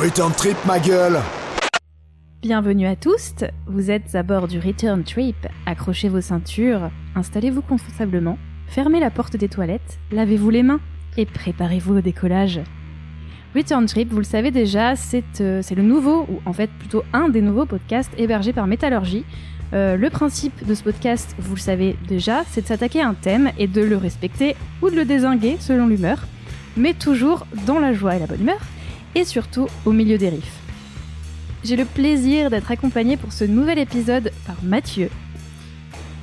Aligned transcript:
Return 0.00 0.32
Trip. 0.32 0.56
Ma 0.66 0.80
gueule 0.80 1.20
Bienvenue 2.40 2.86
à 2.86 2.96
tous, 2.96 3.34
vous 3.66 3.90
êtes 3.90 4.14
à 4.14 4.22
bord 4.22 4.48
du 4.48 4.58
Return 4.58 5.04
Trip. 5.04 5.36
Accrochez 5.66 6.08
vos 6.08 6.22
ceintures, 6.22 6.90
installez-vous 7.14 7.60
confortablement, 7.60 8.38
fermez 8.66 8.98
la 8.98 9.10
porte 9.10 9.36
des 9.36 9.48
toilettes, 9.48 9.98
lavez-vous 10.10 10.48
les 10.48 10.62
mains 10.62 10.80
et 11.18 11.26
préparez-vous 11.26 11.98
au 11.98 12.00
décollage. 12.00 12.62
Return 13.54 13.84
Trip, 13.84 14.10
vous 14.10 14.20
le 14.20 14.24
savez 14.24 14.50
déjà, 14.50 14.96
c'est 14.96 15.42
euh, 15.42 15.60
le 15.76 15.82
nouveau, 15.82 16.26
ou 16.30 16.40
en 16.46 16.54
fait 16.54 16.70
plutôt 16.78 17.04
un 17.12 17.28
des 17.28 17.42
nouveaux 17.42 17.66
podcasts 17.66 18.12
hébergés 18.16 18.54
par 18.54 18.66
Métallurgie. 18.66 19.26
Euh, 19.74 19.98
le 19.98 20.08
principe 20.08 20.66
de 20.66 20.74
ce 20.74 20.82
podcast, 20.82 21.36
vous 21.38 21.56
le 21.56 21.60
savez 21.60 21.98
déjà, 22.08 22.44
c'est 22.48 22.62
de 22.62 22.66
s'attaquer 22.66 23.02
à 23.02 23.08
un 23.08 23.14
thème 23.14 23.50
et 23.58 23.66
de 23.66 23.82
le 23.82 23.98
respecter 23.98 24.56
ou 24.80 24.88
de 24.88 24.96
le 24.96 25.04
désinguer 25.04 25.58
selon 25.60 25.88
l'humeur, 25.88 26.20
mais 26.78 26.94
toujours 26.94 27.46
dans 27.66 27.80
la 27.80 27.92
joie 27.92 28.16
et 28.16 28.18
la 28.18 28.26
bonne 28.26 28.40
humeur, 28.40 28.60
et 29.14 29.24
surtout 29.24 29.66
au 29.84 29.92
milieu 29.92 30.18
des 30.18 30.28
riffs. 30.28 30.58
J'ai 31.64 31.76
le 31.76 31.84
plaisir 31.84 32.50
d'être 32.50 32.70
accompagné 32.70 33.16
pour 33.16 33.32
ce 33.32 33.44
nouvel 33.44 33.78
épisode 33.78 34.30
par 34.46 34.56
Mathieu. 34.62 35.10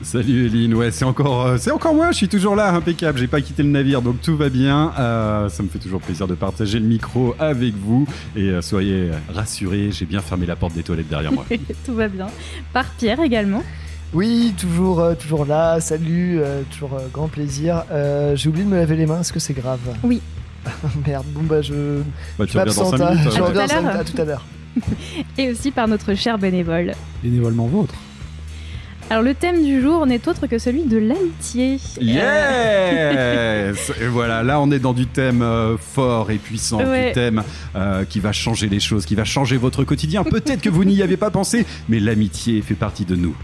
Salut 0.04 0.46
Eline, 0.46 0.76
ouais 0.76 0.92
c'est 0.92 1.06
encore, 1.06 1.46
euh, 1.48 1.58
c'est 1.58 1.72
encore 1.72 1.96
moi, 1.96 2.12
je 2.12 2.18
suis 2.18 2.28
toujours 2.28 2.56
là, 2.56 2.72
impeccable, 2.72 3.18
j'ai 3.18 3.28
pas 3.28 3.42
quitté 3.42 3.64
le 3.64 3.70
navire 3.70 4.04
donc 4.04 4.22
tout 4.22 4.38
va 4.38 4.50
bien. 4.50 4.94
Euh, 5.00 5.50
ça 5.50 5.64
me 5.64 5.70
fait 5.70 5.80
toujours 5.80 6.02
plaisir 6.02 6.28
de 6.28 6.36
partager 6.36 6.80
le 6.80 6.86
micro 6.86 7.36
avec 7.40 7.74
vous 7.76 8.08
et 8.36 8.50
euh, 8.50 8.62
soyez 8.62 9.10
rassurés, 9.34 9.90
j'ai 9.92 10.06
bien 10.06 10.22
fermé 10.22 10.46
la 10.46 10.56
porte 10.56 10.74
des 10.76 10.84
toilettes 10.84 11.10
derrière 11.10 11.32
moi. 11.32 11.46
Tout 11.86 11.96
va 11.96 12.08
bien. 12.08 12.28
Par 12.74 12.86
Pierre 12.92 13.20
également. 13.22 13.64
Oui, 14.14 14.54
toujours, 14.58 15.02
euh, 15.02 15.16
toujours 15.16 15.46
là, 15.46 15.82
salut, 15.82 16.40
euh, 16.40 16.62
toujours 16.72 16.94
euh, 16.94 17.08
grand 17.12 17.28
plaisir. 17.28 17.84
Euh, 17.92 18.36
J'ai 18.38 18.48
oublié 18.50 18.64
de 18.66 18.70
me 18.70 18.78
laver 18.78 18.96
les 18.96 19.06
mains, 19.06 19.20
est-ce 19.20 19.34
que 19.34 19.40
c'est 19.40 19.54
grave? 19.54 19.80
Oui. 20.04 20.22
Merde, 21.08 21.26
bon 21.34 21.44
bah 21.44 21.62
je, 21.62 22.02
Bah, 22.38 22.46
je 22.46 22.52
tu 22.52 22.58
reviens 22.58 22.74
dans 22.74 22.84
m'absente, 22.84 22.98
5 22.98 23.02
hein. 23.06 23.16
minutes. 23.16 23.32
je. 23.32 23.42
À 23.42 23.46
reviens 23.46 23.68
tout 23.68 23.88
à 23.88 24.04
tout 24.04 24.22
à 24.22 24.26
l'heure. 24.26 24.46
Et 25.38 25.50
aussi 25.52 25.72
par 25.72 25.88
notre 25.88 26.14
cher 26.14 26.38
bénévole. 26.38 26.94
bénévolement 27.24 27.68
vôtre. 27.68 27.96
Alors 29.10 29.24
le 29.24 29.34
thème 29.34 29.64
du 29.64 29.82
jour 29.82 30.06
n'est 30.06 30.28
autre 30.28 30.48
que 30.48 30.58
celui 30.58 30.84
de 30.84 30.98
l'amitié. 30.98 31.80
Yes 32.02 33.92
Et 34.02 34.08
voilà, 34.08 34.44
là 34.44 34.60
on 34.60 34.70
est 34.70 34.80
dans 34.80 34.94
du 34.94 35.08
thème 35.08 35.42
euh, 35.42 35.78
fort 35.78 36.30
et 36.30 36.38
puissant, 36.38 36.80
Ouais. 36.84 37.08
du 37.08 37.14
thème 37.14 37.44
euh, 37.78 38.04
qui 38.04 38.20
va 38.20 38.34
changer 38.34 38.68
les 38.68 38.82
choses, 38.82 39.06
qui 39.06 39.16
va 39.16 39.24
changer 39.24 39.56
votre 39.56 39.86
quotidien. 39.86 40.24
Peut-être 40.26 40.62
que 40.62 40.70
vous 40.70 40.84
n'y 40.84 41.02
avez 41.02 41.16
pas 41.18 41.32
pensé, 41.32 41.66
mais 41.88 42.00
l'amitié 42.02 42.62
fait 42.62 42.76
partie 42.76 43.06
de 43.06 43.16
nous. 43.16 43.36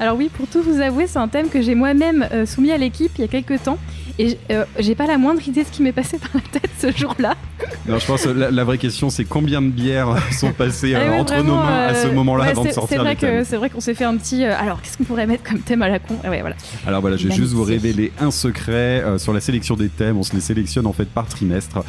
Alors 0.00 0.16
oui, 0.16 0.30
pour 0.34 0.46
tout 0.48 0.62
vous 0.62 0.80
avouer, 0.80 1.06
c'est 1.06 1.18
un 1.18 1.28
thème 1.28 1.48
que 1.48 1.62
j'ai 1.62 1.74
moi-même 1.74 2.26
euh, 2.32 2.46
soumis 2.46 2.70
à 2.72 2.78
l'équipe 2.78 3.12
il 3.18 3.22
y 3.22 3.24
a 3.24 3.28
quelques 3.28 3.62
temps. 3.62 3.78
Et 4.16 4.38
euh, 4.52 4.64
j'ai 4.78 4.94
pas 4.94 5.08
la 5.08 5.18
moindre 5.18 5.40
idée 5.48 5.62
de 5.62 5.66
ce 5.66 5.72
qui 5.72 5.82
m'est 5.82 5.90
passé 5.90 6.18
par 6.20 6.30
la 6.34 6.40
tête 6.60 6.70
ce 6.78 6.92
jour-là. 6.96 7.34
Non, 7.88 7.98
je 7.98 8.06
pense 8.06 8.22
que 8.22 8.28
la, 8.28 8.50
la 8.52 8.62
vraie 8.64 8.78
question 8.78 9.10
c'est 9.10 9.24
combien 9.24 9.60
de 9.60 9.66
bières 9.68 10.16
sont 10.38 10.52
passées 10.52 10.94
Ah 10.94 11.00
euh, 11.00 11.18
entre 11.18 11.34
vraiment, 11.34 11.56
nos 11.56 11.62
mains 11.64 11.86
à 11.88 11.94
ce 11.96 12.06
euh, 12.06 12.12
moment-là 12.12 12.44
ouais, 12.44 12.50
avant 12.50 12.62
de 12.62 12.68
c'est- 12.68 12.74
sortir 12.74 12.96
C'est 12.98 13.02
vrai 13.02 13.16
que 13.16 13.42
c'est 13.42 13.56
vrai 13.56 13.70
qu'on 13.70 13.80
s'est 13.80 13.94
fait 13.94 14.04
un 14.04 14.16
petit. 14.16 14.44
alors 14.44 14.80
qu'est-ce 14.82 14.96
qu'on 14.98 15.02
pourrait 15.04 15.26
mettre 15.26 15.42
comme 15.42 15.58
thème 15.58 15.82
à 15.82 15.88
la 15.88 15.98
con? 15.98 16.14
Ah 16.22 16.30
Ouais, 16.30 16.42
voilà. 16.42 16.54
Alors 16.86 17.00
voilà, 17.00 17.16
je 17.16 17.26
vais 17.26 17.34
juste 17.34 17.54
vous 17.54 17.64
révéler 17.64 18.12
un 18.20 18.30
secret 18.30 19.02
sur 19.18 19.32
la 19.32 19.40
sélection 19.40 19.74
des 19.74 19.88
thèmes. 19.88 20.16
On 20.16 20.22
se 20.22 20.32
les 20.32 20.40
sélectionne 20.40 20.86
en 20.86 20.92
fait 20.92 21.08
par 21.08 21.26
trimestre. 21.26 21.82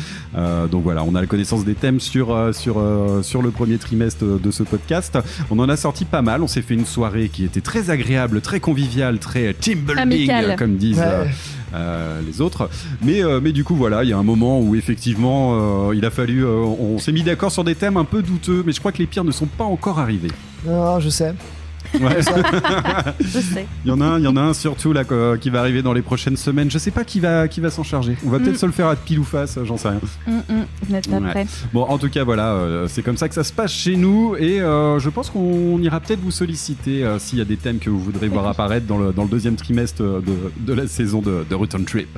Donc 0.72 0.84
voilà, 0.84 1.04
on 1.04 1.14
a 1.14 1.22
la 1.22 1.28
connaissance 1.28 1.64
des 1.64 1.76
thèmes 1.76 2.00
sur 2.00 2.36
sur 2.56 2.82
sur 3.22 3.42
le 3.44 3.52
premier 3.52 3.78
trimestre 3.78 4.24
de 4.26 4.52
ce 4.52 4.64
podcast. 4.64 5.18
On 5.52 5.60
en 5.60 5.70
a 5.70 5.78
sorti 5.78 6.06
pas 6.06 6.22
mal. 6.24 6.42
On 6.42 6.48
s'est 6.48 6.62
fait 6.64 6.74
une 6.74 6.86
soirée 6.88 7.30
qui 7.30 7.44
était 7.46 7.62
très 7.62 7.90
agréable, 7.92 7.95
très 8.42 8.60
conviviale, 8.60 9.20
très 9.20 9.54
team 9.54 9.80
building, 9.80 10.02
Amicale. 10.02 10.52
euh, 10.52 10.56
comme 10.56 10.76
disent. 10.78 11.00
Ouais. 11.00 11.06
euh, 11.06 11.26
euh, 11.74 12.22
les 12.26 12.40
autres. 12.42 12.70
Mais, 13.04 13.22
euh, 13.24 13.40
mais 13.42 13.52
du 13.52 13.64
coup, 13.66 13.76
voilà, 13.76 14.04
il 14.04 14.10
y 14.10 14.14
a 14.14 14.18
un 14.18 14.24
moment 14.24 14.62
où 14.62 14.76
effectivement, 14.76 15.90
euh, 15.90 15.96
il 15.96 16.06
a 16.06 16.10
fallu. 16.10 16.46
euh, 16.46 16.50
on 16.54 17.00
s'est 17.00 17.12
mis 17.12 17.24
d'accord 17.24 17.52
sur 17.52 17.64
des 17.66 17.76
thèmes 17.76 17.98
un 17.98 18.06
peu 18.06 18.22
douteux, 18.22 18.64
mais 18.66 18.72
je 18.72 18.80
crois 18.80 18.92
que 18.94 19.00
les 19.00 19.08
pires 19.08 19.24
ne 19.26 19.32
sont 19.32 19.46
pas 19.48 19.66
encore 19.66 20.00
arrivés. 20.00 20.32
Non, 20.66 21.00
je 21.00 21.10
sais. 21.10 21.34
Ouais. 22.02 22.18
Je 23.20 23.26
sais. 23.40 23.66
Il 23.86 23.90
y 23.90 23.92
en 23.92 24.02
a 24.02 24.06
un, 24.06 24.20
il 24.20 24.26
y 24.26 24.28
en 24.28 24.36
a 24.36 24.42
un 24.42 24.54
surtout 24.54 24.94
là 24.94 25.04
qui 25.40 25.50
va 25.50 25.60
arriver 25.60 25.82
dans 25.82 25.94
les 25.94 26.02
prochaines 26.02 26.38
semaines. 26.38 26.70
Je 26.72 26.78
sais 26.78 26.92
pas 26.92 27.04
qui 27.04 27.20
va 27.20 27.48
qui 27.48 27.60
va 27.62 27.70
s'en 27.70 27.84
charger. 27.84 28.16
On 28.26 28.30
va 28.30 28.40
peut-être 28.40 28.56
Mm. 28.56 28.58
se 28.60 28.66
le 28.66 28.72
faire 28.72 28.88
à 28.88 28.96
pile 28.96 29.20
ou 29.20 29.24
face, 29.24 29.58
j'en 29.64 29.78
sais 29.78 29.90
rien. 29.90 30.00
Vous 30.28 30.94
n'êtes 30.94 31.10
pas 31.10 31.18
Ouais. 31.18 31.30
prêts. 31.32 31.46
Bon, 31.74 31.84
en 31.84 31.98
tout 31.98 32.10
cas, 32.10 32.24
voilà, 32.24 32.54
euh, 32.54 32.88
c'est 32.90 33.02
comme 33.02 33.18
ça 33.18 33.28
que 33.30 33.36
ça 33.36 33.44
se 33.44 33.54
passe 33.54 33.72
chez 33.74 33.96
nous 33.96 34.36
et 34.38 34.62
euh, 34.62 35.00
je 35.00 35.10
pense 35.10 35.30
qu'on 35.30 35.80
ira 35.82 36.00
peut-être 36.00 36.20
vous 36.22 36.32
solliciter 36.32 37.04
euh, 37.04 37.20
s'il 37.20 37.40
y 37.40 37.42
a 37.42 37.46
des 37.46 37.58
thèmes 37.58 37.80
que 37.80 37.90
vous 37.90 38.00
voudrez 38.00 38.28
voir 38.28 38.48
apparaître 38.48 38.86
dans 38.88 38.98
le, 38.98 39.12
dans 39.14 39.24
le 39.24 39.30
deuxième 39.30 39.56
trimestre 39.56 40.02
de, 40.04 40.22
de 40.60 40.74
la 40.74 40.88
saison 40.88 41.22
de, 41.22 41.46
de 41.50 41.56
Return 41.56 41.86
Trip. 41.86 42.18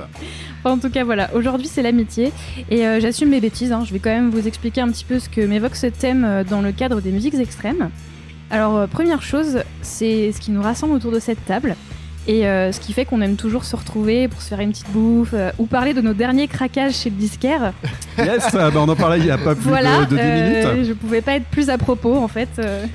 En 0.64 0.78
tout 0.78 0.90
cas, 0.90 1.04
voilà. 1.04 1.30
Aujourd'hui, 1.34 1.68
c'est 1.68 1.82
l'amitié. 1.82 2.32
Et 2.70 2.86
euh, 2.86 3.00
j'assume 3.00 3.30
mes 3.30 3.40
bêtises. 3.40 3.72
hein. 3.72 3.82
Je 3.86 3.92
vais 3.92 3.98
quand 3.98 4.10
même 4.10 4.30
vous 4.30 4.46
expliquer 4.46 4.80
un 4.80 4.88
petit 4.88 5.04
peu 5.04 5.18
ce 5.18 5.28
que 5.28 5.40
m'évoque 5.40 5.76
ce 5.76 5.86
thème 5.86 6.24
euh, 6.24 6.44
dans 6.44 6.60
le 6.60 6.72
cadre 6.72 7.00
des 7.00 7.10
musiques 7.10 7.34
extrêmes. 7.34 7.90
Alors, 8.50 8.76
euh, 8.76 8.86
première 8.86 9.22
chose, 9.22 9.62
c'est 9.82 10.32
ce 10.32 10.40
qui 10.40 10.50
nous 10.50 10.62
rassemble 10.62 10.94
autour 10.94 11.12
de 11.12 11.20
cette 11.20 11.44
table. 11.44 11.76
Et 12.28 12.46
euh, 12.46 12.72
ce 12.72 12.78
qui 12.80 12.92
fait 12.92 13.06
qu'on 13.06 13.22
aime 13.22 13.36
toujours 13.36 13.64
se 13.64 13.74
retrouver 13.74 14.28
pour 14.28 14.42
se 14.42 14.48
faire 14.48 14.60
une 14.60 14.70
petite 14.70 14.90
bouffe 14.90 15.30
euh, 15.32 15.50
ou 15.56 15.64
parler 15.64 15.94
de 15.94 16.02
nos 16.02 16.12
derniers 16.12 16.46
craquages 16.46 16.94
chez 16.94 17.10
le 17.10 17.16
disquaire. 17.16 17.72
Yes, 18.18 18.48
ah 18.52 18.72
bah, 18.72 18.80
on 18.80 18.88
en 18.88 18.96
parlait 18.96 19.20
il 19.20 19.26
y 19.26 19.30
a 19.30 19.38
pas 19.38 19.54
plus 19.54 19.68
voilà, 19.68 20.04
de, 20.04 20.06
de 20.06 20.16
10 20.16 20.20
euh, 20.20 20.72
minutes. 20.72 20.88
je 20.88 20.92
pouvais 20.92 21.20
pas 21.20 21.34
être 21.34 21.44
plus 21.44 21.70
à 21.70 21.78
propos 21.78 22.16
en 22.16 22.26
fait. 22.26 22.48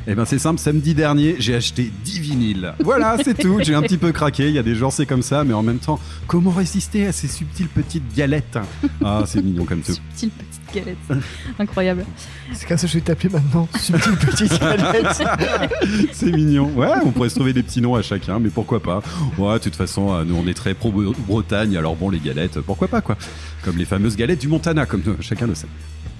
Eh 0.06 0.16
ben 0.16 0.26
c'est 0.26 0.38
simple, 0.38 0.60
samedi 0.60 0.94
dernier, 0.94 1.38
j'ai 1.40 1.56
acheté 1.56 1.94
10 2.04 2.20
vinyles. 2.20 2.74
Voilà, 2.82 3.16
c'est 3.24 3.34
tout. 3.34 3.60
J'ai 3.62 3.74
un 3.74 3.82
petit 3.82 3.98
peu 3.98 4.12
craqué. 4.12 4.50
Il 4.50 4.54
y 4.54 4.60
a 4.60 4.64
des 4.64 4.76
jours 4.76 4.92
c'est 4.92 5.06
comme 5.06 5.22
ça, 5.22 5.46
mais 5.46 5.54
en 5.54 5.64
même 5.64 5.78
temps, 5.78 5.98
comment 6.28 6.52
résister 6.52 7.08
à 7.08 7.14
ces 7.14 7.30
subtiles 7.30 7.70
petites 7.70 8.14
galettes 8.14 8.58
Ah, 9.02 9.24
c'est 9.26 9.42
mignon 9.42 9.64
comme 9.64 9.80
tout. 9.80 9.94
Subtile 9.94 10.32
petite 10.74 10.98
galette. 11.10 11.24
Incroyable. 11.60 12.06
C'est 12.54 12.68
comme 12.68 12.78
ça 12.78 12.88
que 12.88 12.94
je 12.94 12.98
vais 12.98 13.04
t'appeler 13.04 13.30
maintenant. 13.30 13.68
Subtile 13.80 14.16
petite 14.16 14.60
galette. 14.60 15.24
C'est 16.12 16.32
mignon. 16.32 16.72
Ouais, 16.76 16.88
on 17.06 17.12
pourrait 17.12 17.30
se 17.30 17.36
trouver 17.36 17.54
des 17.54 17.64
petits 17.64 17.82
noms 17.82 17.96
à 17.96 18.02
chacun, 18.02 18.40
mais 18.40 18.50
pourquoi 18.50 18.82
pas 18.82 19.02
Ouais, 19.38 19.54
de 19.54 19.60
toute 19.60 19.76
façon, 19.76 20.14
euh, 20.14 20.24
nous 20.24 20.36
on 20.36 20.48
est 20.48 20.54
très 20.54 20.74
pro 20.74 20.92
Bretagne, 20.92 21.78
alors 21.78 21.96
bon, 21.96 22.10
les 22.10 22.20
galettes, 22.20 22.60
pourquoi 22.62 22.88
pas 22.88 23.02
quoi 23.02 23.18
Comme 23.64 23.78
les 23.78 23.86
fameuses 23.86 24.16
galettes 24.16 24.42
du 24.42 24.48
Montana, 24.48 24.86
comme 24.86 25.04
euh, 25.08 25.16
chacun 25.20 25.48
le 25.48 25.56
sait. 25.56 25.68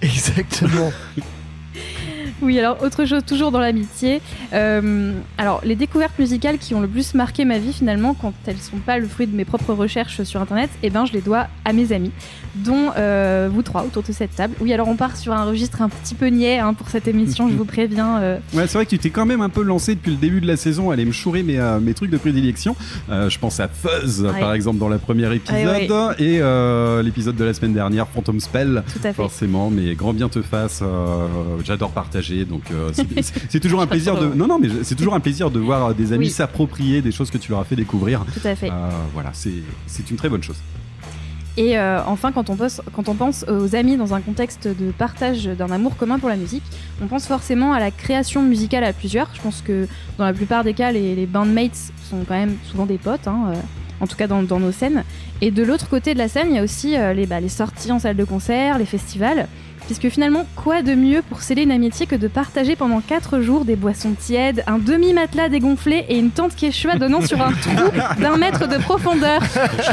Exactement. 0.02 0.92
Oui, 2.44 2.60
alors 2.60 2.82
autre 2.84 3.06
chose, 3.06 3.24
toujours 3.26 3.52
dans 3.52 3.60
l'amitié. 3.60 4.22
Euh, 4.54 5.14
alors, 5.38 5.62
les 5.64 5.76
découvertes 5.76 6.18
musicales 6.20 6.58
qui 6.58 6.76
ont 6.76 6.82
le 6.82 6.88
plus 6.88 7.14
marqué 7.14 7.46
ma 7.46 7.58
vie 7.58 7.74
finalement, 7.74 8.14
quand 8.14 8.34
elles 8.46 8.58
sont 8.58 8.78
pas 8.78 8.98
le 9.00 9.08
fruit 9.08 9.28
de 9.28 9.36
mes 9.36 9.46
propres 9.46 9.74
recherches 9.74 10.24
sur 10.24 10.42
internet, 10.42 10.70
eh 10.84 10.90
ben 10.90 11.06
je 11.06 11.14
les 11.14 11.22
dois 11.22 11.48
à 11.66 11.74
mes 11.74 11.92
amis, 11.94 12.12
dont 12.56 12.92
euh, 12.98 13.50
vous 13.52 13.62
trois 13.62 13.84
autour 13.84 14.04
de 14.04 14.12
cette 14.12 14.36
table. 14.36 14.54
Oui, 14.60 14.74
alors 14.74 14.88
on 14.90 14.96
part 14.96 15.16
sur 15.18 15.34
un 15.34 15.46
registre 15.46 15.82
un 15.82 15.90
petit 15.90 16.16
peu 16.16 16.28
niais 16.28 16.60
hein, 16.60 16.74
pour 16.74 16.90
cette 16.90 17.08
émission, 17.08 17.50
je 17.50 17.56
vous 17.56 17.66
préviens. 17.66 18.18
euh. 18.22 18.38
Ouais, 18.54 18.68
c'est 18.68 18.74
vrai 18.78 18.86
que 18.86 18.90
tu 18.92 19.00
t'es 19.00 19.10
quand 19.10 19.26
même 19.26 19.42
un 19.42 19.50
peu 19.50 19.64
lancé 19.64 19.96
depuis 19.96 20.12
le 20.12 20.18
début 20.18 20.42
de 20.42 20.48
la 20.48 20.58
saison 20.58 20.90
à 20.92 20.94
aller 20.94 21.06
me 21.06 21.12
chourer 21.12 21.44
mes, 21.44 21.60
mes 21.82 21.94
trucs 21.94 22.10
de 22.12 22.18
prédilection. 22.18 22.76
Je 23.10 23.38
pense 23.40 23.60
à 23.60 23.68
Fuzz, 23.68 24.22
Ouais. 24.24 24.40
par 24.40 24.54
exemple, 24.54 24.78
dans 24.80 24.90
la 24.90 24.98
première 25.00 25.32
épisode, 25.32 25.90
Ouais, 25.92 26.16
et 26.20 26.42
l'épisode 27.04 27.36
de 27.36 27.44
la 27.44 27.54
semaine 27.54 27.74
dernière, 27.74 28.08
Phantom 28.08 28.40
Spell. 28.40 28.84
Tout 28.92 29.00
à 29.00 29.02
fait. 29.08 29.14
Forcément, 29.14 29.70
mais 29.70 29.96
grand 29.96 30.14
bien 30.14 30.30
te 30.30 30.42
fasse. 30.42 30.84
J'adore 31.64 31.92
partager, 31.92 32.33
donc 32.46 32.64
euh, 32.72 32.92
c'est- 33.50 33.60
toujours 33.60 33.82
un 33.82 33.88
plaisir 33.88 34.18
de. 34.20 34.28
Non, 34.28 34.48
non, 34.48 34.60
mais 34.60 34.70
c'est 34.84 34.96
toujours 34.96 35.14
un 35.16 35.20
plaisir 35.20 35.50
de 35.52 35.60
voir 35.60 35.94
des 35.96 36.12
amis 36.14 36.26
Oui. 36.26 36.32
s'approprier 36.32 37.02
des 37.02 37.12
choses 37.12 37.32
que 37.32 37.38
tu 37.38 37.52
leur 37.52 37.60
as 37.62 37.64
fait 37.66 37.76
découvrir. 37.76 38.26
Tout 38.34 38.48
à 38.48 38.56
fait. 38.56 38.70
Euh, 38.70 38.90
voilà, 39.14 39.30
c'est 39.34 39.54
c'est 39.88 40.10
une 40.12 40.18
très 40.18 40.30
bonne 40.30 40.44
chose. 40.44 40.58
Et 41.56 41.78
euh, 41.78 42.02
enfin, 42.08 42.32
quand 42.32 42.50
on, 42.50 42.56
pense, 42.56 42.82
quand 42.94 43.08
on 43.10 43.14
pense 43.14 43.46
aux 43.48 43.76
amis 43.76 43.96
dans 43.96 44.16
un 44.16 44.22
contexte 44.22 44.68
de 44.68 44.92
partage 44.92 45.46
d'un 45.46 45.70
amour 45.70 45.96
commun 45.98 46.18
pour 46.18 46.30
la 46.30 46.36
musique, 46.36 46.64
on 47.00 47.06
pense 47.06 47.28
forcément 47.28 47.74
à 47.74 47.80
la 47.80 47.92
création 47.92 48.42
musicale 48.42 48.84
à 48.84 48.92
plusieurs. 48.92 49.30
Je 49.36 49.42
pense 49.42 49.62
que 49.62 49.88
dans 50.18 50.26
la 50.26 50.34
plupart 50.34 50.64
des 50.64 50.74
cas, 50.74 50.92
les, 50.92 51.14
les 51.16 51.28
bandmates 51.28 51.92
sont 52.10 52.24
quand 52.28 52.34
même 52.34 52.56
souvent 52.66 52.88
des 52.88 52.98
potes, 52.98 53.28
hein, 53.28 53.50
euh, 53.50 53.56
en 54.00 54.08
tout 54.08 54.16
cas 54.18 54.26
dans, 54.26 54.42
dans 54.42 54.60
nos 54.60 54.72
scènes. 54.72 55.04
Et 55.42 55.52
de 55.52 55.62
l'autre 55.62 55.90
côté 55.90 56.16
de 56.16 56.18
la 56.20 56.28
scène, 56.28 56.48
il 56.50 56.56
y 56.56 56.60
a 56.60 56.64
aussi 56.64 56.98
euh, 56.98 57.14
les, 57.14 57.28
bah, 57.28 57.40
les 57.40 57.50
sorties 57.50 57.92
en 57.92 58.00
salle 58.00 58.16
de 58.18 58.24
concert, 58.24 58.80
les 58.80 58.86
festivals. 58.86 59.48
Puisque 59.86 60.10
finalement, 60.10 60.46
quoi 60.56 60.82
de 60.82 60.96
mieux 60.96 61.22
pour 61.22 61.42
sceller 61.42 61.64
une 61.64 61.72
amitié 61.72 62.06
que 62.06 62.16
de 62.16 62.28
partager 62.28 62.76
pendant 62.76 63.02
4 63.02 63.42
jours 63.42 63.66
des 63.66 63.76
boissons 63.76 64.14
tièdes, 64.14 64.64
un 64.66 64.78
demi-matelas 64.78 65.50
dégonflé 65.50 66.06
et 66.10 66.18
une 66.18 66.32
tente 66.32 66.56
quechua 66.56 66.96
donnant 66.96 67.22
sur 67.22 67.42
un 67.42 67.52
trou 67.52 68.22
d'un 68.22 68.38
mètre 68.38 68.68
de 68.68 68.78
profondeur? 68.78 69.42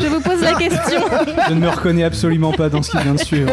Je 0.01 0.07
vous 0.07 0.21
pose 0.21 0.41
la 0.43 0.55
question. 0.55 1.01
Je 1.49 1.55
ne 1.55 1.61
me 1.61 1.69
reconnais 1.69 2.05
absolument 2.05 2.53
pas 2.53 2.69
dans 2.69 2.83
ce 2.83 2.93
qui 2.93 2.99
vient 2.99 3.15
de 3.15 3.21
suivre. 3.21 3.53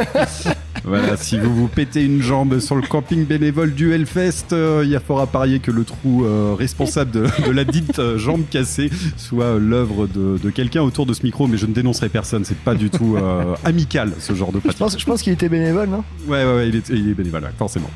Voilà, 0.87 1.17
si 1.17 1.37
vous 1.37 1.53
vous 1.53 1.67
pétez 1.67 2.03
une 2.05 2.21
jambe 2.21 2.59
sur 2.59 2.75
le 2.75 2.81
camping 2.81 3.25
bénévole 3.25 3.73
du 3.73 3.91
Hellfest, 3.93 4.53
euh, 4.53 4.81
il 4.85 4.89
y 4.89 4.95
a 4.95 4.99
fort 5.01 5.19
à 5.19 5.27
parier 5.27 5.59
que 5.59 5.69
le 5.71 5.83
trou 5.83 6.23
euh, 6.25 6.55
responsable 6.57 7.11
de, 7.11 7.27
de 7.45 7.51
la 7.51 7.65
dite 7.65 7.99
euh, 7.99 8.17
jambe 8.17 8.43
cassée 8.49 8.89
soit 9.17 9.57
l'œuvre 9.59 10.07
de, 10.07 10.37
de 10.41 10.49
quelqu'un 10.49 10.81
autour 10.83 11.05
de 11.05 11.13
ce 11.13 11.23
micro, 11.23 11.47
mais 11.47 11.57
je 11.57 11.65
ne 11.65 11.73
dénoncerai 11.73 12.07
personne, 12.09 12.45
c'est 12.45 12.57
pas 12.57 12.73
du 12.75 12.89
tout 12.89 13.17
euh, 13.17 13.55
amical 13.65 14.13
ce 14.19 14.33
genre 14.33 14.51
de 14.51 14.57
Je 14.59 14.61
pratique. 14.63 14.79
pense, 14.79 14.97
je 14.99 15.05
pense 15.05 15.21
qu'il 15.21 15.33
était 15.33 15.49
bénévole, 15.49 15.89
non? 15.89 16.03
Ouais, 16.27 16.45
ouais, 16.45 16.55
ouais, 16.55 16.69
il 16.69 16.75
est, 16.77 16.89
il 16.89 17.09
est 17.09 17.13
bénévole, 17.13 17.43
ouais, 17.43 17.49
forcément. 17.57 17.89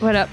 Voilà. 0.00 0.28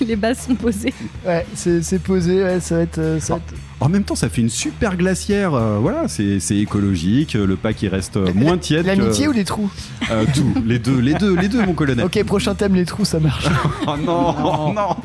les, 0.00 0.06
les 0.06 0.16
bases 0.16 0.46
sont 0.46 0.54
posées. 0.54 0.94
Ouais, 1.26 1.44
c'est 1.54 1.82
c'est 1.82 1.98
posé, 1.98 2.42
ouais, 2.42 2.60
ça 2.60 2.76
va 2.76 2.82
être. 2.82 3.18
ça 3.20 3.34
va 3.34 3.40
être- 3.40 3.54
En 3.80 3.88
même 3.88 4.04
temps, 4.04 4.14
ça 4.14 4.28
fait 4.28 4.40
une 4.40 4.48
super 4.48 4.96
glacière. 4.96 5.52
euh, 5.54 5.78
voilà, 5.80 6.08
c'est 6.08 6.40
c'est 6.40 6.56
écologique. 6.56 7.34
Le 7.34 7.56
pack 7.56 7.82
il 7.82 7.88
reste 7.88 8.16
euh, 8.16 8.32
moins 8.34 8.56
tiède. 8.58 8.82
que- 8.84 8.86
L'amitié 8.86 9.28
ou 9.28 9.32
les 9.32 9.44
trous? 9.44 9.70
Euh, 10.10 10.24
tout, 10.34 10.54
les 10.64 10.78
deux, 10.78 10.98
les 11.00 11.14
deux, 11.14 11.34
les 11.36 11.48
deux, 11.48 11.64
mon 11.66 11.74
colonel. 11.74 12.04
Ok, 12.04 12.22
prochain 12.24 12.54
thème, 12.54 12.74
les 12.76 12.84
trous, 12.84 13.04
ça 13.04 13.18
marche. 13.20 13.46
Oh 13.86 13.96
non, 14.02 14.34
oh 14.42 14.72
non. 14.74 14.96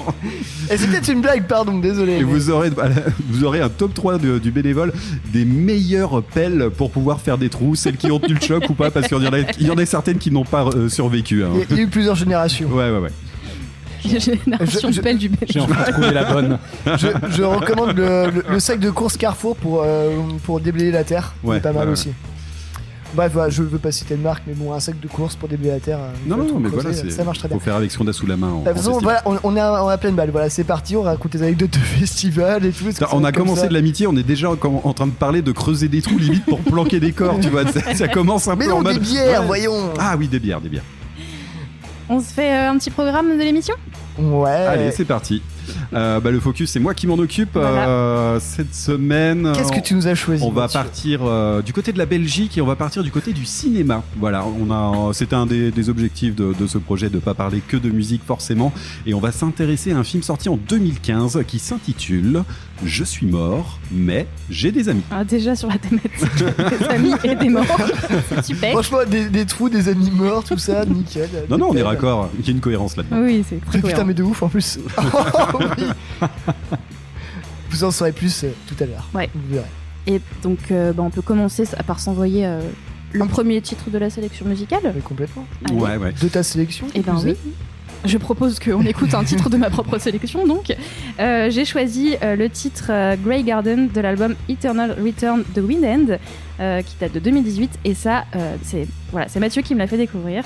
Et 0.72 0.78
c'est 0.78 0.88
peut-être 0.88 1.10
une 1.12 1.20
blague, 1.22 1.46
pardon, 1.48 1.78
désolé. 1.80 2.14
Et 2.14 2.18
mais- 2.20 2.24
vous 2.24 2.50
aurez, 2.50 2.70
vous 3.30 3.44
aurez 3.44 3.60
un 3.60 3.70
top 3.70 3.94
3 3.94 4.18
de- 4.18 4.40
du 4.40 4.52
bénévole 4.52 4.94
des 5.34 5.44
meilleures 5.46 6.24
pelles 6.24 6.70
pour 6.78 6.92
pouvoir 6.92 7.20
faire 7.20 7.38
des 7.38 7.50
trous, 7.50 7.76
celles 7.76 7.98
qui 7.98 8.12
ont 8.12 8.20
tenu 8.20 8.36
le 8.36 8.42
choc 8.42 8.70
ou 8.70 8.74
pas, 8.74 8.92
parce 8.92 9.08
qu'il 9.08 9.18
y 9.22 9.28
en 9.28 9.34
a, 9.34 9.40
il 9.60 9.68
y 9.68 9.72
en 9.72 9.78
a 9.78 9.86
certaines 9.86 10.18
qui 10.20 10.32
n'ont 10.32 10.46
pas 10.46 10.66
euh, 10.68 10.88
survécu. 10.90 11.44
hein. 11.44 11.50
Il 11.56 11.60
y 11.60 11.62
a- 11.64 11.66
il 11.72 11.76
y 11.78 11.80
a 11.80 11.84
eu 11.84 11.88
plusieurs 11.88 12.16
générations. 12.16 12.70
Ouais, 12.70 12.90
ouais, 12.92 13.00
ouais. 13.00 13.10
Génération 14.06 14.92
Je- 14.92 15.02
pelle 15.02 15.18
du 15.18 15.30
J'ai 15.48 15.60
bénévole. 15.60 15.78
enfin 15.82 15.92
trouvé 15.92 16.12
la 16.12 16.24
bonne. 16.32 16.58
Je, 16.86 17.08
je 17.32 17.44
recommande 17.44 17.96
le, 17.98 18.30
le- 18.32 18.46
le 18.50 18.60
sac 18.60 18.80
de 18.80 18.90
course 18.90 19.18
Carrefour 19.18 19.56
pour, 19.56 19.84
euh, 19.86 20.12
pour 20.44 20.60
déblayer 20.60 20.92
la 20.92 21.04
terre. 21.04 21.34
Ouais, 21.44 21.58
c'est 21.58 21.62
pas 21.62 21.74
mal 21.74 21.88
ouais, 21.88 21.94
aussi. 21.94 22.10
Bref, 23.16 23.32
voilà, 23.34 23.50
je 23.50 23.64
veux 23.64 23.80
pas 23.80 23.92
citer 23.92 24.16
de 24.16 24.22
marque, 24.22 24.44
mais 24.46 24.54
bon, 24.54 24.72
un 24.72 24.80
sac 24.80 25.00
de 25.00 25.08
course 25.08 25.36
pour 25.36 25.50
déblayer 25.50 25.74
la 25.74 25.80
terre. 25.80 25.98
euh, 26.00 26.12
Non, 26.28 26.38
non, 26.38 26.60
mais 26.60 26.70
creuser, 26.70 26.92
voilà, 27.02 27.10
ça 27.12 27.24
marche 27.24 27.40
très 27.40 27.48
bien. 27.48 27.58
Faut 27.58 27.64
faire 27.64 27.76
avec 27.76 27.90
ce 27.90 27.98
qu'on 27.98 28.06
a 28.08 28.14
sous 28.14 28.28
la 28.28 28.38
main. 28.38 28.50
En, 28.52 28.60
De 28.62 28.66
toute 28.70 28.78
façon, 28.78 28.90
en 28.92 28.94
festival. 29.00 29.22
voilà, 29.26 29.40
on, 29.44 29.50
on 29.52 29.58
est 29.58 29.60
à, 29.60 29.84
on 29.84 29.90
est 29.90 29.94
à 29.94 29.98
pleine 29.98 30.14
balle. 30.14 30.30
Voilà, 30.30 30.52
c'est 30.52 30.64
parti, 30.64 30.96
on 30.96 31.02
raconte 31.02 31.32
des 31.32 31.42
anecdotes 31.42 31.72
de 31.74 31.78
festival 32.00 32.64
et 32.68 32.72
tout. 32.72 32.86
on 33.12 33.24
a 33.24 33.32
commencé 33.32 33.62
ça. 33.62 33.68
de 33.68 33.74
l'amitié, 33.74 34.06
on 34.06 34.16
est 34.16 34.22
déjà 34.22 34.52
en, 34.52 34.58
en 34.84 34.94
train 34.94 35.08
de 35.08 35.12
parler 35.12 35.42
de 35.42 35.52
creuser 35.52 35.88
des 35.88 36.04
trous 36.04 36.20
limite 36.20 36.46
pour 36.46 36.60
planquer 36.60 37.00
des 37.00 37.12
corps, 37.12 37.40
tu 37.42 37.50
vois. 37.50 37.66
Ça, 37.72 37.96
ça 37.96 38.08
commence 38.10 38.48
un 38.48 38.56
Mais 38.56 38.66
peu 38.66 38.72
non, 38.72 38.78
en 38.78 38.82
mode. 38.84 38.94
des 38.94 39.00
bières, 39.00 39.42
Ouais. 39.42 39.48
voyons 39.48 39.90
Ah 40.00 40.16
oui, 40.16 40.28
des 40.28 40.40
bières, 40.40 40.62
des 40.62 40.70
bières. 40.70 40.84
On 42.10 42.20
se 42.20 42.28
fait 42.34 42.52
euh, 42.56 42.70
un 42.72 42.78
petit 42.78 42.92
programme 42.92 43.36
de 43.38 43.44
l'émission? 43.44 43.74
Ouais. 44.20 44.50
Allez, 44.50 44.92
c'est 44.92 45.06
parti. 45.06 45.42
Euh, 45.94 46.20
bah, 46.20 46.32
le 46.32 46.40
focus, 46.40 46.72
c'est 46.72 46.80
moi 46.80 46.94
qui 46.96 47.06
m'en 47.08 47.14
occupe 47.16 47.54
Voilà. 47.54 47.88
euh, 47.88 48.40
cette 48.40 48.74
semaine. 48.74 49.52
Qu'est-ce 49.56 49.72
que 49.72 49.78
on- 49.78 49.82
tu 49.82 49.94
nous 49.94 50.08
as 50.08 50.16
choisi 50.16 50.44
On 50.44 50.52
va 50.52 50.68
partir 50.68 51.22
euh, 51.24 51.62
du 51.62 51.74
côté 51.74 51.94
de 51.94 51.98
la 52.00 52.06
Belgique 52.08 52.58
et 52.58 52.62
on 52.62 52.66
va 52.66 52.76
partir 52.76 53.04
du 53.04 53.12
côté 53.12 53.34
du 53.34 53.46
cinéma. 53.46 54.02
Voilà, 54.18 54.44
on 54.46 54.72
a, 54.72 55.14
c'était 55.14 55.36
un 55.36 55.46
des, 55.46 55.72
des 55.72 55.90
objectifs 55.90 56.36
de, 56.36 56.54
de 56.60 56.68
ce 56.68 56.78
projet 56.80 57.10
de 57.10 57.20
pas 57.20 57.34
parler 57.36 57.62
que 57.66 57.78
de 57.78 57.90
musique 57.90 58.22
forcément, 58.26 58.74
et 59.06 59.14
on 59.14 59.20
va 59.20 59.32
s'intéresser 59.32 59.92
à 59.92 59.98
un 59.98 60.04
film 60.04 60.24
sorti 60.24 60.50
en 60.50 60.58
2015 60.58 61.44
qui 61.48 61.60
s'intitule 61.60 62.44
Je 62.86 63.04
suis 63.04 63.26
mort, 63.26 63.80
mais 63.92 64.26
j'ai 64.50 64.72
des 64.72 64.88
amis. 64.90 65.02
Ah, 65.12 65.24
Déjà 65.24 65.56
sur 65.56 65.68
la 65.68 65.78
thématique 65.78 66.12
des 66.80 66.86
amis 66.88 67.14
et 67.24 67.36
des 67.36 67.50
morts. 67.50 67.66
C'est 68.30 68.46
super. 68.46 68.72
Franchement, 68.72 69.00
des, 69.08 69.30
des 69.30 69.46
trous, 69.46 69.70
des 69.70 69.90
amis 69.90 70.10
morts, 70.12 70.44
tout 70.44 70.58
ça, 70.58 70.86
nickel. 70.86 71.30
Non, 71.50 71.58
non, 71.58 71.68
on 71.72 71.76
est 71.76 71.82
raccord. 71.84 72.30
Il 72.40 72.46
y 72.46 72.50
a 72.50 72.52
une 72.54 72.62
cohérence 72.62 72.96
là-dedans. 72.96 73.22
Oui, 73.22 73.44
c'est 73.48 73.64
très 73.66 73.82
Putain, 73.82 74.06
mais 74.06 74.14
de 74.14 74.24
ouf 74.24 74.42
en 74.44 74.50
plus. 74.50 74.80
Oh, 75.54 75.60
oui. 75.78 76.28
Vous 77.72 77.84
en 77.84 77.92
saurez 77.92 78.12
plus 78.12 78.44
euh, 78.44 78.52
tout 78.68 78.76
à 78.84 78.86
l'heure. 78.86 79.08
Ouais. 79.14 79.30
Vous 79.36 79.54
verrez. 79.56 79.66
Et 80.08 80.22
donc, 80.42 80.60
euh, 80.72 80.92
bah, 80.94 81.04
on 81.04 81.10
peut 81.10 81.22
commencer 81.22 81.66
à 81.78 81.84
par 81.84 82.00
s'envoyer 82.00 82.46
euh, 82.46 82.62
le 83.12 83.26
premier 83.26 83.62
titre 83.62 83.90
de 83.90 83.98
la 83.98 84.10
sélection 84.10 84.46
musicale. 84.46 84.80
Mais 84.96 85.02
complètement. 85.02 85.46
Allez. 85.66 85.78
Ouais, 85.80 85.98
ouais. 85.98 86.14
De 86.20 86.28
ta 86.28 86.42
sélection 86.44 86.88
Eh 86.96 87.02
ben 87.02 87.16
oui. 87.24 87.32
êtes 87.32 87.38
Je 88.06 88.18
propose 88.18 88.60
qu'on 88.60 88.86
écoute 88.86 89.14
un 89.14 89.24
titre 89.24 89.50
de 89.50 89.58
ma 89.58 89.70
propre 89.70 89.98
sélection. 89.98 90.48
Donc, 90.48 90.74
Euh, 91.20 91.50
j'ai 91.50 91.66
choisi 91.66 92.16
euh, 92.24 92.36
le 92.36 92.50
titre 92.50 92.88
euh, 92.90 93.16
Grey 93.18 93.44
Garden 93.44 93.90
de 93.90 94.02
l'album 94.02 94.36
Eternal 94.48 94.96
Return 95.04 95.44
de 95.54 95.62
Wind 95.62 95.84
End, 95.84 96.18
qui 96.86 96.96
date 97.00 97.14
de 97.14 97.20
2018. 97.20 97.80
Et 97.86 97.94
ça, 97.94 98.26
c'est 98.64 98.88
c'est 99.28 99.40
Mathieu 99.40 99.62
qui 99.62 99.74
me 99.74 99.80
l'a 99.80 99.88
fait 99.88 99.98
découvrir. 99.98 100.44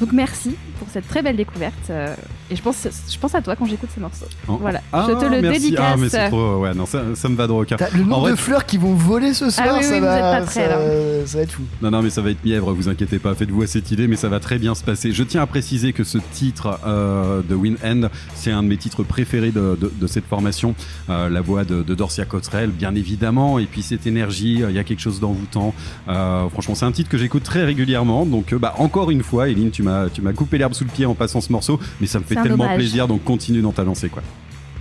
Donc 0.00 0.12
merci 0.12 0.56
pour 0.78 0.88
cette 0.90 1.06
très 1.06 1.20
belle 1.22 1.36
découverte. 1.36 1.74
euh, 1.90 2.14
et 2.50 2.56
je 2.56 2.62
pense, 2.62 2.88
je 3.08 3.18
pense 3.18 3.34
à 3.34 3.42
toi 3.42 3.54
quand 3.54 3.66
j'écoute 3.66 3.90
ces 3.94 4.00
morceaux. 4.00 4.24
Oh. 4.48 4.56
Voilà, 4.60 4.80
Ah, 4.92 5.06
je 5.08 5.14
te 5.14 5.24
le 5.26 5.40
merci. 5.42 5.60
dédicace. 5.60 5.84
Ah, 5.92 5.96
mais 5.98 6.08
c'est 6.08 6.28
trop. 6.28 6.56
Ouais, 6.56 6.74
non, 6.74 6.86
ça, 6.86 7.02
ça 7.14 7.28
me 7.28 7.36
va 7.36 7.46
droit 7.46 7.62
au 7.62 7.64
cœur. 7.64 7.78
Le 7.94 8.02
En 8.02 8.06
nombre 8.06 8.20
vrai- 8.22 8.30
de 8.32 8.36
fleurs 8.36 8.64
qui 8.66 8.78
vont 8.78 8.94
voler 8.94 9.34
ce 9.34 9.50
soir, 9.50 9.66
Ah 9.70 9.74
oui, 9.78 9.84
ça, 9.84 9.92
oui, 9.92 9.98
vous 10.00 10.04
va, 10.06 10.16
êtes 10.16 10.40
pas 10.40 10.46
prêts, 10.50 10.54
ça, 10.54 10.68
là. 10.68 11.26
ça 11.26 11.36
va 11.38 11.44
être 11.44 11.52
fou. 11.52 11.62
Non, 11.82 11.90
non, 11.90 12.02
mais 12.02 12.10
ça 12.10 12.22
va 12.22 12.30
être 12.30 12.44
mièvre, 12.44 12.72
vous 12.72 12.88
inquiétez 12.88 13.18
pas, 13.18 13.34
faites-vous 13.34 13.62
à 13.62 13.66
cette 13.66 13.90
idée, 13.92 14.08
mais 14.08 14.16
ça 14.16 14.28
va 14.28 14.40
très 14.40 14.58
bien 14.58 14.74
se 14.74 14.82
passer. 14.82 15.12
Je 15.12 15.22
tiens 15.22 15.42
à 15.42 15.46
préciser 15.46 15.92
que 15.92 16.02
ce 16.02 16.18
titre 16.32 16.80
euh, 16.86 17.42
de 17.48 17.54
Win 17.54 17.76
End, 17.84 18.08
c'est 18.34 18.50
un 18.50 18.62
de 18.62 18.68
mes 18.68 18.78
titres 18.78 19.02
préférés 19.04 19.50
de, 19.52 19.76
de- 19.80 19.92
de 19.94 20.06
cette 20.06 20.24
formation. 20.26 20.74
Euh, 21.10 21.28
la 21.28 21.42
voix 21.42 21.64
de, 21.64 21.82
de 21.82 21.94
Dorcia 21.94 22.24
Cottrell, 22.24 22.70
bien 22.70 22.94
évidemment, 22.94 23.58
et 23.58 23.66
puis 23.66 23.82
cette 23.82 24.06
énergie, 24.06 24.62
euh, 24.62 24.70
il 24.70 24.76
y 24.76 24.78
a 24.78 24.84
quelque 24.84 25.00
chose 25.02 25.20
d'envoûtant. 25.20 25.74
Euh, 26.08 26.48
franchement, 26.48 26.74
c'est 26.74 26.86
un 26.86 26.92
titre 26.92 27.10
que 27.10 27.18
j'écoute 27.18 27.42
très 27.44 27.64
régulièrement, 27.64 28.24
donc 28.26 28.52
euh, 28.54 28.58
bah, 28.58 28.74
encore 28.78 29.10
une 29.10 29.22
fois, 29.22 29.48
Eline, 29.48 29.70
tu 29.70 29.82
m'as 29.82 29.89
tu 30.12 30.22
m'as 30.22 30.32
coupé 30.32 30.58
l'herbe 30.58 30.74
sous 30.74 30.84
le 30.84 30.90
pied 30.90 31.06
en 31.06 31.14
passant 31.14 31.40
ce 31.40 31.50
morceau, 31.52 31.78
mais 32.00 32.06
ça 32.06 32.18
me 32.18 32.24
fait 32.24 32.34
tellement 32.34 32.64
hommage. 32.64 32.76
plaisir, 32.76 33.08
donc 33.08 33.24
continue 33.24 33.62
dans 33.62 33.72
ta 33.72 33.84
lancée, 33.84 34.08
quoi. 34.08 34.22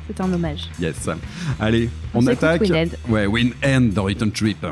C'est 0.08 0.22
un 0.22 0.34
hommage. 0.34 0.70
Yes. 0.80 1.08
Allez, 1.60 1.90
On 2.14 2.26
attaque. 2.26 2.70
End. 2.72 2.88
Ouais, 3.10 3.28
Win 3.28 3.52
End 3.64 3.90
dans 3.94 4.04
Return 4.06 4.32
Trip. 4.32 4.66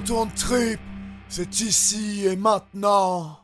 Retourne 0.00 0.30
trip, 0.30 0.80
c'est 1.28 1.60
ici 1.60 2.24
et 2.24 2.34
maintenant. 2.34 3.39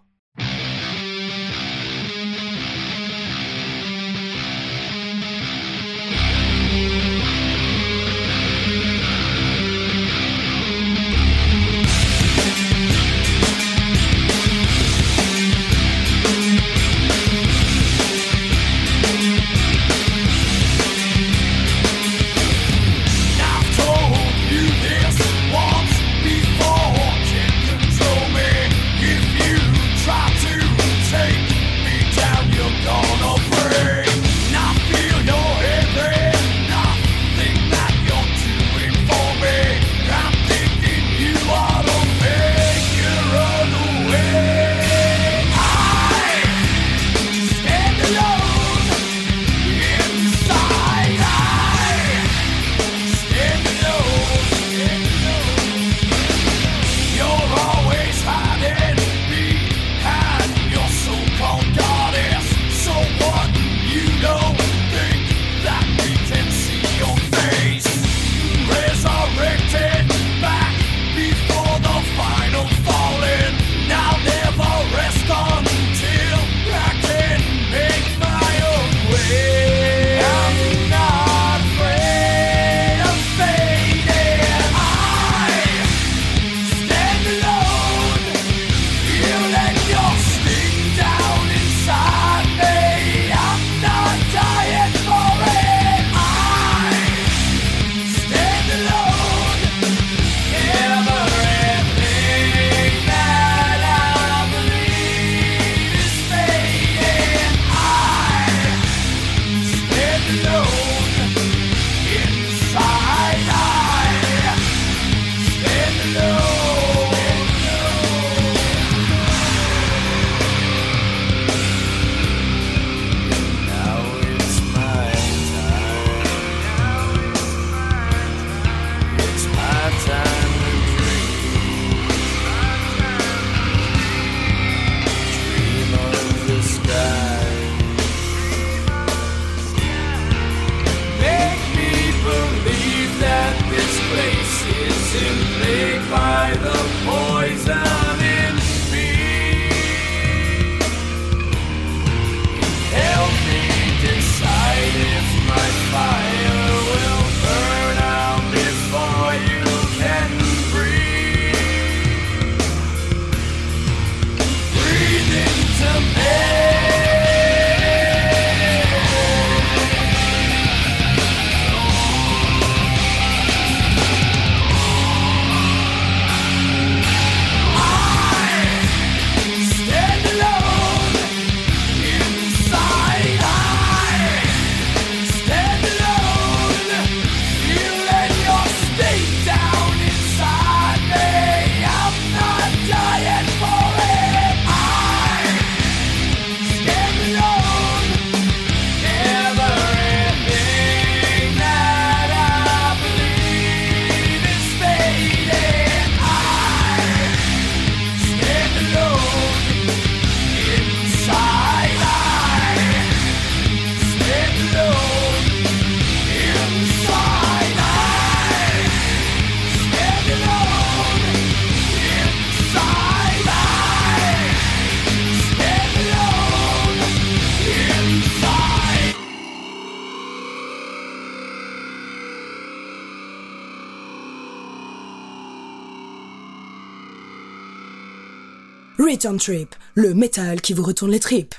Return 239.17 239.39
Trip, 239.39 239.75
le 239.95 240.13
métal 240.13 240.61
qui 240.61 240.75
vous 240.75 240.83
retourne 240.83 241.11
les 241.11 241.21
tripes. 241.21 241.55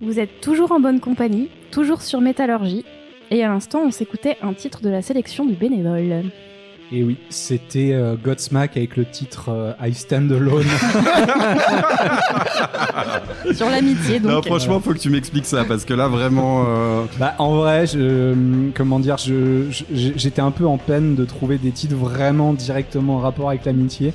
Vous 0.00 0.20
êtes 0.20 0.40
toujours 0.40 0.70
en 0.70 0.78
bonne 0.78 1.00
compagnie, 1.00 1.48
toujours 1.72 2.00
sur 2.00 2.20
Métallurgie, 2.20 2.84
et 3.32 3.42
à 3.42 3.48
l'instant 3.48 3.80
on 3.84 3.90
s'écoutait 3.90 4.36
un 4.40 4.54
titre 4.54 4.82
de 4.82 4.90
la 4.90 5.02
sélection 5.02 5.46
du 5.46 5.54
bénévole. 5.54 6.22
Et 6.92 7.02
oui, 7.02 7.16
c'était 7.28 7.90
euh, 7.92 8.14
Godsmack 8.14 8.76
avec 8.76 8.96
le 8.96 9.04
titre 9.04 9.48
euh, 9.48 9.72
I 9.84 9.92
Stand 9.94 10.30
Alone. 10.30 10.62
Sur 13.54 13.68
l'amitié 13.68 14.20
donc. 14.20 14.30
Non, 14.30 14.42
franchement, 14.42 14.78
faut 14.78 14.92
que 14.92 14.98
tu 14.98 15.10
m'expliques 15.10 15.46
ça 15.46 15.64
parce 15.64 15.84
que 15.84 15.94
là, 15.94 16.06
vraiment. 16.06 16.66
euh, 16.68 17.02
bah, 17.18 17.34
en 17.38 17.56
vrai, 17.56 17.86
je, 17.88 18.34
comment 18.76 19.00
dire, 19.00 19.16
je, 19.16 19.64
je- 19.70 20.12
j'étais 20.14 20.42
un 20.42 20.52
peu 20.52 20.66
en 20.66 20.78
peine 20.78 21.16
de 21.16 21.24
trouver 21.24 21.58
des 21.58 21.72
titres 21.72 21.96
vraiment 21.96 22.52
directement 22.52 23.16
en 23.16 23.20
rapport 23.20 23.48
avec 23.48 23.64
l'amitié. 23.64 24.12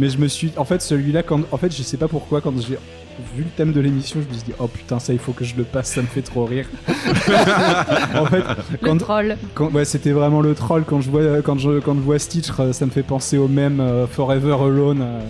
Mais 0.00 0.08
je 0.08 0.16
me 0.16 0.28
suis, 0.28 0.50
en 0.56 0.64
fait, 0.64 0.80
celui-là, 0.80 1.22
quand, 1.22 1.42
en 1.52 1.56
fait, 1.58 1.76
je 1.76 1.82
sais 1.82 1.98
pas 1.98 2.08
pourquoi, 2.08 2.40
quand 2.40 2.54
j'ai 2.58 2.78
vu 3.36 3.42
le 3.42 3.50
thème 3.54 3.72
de 3.74 3.80
l'émission, 3.80 4.18
je 4.22 4.26
me 4.26 4.32
suis 4.32 4.44
dit, 4.44 4.52
oh 4.58 4.66
putain, 4.66 4.98
ça, 4.98 5.12
il 5.12 5.18
faut 5.18 5.32
que 5.32 5.44
je 5.44 5.54
le 5.54 5.64
passe, 5.64 5.92
ça 5.92 6.00
me 6.00 6.06
fait 6.06 6.22
trop 6.22 6.46
rire. 6.46 6.64
en 8.16 8.24
fait, 8.24 8.42
le 8.80 8.96
troll. 8.96 9.36
quand- 9.54 9.70
ouais, 9.72 9.84
c'était 9.84 10.12
vraiment 10.12 10.40
le 10.40 10.54
troll. 10.54 10.84
Quand 10.86 11.02
je 11.02 11.10
vois, 11.10 11.42
quand 11.42 11.58
je, 11.58 11.80
quand 11.80 11.94
je 11.96 12.00
vois 12.00 12.18
titre, 12.18 12.60
euh, 12.62 12.72
ça 12.72 12.86
me 12.86 12.90
fait 12.90 13.02
penser 13.02 13.36
au 13.36 13.46
même 13.46 13.78
euh, 13.80 14.06
Forever 14.06 14.54
Alone, 14.54 15.02
euh, 15.02 15.20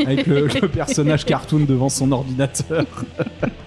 avec 0.00 0.26
le, 0.26 0.46
le 0.62 0.68
personnage 0.68 1.26
cartoon 1.26 1.66
devant 1.68 1.90
son 1.90 2.10
ordinateur. 2.10 2.86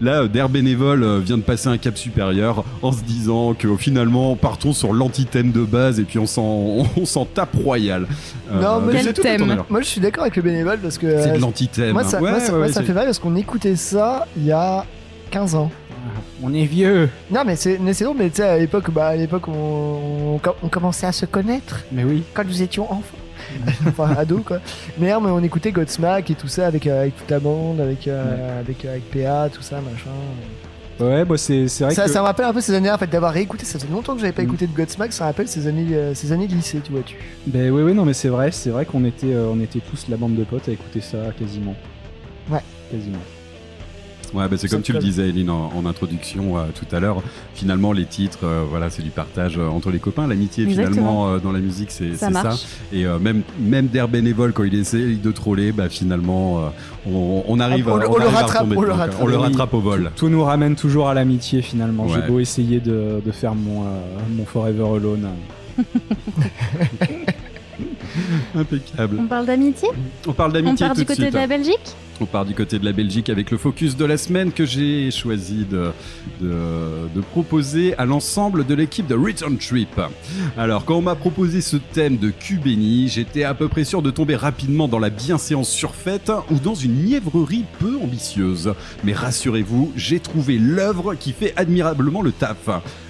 Là, 0.00 0.26
Dare 0.28 0.48
Bénévole 0.48 1.02
euh, 1.02 1.18
vient 1.18 1.36
de 1.38 1.42
passer 1.42 1.68
un 1.68 1.78
cap 1.78 1.96
supérieur 1.96 2.64
en 2.82 2.92
se 2.92 3.02
disant 3.02 3.54
que 3.54 3.76
finalement, 3.76 4.36
partons 4.36 4.72
sur 4.72 4.92
l'antithème 4.92 5.52
de 5.52 5.62
base 5.62 6.00
et 6.00 6.04
puis 6.04 6.18
on 6.18 6.26
s'en, 6.26 6.86
on 6.96 7.04
s'en 7.04 7.24
tape 7.24 7.54
royal. 7.64 8.06
Euh, 8.50 8.60
Non, 8.60 8.80
mais 8.80 9.02
c'est 9.02 9.12
thème. 9.14 9.62
Moi, 9.68 9.80
je 9.82 9.86
suis 9.86 10.00
d'accord 10.00 10.22
avec 10.22 10.36
le 10.36 10.42
bénévole 10.42 10.78
parce 10.78 10.98
que. 10.98 11.08
C'est 11.22 11.30
euh, 11.30 11.36
de 11.36 11.40
l'antithème. 11.40 11.92
Moi, 11.92 12.04
ça, 12.04 12.20
Ouais, 12.20 12.30
moi, 12.30 12.40
ça, 12.40 12.52
ouais, 12.52 12.58
moi, 12.58 12.68
fait 12.68 12.92
mal 12.92 13.04
parce 13.06 13.18
qu'on 13.18 13.36
écoutait 13.36 13.76
ça 13.76 14.26
il 14.36 14.44
y 14.44 14.52
a 14.52 14.84
15 15.30 15.54
ans. 15.54 15.70
On 16.42 16.54
est 16.54 16.64
vieux. 16.64 17.10
Non, 17.30 17.42
mais 17.46 17.56
c'est 17.56 17.78
mais 17.78 17.92
c'est 17.92 18.04
drôle, 18.04 18.16
mais 18.18 18.30
tu 18.30 18.36
sais, 18.36 18.44
à 18.44 18.58
l'époque, 18.58 18.90
bah, 18.90 19.08
à 19.08 19.16
l'époque, 19.16 19.48
on, 19.48 20.36
on, 20.36 20.40
on 20.62 20.68
commençait 20.68 21.06
à 21.06 21.12
se 21.12 21.26
connaître 21.26 21.80
Mais 21.92 22.04
oui. 22.04 22.22
quand 22.32 22.44
nous 22.44 22.62
étions 22.62 22.90
enfants. 22.90 23.18
enfin, 23.86 24.14
ados, 24.16 24.42
quoi. 24.44 24.58
Mais, 24.98 25.10
non, 25.12 25.20
mais 25.20 25.30
on 25.30 25.42
écoutait 25.42 25.72
Godsmack 25.72 26.30
et 26.30 26.34
tout 26.34 26.48
ça 26.48 26.66
avec, 26.66 26.86
euh, 26.86 27.00
avec 27.02 27.16
toute 27.16 27.30
la 27.30 27.40
bande, 27.40 27.80
avec, 27.80 28.06
euh, 28.08 28.60
avec, 28.60 28.84
euh, 28.84 28.90
avec 28.92 29.10
PA, 29.10 29.48
tout 29.52 29.62
ça, 29.62 29.76
machin. 29.80 30.10
Ouais, 30.98 31.24
moi 31.24 31.38
c'est 31.38 31.64
vrai 31.80 31.94
Ça, 31.94 32.04
que. 32.04 32.10
ça 32.10 32.20
me 32.20 32.26
rappelle 32.26 32.44
un 32.44 32.52
peu 32.52 32.60
ces 32.60 32.74
années 32.74 32.90
en 32.90 32.98
fait 32.98 33.06
d'avoir 33.08 33.32
réécouté. 33.32 33.64
Ça 33.64 33.78
fait 33.78 33.90
longtemps 33.90 34.14
que 34.14 34.20
j'avais 34.20 34.34
pas 34.34 34.42
Mm. 34.42 34.46
écouté 34.46 34.66
de 34.66 34.76
Godsmack. 34.76 35.14
Ça 35.14 35.24
rappelle 35.24 35.48
ces 35.48 35.66
années, 35.66 35.86
euh, 35.92 36.12
ces 36.14 36.30
années 36.32 36.46
de 36.46 36.52
lycée, 36.54 36.80
tu 36.84 36.92
vois. 36.92 37.00
Tu. 37.00 37.16
Ben 37.46 37.70
oui, 37.70 37.82
oui, 37.82 37.94
non, 37.94 38.04
mais 38.04 38.12
c'est 38.12 38.28
vrai, 38.28 38.50
c'est 38.52 38.68
vrai 38.68 38.84
qu'on 38.84 39.06
était, 39.06 39.32
euh, 39.32 39.48
on 39.50 39.58
était 39.60 39.80
tous 39.80 40.08
la 40.10 40.18
bande 40.18 40.34
de 40.36 40.44
potes 40.44 40.68
à 40.68 40.72
écouter 40.72 41.00
ça 41.00 41.16
quasiment. 41.38 41.74
Ouais. 42.50 42.60
Quasiment. 42.90 43.16
Ouais, 44.32 44.46
bah 44.48 44.56
c'est 44.56 44.68
comme 44.68 44.82
tu 44.82 44.92
le 44.92 44.98
disais, 45.00 45.28
Eline, 45.28 45.50
en, 45.50 45.72
en 45.76 45.86
introduction 45.86 46.56
euh, 46.56 46.62
tout 46.74 46.86
à 46.94 47.00
l'heure. 47.00 47.22
Finalement, 47.54 47.92
les 47.92 48.04
titres, 48.04 48.40
euh, 48.44 48.62
voilà, 48.68 48.88
c'est 48.90 49.02
du 49.02 49.10
partage 49.10 49.58
euh, 49.58 49.66
entre 49.68 49.90
les 49.90 49.98
copains. 49.98 50.26
L'amitié, 50.28 50.66
finalement, 50.66 51.28
euh, 51.30 51.38
dans 51.38 51.52
la 51.52 51.58
musique, 51.58 51.90
c'est 51.90 52.14
Ça 52.14 52.28
c'est 52.28 52.34
ça. 52.34 52.54
Et 52.92 53.06
euh, 53.06 53.18
même, 53.18 53.42
même 53.58 53.88
Dare 53.88 54.08
Bénévole, 54.08 54.52
quand 54.52 54.62
il 54.64 54.74
essaie 54.74 55.14
de 55.14 55.30
troller, 55.32 55.72
bah 55.72 55.88
finalement, 55.88 56.58
euh, 56.58 56.68
on, 57.06 57.42
on 57.48 57.58
arrive, 57.60 57.88
On 57.88 57.96
à- 57.96 58.00
le- 58.00 58.08
on 58.10 58.16
le 58.16 58.22
arrive 58.24 58.36
à 58.36 58.40
rattrape, 58.40 58.56
retomber 58.62 58.76
on 58.76 58.82
le 58.82 58.92
rattrape. 58.92 59.20
on 59.22 59.26
le 59.26 59.36
rattrape 59.36 59.74
au 59.74 59.80
vol. 59.80 60.10
Tout 60.16 60.28
nous 60.28 60.44
ramène 60.44 60.76
toujours 60.76 61.08
à 61.08 61.14
l'amitié 61.14 61.60
finalement. 61.62 62.04
Ouais. 62.06 62.12
J'ai 62.22 62.28
beau 62.30 62.38
essayer 62.38 62.78
de, 62.80 63.20
de 63.24 63.32
faire 63.32 63.54
mon, 63.54 63.82
euh, 63.82 63.86
mon 64.36 64.44
Forever 64.44 64.84
Alone. 64.96 65.28
Impeccable. 68.54 69.18
On 69.20 69.26
parle 69.26 69.46
d'amitié 69.46 69.88
On 70.26 70.32
parle 70.32 70.50
On 70.50 70.54
d'amitié 70.54 70.86
part 70.86 70.94
tout 70.94 71.00
du 71.00 71.04
de 71.04 71.08
côté 71.08 71.22
suite. 71.22 71.32
de 71.34 71.38
la 71.38 71.46
Belgique 71.46 71.94
On 72.20 72.26
part 72.26 72.44
du 72.44 72.54
côté 72.54 72.78
de 72.78 72.84
la 72.84 72.92
Belgique 72.92 73.30
avec 73.30 73.50
le 73.50 73.58
focus 73.58 73.96
de 73.96 74.04
la 74.04 74.16
semaine 74.18 74.52
que 74.52 74.64
j'ai 74.66 75.10
choisi 75.10 75.64
de, 75.64 75.92
de, 76.40 76.52
de 77.14 77.20
proposer 77.20 77.94
à 77.96 78.04
l'ensemble 78.04 78.66
de 78.66 78.74
l'équipe 78.74 79.06
de 79.06 79.14
Return 79.14 79.56
Trip. 79.58 80.00
Alors, 80.58 80.84
quand 80.84 80.96
on 80.96 81.02
m'a 81.02 81.14
proposé 81.14 81.60
ce 81.60 81.76
thème 81.76 82.16
de 82.18 82.30
cul 82.30 82.58
béni, 82.58 83.08
j'étais 83.08 83.44
à 83.44 83.54
peu 83.54 83.68
près 83.68 83.84
sûr 83.84 84.02
de 84.02 84.10
tomber 84.10 84.36
rapidement 84.36 84.88
dans 84.88 84.98
la 84.98 85.10
bienséance 85.10 85.68
surfaite 85.70 86.30
ou 86.50 86.56
dans 86.58 86.74
une 86.74 86.94
mièvrerie 87.02 87.64
peu 87.78 87.96
ambitieuse. 88.02 88.74
Mais 89.04 89.12
rassurez-vous, 89.12 89.92
j'ai 89.96 90.20
trouvé 90.20 90.58
l'œuvre 90.58 91.14
qui 91.14 91.32
fait 91.32 91.52
admirablement 91.56 92.22
le 92.22 92.32
taf. 92.32 92.68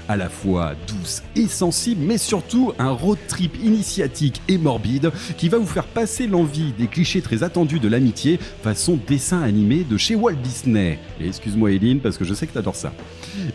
À 0.09 0.17
la 0.17 0.29
fois 0.29 0.73
douce 0.89 1.23
et 1.37 1.47
sensible, 1.47 2.05
mais 2.05 2.19
surtout 2.19 2.73
un 2.79 2.91
road 2.91 3.19
trip 3.29 3.57
initiatique 3.63 4.43
et 4.49 4.59
morbide 4.59 5.13
qui 5.37 5.49
va 5.49 5.59
vous 5.59 5.67
faire 5.67 5.87
passer 5.87 6.27
l'envie 6.27 6.73
des 6.79 6.87
clichés 6.87 7.21
très 7.21 7.43
attendus 7.43 7.79
de 7.79 7.89
l'amitié 7.89 8.39
façon 8.63 8.99
dessin 9.09 9.43
animé 9.43 9.85
de 9.89 9.97
chez 9.97 10.15
Walt 10.15 10.37
Disney. 10.43 10.99
Et 11.21 11.29
excuse-moi 11.29 11.73
Eileen 11.73 12.01
parce 12.01 12.19
que 12.19 12.25
je 12.25 12.35
sais 12.35 12.47
que 12.47 12.53
t'adores 12.53 12.77
ça. 12.77 12.93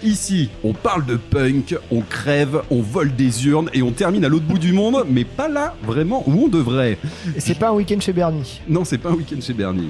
Ici, 0.03 0.49
on 0.63 0.73
parle 0.73 1.05
de 1.05 1.15
punk, 1.15 1.75
on 1.91 2.01
crève, 2.01 2.61
on 2.69 2.81
vole 2.81 3.13
des 3.15 3.47
urnes 3.47 3.69
et 3.73 3.81
on 3.81 3.91
termine 3.91 4.23
à 4.25 4.29
l'autre 4.29 4.45
bout 4.45 4.59
du 4.59 4.73
monde, 4.73 5.05
mais 5.09 5.25
pas 5.25 5.49
là 5.49 5.75
vraiment 5.83 6.23
où 6.27 6.45
on 6.45 6.47
devrait. 6.47 6.97
Et 7.35 7.39
c'est 7.39 7.55
pas 7.55 7.69
un 7.69 7.73
week-end 7.73 7.99
chez 7.99 8.13
Bernie. 8.13 8.61
Non, 8.67 8.85
c'est 8.85 8.97
pas 8.97 9.09
un 9.09 9.15
week-end 9.15 9.41
chez 9.41 9.53
Bernie. 9.53 9.89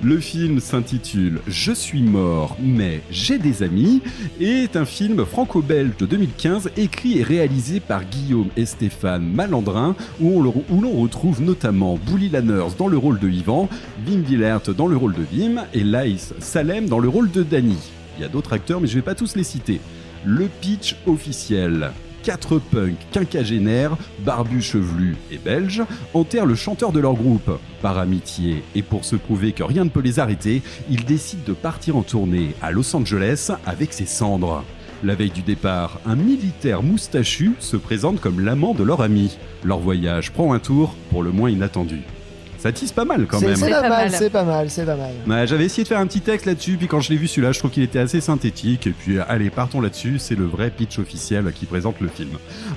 Le 0.00 0.20
film 0.20 0.60
s'intitule 0.60 1.40
Je 1.48 1.72
suis 1.72 2.02
mort, 2.02 2.56
mais 2.62 3.00
j'ai 3.10 3.38
des 3.38 3.64
amis 3.64 4.00
et 4.38 4.62
est 4.62 4.76
un 4.76 4.84
film 4.84 5.24
franco-belge 5.26 5.96
de 5.98 6.06
2015 6.06 6.70
écrit 6.76 7.18
et 7.18 7.24
réalisé 7.24 7.80
par 7.80 8.04
Guillaume 8.04 8.48
et 8.56 8.64
Stéphane 8.64 9.28
Malandrin 9.28 9.96
où 10.20 10.40
l'on 10.40 11.00
retrouve 11.00 11.42
notamment 11.42 11.98
Bully 12.06 12.28
Lanners 12.28 12.76
dans 12.78 12.86
le 12.86 12.96
rôle 12.96 13.18
de 13.18 13.28
Yvan, 13.28 13.68
Wim 14.06 14.22
Willert 14.22 14.72
dans 14.72 14.86
le 14.86 14.96
rôle 14.96 15.14
de 15.14 15.24
Wim 15.36 15.64
et 15.74 15.82
Laïs 15.82 16.32
Salem 16.38 16.88
dans 16.88 17.00
le 17.00 17.08
rôle 17.08 17.32
de 17.32 17.42
Danny. 17.42 17.78
Il 18.16 18.22
y 18.22 18.24
a 18.24 18.28
d'autres 18.28 18.52
acteurs 18.52 18.80
mais 18.80 18.86
je 18.86 18.94
vais 18.94 19.02
pas 19.02 19.16
tous 19.16 19.34
les 19.34 19.42
citer. 19.42 19.80
Le 20.24 20.46
pitch 20.60 20.94
officiel. 21.06 21.90
Quatre 22.28 22.58
punks 22.58 22.98
quinquagénaires, 23.10 23.96
barbus 24.18 24.60
chevelus 24.60 25.16
et 25.30 25.38
belges, 25.38 25.82
enterrent 26.12 26.44
le 26.44 26.56
chanteur 26.56 26.92
de 26.92 27.00
leur 27.00 27.14
groupe. 27.14 27.50
Par 27.80 27.96
amitié 27.96 28.62
et 28.74 28.82
pour 28.82 29.06
se 29.06 29.16
prouver 29.16 29.52
que 29.52 29.62
rien 29.62 29.84
ne 29.84 29.88
peut 29.88 30.02
les 30.02 30.18
arrêter, 30.18 30.60
ils 30.90 31.06
décident 31.06 31.44
de 31.46 31.54
partir 31.54 31.96
en 31.96 32.02
tournée 32.02 32.54
à 32.60 32.70
Los 32.70 32.94
Angeles 32.94 33.52
avec 33.64 33.94
ses 33.94 34.04
cendres. 34.04 34.62
La 35.02 35.14
veille 35.14 35.30
du 35.30 35.40
départ, 35.40 36.00
un 36.04 36.16
militaire 36.16 36.82
moustachu 36.82 37.54
se 37.60 37.78
présente 37.78 38.20
comme 38.20 38.44
l'amant 38.44 38.74
de 38.74 38.84
leur 38.84 39.00
ami. 39.00 39.38
Leur 39.64 39.78
voyage 39.78 40.30
prend 40.30 40.52
un 40.52 40.58
tour 40.58 40.96
pour 41.08 41.22
le 41.22 41.30
moins 41.30 41.48
inattendu. 41.48 42.02
Ça 42.58 42.72
tisse 42.72 42.90
pas 42.92 43.04
mal 43.04 43.26
quand 43.26 43.38
C'est 43.38 43.46
même. 43.46 43.56
c'est 43.56 43.66
C'est 43.66 43.70
pas 43.70 43.82
pas 43.82 43.88
mal, 43.88 44.10
c'est 44.10 44.30
pas 44.30 44.44
mal, 44.44 44.70
c'est 44.70 44.84
pas 44.84 44.96
mal. 44.96 45.12
Ouais, 45.28 45.46
J'avais 45.46 45.64
essayé 45.66 45.84
de 45.84 45.88
faire 45.88 46.00
un 46.00 46.06
petit 46.06 46.20
texte 46.20 46.46
là-dessus, 46.46 46.76
puis 46.76 46.88
quand 46.88 47.00
je 47.00 47.10
l'ai 47.10 47.16
vu 47.16 47.28
celui-là, 47.28 47.52
je 47.52 47.58
trouve 47.60 47.70
qu'il 47.70 47.84
était 47.84 48.00
assez 48.00 48.20
synthétique. 48.20 48.86
Et 48.88 48.90
puis, 48.90 49.18
allez, 49.20 49.48
partons 49.50 49.80
là-dessus, 49.80 50.18
c'est 50.18 50.34
le 50.34 50.44
vrai 50.44 50.70
pitch 50.70 50.98
officiel 50.98 51.52
qui 51.54 51.66
présente 51.66 52.00
le 52.00 52.08
film. 52.08 52.30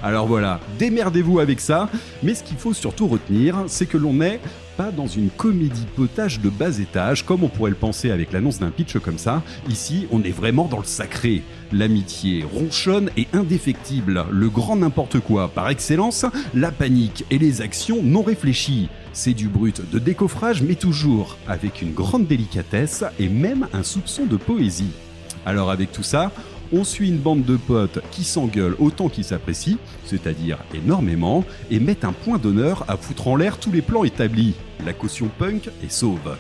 Alors 0.03 0.27
voilà, 0.27 0.59
démerdez-vous 0.77 1.39
avec 1.39 1.59
ça, 1.59 1.89
mais 2.21 2.35
ce 2.35 2.43
qu'il 2.43 2.57
faut 2.57 2.73
surtout 2.73 3.07
retenir, 3.07 3.55
c'est 3.67 3.87
que 3.87 3.97
l'on 3.97 4.13
n'est 4.13 4.39
pas 4.77 4.91
dans 4.91 5.07
une 5.07 5.29
comédie 5.29 5.87
potage 5.95 6.39
de 6.39 6.49
bas 6.49 6.77
étage, 6.79 7.25
comme 7.25 7.43
on 7.43 7.49
pourrait 7.49 7.71
le 7.71 7.75
penser 7.75 8.11
avec 8.11 8.31
l'annonce 8.31 8.59
d'un 8.59 8.69
pitch 8.69 8.97
comme 8.99 9.17
ça. 9.17 9.41
Ici, 9.69 10.07
on 10.11 10.21
est 10.23 10.29
vraiment 10.31 10.65
dans 10.65 10.77
le 10.79 10.85
sacré. 10.85 11.41
L'amitié 11.73 12.43
ronchonne 12.43 13.09
et 13.17 13.27
indéfectible, 13.33 14.25
le 14.29 14.49
grand 14.49 14.75
n'importe 14.75 15.19
quoi 15.19 15.47
par 15.49 15.69
excellence, 15.69 16.25
la 16.53 16.71
panique 16.71 17.25
et 17.31 17.37
les 17.37 17.61
actions 17.61 17.99
non 18.03 18.21
réfléchies. 18.21 18.89
C'est 19.13 19.33
du 19.33 19.47
brut 19.49 19.81
de 19.91 19.99
décoffrage, 19.99 20.61
mais 20.63 20.75
toujours 20.75 21.37
avec 21.47 21.81
une 21.81 21.93
grande 21.93 22.27
délicatesse 22.27 23.03
et 23.19 23.27
même 23.27 23.67
un 23.73 23.83
soupçon 23.83 24.25
de 24.25 24.37
poésie. 24.37 24.91
Alors 25.45 25.69
avec 25.69 25.91
tout 25.91 26.03
ça, 26.03 26.31
on 26.73 26.85
suit 26.85 27.09
une 27.09 27.17
bande 27.17 27.43
de 27.43 27.57
potes 27.57 27.99
qui 28.11 28.23
s'engueulent 28.23 28.77
autant 28.79 29.09
qu'ils 29.09 29.25
s'apprécient, 29.25 29.77
c'est-à-dire 30.05 30.59
énormément, 30.73 31.43
et 31.69 31.79
mettent 31.81 32.05
un 32.05 32.13
point 32.13 32.37
d'honneur 32.37 32.85
à 32.87 32.95
foutre 32.95 33.27
en 33.27 33.35
l'air 33.35 33.57
tous 33.57 33.71
les 33.71 33.81
plans 33.81 34.05
établis. 34.05 34.53
La 34.85 34.93
caution 34.93 35.29
punk 35.37 35.69
est 35.83 35.91
sauve. 35.91 36.37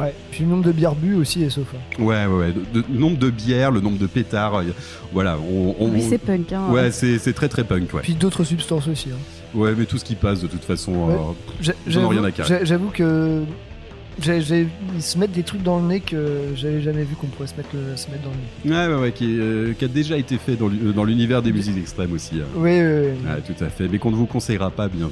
Ouais. 0.00 0.14
Puis 0.30 0.40
le 0.44 0.50
nombre 0.50 0.64
de 0.64 0.72
bières 0.72 0.94
bues 0.94 1.14
aussi 1.14 1.42
est 1.44 1.50
sauf. 1.50 1.66
hein. 1.74 2.02
Ouais, 2.02 2.24
ouais, 2.26 2.34
ouais. 2.38 2.52
De- 2.52 2.80
de- 2.80 2.86
le 2.90 2.98
nombre 2.98 3.18
de 3.18 3.28
bières, 3.30 3.70
le 3.70 3.80
nombre 3.80 3.98
de 3.98 4.06
pétards, 4.06 4.56
euh, 4.56 4.64
voilà. 5.12 5.38
On, 5.38 5.76
on- 5.78 5.90
Oui, 5.90 6.02
c'est 6.08 6.18
punk. 6.18 6.52
Hein. 6.52 6.70
ouais, 6.70 6.90
c'est 6.90 7.18
c'est 7.18 7.32
très 7.34 7.48
très 7.48 7.62
punk, 7.62 7.92
ouais. 7.94 8.00
Puis 8.02 8.14
d'autres 8.14 8.42
substances 8.42 8.88
aussi. 8.88 9.10
hein. 9.12 9.18
Ouais, 9.54 9.72
mais 9.76 9.84
tout 9.84 9.98
ce 9.98 10.04
qui 10.04 10.14
passe 10.16 10.40
de 10.40 10.46
toute 10.48 10.64
façon. 10.64 10.92
Ouais. 10.92 11.14
euh, 11.68 11.72
J'en 11.86 12.08
rien 12.08 12.24
à 12.24 12.30
carrer. 12.32 12.48
j'a- 12.48 12.64
j'avoue 12.64 12.88
que 12.90 13.42
j'ai- 14.20 14.42
se 15.00 15.18
mettent 15.18 15.32
des 15.32 15.42
trucs 15.42 15.62
dans 15.62 15.78
le 15.80 15.86
nez 15.86 16.00
que 16.00 16.16
j'avais 16.56 16.80
jamais 16.82 17.02
vu 17.04 17.14
qu'on 17.14 17.26
pourrait 17.28 17.48
se 17.48 17.54
mettre, 17.56 17.70
se 17.96 18.08
mettre 18.10 18.22
dans 18.24 18.30
le 18.30 18.70
nez. 18.70 18.76
Ouais, 18.76 18.94
ouais, 18.94 19.00
ouais, 19.02 19.12
qui, 19.12 19.38
euh, 19.38 19.72
qui 19.72 19.84
a 19.84 19.88
déjà 19.88 20.16
été 20.16 20.38
fait 20.38 20.56
dans 20.56 20.68
l'u- 20.68 20.92
dans 20.92 21.04
l'univers 21.04 21.42
des 21.42 21.52
musiques 21.52 21.78
extrêmes 21.78 22.12
aussi. 22.12 22.36
hein. 22.36 22.46
Oui, 22.56 22.80
oui, 22.80 23.08
oui. 23.24 23.42
Tout 23.46 23.64
à 23.64 23.68
fait, 23.68 23.88
mais 23.88 23.98
qu'on 23.98 24.10
ne 24.10 24.16
vous 24.16 24.26
conseillera 24.26 24.70
pas, 24.70 24.88
bien, 24.88 25.10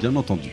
bien 0.00 0.14
entendu. 0.16 0.50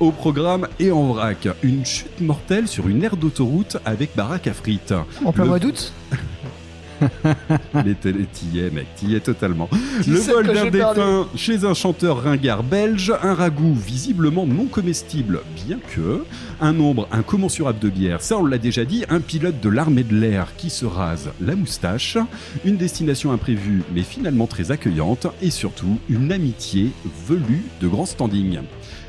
Au 0.00 0.10
programme 0.10 0.66
et 0.80 0.90
en 0.90 1.08
vrac, 1.12 1.48
une 1.62 1.84
chute 1.86 2.20
mortelle 2.20 2.68
sur 2.68 2.88
une 2.88 3.02
aire 3.04 3.16
d'autoroute 3.16 3.76
avec 3.84 4.16
baraque 4.16 4.46
à 4.48 4.52
frites. 4.52 4.92
En 5.24 5.32
plein 5.32 5.44
Le- 5.44 5.50
mois 5.50 5.58
d'août? 5.58 5.92
T'y 8.32 8.60
es, 8.60 8.70
mec, 8.70 8.86
t'y 8.96 9.14
es 9.14 9.20
totalement. 9.20 9.68
Le 10.06 10.18
vol 10.18 10.46
d'un 10.46 10.70
défunt 10.70 11.28
chez 11.34 11.64
un 11.64 11.74
chanteur 11.74 12.22
ringard 12.22 12.62
belge, 12.62 13.12
un 13.22 13.34
ragoût 13.34 13.74
visiblement 13.74 14.46
non 14.46 14.66
comestible, 14.66 15.40
bien 15.66 15.78
que, 15.94 16.24
un 16.60 16.72
nombre 16.72 17.08
incommensurable 17.12 17.78
de 17.78 17.88
bières, 17.88 18.22
ça 18.22 18.38
on 18.38 18.46
l'a 18.46 18.58
déjà 18.58 18.84
dit, 18.84 19.04
un 19.08 19.20
pilote 19.20 19.60
de 19.60 19.68
l'armée 19.68 20.04
de 20.04 20.16
l'air 20.16 20.56
qui 20.56 20.70
se 20.70 20.84
rase 20.84 21.30
la 21.40 21.54
moustache, 21.56 22.18
une 22.64 22.76
destination 22.76 23.32
imprévue 23.32 23.82
mais 23.94 24.02
finalement 24.02 24.46
très 24.46 24.70
accueillante, 24.70 25.26
et 25.40 25.50
surtout 25.50 25.98
une 26.08 26.32
amitié 26.32 26.90
velue 27.26 27.64
de 27.80 27.88
grand 27.88 28.06
standing. 28.06 28.58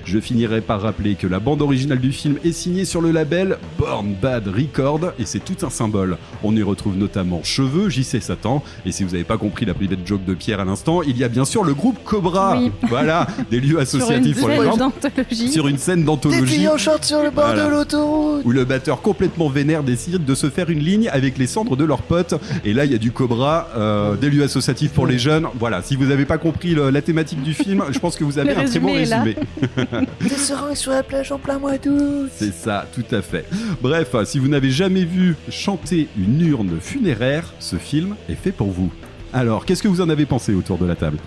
Je 0.05 0.19
finirai 0.19 0.61
par 0.61 0.81
rappeler 0.81 1.15
que 1.15 1.27
la 1.27 1.39
bande 1.39 1.61
originale 1.61 1.99
du 1.99 2.11
film 2.11 2.35
est 2.43 2.51
signée 2.51 2.85
sur 2.85 3.01
le 3.01 3.11
label 3.11 3.57
Born 3.79 4.13
Bad 4.21 4.47
Record 4.47 5.13
et 5.17 5.25
c'est 5.25 5.39
tout 5.43 5.65
un 5.65 5.69
symbole. 5.69 6.17
On 6.43 6.55
y 6.55 6.61
retrouve 6.61 6.95
notamment 6.97 7.41
Cheveux, 7.43 7.89
JC 7.89 8.21
Satan, 8.21 8.63
et 8.85 8.91
si 8.91 9.03
vous 9.03 9.11
n'avez 9.11 9.23
pas 9.23 9.37
compris 9.37 9.65
la 9.65 9.73
private 9.73 9.99
joke 10.05 10.25
de 10.25 10.33
Pierre 10.33 10.59
à 10.59 10.65
l'instant, 10.65 11.01
il 11.03 11.17
y 11.17 11.23
a 11.23 11.29
bien 11.29 11.45
sûr 11.45 11.63
le 11.63 11.73
groupe 11.73 11.97
Cobra. 12.03 12.57
Oui. 12.57 12.71
Voilà, 12.89 13.27
des 13.49 13.59
lieux 13.59 13.69
Sur 13.69 13.77
une 13.77 13.81
associatifs 13.81 14.39
pour 14.39 14.49
les 14.49 14.55
scène 14.57 14.65
gens. 14.65 14.77
d'anthologie. 14.77 15.51
Sur 15.51 15.67
une 15.67 15.77
scène 15.77 15.99
Des 15.99 16.05
d'anthologie 16.05 16.45
filles 16.55 16.67
en 16.67 16.77
short 16.77 17.03
sur 17.03 17.23
le 17.23 17.31
bord 17.31 17.45
Voilà. 17.45 17.65
de 17.65 17.69
l'autoroute 17.71 18.41
où 18.45 18.51
le 18.51 18.65
batteur 18.65 19.01
complètement 19.01 19.49
vénère 19.49 19.83
décide 19.83 20.25
de 20.25 20.35
se 20.35 20.49
faire 20.49 20.69
une 20.69 20.79
ligne 20.79 21.09
avec 21.09 21.37
les 21.37 21.47
cendres 21.47 21.75
de 21.77 21.83
leurs 21.85 22.01
potes. 22.03 22.35
Et 22.65 22.73
là, 22.73 22.85
il 22.85 22.91
y 22.91 22.95
a 22.95 22.97
du 22.99 23.11
Cobra, 23.11 23.69
euh, 23.75 24.15
des 24.15 24.29
lieux 24.29 24.43
associatifs 24.43 24.91
pour 24.91 25.07
les 25.07 25.17
jeunes. 25.17 25.47
Voilà, 25.59 25.81
si 25.81 25.95
vous 25.95 26.05
n'avez 26.05 26.25
pas 26.25 26.37
compris 26.37 26.75
le- 26.75 26.89
la 26.89 27.01
thématique 27.01 27.41
du 27.41 27.53
film, 27.53 27.83
je 27.89 27.97
pense 27.99 28.15
que 28.15 28.23
vous 28.23 28.37
avez 28.37 28.53
Le 28.53 28.59
un 28.61 28.65
très 28.65 28.79
bon 28.79 28.93
résumé. 28.93 29.35
Des 30.21 30.29
seringues 30.29 30.75
sur 30.75 30.91
la 30.91 31.03
plage 31.03 31.31
en 31.31 31.37
plein 31.37 31.59
mois 31.59 31.77
d'août. 31.77 32.29
C'est 32.35 32.53
ça, 32.53 32.85
tout 32.93 33.05
à 33.15 33.21
fait. 33.21 33.45
Bref, 33.81 34.15
si 34.25 34.39
vous 34.39 34.47
n'avez 34.47 34.71
jamais 34.71 35.05
vu 35.05 35.35
chanter 35.49 36.07
une 36.17 36.41
urne 36.41 36.77
funéraire, 36.81 37.53
ce 37.59 37.75
film 37.77 38.15
est 38.29 38.35
fait 38.35 38.51
pour 38.51 38.71
vous. 38.71 38.91
Alors, 39.33 39.65
qu'est-ce 39.65 39.81
que 39.83 39.87
vous 39.87 40.01
en 40.01 40.09
avez 40.09 40.25
pensé 40.25 40.53
autour 40.53 40.77
de 40.77 40.85
la 40.85 40.95
table? 40.95 41.17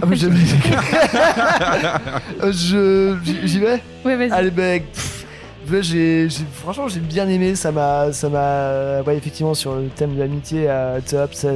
Ah, 0.00 0.06
mais 0.06 0.16
je... 0.16 0.28
Euh, 0.28 0.30
je... 2.52 3.16
j'y- 3.24 3.48
J'y 3.48 3.58
vais? 3.60 3.80
Ouais, 4.04 4.16
vas-y. 4.16 4.30
Allez 4.30 4.50
mec, 4.50 4.90
pff, 4.92 5.26
ouais, 5.70 5.82
j'ai, 5.82 6.28
j'ai- 6.28 6.44
franchement 6.54 6.88
j'ai 6.88 7.00
bien 7.00 7.28
aimé, 7.28 7.54
ça 7.56 7.72
m'a, 7.72 8.12
ça 8.12 8.28
m'a, 8.28 9.02
ouais 9.02 9.16
effectivement 9.16 9.54
sur 9.54 9.74
le 9.74 9.88
thème 9.88 10.14
de 10.14 10.20
l'amitié, 10.20 10.66
euh, 10.68 11.00
top, 11.06 11.34
ça- 11.34 11.50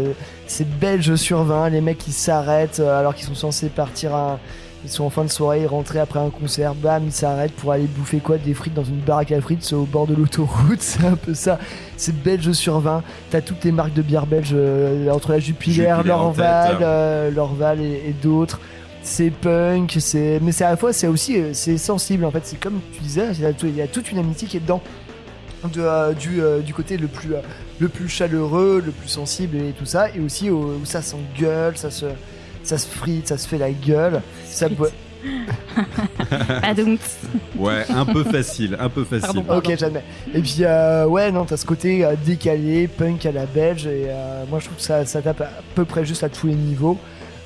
c'est 0.47 0.69
belge 0.79 1.14
sur 1.14 1.45
20, 1.45 1.71
les 1.71 1.81
mecs 1.81 1.99
qui 1.99 2.12
s'arrêtent 2.12 2.81
euh, 2.81 2.99
alors 2.99 3.14
qu'ils 3.14 3.27
sont 3.27 3.35
censés 3.35 3.69
partir 3.69 4.14
à, 4.14 4.38
ils 4.85 4.90
sont 4.90 5.05
en 5.05 5.11
fin 5.11 5.25
de 5.25 5.31
soirée, 5.31 5.66
rentrer 5.66 5.99
après 5.99 6.21
un 6.21 6.31
concert, 6.31 6.75
bam, 6.75 7.03
ils 7.05 7.12
s'arrêtent 7.12 7.53
pour 7.53 7.73
aller 7.73 7.85
bouffer 7.85 8.19
quoi, 8.19 8.38
des 8.38 8.55
frites 8.55 8.75
dans 8.75 8.85
une 8.85 9.01
baraque 9.01 9.33
à 9.33 9.40
frites 9.40 9.73
au 9.73 9.85
bord 9.85 10.07
de 10.07 10.14
l'autoroute, 10.14 10.79
c'est 10.81 11.05
un 11.05 11.16
peu 11.16 11.35
ça, 11.35 11.59
c'est 11.97 12.14
belge 12.23 12.53
sur 12.53 12.81
20, 12.81 13.03
t'as 13.31 13.40
toutes 13.40 13.64
les 13.64 13.73
marques 13.73 13.95
de 13.95 14.03
bière 14.03 14.27
belge 14.27 14.53
euh, 14.55 15.11
entre 15.11 15.33
la 15.33 15.38
Jupiler, 15.38 15.95
Lorval, 16.05 16.77
hein. 16.77 16.83
euh, 16.83 17.31
Lorval 17.31 17.81
et, 17.81 18.03
et 18.09 18.14
d'autres 18.23 18.61
c'est 19.03 19.31
punk, 19.31 19.97
c'est 19.99 20.38
mais 20.43 20.53
c'est 20.53 20.64
à 20.64 20.71
la 20.71 20.77
fois 20.77 20.93
c'est 20.93 21.07
aussi 21.07 21.38
euh, 21.40 21.51
c'est 21.55 21.79
sensible 21.79 22.25
en 22.25 22.31
fait. 22.31 22.43
C'est 22.45 22.61
comme 22.61 22.81
tu 22.93 23.01
disais, 23.01 23.29
il 23.33 23.75
y, 23.75 23.81
a 23.81 23.87
toute 23.87 24.12
une 24.12 24.19
amitié 24.19 24.47
qui 24.47 24.59
est 24.59 24.61
dedans. 24.61 24.83
De, 25.75 25.81
euh, 25.81 26.12
du, 26.14 26.40
euh, 26.43 26.61
du 26.61 26.73
côté 26.73 26.97
le 26.97 27.07
plus, 27.07 27.35
euh, 27.35 27.40
le 27.81 27.88
plus 27.90 28.09
chaleureux, 28.09 28.83
le 28.85 28.93
plus 28.93 29.09
sensible 29.09 29.59
et 29.59 29.73
tout 29.73 29.85
ça, 29.85 30.09
et 30.09 30.19
aussi 30.21 30.49
au- 30.49 30.79
où 30.83 30.85
ça 30.87 31.03
s'engueule, 31.03 31.77
ça 31.77 31.90
se, 31.90 32.07
ça 32.62 32.79
se 32.79 32.87
frite, 32.87 33.29
ça 33.29 33.37
se 33.37 33.47
fait 33.47 33.59
la 33.59 33.71
gueule. 33.71 34.23
Ça 34.51 34.69
boit- 34.69 34.91
Ah 36.63 36.75
donc, 36.77 36.99
Ouais, 37.57 37.85
un 37.91 38.05
peu 38.07 38.25
facile, 38.25 38.77
un 38.81 38.89
peu 38.89 39.05
facile. 39.05 39.43
Pardon. 39.45 39.59
Ok, 39.59 39.77
j'admets. 39.79 40.03
Et 40.35 40.41
puis, 40.41 40.57
euh, 40.61 41.07
ouais, 41.07 41.31
non, 41.31 41.45
t'as 41.45 41.57
ce 41.57 41.67
côté 41.67 42.05
euh, 42.05 42.15
décalé, 42.25 42.89
punk 42.89 43.27
à 43.27 43.33
la 43.33 43.47
belge, 43.47 43.87
et 43.87 44.07
euh, 44.09 44.45
moi 44.49 44.59
je 44.61 44.65
trouve 44.67 44.77
que 44.79 44.83
ça, 44.83 45.05
ça 45.05 45.21
tape 45.23 45.41
à 45.43 45.51
peu 45.75 45.85
près 45.85 46.05
juste 46.05 46.25
à 46.25 46.29
tous 46.29 46.47
les 46.47 46.55
niveaux. 46.55 46.99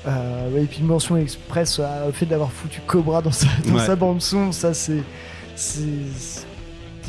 Euh, 0.07 0.61
et 0.61 0.65
puis, 0.65 0.83
mention 0.83 1.17
express 1.17 1.79
euh, 1.79 2.09
au 2.09 2.11
fait 2.11 2.25
d'avoir 2.25 2.51
foutu 2.51 2.79
Cobra 2.87 3.21
dans 3.21 3.31
sa, 3.31 3.47
dans 3.67 3.75
Ouais. 3.75 3.85
sa 3.85 3.95
bande-son, 3.95 4.51
ça 4.51 4.73
c'est. 4.73 5.01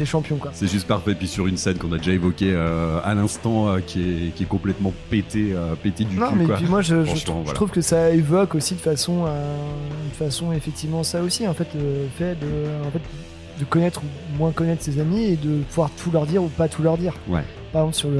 Quoi. 0.04 0.50
C'est 0.52 0.70
juste 0.70 0.86
parfait. 0.86 1.14
Puis 1.14 1.28
sur 1.28 1.46
une 1.46 1.56
scène 1.56 1.78
qu'on 1.78 1.92
a 1.92 1.98
déjà 1.98 2.12
évoquée 2.12 2.52
euh, 2.52 2.98
à 3.04 3.14
l'instant, 3.14 3.68
euh, 3.68 3.78
qui, 3.80 4.00
est, 4.00 4.34
qui 4.34 4.42
est 4.42 4.46
complètement 4.46 4.92
pété, 5.10 5.52
euh, 5.52 5.74
pété 5.74 6.04
du 6.04 6.16
Non, 6.16 6.30
cul. 6.30 6.36
mais 6.36 6.44
quoi. 6.46 6.56
puis 6.56 6.66
moi 6.66 6.82
je, 6.82 7.54
trouve 7.54 7.70
que 7.70 7.80
ça 7.80 8.10
évoque 8.10 8.54
aussi 8.54 8.74
de 8.74 8.80
façon, 8.80 9.24
de 9.24 10.16
façon 10.16 10.52
effectivement 10.52 11.02
ça 11.02 11.22
aussi, 11.22 11.46
en 11.46 11.54
fait, 11.54 11.68
le 11.74 12.06
fait 12.16 12.34
de, 12.34 12.86
en 12.86 12.90
fait, 12.90 13.02
de 13.58 13.64
connaître 13.64 14.02
ou 14.02 14.38
moins 14.38 14.52
connaître 14.52 14.82
ses 14.82 15.00
amis 15.00 15.24
et 15.24 15.36
de 15.36 15.62
pouvoir 15.62 15.90
tout 15.90 16.10
leur 16.10 16.26
dire 16.26 16.42
ou 16.42 16.48
pas 16.48 16.68
tout 16.68 16.82
leur 16.82 16.98
dire. 16.98 17.14
Ouais. 17.28 17.44
Par 17.72 17.82
exemple 17.82 17.96
sur 17.96 18.08
le, 18.10 18.16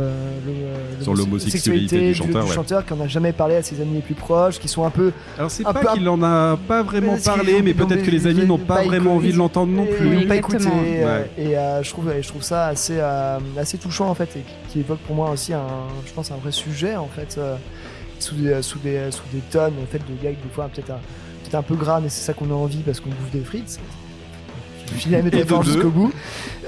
le- 0.47 1.03
Sur 1.03 1.15
l'homosexualité 1.15 2.09
du 2.09 2.15
chanteur, 2.15 2.47
ouais. 2.47 2.53
chanteur 2.55 2.85
qui 2.85 2.93
en 2.93 3.01
a 3.01 3.07
jamais 3.07 3.33
parlé 3.33 3.55
à 3.55 3.63
ses 3.63 3.81
amis 3.81 3.95
les 3.95 4.01
plus 4.03 4.15
proches, 4.15 4.59
qui 4.59 4.69
sont 4.69 4.85
un 4.85 4.91
peu 4.91 5.13
Alors 5.39 5.51
c'est 5.51 5.63
pas 5.63 5.95
qu'il 5.95 6.09
en 6.09 6.23
a 6.23 6.57
pas 6.69 6.83
vraiment 6.83 7.17
parlé, 7.25 7.63
mais 7.63 7.73
peut-être 7.73 8.03
que 8.03 8.11
les 8.11 8.27
amis 8.27 8.45
n'ont 8.45 8.55
ont 8.55 8.59
pas 8.59 8.83
vraiment 8.83 9.15
envie 9.15 9.33
de 9.33 9.39
l'entendre 9.39 9.73
non 9.73 9.87
plus. 9.87 10.07
ils 10.09 10.17
ont 10.17 10.19
Oui, 10.21 10.27
pas 10.27 10.37
écouté, 10.37 10.67
euh, 10.69 11.25
et 11.39 11.57
euh, 11.57 11.83
je 11.83 11.91
trouve, 11.91 12.13
je 12.21 12.27
trouve 12.29 12.43
ça 12.43 12.67
assez, 12.67 12.97
euh, 12.99 13.39
assez 13.57 13.79
touchant 13.79 14.09
en 14.11 14.15
fait, 14.15 14.37
et 14.37 14.45
qui, 14.69 14.81
évoque 14.81 14.99
pour 15.01 15.15
moi 15.17 15.31
aussi 15.31 15.53
un, 15.55 15.63
je 16.07 16.13
pense 16.13 16.31
un 16.33 16.37
vrai 16.37 16.53
sujet 16.53 16.97
en 16.97 17.09
fait, 17.09 17.39
sous 18.19 18.35
des, 18.35 18.61
sous 18.63 18.79
des, 18.81 19.11
sous 19.11 19.23
des 19.33 19.41
tonnes 19.51 19.75
en 19.83 19.87
fait 19.87 19.99
de 19.99 20.23
gags 20.23 20.35
des 20.43 20.49
fois 20.53 20.69
peut-être 20.75 20.91
un, 20.91 20.99
peut-être 21.43 21.55
un 21.55 21.63
peu 21.63 21.77
gras, 21.77 22.01
mais 22.01 22.09
c'est 22.09 22.25
ça 22.25 22.33
qu'on 22.35 22.51
a 22.51 22.55
envie 22.55 22.79
parce 22.79 23.01
qu'on 23.01 23.11
bouffe 23.11 23.31
des 23.33 23.41
frites. 23.45 23.79
Filer 24.87 25.19
la 25.19 25.23
métaphore 25.23 25.63
jusqu'au 25.63 25.91
bout. 25.91 26.13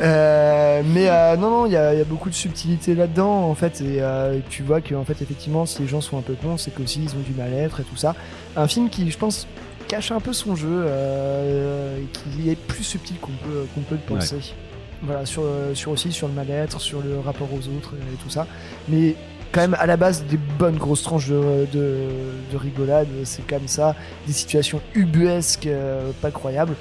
Euh, 0.01 0.83
mais 0.85 1.09
euh, 1.09 1.37
non, 1.37 1.51
non, 1.51 1.67
il 1.67 1.73
y 1.73 1.77
a, 1.77 1.95
il 1.95 1.99
y 1.99 2.01
a 2.01 2.05
beaucoup 2.05 2.29
de 2.29 2.35
subtilité 2.35 2.95
là-dedans 2.95 3.49
en 3.49 3.55
fait, 3.55 3.81
et 3.81 4.01
euh, 4.01 4.39
tu 4.49 4.63
vois 4.63 4.81
que 4.81 4.95
en 4.95 5.05
fait 5.05 5.21
effectivement, 5.23 5.67
si 5.67 5.83
les 5.83 5.89
gens 5.89 6.01
sont 6.01 6.19
un 6.19 6.23
peu 6.23 6.35
cons, 6.35 6.57
c'est 6.57 6.73
qu'aussi 6.73 7.01
ils 7.03 7.17
ont 7.17 7.21
du 7.21 7.33
mal-être 7.33 7.81
et 7.81 7.85
tout 7.85 7.97
ça. 7.97 8.15
Un 8.57 8.69
film 8.69 8.91
qui, 8.91 9.11
je 9.11 9.19
pense, 9.19 9.47
cache 9.89 10.13
un 10.13 10.21
peu 10.21 10.33
son 10.33 10.57
jeu, 10.57 10.87
et 10.87 12.05
qui 12.13 12.51
est 12.51 12.57
plus 12.57 12.85
subtil 12.85 13.19
qu'on 13.19 13.33
peut, 13.33 13.67
qu'on 13.75 13.81
peut 13.81 13.97
le 13.97 14.17
penser. 14.17 14.55
Voilà, 15.03 15.25
sur, 15.27 15.45
sur 15.75 15.93
aussi 15.93 16.11
sur 16.11 16.27
le 16.27 16.35
mal-être, 16.35 16.81
sur 16.81 17.01
le 17.01 17.21
rapport 17.21 17.49
aux 17.53 17.69
autres 17.77 17.95
et 17.95 18.17
tout 18.23 18.31
ça. 18.31 18.47
Mais 18.89 19.15
quand 19.53 19.61
même 19.61 19.77
à 19.79 19.87
la 19.87 19.97
base 19.97 20.25
des 20.25 20.37
bonnes 20.37 20.77
grosses 20.77 21.03
tranches 21.03 21.29
de, 21.29 21.67
de, 21.73 22.09
de 22.53 22.57
rigolade, 22.57 23.09
c'est 23.25 23.47
comme 23.47 23.67
ça, 23.67 23.95
des 24.27 24.33
situations 24.33 24.81
ubuesques, 24.95 25.67
euh, 25.67 26.11
pas 26.21 26.31
croyables. 26.31 26.75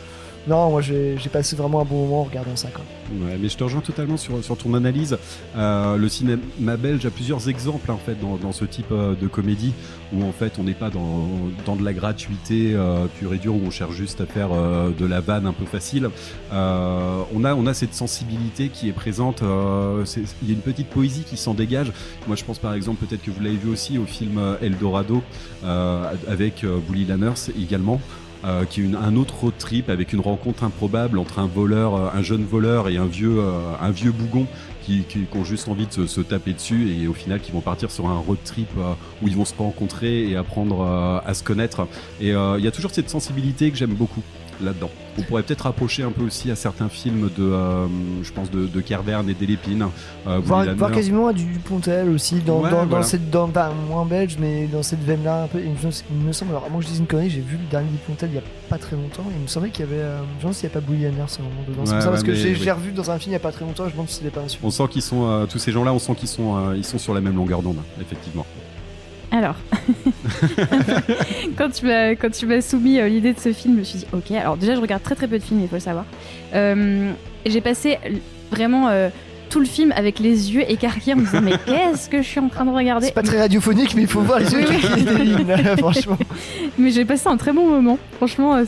Non, 0.48 0.70
moi 0.70 0.82
j'ai 0.82 1.18
passé 1.32 1.56
vraiment 1.58 1.82
un 1.82 1.86
bon 1.86 2.06
moment 2.06 2.22
en 2.22 2.24
regardant 2.24 2.56
ça. 2.56 2.70
Ouais, 3.12 3.38
mais 3.40 3.50
je 3.50 3.58
te 3.58 3.64
rejoins 3.64 3.82
totalement 3.82 4.16
sur, 4.16 4.42
sur 4.44 4.58
ton 4.58 4.74
analyse. 4.74 5.18
Euh, 5.58 5.98
le 5.98 6.08
cinéma 6.08 6.78
belge 6.78 7.06
a 7.06 7.10
plusieurs 7.10 7.50
exemples 7.50 7.92
en 7.92 7.98
fait 7.98 8.16
dans, 8.20 8.38
dans 8.38 8.54
ce 8.54 8.64
type 8.64 8.92
euh, 8.92 9.14
de 9.16 9.28
comédie 9.28 9.74
où 10.14 10.24
en 10.24 10.32
fait 10.32 10.54
on 10.58 10.64
n'est 10.64 10.74
pas 10.74 10.90
dans, 10.90 11.28
dans 11.66 11.76
de 11.76 11.84
la 11.84 11.92
gratuité 11.92 12.74
euh, 12.74 13.08
pure 13.20 13.34
et 13.34 13.38
dure 13.38 13.56
où 13.56 13.62
on 13.66 13.72
cherche 13.72 13.96
juste 13.96 14.22
à 14.22 14.26
faire 14.26 14.50
de 14.50 15.06
la 15.06 15.20
vanne 15.20 15.48
un 15.48 15.54
peu 15.54 15.66
facile. 15.66 16.10
On 16.52 17.44
a 17.44 17.54
on 17.54 17.68
a 17.68 17.74
cette 17.74 17.94
sensibilité 17.94 18.70
qui 18.70 18.88
est 18.88 18.94
présente. 18.94 19.42
Il 19.42 20.48
y 20.48 20.52
a 20.52 20.54
une 20.54 20.62
petite 20.62 20.88
poésie 20.88 21.24
qui 21.24 21.36
s'en 21.36 21.54
dégage. 21.54 21.92
Moi 22.26 22.38
je 22.38 22.46
pense 22.46 22.60
par 22.60 22.74
exemple 22.74 23.06
peut-être 23.06 23.24
que 23.24 23.32
vous 23.32 23.42
l'avez 23.42 23.58
vu 23.58 23.70
aussi 23.70 23.98
au 23.98 24.06
film 24.06 24.40
Eldorado 24.62 25.22
avec 25.64 26.66
Bully 26.88 27.06
Lanners 27.06 27.52
également. 27.60 28.00
Euh, 28.46 28.66
qui 28.66 28.82
est 28.82 28.96
un 28.96 29.16
autre 29.16 29.36
road 29.36 29.54
trip 29.58 29.90
avec 29.90 30.14
une 30.14 30.20
rencontre 30.20 30.64
improbable 30.64 31.18
entre 31.20 31.40
un 31.40 31.48
voleur, 31.48 31.96
euh, 31.96 32.10
un 32.14 32.22
jeune 32.22 32.44
voleur 32.44 32.90
et 32.90 32.98
un 32.98 33.06
vieux, 33.06 33.40
euh, 33.40 33.74
un 33.82 33.92
vieux 33.92 34.12
bougon 34.12 34.46
qui, 34.84 35.04
qui, 35.04 35.26
ont 35.34 35.44
juste 35.44 35.68
envie 35.68 35.88
de 35.88 35.92
se, 35.92 36.08
se 36.08 36.22
taper 36.22 36.54
dessus 36.54 36.92
et 36.92 37.08
au 37.08 37.14
final 37.14 37.40
qui 37.40 37.52
vont 37.52 37.62
partir 37.62 37.92
sur 37.92 38.08
un 38.08 38.18
road 38.18 38.38
trip 38.44 38.70
euh, 38.78 38.94
où 39.22 39.28
ils 39.28 39.36
vont 39.36 39.46
se 39.46 39.54
rencontrer 39.56 40.30
et 40.30 40.36
apprendre 40.36 41.22
à 41.26 41.34
se 41.34 41.44
connaître. 41.44 41.88
Et 42.22 42.30
il 42.30 42.64
y 42.64 42.68
a 42.68 42.72
toujours 42.72 42.92
cette 42.92 43.10
sensibilité 43.10 43.70
que 43.72 43.78
j'aime 43.78 43.94
beaucoup 43.94 44.22
là-dedans. 44.62 44.90
On 45.18 45.22
pourrait 45.24 45.44
peut-être 45.44 45.62
rapprocher 45.62 46.04
un 46.04 46.12
peu 46.12 46.24
aussi 46.24 46.52
à 46.52 46.56
certains 46.56 46.90
films 46.90 47.30
de, 47.38 47.44
euh, 47.44 47.88
je 48.22 48.32
pense, 48.32 48.52
de, 48.52 48.68
de 48.68 48.80
et 49.30 49.34
d'Elépine. 49.34 49.88
Euh, 50.28 50.40
Voir, 50.40 50.92
quasiment 50.92 51.28
à 51.28 51.34
du 51.34 51.46
Pontel 51.66 52.10
aussi, 52.10 52.36
dans, 52.36 52.62
Ouais, 52.62 52.70
dans, 52.70 52.82
dans 52.82 52.86
voilà. 52.86 53.04
cette. 53.04 53.30
Dans, 53.30 53.48
pas 53.48 53.72
moins 53.90 54.06
belge, 54.06 54.38
mais 54.40 54.68
dans 54.68 54.84
cette 54.84 55.04
veine-là 55.04 55.44
un 55.44 55.48
peu. 55.48 55.60
Il 55.60 55.72
me, 55.72 55.76
il 56.12 56.18
me 56.28 56.32
semble, 56.32 56.52
alors 56.52 56.70
moi 56.70 56.82
je 56.82 56.88
dis 56.88 57.00
une 57.00 57.08
connerie, 57.08 57.30
j'ai 57.30 57.42
vu 57.42 57.58
le 57.58 57.70
dernier 57.70 57.90
du 57.90 57.98
Pontel 57.98 58.30
il 58.32 58.36
y 58.36 58.40
a 58.40 58.44
pas 58.70 58.78
très 58.78 58.96
longtemps, 58.96 59.24
et 59.32 59.34
il 59.36 59.42
me 59.42 59.48
semblait 59.48 59.70
qu'il 59.70 59.86
y 59.86 59.88
avait. 59.88 60.02
Euh, 60.02 60.20
je 60.20 60.36
me 60.36 60.40
demande 60.42 60.54
s'il 60.54 60.70
n'y 60.70 60.76
a 60.76 60.80
pas 60.80 60.86
Bully 60.86 61.08
Anders 61.08 61.28
à 61.38 61.42
un 61.42 61.44
moment 61.44 61.62
dedans. 61.68 61.82
c'est 61.86 61.92
Ouais, 61.92 61.96
pour 61.98 62.04
ça, 62.04 62.10
parce 62.10 62.22
ouais, 62.22 62.28
que 62.28 62.34
j'ai 62.36 62.54
oui. 62.54 62.72
revu 62.72 62.92
dans 62.92 63.10
un 63.12 63.18
film 63.20 63.32
il 63.32 63.34
y 63.34 63.38
a 63.38 63.40
pas 63.40 63.52
très 63.52 63.66
longtemps, 63.66 63.84
je 63.86 63.90
me 63.90 63.92
demande 63.94 64.10
si 64.10 64.16
c'était 64.16 64.30
pas 64.30 64.42
un 64.42 64.48
super. 64.48 64.66
On 64.68 64.72
sent 64.72 64.88
qu'ils 64.90 65.02
sont, 65.02 65.28
euh, 65.28 65.46
tous 65.46 65.60
ces 65.60 65.72
gens-là, 65.72 65.94
on 65.94 66.00
sent 66.00 66.16
qu'ils 66.16 66.28
sont, 66.30 66.56
euh, 66.58 66.78
ils 66.78 66.86
sont 66.86 66.98
sur 67.00 67.14
la 67.14 67.22
même 67.22 67.36
longueur 67.36 67.62
d'onde, 67.62 67.78
effectivement. 68.00 68.46
Alors, 69.32 69.56
quand 71.58 71.70
tu 71.70 72.46
m'as 72.46 72.62
soumis 72.62 73.00
euh, 73.00 73.10
l'idée 73.10 73.34
de 73.34 73.40
ce 73.40 73.52
film, 73.52 73.74
je 73.76 73.80
me 73.80 73.84
suis 73.84 74.00
dit 74.00 74.08
ok. 74.14 74.32
Alors 74.32 74.56
déjà, 74.56 74.76
je 74.76 74.80
regarde 74.80 75.04
très 75.04 75.16
très 75.16 75.28
peu 75.28 75.38
de 75.38 75.44
films, 75.44 75.62
il 75.62 75.68
faut 75.68 75.76
le 75.76 75.82
savoir. 75.82 76.06
Euh, 76.54 77.12
j'ai 77.46 77.62
passé 77.62 77.98
vraiment 78.52 78.88
euh, 78.88 79.10
tout 79.50 79.60
le 79.60 79.66
film 79.66 79.94
avec 79.96 80.20
les 80.20 80.54
yeux 80.54 80.64
écarquillés 80.70 81.14
en 81.14 81.18
me 81.18 81.26
disant 81.26 81.42
mais 81.42 81.54
qu'est-ce 81.66 82.10
que 82.10 82.22
je 82.22 82.28
suis 82.28 82.40
en 82.40 82.50
train 82.50 82.66
de 82.66 82.72
regarder 82.72 83.08
C'est 83.08 83.14
pas 83.14 83.24
très 83.24 83.40
radiophonique, 83.40 83.96
mais 83.96 84.02
il 84.04 84.08
faut 84.08 84.22
voir 84.22 84.40
les 84.40 84.52
yeux 84.52 84.62
là, 85.48 85.78
franchement. 85.78 86.18
Mais 86.78 86.92
j'ai 86.92 87.06
passé 87.06 87.28
un 87.28 87.38
très 87.38 87.54
bon 87.54 87.68
moment. 87.68 87.98
Franchement, 88.18 88.56
euh, 88.56 88.64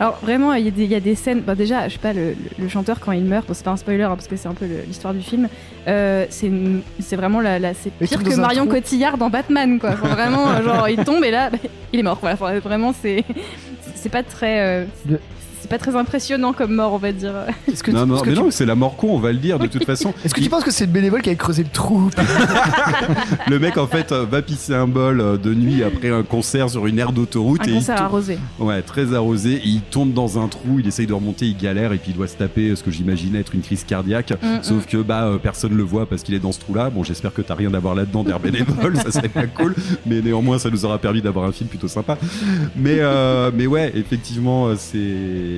alors 0.00 0.18
vraiment, 0.22 0.52
il 0.54 0.64
y, 0.64 0.68
a 0.68 0.70
des- 0.70 0.84
il 0.84 0.90
y 0.90 0.94
a 0.94 1.00
des 1.00 1.14
scènes. 1.14 1.40
Bah, 1.40 1.54
déjà, 1.54 1.88
je 1.88 1.94
sais 1.94 1.98
pas, 1.98 2.12
le, 2.12 2.30
le- 2.30 2.36
le 2.58 2.68
chanteur 2.68 2.98
quand 3.00 3.12
il 3.12 3.24
meurt, 3.24 3.46
bon, 3.46 3.54
c'est 3.54 3.64
pas 3.64 3.70
un 3.72 3.76
spoiler 3.76 4.02
hein, 4.04 4.14
parce 4.16 4.28
que 4.28 4.36
c'est 4.36 4.48
un 4.48 4.54
peu 4.54 4.66
l'histoire 4.86 5.14
du 5.14 5.20
film. 5.22 5.48
euh, 5.88 6.26
c'est, 6.30 7.16
vraiment 7.16 7.40
la, 7.40 7.58
la- 7.58 7.74
c'est 7.74 7.90
pire 7.90 8.22
que 8.22 8.34
Marion 8.36 8.64
trou. 8.66 8.74
Cotillard 8.74 9.18
dans 9.18 9.30
Batman, 9.30 9.78
quoi. 9.78 9.90
Enfin, 9.90 10.08
vraiment, 10.14 10.48
euh, 10.50 10.62
genre 10.62 10.88
il 10.88 11.04
tombe 11.04 11.22
et 11.24 11.30
là, 11.30 11.50
bah, 11.50 11.58
il 11.92 12.00
est 12.00 12.02
mort. 12.02 12.18
Voilà, 12.20 12.34
Enfin, 12.34 12.58
vraiment, 12.58 12.92
c'est, 13.00 13.24
c'est 13.94 14.08
pas 14.10 14.22
très, 14.22 14.60
euh, 14.60 14.84
c'est 15.62 15.68
pas 15.70 15.78
très 15.78 15.96
impressionnant 15.96 16.52
comme 16.52 16.74
mort, 16.74 16.92
on 16.92 16.98
va 16.98 17.12
dire. 17.12 17.32
Est-ce 17.70 17.82
que, 17.82 17.90
non, 17.90 18.02
tu- 18.02 18.08
non, 18.08 18.14
est-ce 18.16 18.22
que 18.24 18.28
mais 18.30 18.34
tu- 18.36 18.42
non, 18.42 18.50
c'est 18.50 18.66
la 18.66 18.74
mort 18.74 18.96
con, 18.96 19.08
on 19.12 19.18
va 19.18 19.32
le 19.32 19.38
dire 19.38 19.58
de 19.58 19.66
toute 19.66 19.84
façon. 19.84 20.12
est-ce 20.24 20.34
que 20.34 20.40
tu 20.40 20.50
penses 20.50 20.64
que 20.64 20.70
c'est 20.70 20.86
le 20.86 20.92
bénévole 20.92 21.22
qui 21.22 21.30
a 21.30 21.34
creusé 21.34 21.62
le 21.62 21.68
trou 21.70 22.10
Le 23.48 23.58
mec, 23.58 23.78
en 23.78 23.86
fait, 23.86 24.12
euh, 24.12 24.24
va 24.30 24.42
pisser 24.42 24.74
un 24.74 24.86
bol 24.86 25.20
euh, 25.20 25.36
de 25.36 25.54
nuit 25.54 25.82
après 25.82 26.10
un 26.10 26.22
concert 26.22 26.68
sur 26.70 26.86
une 26.86 26.98
aire 26.98 27.12
d'autoroute 27.12 27.60
Un 27.62 27.64
et 27.64 27.70
il 27.70 27.74
concert 27.76 27.96
to- 27.96 28.02
arrosé. 28.02 28.38
Ouais, 28.58 28.82
très 28.82 29.14
arrosé. 29.14 29.54
Et 29.54 29.66
il 29.68 29.80
tombe 29.82 30.12
dans 30.12 30.38
un 30.42 30.48
trou, 30.48 30.78
il 30.80 30.86
essaye 30.86 31.06
de 31.06 31.12
remonter, 31.12 31.46
il 31.46 31.56
galère 31.56 31.92
et 31.92 31.98
puis 31.98 32.10
il 32.12 32.16
doit 32.16 32.28
se 32.28 32.36
taper 32.36 32.70
euh, 32.70 32.76
ce 32.76 32.82
que 32.82 32.90
j'imaginais 32.90 33.40
être 33.40 33.54
une 33.54 33.62
crise 33.62 33.84
cardiaque. 33.84 34.32
Mm, 34.42 34.46
mm. 34.46 34.62
Sauf 34.62 34.86
que 34.86 34.96
bah 34.98 35.24
euh, 35.24 35.38
personne 35.38 35.74
le 35.76 35.82
voit 35.82 36.06
parce 36.06 36.22
qu'il 36.22 36.34
est 36.34 36.38
dans 36.40 36.52
ce 36.52 36.60
trou-là. 36.60 36.90
Bon, 36.90 37.02
j'espère 37.04 37.32
que 37.32 37.42
t'as 37.42 37.54
rien 37.54 37.72
à 37.74 37.78
voir 37.78 37.94
là-dedans 37.94 38.24
d'air 38.24 38.40
bénévole, 38.40 38.96
ça 38.96 39.10
serait 39.12 39.28
pas 39.28 39.46
cool. 39.46 39.74
Mais 40.06 40.20
néanmoins, 40.20 40.58
ça 40.58 40.70
nous 40.70 40.84
aura 40.84 40.98
permis 40.98 41.22
d'avoir 41.22 41.46
un 41.46 41.52
film 41.52 41.68
plutôt 41.68 41.88
sympa. 41.88 42.18
Mais 42.76 42.96
euh, 43.00 43.50
mais 43.54 43.66
ouais, 43.66 43.92
effectivement, 43.94 44.68
c'est 44.76 45.51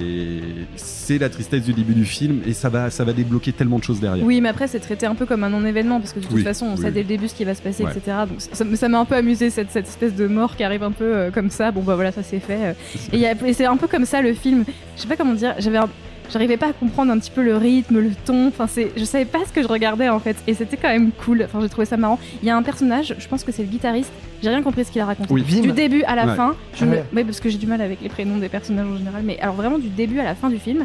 c'est 0.76 1.18
la 1.18 1.28
tristesse 1.28 1.62
du 1.64 1.72
début 1.72 1.94
du 1.94 2.04
film 2.04 2.40
et 2.46 2.52
ça 2.52 2.68
va, 2.68 2.90
ça 2.90 3.04
va 3.04 3.12
débloquer 3.12 3.52
tellement 3.52 3.78
de 3.78 3.84
choses 3.84 4.00
derrière. 4.00 4.24
Oui, 4.24 4.40
mais 4.40 4.48
après, 4.48 4.68
c'est 4.68 4.80
traité 4.80 5.06
un 5.06 5.14
peu 5.14 5.26
comme 5.26 5.44
un 5.44 5.50
non-événement 5.50 6.00
parce 6.00 6.12
que 6.12 6.20
de 6.20 6.24
toute 6.26 6.34
Oui, 6.34 6.42
façon, 6.42 6.66
on 6.66 6.76
oui, 6.76 6.82
sait 6.82 6.90
dès 6.90 7.02
le 7.02 7.08
début 7.08 7.28
ce 7.28 7.34
qui 7.34 7.44
va 7.44 7.54
se 7.54 7.62
passer, 7.62 7.84
Ouais. 7.84 7.90
etc. 7.96 8.16
Donc 8.28 8.40
ça 8.76 8.88
m'a 8.88 8.98
un 8.98 9.04
peu 9.04 9.14
amusé 9.16 9.50
cette, 9.50 9.70
cette 9.70 9.86
espèce 9.88 10.14
de 10.14 10.26
mort 10.26 10.56
qui 10.56 10.64
arrive 10.64 10.82
un 10.82 10.92
peu 10.92 11.04
euh, 11.04 11.30
comme 11.30 11.50
ça. 11.50 11.70
Bon, 11.70 11.82
bah 11.82 11.94
voilà, 11.94 12.12
ça 12.12 12.22
c'est 12.22 12.40
fait. 12.40 12.58
euh. 12.62 12.72
Et, 13.12 13.48
et 13.48 13.52
c'est 13.52 13.66
un 13.66 13.76
peu 13.76 13.86
comme 13.86 14.04
ça 14.06 14.22
le 14.22 14.32
film. 14.34 14.64
Je 14.96 15.02
sais 15.02 15.08
pas 15.08 15.16
comment 15.16 15.34
dire. 15.34 15.54
J'avais 15.58 15.78
un- 15.78 15.88
J'arrivais 16.32 16.56
pas 16.56 16.68
à 16.68 16.72
comprendre 16.72 17.12
un 17.12 17.18
petit 17.18 17.30
peu 17.30 17.42
le 17.42 17.56
rythme, 17.56 18.00
le 18.00 18.10
ton. 18.24 18.48
Enfin, 18.48 18.66
c'est, 18.66 18.90
je 18.96 19.04
savais 19.04 19.24
pas 19.26 19.40
ce 19.46 19.52
que 19.52 19.62
je 19.62 19.68
regardais 19.68 20.08
en 20.08 20.18
fait, 20.18 20.36
et 20.46 20.54
c'était 20.54 20.76
quand 20.76 20.88
même 20.88 21.10
cool. 21.24 21.42
Enfin, 21.44 21.60
j'ai 21.60 21.68
trouvé 21.68 21.84
ça 21.84 21.96
marrant. 21.96 22.18
Il 22.42 22.46
y 22.46 22.50
a 22.50 22.56
un 22.56 22.62
personnage, 22.62 23.14
je 23.18 23.28
pense 23.28 23.44
que 23.44 23.52
c'est 23.52 23.62
le 23.62 23.68
guitariste. 23.68 24.12
J'ai 24.42 24.48
rien 24.48 24.62
compris 24.62 24.84
ce 24.84 24.90
qu'il 24.90 25.00
a 25.00 25.06
raconté. 25.06 25.32
Oui. 25.32 25.42
Du 25.42 25.72
début 25.72 26.02
à 26.04 26.14
la 26.16 26.26
Ouais. 26.26 26.34
fin, 26.34 26.54
je 26.74 26.84
Ah 26.84 26.86
me... 26.86 26.92
ouais. 26.96 27.04
ouais, 27.14 27.24
parce 27.24 27.40
que 27.40 27.48
j'ai 27.48 27.58
du 27.58 27.66
mal 27.66 27.80
avec 27.80 28.00
les 28.02 28.08
prénoms 28.08 28.38
des 28.38 28.48
personnages 28.48 28.86
en 28.86 28.96
général. 28.96 29.22
Mais 29.24 29.38
alors 29.40 29.54
vraiment 29.54 29.78
du 29.78 29.88
début 29.88 30.18
à 30.18 30.24
la 30.24 30.34
fin 30.34 30.48
du 30.50 30.58
film, 30.58 30.84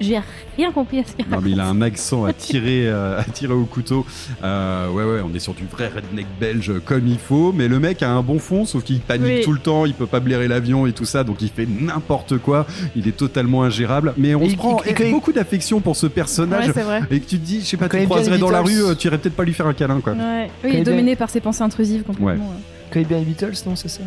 j'ai 0.00 0.18
rien 0.56 0.72
compris 0.72 1.00
à 1.00 1.04
ce 1.04 1.12
qu'il 1.12 1.28
Non, 1.28 1.40
mais 1.42 1.50
il 1.50 1.60
a 1.60 1.66
un 1.66 1.80
accent 1.82 2.24
à 2.24 2.32
tirer, 2.32 2.86
euh, 2.88 3.18
à 3.20 3.24
tirer 3.24 3.52
au 3.54 3.64
couteau. 3.64 4.06
Euh, 4.44 4.88
ouais, 4.90 5.04
ouais, 5.04 5.20
on 5.24 5.34
est 5.34 5.38
sur 5.38 5.54
du 5.54 5.64
vrai 5.64 5.88
redneck 5.88 6.26
belge 6.40 6.72
comme 6.84 7.06
il 7.06 7.18
faut. 7.18 7.52
Mais 7.52 7.68
le 7.68 7.78
mec 7.80 8.02
a 8.02 8.10
un 8.10 8.22
bon 8.22 8.38
fond, 8.38 8.64
sauf 8.64 8.84
qu'il 8.84 9.00
panique 9.00 9.26
Oui. 9.26 9.40
tout 9.42 9.52
le 9.52 9.58
temps, 9.58 9.86
il 9.86 9.94
peut 9.94 10.06
pas 10.06 10.20
blairer 10.20 10.48
l'avion 10.48 10.86
et 10.86 10.92
tout 10.92 11.04
ça, 11.04 11.24
donc 11.24 11.42
il 11.42 11.48
fait 11.50 11.66
n'importe 11.68 12.38
quoi. 12.38 12.66
Il 12.96 13.08
est 13.08 13.16
totalement 13.16 13.62
ingérable. 13.62 14.14
Mais 14.16 14.34
on 14.34 14.42
Et 14.42 14.46
se 14.46 14.50
il- 14.52 14.56
prend 14.56 14.80
il- 14.84 14.94
il- 15.06 15.10
beaucoup 15.10 15.32
d'affection 15.32 15.80
pour 15.80 15.96
ce 15.96 16.06
personnage. 16.06 16.66
Ouais, 16.68 16.72
c'est 16.74 16.82
vrai. 16.82 17.02
et 17.10 17.20
que 17.20 17.26
tu 17.28 17.38
te 17.38 17.44
dis, 17.44 17.60
je 17.60 17.66
sais 17.66 17.76
pas, 17.76 17.86
Il 17.92 18.00
tu 18.00 18.04
croiserais 18.06 18.38
dans 18.38 18.50
la 18.50 18.60
rue, 18.62 18.82
euh, 18.82 18.94
tu 18.94 19.06
irais 19.08 19.18
peut-être 19.18 19.36
pas 19.36 19.44
lui 19.44 19.52
faire 19.54 19.66
un 19.66 19.74
câlin, 19.74 20.00
quoi. 20.00 20.12
Ouais. 20.12 20.50
Oui, 20.64 20.70
il 20.72 20.78
est 20.80 20.84
dominé 20.84 21.16
par 21.16 21.30
ses 21.30 21.40
pensées 21.40 21.62
intrusives 21.62 22.02
complètement. 22.02 22.26
Ouais. 22.26 22.32
ouais. 22.34 22.62
Quand 22.92 23.00
il 23.00 23.06
bien 23.06 23.18
les 23.18 23.24
Beatles, 23.24 23.52
non, 23.66 23.76
c'est 23.76 23.88
ça 23.88 24.00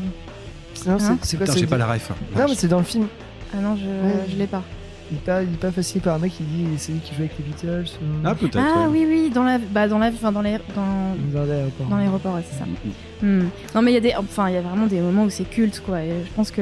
Non, 0.87 0.97
c'est 0.97 1.05
Hein 1.05 1.17
c'est 1.21 1.57
j'ai 1.59 1.67
pas 1.67 1.77
la 1.77 1.85
ref. 1.85 2.09
Non, 2.35 2.45
mais 2.49 2.55
c'est 2.55 2.67
dans 2.67 2.79
le 2.79 2.83
film. 2.83 3.05
Ah 3.53 3.61
non, 3.61 3.75
je, 3.77 3.83
Ouais. 3.85 4.25
je 4.31 4.37
l'ai 4.37 4.47
pas. 4.47 4.63
Il 5.11 5.17
est 5.17 5.19
pas, 5.25 5.43
il 5.43 5.53
est 5.53 5.57
pas 5.57 5.71
facile 5.71 5.99
par 6.01 6.15
un 6.15 6.19
mec 6.19 6.31
qui 6.31 6.43
dit 6.43 6.65
c'est 6.77 6.93
lui 6.93 6.99
qui 6.99 7.13
joue 7.13 7.21
avec 7.21 7.33
les 7.37 7.43
Beatles. 7.43 7.85
ou- 8.01 8.05
Ah, 8.23 8.33
peut-être. 8.33 8.57
Ah 8.59 8.87
ouais. 8.89 9.05
oui, 9.05 9.05
oui, 9.07 9.29
dans 9.29 9.43
la, 9.43 9.57
bah, 9.57 9.87
dans 9.87 9.99
la, 9.99 10.07
enfin, 10.07 10.31
dans 10.31 10.41
les, 10.41 10.57
dans, 10.75 11.15
Dans 11.33 11.45
l'aéroport. 11.45 11.87
dans 11.87 11.97
l'aéroport, 11.97 12.35
ouais, 12.35 12.43
c'est 12.49 12.57
ça. 12.59 12.65
Hmm. 13.21 13.45
Non, 13.75 13.81
mais 13.81 13.91
il 13.91 13.95
y 13.95 13.97
a 13.97 14.01
des, 14.01 14.13
enfin, 14.15 14.47
il 14.49 14.53
y 14.55 14.57
a 14.57 14.61
vraiment 14.61 14.87
des 14.87 15.01
moments 15.01 15.23
où 15.25 15.29
c'est 15.29 15.43
culte, 15.43 15.81
quoi. 15.85 16.01
Et 16.01 16.11
je 16.25 16.31
pense 16.33 16.49
que 16.51 16.61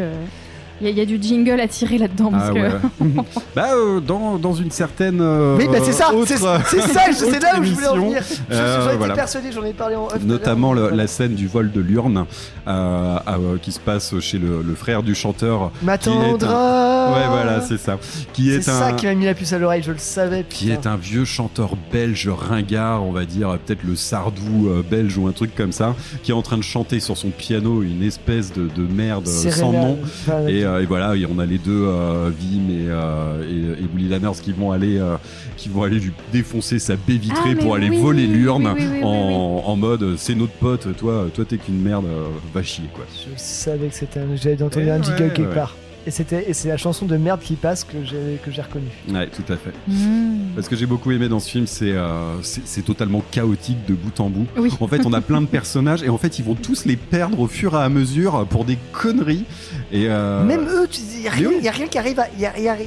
il 0.82 0.86
y, 0.88 0.88
a- 0.88 0.92
il 0.92 0.98
y 0.98 1.02
a 1.02 1.06
du 1.06 1.22
jingle 1.22 1.60
à 1.60 1.68
tirer 1.68 1.98
là-dedans, 1.98 2.32
parce 2.32 2.50
Ah 2.50 2.54
que. 2.54 2.60
ouais. 2.60 3.24
bah 3.56 3.68
euh, 3.76 4.00
dans, 4.00 4.38
dans 4.38 4.54
une 4.54 4.72
certaine 4.72 5.20
euh, 5.22 5.58
Oui, 5.58 5.68
bah 5.72 5.80
c'est 5.84 5.92
ça, 5.92 6.14
autre, 6.14 6.28
c'est 6.28 6.38
c'est 6.38 6.82
ça, 6.94 7.02
c'est 7.12 7.40
là 7.44 7.60
où 7.60 7.64
je 7.64 7.74
voulais 7.74 7.88
en 7.88 7.96
venir. 7.96 8.22
Je- 8.50 8.54
euh, 8.56 8.82
J'en 8.82 8.88
étais 8.90 8.98
voilà. 8.98 9.14
persuadé, 9.16 9.52
j'en 9.52 9.64
ai 9.64 9.74
parlé 9.74 9.96
en 9.96 10.06
off. 10.06 10.20
notamment 10.24 10.74
le- 10.74 10.90
la 10.92 11.08
scène 11.08 11.34
du 11.36 11.48
vol 11.48 11.72
de 11.72 11.82
l'urne 11.82 12.26
euh, 12.68 13.18
euh, 13.28 13.58
qui 13.62 13.72
se 13.72 13.80
passe 13.80 14.18
chez 14.20 14.38
le, 14.38 14.62
le 14.62 14.76
frère 14.76 15.04
du 15.04 15.16
chanteur 15.16 15.72
Ma 15.82 15.98
qui 15.98 16.10
est 16.10 16.44
un- 16.44 17.14
ouais 17.14 17.28
voilà 17.30 17.62
c'est 17.62 17.78
ça 17.78 17.98
qui 18.34 18.52
est, 18.52 18.58
un 18.70 18.80
ça 18.80 18.92
qui 18.94 19.06
m'a 19.06 19.16
mis 19.16 19.26
la 19.26 19.34
puce 19.34 19.54
à 19.54 19.58
l'oreille, 19.60 19.82
je 19.84 19.92
le 19.92 19.98
savais. 19.98 20.46
qui 20.50 20.66
putain. 20.68 20.82
est 20.82 20.88
un 20.88 20.96
vieux 20.98 21.26
chanteur 21.26 21.72
belge 21.92 22.30
ringard 22.30 23.04
on 23.04 23.12
va 23.12 23.26
dire 23.26 23.58
peut-être 23.66 23.84
le 23.84 23.96
Sardou 23.96 24.68
euh, 24.68 24.84
belge 24.90 25.18
ou 25.18 25.28
un 25.28 25.32
truc 25.32 25.56
comme 25.56 25.72
ça 25.72 25.96
qui 26.24 26.32
est 26.32 26.34
en 26.36 26.42
train 26.42 26.58
de 26.58 26.64
chanter 26.64 27.00
sur 27.00 27.18
son 27.18 27.30
piano 27.30 27.82
une 27.82 28.04
espèce 28.04 28.54
de, 28.54 28.68
de 28.68 28.84
merde 28.94 29.26
C'est 29.28 29.52
sans 29.52 29.72
nom 29.72 29.98
Enfin, 30.04 30.48
et, 30.48 30.64
et 30.78 30.86
voilà, 30.86 31.16
et 31.16 31.26
on 31.26 31.40
a 31.40 31.46
les 31.46 31.58
deux, 31.58 31.86
euh, 31.88 32.30
Vim 32.40 32.70
et, 32.70 32.88
euh, 32.90 33.44
et, 33.78 33.84
et 33.84 33.88
Willy 33.96 34.10
Lanners, 34.10 34.40
qui 34.42 34.52
vont 34.52 34.72
aller, 34.72 34.98
euh, 35.00 35.16
qui 35.58 35.70
vont 35.70 35.84
aller 35.84 36.00
lui 36.00 36.12
défoncer 36.32 36.80
sa 36.80 36.96
baie 36.96 37.18
vitrée 37.18 37.56
Ah, 37.58 37.62
pour 37.62 37.76
aller 37.76 37.90
oui, 37.90 38.00
voler 38.00 38.28
l'urne 38.28 38.68
oui, 38.68 38.74
oui, 38.80 38.88
oui, 38.92 38.98
oui, 39.00 39.04
en, 39.04 39.64
en 39.66 39.76
mode 39.76 40.04
euh, 40.04 40.16
c'est 40.18 40.36
notre 40.36 40.54
pote, 40.54 40.96
toi, 40.98 41.28
toi 41.34 41.46
t'es 41.46 41.58
qu'une 41.58 41.82
merde, 41.82 42.06
euh, 42.06 42.28
va 42.54 42.62
chier 42.64 42.86
quoi. 42.94 43.06
Je 43.10 43.32
savais 43.38 43.88
que 43.88 43.96
c'était 43.96 44.20
un. 44.20 44.36
J'avais 44.36 44.62
entendu 44.64 44.90
un 44.90 45.00
ouais, 45.02 45.16
quelque 45.18 45.42
ouais. 45.42 45.54
part. 45.56 45.76
Et 46.10 46.12
c'était 46.12 46.50
et 46.50 46.54
c'est 46.56 46.70
la 46.70 46.78
chanson 46.78 47.06
de 47.06 47.16
merde 47.18 47.40
qui 47.40 47.54
passe 47.54 47.84
que 47.84 48.04
j'ai 48.04 48.40
que 48.44 48.50
j'ai 48.50 48.64
reconnu. 48.64 48.88
Ouais, 49.14 49.28
tout 49.28 49.44
à 49.54 49.58
fait. 49.58 49.74
Hmm. 49.88 50.54
Parce 50.56 50.68
que 50.68 50.76
j'ai 50.76 50.88
beaucoup 50.88 51.12
aimé 51.12 51.30
dans 51.30 51.40
ce 51.40 51.48
film, 51.52 51.68
c'est 51.68 51.92
euh, 51.92 52.42
c'est 52.42 52.66
c'est 52.66 52.82
totalement 52.82 53.22
chaotique 53.30 53.86
de 53.88 53.94
bout 53.94 54.20
en 54.20 54.28
bout. 54.32 54.48
Oui. 54.58 54.72
En 54.80 54.88
fait, 54.88 55.06
on 55.06 55.14
a 55.14 55.22
plein 55.22 55.40
de 55.40 55.46
personnages 55.46 56.02
et 56.02 56.10
en 56.10 56.18
fait, 56.18 56.40
ils 56.40 56.46
vont 56.46 56.56
tous 56.56 56.86
les 56.86 56.96
perdre 56.96 57.40
au 57.40 57.48
fur 57.48 57.76
et 57.76 57.84
à 57.84 57.90
mesure 57.90 58.48
pour 58.50 58.66
des 58.66 58.80
conneries. 58.92 59.46
Et 59.92 60.08
euh, 60.10 60.44
Même 60.44 60.68
eux, 60.68 60.88
tu 60.90 61.00
dis, 61.02 61.22
y 61.22 61.28
a 61.28 61.32
rien, 61.32 61.50
oui. 61.50 61.60
y 61.62 61.68
a 61.68 61.72
rien 61.72 61.86
qui 61.86 62.00
arrive. 62.00 62.20
Il 62.38 62.42
y 62.42 62.46
a, 62.48 62.58
y 62.60 62.68
a- 62.68 62.78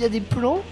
y 0.00 0.04
a 0.04 0.08
des 0.08 0.20
plans. 0.22 0.62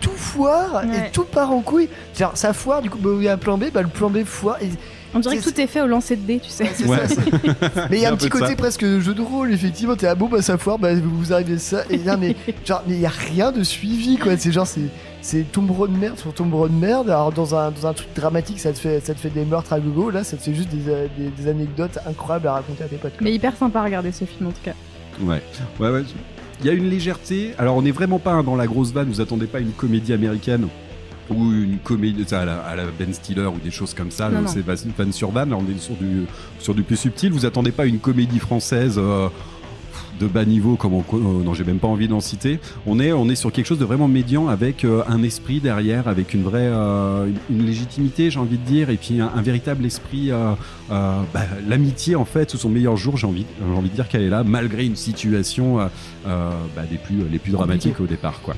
Tout 0.00 0.10
foire 0.16 0.84
Ouais. 0.86 1.08
et 1.08 1.10
tout 1.12 1.24
part 1.24 1.50
en 1.50 1.60
couille. 1.60 1.90
Genre 2.18 2.32
ça 2.34 2.54
foire, 2.54 2.80
du 2.80 2.88
coup, 2.88 2.96
bah, 2.98 3.10
il 3.18 3.24
y 3.24 3.28
a 3.28 3.34
un 3.34 3.36
plan 3.36 3.58
B, 3.58 3.64
bah, 3.74 3.82
le 3.82 3.88
plan 3.88 4.08
B 4.08 4.24
foire. 4.24 4.56
Et 4.62 4.70
On 5.14 5.20
dirait 5.20 5.36
que 5.38 5.42
tout 5.42 5.60
est 5.60 5.66
fait 5.66 5.80
au 5.80 5.86
lancer 5.86 6.16
de 6.16 6.22
dés, 6.22 6.40
tu 6.40 6.50
sais. 6.50 6.64
Ouais. 6.86 7.08
ça, 7.08 7.20
mais 7.90 7.96
il 7.98 8.02
y 8.02 8.04
a 8.04 8.10
un 8.10 8.14
un 8.14 8.16
petit 8.16 8.28
côté 8.28 8.48
ça. 8.48 8.56
presque 8.56 8.84
jeu 9.00 9.14
de 9.14 9.22
rôle, 9.22 9.52
effectivement. 9.52 9.94
T'es 9.96 10.06
à 10.06 10.14
bon, 10.14 10.28
bah 10.28 10.42
ça 10.42 10.58
foire, 10.58 10.78
bah 10.78 10.94
vous 10.94 11.16
vous 11.18 11.32
arrivez 11.32 11.58
ça. 11.58 11.84
Et 11.90 11.98
non, 11.98 12.16
mais 12.18 12.36
genre, 12.64 12.82
mais 12.86 12.94
il 12.94 13.00
y 13.00 13.06
a 13.06 13.10
rien 13.10 13.52
de 13.52 13.62
suivi, 13.62 14.16
quoi. 14.18 14.36
C'est 14.36 14.52
genre, 14.52 14.66
c'est. 14.66 14.80
C'est 15.22 15.50
tombereau 15.50 15.88
de 15.88 15.96
merde 15.96 16.18
sur 16.18 16.34
tombereau 16.34 16.68
de 16.68 16.74
merde. 16.74 17.08
Alors, 17.08 17.32
dans 17.32 17.54
un, 17.54 17.70
dans 17.70 17.86
un 17.86 17.94
truc 17.94 18.08
dramatique, 18.14 18.60
ça 18.60 18.74
te, 18.74 18.78
fait, 18.78 19.00
ça 19.00 19.14
te 19.14 19.18
fait 19.20 19.30
des 19.30 19.46
meurtres 19.46 19.72
à 19.72 19.80
gogo. 19.80 20.10
Là, 20.10 20.22
ça 20.22 20.36
te 20.36 20.42
fait 20.42 20.52
juste 20.52 20.68
des, 20.68 20.76
des, 21.16 21.30
des 21.30 21.48
anecdotes 21.48 21.98
incroyables 22.06 22.46
à 22.48 22.52
raconter 22.52 22.84
à 22.84 22.88
tes 22.88 22.96
potes. 22.96 23.12
quoi. 23.12 23.22
Mais 23.22 23.32
hyper 23.32 23.56
sympa 23.56 23.80
à 23.80 23.84
regarder 23.84 24.12
ce 24.12 24.26
film 24.26 24.48
en 24.48 24.52
tout 24.52 24.60
cas. 24.62 24.74
Ouais, 25.22 25.40
ouais, 25.80 25.88
ouais. 25.90 26.02
Il 26.60 26.66
y 26.66 26.68
a 26.68 26.74
une 26.74 26.90
légèreté. 26.90 27.54
Alors, 27.56 27.74
on 27.74 27.80
n'est 27.80 27.90
vraiment 27.90 28.18
pas 28.18 28.32
hein, 28.32 28.42
dans 28.42 28.54
la 28.54 28.66
grosse 28.66 28.92
vanne. 28.92 29.08
Vous 29.08 29.22
attendez 29.22 29.46
pas 29.46 29.60
une 29.60 29.72
comédie 29.72 30.12
américaine 30.12 30.68
ou 31.30 31.52
une 31.52 31.78
comédie 31.78 32.26
à 32.34 32.44
la, 32.44 32.58
à 32.60 32.76
la 32.76 32.84
Ben 32.98 33.12
Stiller 33.12 33.46
ou 33.46 33.58
des 33.62 33.70
choses 33.70 33.94
comme 33.94 34.10
ça. 34.10 34.30
C'est 34.46 34.64
van 34.64 35.12
sur 35.12 35.30
van. 35.30 35.46
Là, 35.46 35.56
on 35.56 35.62
est 35.70 35.78
sur 35.78 35.94
du 35.96 36.24
sur 36.58 36.74
du 36.74 36.82
plus 36.82 36.96
subtil. 36.96 37.32
Vous 37.32 37.46
attendez 37.46 37.72
pas 37.72 37.86
une 37.86 37.98
comédie 37.98 38.38
française. 38.38 38.94
euh, 38.98 39.28
de 40.20 40.26
bas 40.26 40.44
niveau 40.44 40.76
comme 40.76 40.94
on 40.94 41.00
euh, 41.12 41.42
non 41.42 41.54
j'ai 41.54 41.64
même 41.64 41.78
pas 41.78 41.88
envie 41.88 42.06
d'en 42.06 42.20
citer 42.20 42.60
on 42.86 43.00
est 43.00 43.12
on 43.12 43.28
est 43.28 43.34
sur 43.34 43.50
quelque 43.50 43.66
chose 43.66 43.78
de 43.78 43.84
vraiment 43.84 44.06
médian 44.08 44.46
avec 44.48 44.84
euh, 44.84 45.02
un 45.08 45.22
esprit 45.22 45.60
derrière 45.60 46.06
avec 46.06 46.34
une 46.34 46.42
vraie 46.42 46.68
euh, 46.68 47.26
une, 47.50 47.58
une 47.58 47.66
légitimité 47.66 48.30
j'ai 48.30 48.38
envie 48.38 48.58
de 48.58 48.64
dire 48.64 48.90
et 48.90 48.96
puis 48.96 49.20
un, 49.20 49.30
un 49.34 49.42
véritable 49.42 49.84
esprit 49.84 50.30
euh, 50.30 50.52
euh, 50.92 51.20
bah, 51.32 51.40
l'amitié 51.66 52.14
en 52.14 52.24
fait 52.24 52.50
sous 52.50 52.58
son 52.58 52.68
meilleur 52.68 52.96
jour 52.96 53.16
j'ai 53.16 53.26
envie 53.26 53.46
j'ai 53.58 53.76
envie 53.76 53.90
de 53.90 53.94
dire 53.94 54.08
qu'elle 54.08 54.22
est 54.22 54.28
là 54.28 54.44
malgré 54.44 54.86
une 54.86 54.96
situation 54.96 55.78
bah, 56.24 56.82
des 56.88 56.98
plus 56.98 57.24
les 57.30 57.38
plus 57.40 57.50
dramatiques 57.52 58.00
au 58.00 58.06
départ 58.06 58.40
quoi 58.40 58.54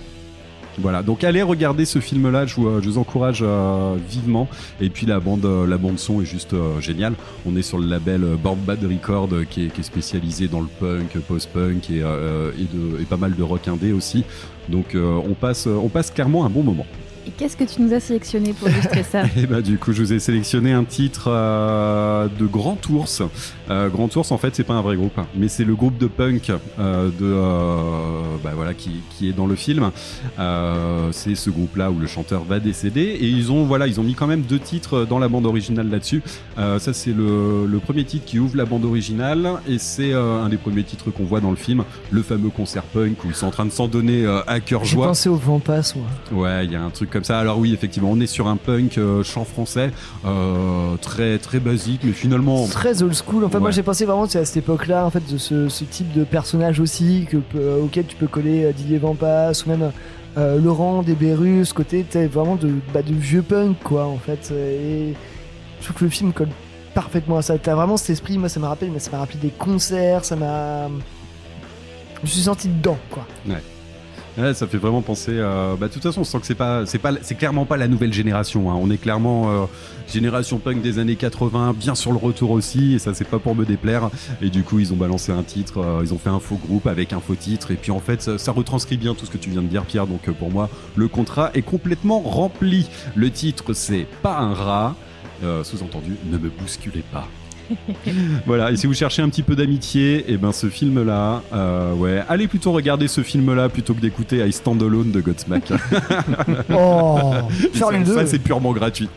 voilà, 0.79 1.03
donc 1.03 1.25
allez 1.25 1.43
regarder 1.43 1.85
ce 1.85 2.01
film-là, 2.01 2.45
je 2.47 2.55
vous, 2.57 2.69
euh, 2.69 2.81
je 2.83 2.89
vous 2.89 2.99
encourage 2.99 3.41
euh, 3.43 3.97
vivement. 4.09 4.49
Et 4.81 4.91
puis 4.91 5.07
la 5.07 5.21
bande, 5.21 5.45
euh, 5.45 5.67
la 5.67 5.79
bande 5.79 5.99
son 5.99 6.21
est 6.21 6.27
juste 6.27 6.55
géniale. 6.81 7.15
On 7.47 7.57
est 7.57 7.63
sur 7.63 7.79
le 7.79 7.87
label 7.87 8.21
Board 8.43 8.59
Bad 8.59 8.85
Record 8.85 9.31
qui, 9.49 9.65
est, 9.67 9.83
spécialisé 9.83 10.49
dans 10.49 10.61
le 10.61 10.67
punk, 10.67 11.19
post-punk 11.27 11.91
et, 11.91 12.01
et, 12.01 13.05
pas 13.09 13.17
mal 13.17 13.35
de 13.35 13.43
rock 13.43 13.69
indé 13.69 13.93
aussi. 13.93 14.25
Donc 14.69 14.97
on 14.97 15.35
passe, 15.35 15.67
on 15.67 15.89
passe 15.89 16.11
clairement 16.11 16.45
un 16.45 16.51
bon 16.51 16.63
moment. 16.63 16.87
Et 17.27 17.31
qu'est-ce 17.31 17.57
que 17.57 17.65
tu 17.65 17.83
nous 17.83 17.93
as 17.93 17.99
sélectionné 17.99 18.53
pour 18.53 18.69
illustrer 18.69 19.03
ça 19.03 19.25
Et 19.37 19.47
bah 19.47 19.61
du 19.61 19.79
coup, 19.79 19.93
je 19.93 20.01
vous 20.01 20.13
ai 20.13 20.21
sélectionné 20.21 20.73
un 20.73 20.85
titre 20.85 21.25
euh, 21.29 22.29
de 22.39 22.47
Grand 22.47 22.79
Ours. 22.89 23.23
Euh, 23.69 23.89
Grand 23.89 24.15
Ours, 24.15 24.31
en 24.31 24.39
fait, 24.39 24.55
c'est 24.55 24.63
pas 24.63 24.75
un 24.75 24.81
vrai 24.83 24.95
groupe, 24.95 25.19
mais 25.35 25.49
c'est 25.49 25.65
le 25.65 25.75
groupe 25.75 25.99
de 25.99 26.07
punk 26.07 26.51
euh, 26.79 27.09
de 27.09 27.13
euh, 27.23 28.37
bah, 28.45 28.53
voilà 28.55 28.75
qui, 28.75 28.91
qui 29.11 29.29
est 29.29 29.33
dans 29.33 29.47
le 29.49 29.57
film. 29.57 29.91
Euh, 30.39 31.09
c'est 31.11 31.35
ce 31.35 31.51
groupe-là 31.51 31.91
où 31.91 31.99
le 31.99 32.07
chanteur 32.07 32.45
va 32.45 32.61
décéder 32.61 33.01
et 33.03 33.27
ils 33.27 33.51
ont 33.51 33.65
voilà 33.65 33.89
ils 33.89 33.99
ont 33.99 34.05
mis 34.05 34.15
quand 34.15 34.29
même 34.29 34.43
deux 34.43 34.61
titres 34.61 35.05
dans 35.05 35.19
la 35.19 35.27
bande 35.29 35.47
originale 35.47 35.91
là-dessus. 35.91 36.23
Euh, 36.59 36.79
ça 36.79 36.93
c'est 36.93 37.13
le, 37.13 37.67
le 37.67 37.79
premier 37.81 38.05
titre 38.05 38.25
qui 38.25 38.39
ouvre 38.39 38.57
la 38.57 38.67
bande 38.67 38.85
originale 38.85 39.51
et 39.69 39.79
c'est 39.79 40.13
euh, 40.13 40.43
un 40.45 40.49
des 40.49 40.59
premiers 40.59 40.85
titres 40.85 41.11
qu'on 41.11 41.25
voit 41.25 41.41
dans 41.41 41.51
le 41.51 41.57
film, 41.57 41.83
le 42.13 42.23
fameux 42.23 42.51
concert 42.51 42.85
punk 42.85 43.25
où 43.25 43.29
ils 43.29 43.35
sont 43.35 43.47
en 43.47 43.51
train 43.51 43.67
de 43.67 43.71
s'en 43.73 43.89
donner 43.89 44.25
euh, 44.25 44.43
à 44.47 44.61
cœur 44.61 44.85
J'ai 44.85 44.93
joie. 44.93 45.09
pensé 45.09 45.29
au 45.29 45.35
vent 45.37 45.59
passe, 45.59 45.97
moi. 45.97 46.07
Ouais, 46.31 46.65
il 46.67 46.71
y 46.73 46.77
a 46.77 46.83
un 46.83 46.91
truc 46.91 47.16
comme 47.17 47.25
ça. 47.25 47.39
Alors 47.39 47.59
oui, 47.59 47.73
effectivement, 47.73 48.11
on 48.13 48.21
est 48.21 48.27
sur 48.27 48.47
un 48.47 48.57
punk 48.57 48.99
euh, 48.99 49.23
chant 49.23 49.45
français, 49.45 49.91
euh, 50.25 50.97
très 51.01 51.39
très 51.39 51.59
basique, 51.61 52.03
mais 52.05 52.13
finalement, 52.13 52.67
Très 52.69 53.03
old 53.03 53.15
school. 53.15 53.45
Enfin, 53.45 53.59
moi 53.59 53.69
Ouais. 53.69 53.73
j'ai 53.73 53.83
pensé 53.83 54.05
vraiment 54.05 54.27
c'est 54.27 54.39
à 54.39 54.45
cette 54.45 54.59
époque-là, 54.59 55.05
en 55.07 55.11
fait, 55.11 55.23
de 55.33 55.39
ce, 55.39 55.69
ce 55.69 55.85
type 55.85 56.13
de 56.13 56.25
personnage 56.25 56.79
aussi 56.81 57.27
que, 57.31 57.39
peut- 57.39 57.81
auquel 57.83 58.05
tu 58.07 58.17
peux 58.17 58.27
coller 58.27 58.65
euh, 58.65 58.73
Didier 58.73 58.99
Vampas 58.99 59.53
ou 59.65 59.69
même 59.71 59.91
euh, 60.37 60.61
Laurent 60.61 61.03
Desberus, 61.03 61.65
ce 61.71 61.75
côté 61.75 62.05
vraiment 62.31 62.57
de, 62.57 62.71
bah, 62.93 63.01
de 63.03 63.15
vieux 63.15 63.43
punk, 63.43 63.79
quoi, 63.83 64.05
en 64.07 64.19
fait. 64.19 64.53
Et 64.53 65.15
je 65.81 65.85
trouve 65.85 65.97
que 65.97 66.05
le 66.05 66.11
film 66.11 66.33
colle 66.35 66.49
parfaitement 66.95 67.39
à 67.39 67.43
ça. 67.43 67.57
T'as 67.59 67.75
vraiment 67.75 67.97
cet 67.97 68.11
esprit, 68.11 68.37
moi 68.39 68.49
ça 68.51 68.61
m'a 68.61 68.69
rappelé, 68.69 68.91
mais 68.93 68.99
ça 68.99 69.11
m'a 69.11 69.19
rappelé 69.19 69.39
des 69.41 69.51
concerts, 69.51 70.25
ça 70.25 70.37
m'a. 70.37 70.89
Je 72.17 72.23
me 72.23 72.27
suis 72.27 72.41
senti 72.43 72.69
dedans, 72.69 72.99
quoi. 73.11 73.27
ouais, 73.49 73.63
ça 74.55 74.67
fait 74.67 74.77
vraiment 74.77 75.03
penser. 75.03 75.41
à 75.41 75.77
bah, 75.79 75.89
de 75.89 75.93
toute 75.93 76.03
façon, 76.03 76.21
on 76.21 76.25
sent 76.25 76.41
que 76.41 76.47
c'est 76.47 76.55
pas, 76.55 76.85
clairement 77.39 77.65
pas 77.65 77.77
la 77.77 77.89
nouvelle 77.89 78.13
génération. 78.13 78.71
hein. 78.71 78.79
On 78.79 78.91
est 78.91 78.99
clairement 78.99 79.51
euh, 79.51 79.67
génération 80.13 80.59
punk 80.59 80.83
des 80.83 80.99
années 80.99 81.17
80, 81.17 81.75
bien 81.79 81.95
sur 81.95 82.13
le 82.13 82.19
retour 82.19 82.51
aussi. 82.51 82.95
Et 82.95 82.99
ça, 82.99 83.15
c'est 83.15 83.29
pas 83.29 83.39
pour 83.39 83.55
me 83.55 83.65
déplaire. 83.65 84.11
Et 84.43 84.51
du 84.51 84.63
coup, 84.63 84.79
ils 84.79 84.93
ont 84.93 84.97
balancé 84.97 85.33
un 85.33 85.43
titre, 85.43 85.81
euh, 85.81 86.03
ils 86.03 86.13
ont 86.13 86.19
fait 86.19 86.31
un 86.31 86.41
faux 86.41 86.57
groupe 86.57 86.87
avec 86.87 87.13
un 87.13 87.21
faux 87.21 87.35
titre. 87.35 87.71
Et 87.71 87.77
puis 87.77 87.91
en 87.91 88.01
fait, 88.01 88.39
ça, 88.39 88.53
retranscrit 88.53 88.97
bien 88.97 89.15
tout 89.15 89.27
ce 89.27 89.31
que 89.31 89.39
tu 89.39 89.51
viens 89.51 89.63
de 89.63 89.69
dire, 89.69 89.85
Pierre. 89.85 90.07
Donc 90.07 90.29
euh, 90.29 90.33
pour 90.33 90.51
moi, 90.51 90.69
le 90.97 91.09
contrat 91.09 91.51
est 91.55 91.63
complètement 91.63 92.21
rempli. 92.21 92.89
Le 93.15 93.31
titre, 93.31 93.73
c'est 93.73 94.07
pas 94.23 94.39
un 94.39 94.55
rat. 94.55 94.95
Sous-entendu, 95.65 96.17
ne 96.33 96.39
me 96.39 96.49
bousculez 96.49 97.05
pas. 97.13 97.29
voilà, 98.47 98.71
et 98.71 98.77
si 98.77 98.87
vous 98.87 98.95
cherchez 98.95 99.23
un 99.23 99.29
petit 99.29 99.43
peu 99.43 99.57
d'amitié, 99.57 100.31
et 100.31 100.37
ben 100.37 100.53
ce 100.53 100.69
film-là, 100.69 101.43
euh, 101.53 101.95
ouais, 101.95 102.23
allez 102.29 102.47
plutôt 102.47 102.73
regarder 102.73 103.09
ce 103.09 103.23
film-là 103.23 103.69
plutôt 103.69 103.95
que 103.95 104.01
d'écouter 104.01 104.47
I 104.47 104.53
Stand 104.53 104.83
Alone 104.83 105.11
de 105.11 105.21
Godsmack. 105.21 105.65
oh. 106.73 107.33
Ça, 107.75 108.27
c'est 108.27 108.39
purement 108.39 108.73
gratuit. 108.73 109.09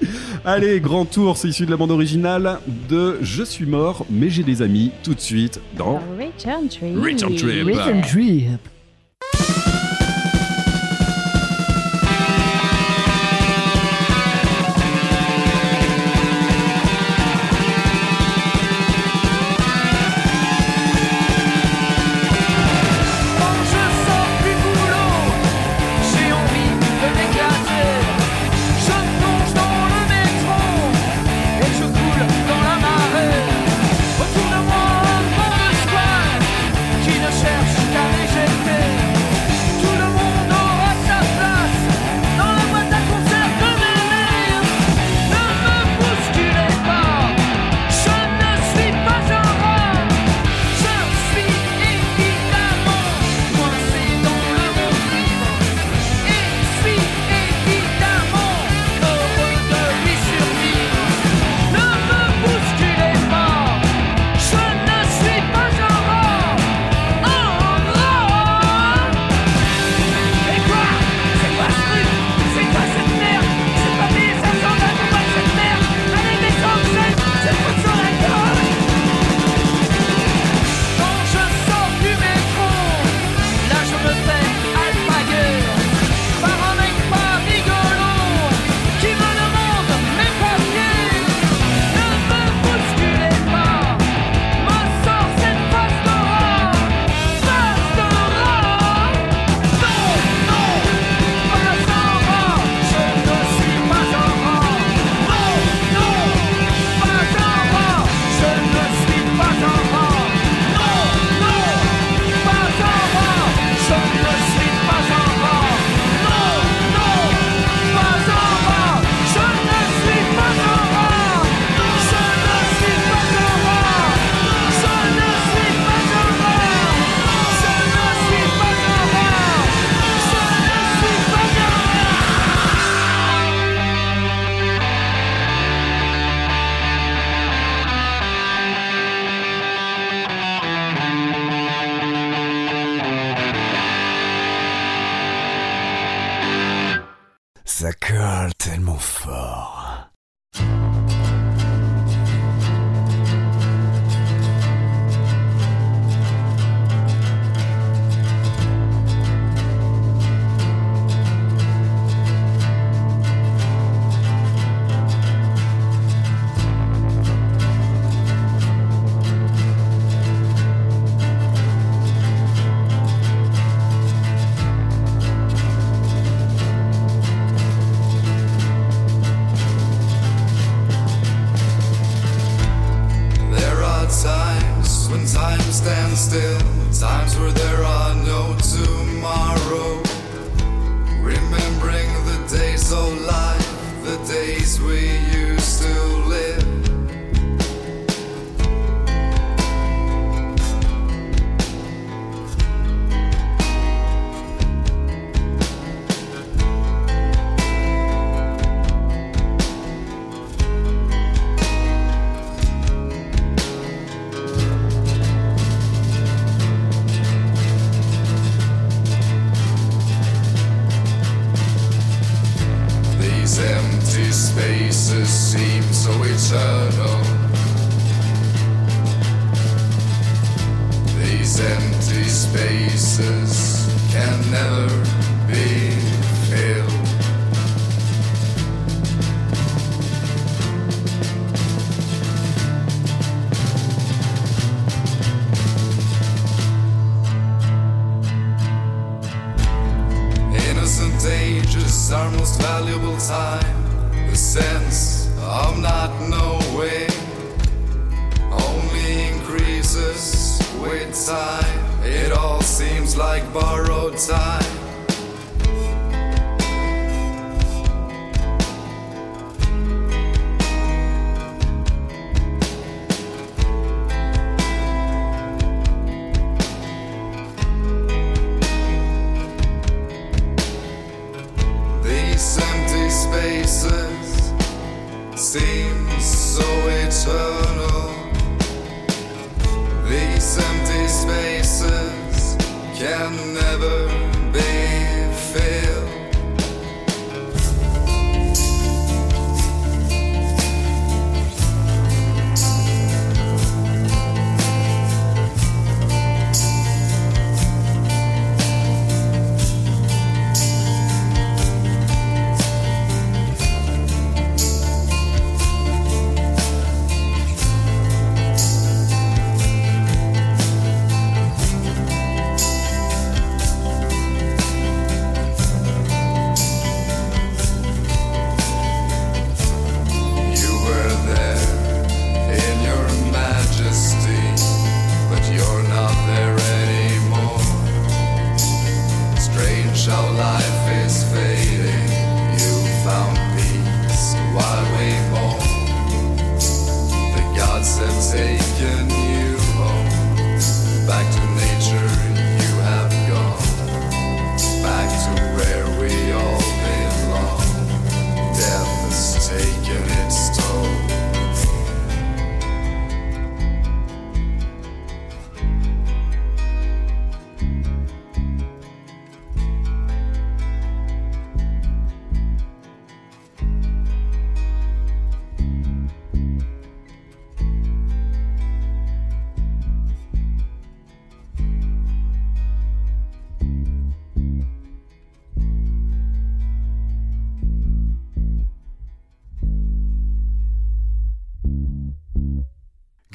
Allez, 0.45 0.79
grand 0.79 1.05
tour, 1.05 1.37
c'est 1.37 1.49
issu 1.49 1.65
de 1.65 1.71
la 1.71 1.77
bande 1.77 1.91
originale 1.91 2.59
de 2.89 3.17
Je 3.21 3.43
suis 3.43 3.65
mort, 3.65 4.05
mais 4.09 4.29
j'ai 4.29 4.43
des 4.43 4.61
amis 4.61 4.91
tout 5.03 5.13
de 5.13 5.19
suite 5.19 5.59
dans 5.77 5.99
Return 6.17 6.67
Trip. 6.67 6.97
Return 6.97 7.35
Trip. 7.35 7.65
Return 7.65 8.01
Trip. 8.01 8.59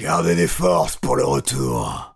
Gardez 0.05 0.35
des 0.35 0.47
forces 0.47 0.97
pour 0.97 1.17
le 1.17 1.25
retour. 1.25 2.14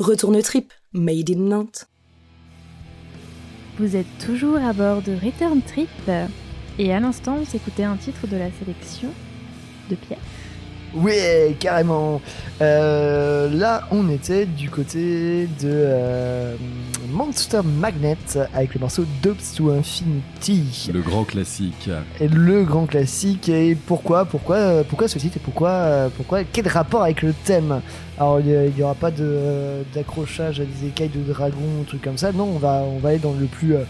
Retourne 0.00 0.40
trip, 0.40 0.72
made 0.94 1.28
in 1.28 1.40
Nantes. 1.40 1.86
Vous 3.78 3.96
êtes 3.96 4.06
toujours 4.24 4.56
à 4.56 4.72
bord 4.72 5.02
de 5.02 5.12
Return 5.12 5.60
Trip 5.60 5.90
et 6.78 6.94
à 6.94 7.00
l'instant 7.00 7.36
vous 7.36 7.54
écoutez 7.54 7.84
un 7.84 7.96
titre 7.96 8.26
de 8.26 8.38
la 8.38 8.50
sélection 8.50 9.10
de 9.90 9.96
Pierre. 9.96 10.18
Ouais, 10.94 11.54
carrément. 11.60 12.20
Euh, 12.60 13.48
là, 13.48 13.82
on 13.92 14.10
était 14.10 14.44
du 14.44 14.68
côté 14.70 15.46
de 15.60 15.68
euh, 15.68 16.56
Monster 17.10 17.60
Magnet 17.64 18.16
avec 18.52 18.74
le 18.74 18.80
morceau 18.80 19.04
Dopes 19.22 19.38
to 19.56 19.70
Infinity. 19.70 20.90
Le 20.92 21.00
grand 21.00 21.24
classique. 21.24 21.88
Et 22.20 22.26
le 22.28 22.64
grand 22.64 22.86
classique. 22.86 23.48
Et 23.48 23.76
pourquoi, 23.76 24.24
pourquoi, 24.24 24.82
pourquoi 24.82 25.06
ce 25.06 25.18
titre 25.18 25.36
et 25.36 25.40
pourquoi, 25.40 26.10
pourquoi, 26.16 26.42
quel 26.44 26.66
rapport 26.66 27.02
avec 27.04 27.22
le 27.22 27.32
thème? 27.44 27.80
Alors, 28.18 28.40
il 28.40 28.72
n'y 28.76 28.82
aura 28.82 28.94
pas 28.94 29.10
de- 29.12 29.84
d'accrochage 29.94 30.60
à 30.60 30.64
des 30.64 30.88
écailles 30.88 31.08
de 31.14 31.22
dragon, 31.32 31.56
ou 31.80 31.84
trucs 31.84 32.02
comme 32.02 32.18
ça. 32.18 32.32
Non, 32.32 32.44
on 32.54 32.58
va, 32.58 32.82
on 32.86 32.98
va 32.98 33.10
aller 33.10 33.18
dans 33.18 33.32
le 33.32 33.46
plus, 33.46 33.76
euh, 33.76 33.84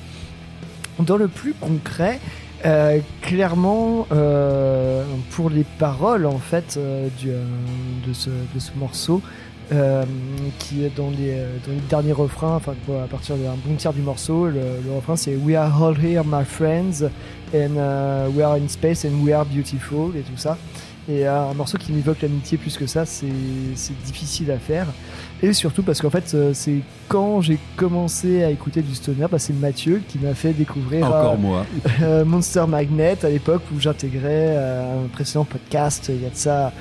dans 1.01 1.17
le 1.17 1.29
plus 1.29 1.55
concret. 1.55 2.21
Euh, 2.67 3.01
clairement, 3.23 4.07
euh, 4.13 5.03
pour 5.31 5.49
les 5.49 5.65
paroles 5.79 6.27
en 6.27 6.39
fait 6.39 6.77
euh, 6.77 7.09
euh, 7.27 7.45
de, 8.07 8.13
ce, 8.13 8.29
de 8.29 8.59
ce 8.59 8.73
morceau, 8.77 9.23
euh, 9.73 10.05
qui 10.59 10.85
est 10.85 10.95
dans 10.95 11.09
les, 11.09 11.37
dans 11.67 11.73
les 11.73 11.81
derniers 11.89 12.13
refrains, 12.13 12.57
enfin 12.57 12.75
à 13.03 13.07
partir 13.07 13.37
d'un 13.37 13.55
bon 13.65 13.77
tiers 13.77 13.95
du 13.95 14.03
morceau, 14.03 14.47
le, 14.47 14.61
le 14.85 14.93
refrain 14.95 15.17
c'est 15.17 15.37
We 15.37 15.57
are 15.57 15.83
all 15.83 15.97
here, 15.97 16.23
my 16.25 16.45
friends, 16.45 17.03
and 17.55 17.77
uh, 17.77 18.31
we 18.37 18.43
are 18.43 18.59
in 18.59 18.69
space 18.69 19.07
and 19.07 19.23
we 19.25 19.33
are 19.33 19.47
beautiful 19.47 20.15
et 20.17 20.21
tout 20.21 20.37
ça. 20.37 20.59
Et 21.11 21.27
un 21.27 21.55
morceau 21.55 21.77
qui 21.77 21.93
m'évoque 21.93 22.23
l'amitié 22.23 22.57
plus 22.57 22.77
que 22.77 22.87
ça, 22.87 23.05
c'est 23.05 23.27
difficile 24.05 24.51
à 24.51 24.59
faire. 24.59 24.87
Et 25.43 25.53
surtout 25.53 25.83
parce 25.83 26.01
qu'en 26.01 26.11
fait, 26.11 26.33
euh, 26.35 26.53
c'est 26.53 26.81
quand 27.09 27.41
j'ai 27.41 27.59
commencé 27.77 28.45
à 28.45 28.51
écouter 28.51 28.83
du 28.83 28.95
stoner, 28.95 29.27
bah, 29.31 29.39
c'est 29.39 29.55
Mathieu 29.55 30.03
qui 30.07 30.19
m'a 30.19 30.35
fait 30.35 30.53
découvrir 30.53 31.13
euh, 31.13 31.37
moi. 31.37 31.65
euh, 32.03 32.25
Monster 32.25 32.65
Magnet 32.69 33.25
à 33.25 33.31
l'époque 33.31 33.63
où 33.75 33.81
j'intégrais 33.81 34.57
un 34.57 35.09
précédent 35.09 35.45
podcast. 35.45 36.11
Il 36.15 36.23
y 36.23 36.27
a 36.27 36.31
de 36.31 36.37
ça. 36.37 36.73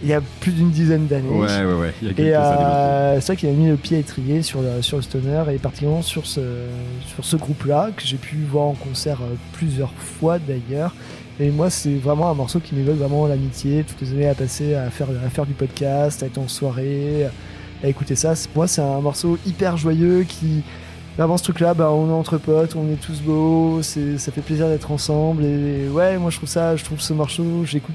Il 0.00 0.08
y 0.08 0.12
a 0.12 0.20
plus 0.40 0.52
d'une 0.52 0.70
dizaine 0.70 1.08
d'années. 1.08 1.28
Ouais, 1.28 1.64
ouais, 1.64 1.74
ouais. 1.74 1.94
Il 2.00 2.08
y 2.08 2.10
a 2.12 2.14
quelques 2.14 2.28
Et 2.28 2.36
euh, 2.36 3.20
c'est 3.20 3.26
vrai 3.26 3.36
qu'il 3.36 3.48
a 3.48 3.52
mis 3.52 3.66
le 3.66 3.76
pied 3.76 3.96
à 3.96 4.00
étrier 4.00 4.42
sur 4.42 4.62
le, 4.62 4.80
sur 4.80 4.96
le 4.96 5.02
stoner 5.02 5.42
et 5.52 5.58
particulièrement 5.58 6.02
sur 6.02 6.24
ce, 6.24 6.40
sur 7.12 7.24
ce 7.24 7.34
groupe-là 7.34 7.90
que 7.96 8.04
j'ai 8.04 8.16
pu 8.16 8.36
voir 8.48 8.66
en 8.66 8.74
concert 8.74 9.18
plusieurs 9.54 9.92
fois 9.92 10.38
d'ailleurs. 10.38 10.94
Et 11.40 11.50
moi, 11.50 11.70
c'est 11.70 11.94
vraiment 11.94 12.30
un 12.30 12.34
morceau 12.34 12.58
qui 12.58 12.74
m'évoque 12.74 12.96
vraiment 12.96 13.26
l'amitié, 13.26 13.84
toutes 13.86 14.00
les 14.00 14.12
années 14.12 14.28
à 14.28 14.34
passer 14.34 14.74
à 14.74 14.90
faire, 14.90 15.06
à 15.24 15.30
faire 15.30 15.46
du 15.46 15.52
podcast, 15.54 16.22
à 16.22 16.26
être 16.26 16.38
en 16.38 16.48
soirée, 16.48 17.26
à 17.82 17.86
écouter 17.88 18.16
ça. 18.16 18.34
Pour 18.52 18.56
moi, 18.62 18.66
c'est 18.66 18.80
un 18.82 19.00
morceau 19.00 19.38
hyper 19.46 19.76
joyeux 19.76 20.24
qui. 20.28 20.62
Vraiment, 21.16 21.36
ce 21.36 21.42
truc-là, 21.42 21.74
bah, 21.74 21.90
on 21.90 22.08
est 22.08 22.12
entre 22.12 22.38
potes, 22.38 22.76
on 22.76 22.88
est 22.92 23.00
tous 23.00 23.20
beaux, 23.22 23.80
c'est, 23.82 24.18
ça 24.18 24.30
fait 24.30 24.40
plaisir 24.40 24.68
d'être 24.68 24.92
ensemble. 24.92 25.44
Et 25.44 25.88
ouais, 25.88 26.16
moi, 26.16 26.30
je 26.30 26.36
trouve 26.36 26.48
ça, 26.48 26.76
je 26.76 26.84
trouve 26.84 27.00
ce 27.00 27.12
morceau, 27.12 27.64
j'écoute 27.64 27.94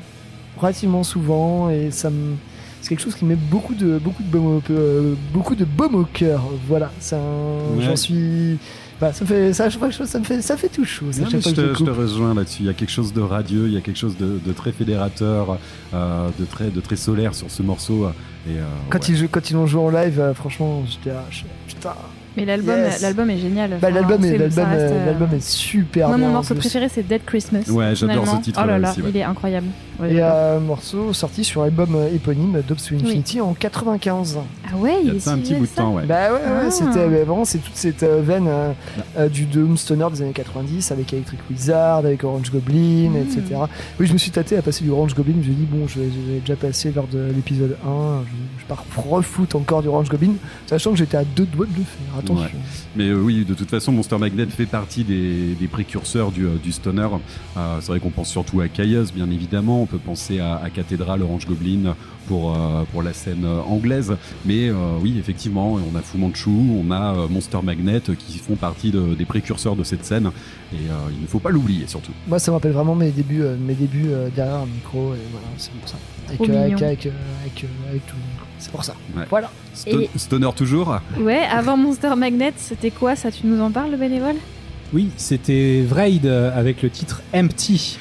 relativement 0.57 1.03
souvent 1.03 1.69
et 1.69 1.89
ça 1.91 2.09
me. 2.09 2.35
C'est 2.81 2.89
quelque 2.89 3.01
chose 3.01 3.15
qui 3.15 3.23
met 3.23 3.35
beaucoup 3.37 3.75
de 3.75 3.97
beaucoup 3.97 4.23
de 4.23 4.27
baume 4.27 4.57
au, 4.57 4.61
euh, 4.71 5.15
beaucoup 5.33 5.55
de 5.55 5.63
baume 5.63 5.95
au 5.95 6.03
cœur. 6.03 6.43
Voilà, 6.67 6.91
c'est 6.99 7.15
un- 7.15 7.77
Ouais. 7.77 7.83
j'en 7.85 7.95
suis. 7.95 8.57
Bah, 9.03 9.11
ça 9.11 9.25
me 9.25 9.27
fait 9.27 9.51
ça, 9.53 9.65
à 9.65 9.69
chaque 9.69 9.79
fois 9.79 9.89
que 9.89 9.95
je- 9.95 10.03
ça 10.05 10.17
me 10.19 10.23
fait 10.23 10.41
ça 10.41 10.55
fait 10.55 10.69
tout 10.69 10.85
chaud. 10.85 11.07
Non, 11.07 11.11
chaque 11.11 11.33
mais 11.33 11.41
fois 11.41 11.51
je, 11.51 11.61
te, 11.61 11.85
je 11.85 11.91
rejoins 11.91 12.33
là-dessus. 12.33 12.61
Il 12.61 12.67
y 12.67 12.69
a 12.69 12.73
quelque 12.73 12.89
chose 12.91 13.11
de 13.11 13.19
radieux, 13.19 13.67
il 13.67 13.73
y 13.73 13.77
a 13.77 13.81
quelque 13.81 13.99
chose 13.99 14.15
de, 14.17 14.39
de 14.45 14.53
très 14.53 14.71
fédérateur, 14.71 15.57
euh, 15.93 16.29
de, 16.39 16.45
très, 16.45 16.69
de 16.69 16.79
très 16.79 16.95
solaire 16.95 17.35
sur 17.35 17.51
ce 17.51 17.61
morceau. 17.63 18.07
Et, 18.47 18.51
euh, 18.51 18.63
Quand 18.89 18.99
ouais. 18.99 19.05
ils 19.09 19.17
jouent- 19.17 19.27
quand 19.29 19.49
ils 19.49 19.55
l'ont 19.55 19.67
joué 19.67 19.81
en 19.81 19.89
live, 19.89 20.19
euh, 20.21 20.33
franchement, 20.33 20.83
j'étais 20.89 21.09
là, 21.13 21.25
je- 21.31 21.43
putain. 21.67 21.93
Mais 22.37 22.45
l'album, 22.45 22.75
Yes. 22.75 23.01
l'album 23.01 23.29
est 23.29 23.37
génial. 23.37 23.69
Bah, 23.71 23.75
Enfin, 23.77 23.89
l'album 23.91 24.23
est 24.23 24.31
c'est- 24.31 24.37
l'album 24.39 24.63
ça 24.63 24.69
reste, 24.69 24.81
euh, 24.81 24.91
euh, 25.01 25.05
l'album 25.05 25.29
est 25.35 25.43
super 25.47 26.07
Moi, 26.07 26.17
bien. 26.17 26.27
mon 26.27 26.33
morceau 26.33 26.55
préféré, 26.55 26.87
c'est 26.89 27.03
Dead 27.07 27.21
Christmas. 27.25 27.69
Ouais, 27.69 27.93
j'adore 27.95 28.25
ce 28.27 28.37
titre-là 28.37 28.65
Oh 28.65 28.69
là 28.71 28.79
là, 28.79 28.89
aussi, 28.91 29.01
ouais. 29.01 29.09
il 29.13 29.17
est 29.17 29.23
incroyable. 29.23 29.67
Ouais, 29.99 30.15
Et 30.15 30.21
un 30.21 30.59
morceau 30.59 31.13
sorti 31.13 31.43
sur 31.43 31.61
l'album 31.61 31.95
euh, 31.95 32.13
éponyme 32.13 32.61
to 32.67 32.73
Infinity 32.73 33.41
en 33.41 33.53
95. 33.53 34.39
Ah 34.71 34.77
ouais, 34.77 34.95
Il 35.03 35.13
y 35.13 35.17
a 35.17 35.19
ça 35.19 35.33
un 35.33 35.37
petit 35.37 35.53
bout 35.53 35.65
de 35.65 35.71
temps, 35.71 35.93
ouais. 35.95 36.05
Bah 36.05 36.29
ouais, 36.33 36.39
ouais, 36.39 36.67
Ah. 36.67 36.71
c'était 36.71 37.07
mais 37.07 37.23
vraiment 37.23 37.45
c'est 37.45 37.59
toute 37.59 37.75
cette 37.75 38.01
euh, 38.03 38.21
veine 38.23 38.47
euh, 38.47 38.71
euh, 39.17 39.29
du 39.29 39.45
Doom 39.45 39.77
Stoner 39.77 40.07
des 40.11 40.21
années 40.23 40.31
90 40.33 40.91
avec 40.91 41.13
Electric 41.13 41.39
Wizard, 41.49 41.97
avec 41.97 42.23
Orange 42.23 42.51
Goblin, 42.51 43.11
Mm. 43.11 43.17
etc. 43.17 43.41
Oui, 43.99 44.07
je 44.07 44.13
me 44.13 44.17
suis 44.17 44.31
tâté 44.31 44.57
à 44.57 44.61
passer 44.61 44.83
du 44.83 44.89
Orange 44.89 45.13
Goblin. 45.13 45.35
J'ai 45.43 45.51
dit 45.51 45.67
bon, 45.69 45.87
je 45.87 45.99
l'ai 45.99 46.09
je 46.09 46.39
déjà 46.39 46.55
passé 46.55 46.91
lors 46.95 47.07
de 47.07 47.19
l'épisode 47.33 47.77
1. 47.85 48.21
Je, 48.25 48.61
je 48.61 48.65
pars 48.67 48.83
refoutre 48.97 49.55
encore 49.55 49.81
du 49.83 49.89
Orange 49.89 50.09
Goblin, 50.09 50.33
sachant 50.65 50.91
que 50.91 50.97
j'étais 50.97 51.17
à 51.17 51.23
deux 51.23 51.45
doigts 51.45 51.65
de 51.67 51.77
le 51.77 51.83
faire. 51.83 52.17
Attention. 52.19 52.57
Mais 52.95 53.09
euh, 53.09 53.15
oui, 53.21 53.45
de 53.45 53.53
toute 53.53 53.69
façon, 53.69 53.91
Monster 53.91 54.17
Magnet 54.17 54.45
fait 54.47 54.65
partie 54.65 55.03
des, 55.03 55.53
des 55.59 55.67
précurseurs 55.67 56.31
du, 56.31 56.45
euh, 56.45 56.55
du 56.61 56.71
stoner. 56.71 57.07
Euh, 57.57 57.77
c'est 57.81 57.87
vrai 57.87 57.99
qu'on 57.99 58.09
pense 58.09 58.29
surtout 58.29 58.61
à 58.61 58.67
Chaos, 58.67 59.05
bien 59.13 59.29
évidemment. 59.29 59.82
On 59.83 59.85
peut 59.85 59.97
penser 59.97 60.39
à, 60.39 60.55
à 60.63 60.69
Cathédrale, 60.69 61.21
Orange 61.21 61.45
Goblin 61.45 61.95
pour, 62.27 62.53
euh, 62.55 62.83
pour 62.91 63.03
la 63.03 63.13
scène 63.13 63.43
euh, 63.45 63.61
anglaise. 63.61 64.13
Mais 64.45 64.69
euh, 64.69 64.75
oui, 65.01 65.15
effectivement, 65.19 65.73
on 65.73 65.95
a 65.97 66.01
Fu 66.01 66.17
Manchu, 66.17 66.49
on 66.49 66.89
a 66.91 67.27
Monster 67.29 67.59
Magnet 67.63 68.01
qui 68.17 68.37
font 68.39 68.55
partie 68.55 68.91
de- 68.91 69.13
des 69.13 69.25
précurseurs 69.25 69.75
de 69.75 69.83
cette 69.83 70.05
scène. 70.05 70.31
Et 70.73 70.77
euh, 70.89 70.93
il 71.15 71.21
ne 71.21 71.27
faut 71.27 71.39
pas 71.39 71.49
l'oublier, 71.51 71.85
surtout. 71.87 72.13
Moi, 72.27 72.39
ça 72.39 72.51
me 72.51 72.55
rappelle 72.55 72.71
vraiment 72.71 72.95
mes 72.95 73.11
débuts, 73.11 73.43
euh, 73.43 73.55
mes 73.59 73.73
débuts 73.75 74.07
euh, 74.09 74.29
derrière 74.35 74.55
un 74.55 74.65
micro. 74.65 75.13
Et 75.13 75.19
voilà, 75.31 75.47
c'est 75.57 75.71
pour 75.73 75.87
ça. 75.89 75.97
Avec, 76.29 76.41
euh, 76.49 76.63
avec, 76.63 76.81
avec, 76.81 77.05
avec, 77.05 77.65
avec 77.89 78.05
tout 78.07 78.15
le 78.15 78.21
monde. 78.21 78.47
C'est 78.57 78.71
pour 78.71 78.83
ça. 78.83 78.95
Ouais. 79.17 79.25
Voilà. 79.29 79.51
Sto- 79.75 79.99
Et- 80.01 80.09
Stoner 80.15 80.49
toujours 80.55 80.97
Ouais, 81.19 81.41
avant 81.51 81.75
Monster 81.77 82.15
Magnet, 82.15 82.53
c'était 82.57 82.91
quoi? 82.91 83.15
Ça 83.15 83.29
Tu 83.31 83.45
nous 83.45 83.61
en 83.61 83.69
parles, 83.71 83.91
le 83.91 83.97
bénévole? 83.97 84.35
Oui, 84.93 85.09
c'était 85.17 85.81
Vraid 85.87 86.25
euh, 86.27 86.51
avec 86.57 86.83
le 86.83 86.89
titre 86.91 87.23
Empty. 87.33 87.97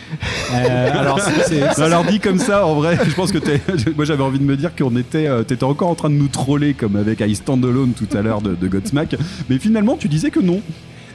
Euh, 0.53 0.90
alors, 1.01 1.18
c'est- 1.20 1.45
c'est- 1.49 1.78
Non, 1.80 1.86
alors 1.86 2.05
dit 2.05 2.20
comme 2.20 2.38
ça, 2.38 2.66
en 2.66 2.74
vrai, 2.74 2.99
je 3.07 3.14
pense 3.14 3.32
que 3.32 3.38
t'es- 3.38 3.62
moi 3.97 4.05
j'avais 4.05 4.22
envie 4.22 4.38
de 4.38 4.45
me 4.45 4.57
dire 4.57 4.74
qu'on 4.76 4.95
était, 4.97 5.26
euh, 5.26 5.43
t'étais 5.43 5.64
encore 5.64 5.88
en 5.88 5.95
train 5.95 6.11
de 6.11 6.14
nous 6.16 6.28
troller 6.28 6.74
comme 6.74 6.97
avec 6.97 7.20
I 7.20 7.34
Stand 7.34 7.64
Alone 7.64 7.93
tout 7.93 8.14
à 8.16 8.20
l'heure 8.20 8.43
de, 8.43 8.55
de 8.55 8.68
Godsmack, 8.68 9.16
mais 9.49 9.59
finalement 9.59 9.97
tu 9.97 10.09
disais 10.09 10.30
que 10.30 10.40
non. 10.40 10.61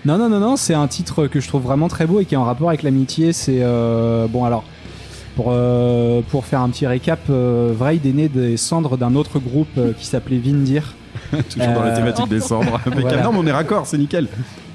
Non, 0.06 0.18
non, 0.18 0.30
non, 0.30 0.40
non, 0.40 0.56
c'est 0.56 0.74
un 0.74 0.88
titre 0.88 1.28
que 1.28 1.40
je 1.40 1.48
trouve 1.48 1.62
vraiment 1.64 1.90
très 1.90 2.08
beau 2.08 2.22
et 2.22 2.26
qui 2.26 2.34
est 2.34 2.38
en 2.38 2.44
rapport 2.46 2.70
avec 2.70 2.82
l'amitié. 2.82 3.32
C'est. 3.34 3.60
euh, 3.62 4.28
bon, 4.28 4.44
alors. 4.46 4.64
Pour, 5.36 5.50
euh, 5.52 6.22
pour 6.30 6.46
faire 6.48 6.62
un 6.62 6.70
petit 6.70 6.88
récap, 6.88 7.20
Vraid 7.30 8.04
est 8.08 8.12
né 8.12 8.28
des 8.28 8.58
cendres 8.58 8.98
d'un 8.98 9.14
autre 9.14 9.38
groupe 9.38 9.80
qui 10.00 10.08
s'appelait 10.08 10.40
Vindir. 10.40 10.96
Toujours 11.52 11.74
dans 11.74 11.84
la 11.84 11.92
thématique 11.92 12.28
des 12.28 12.40
cendres. 12.40 12.80
Voilà. 12.88 13.22
Non, 13.22 13.32
mais 13.34 13.38
on 13.42 13.46
est 13.46 13.52
raccord, 13.52 13.86
c'est 13.86 14.00
nickel. 14.00 14.28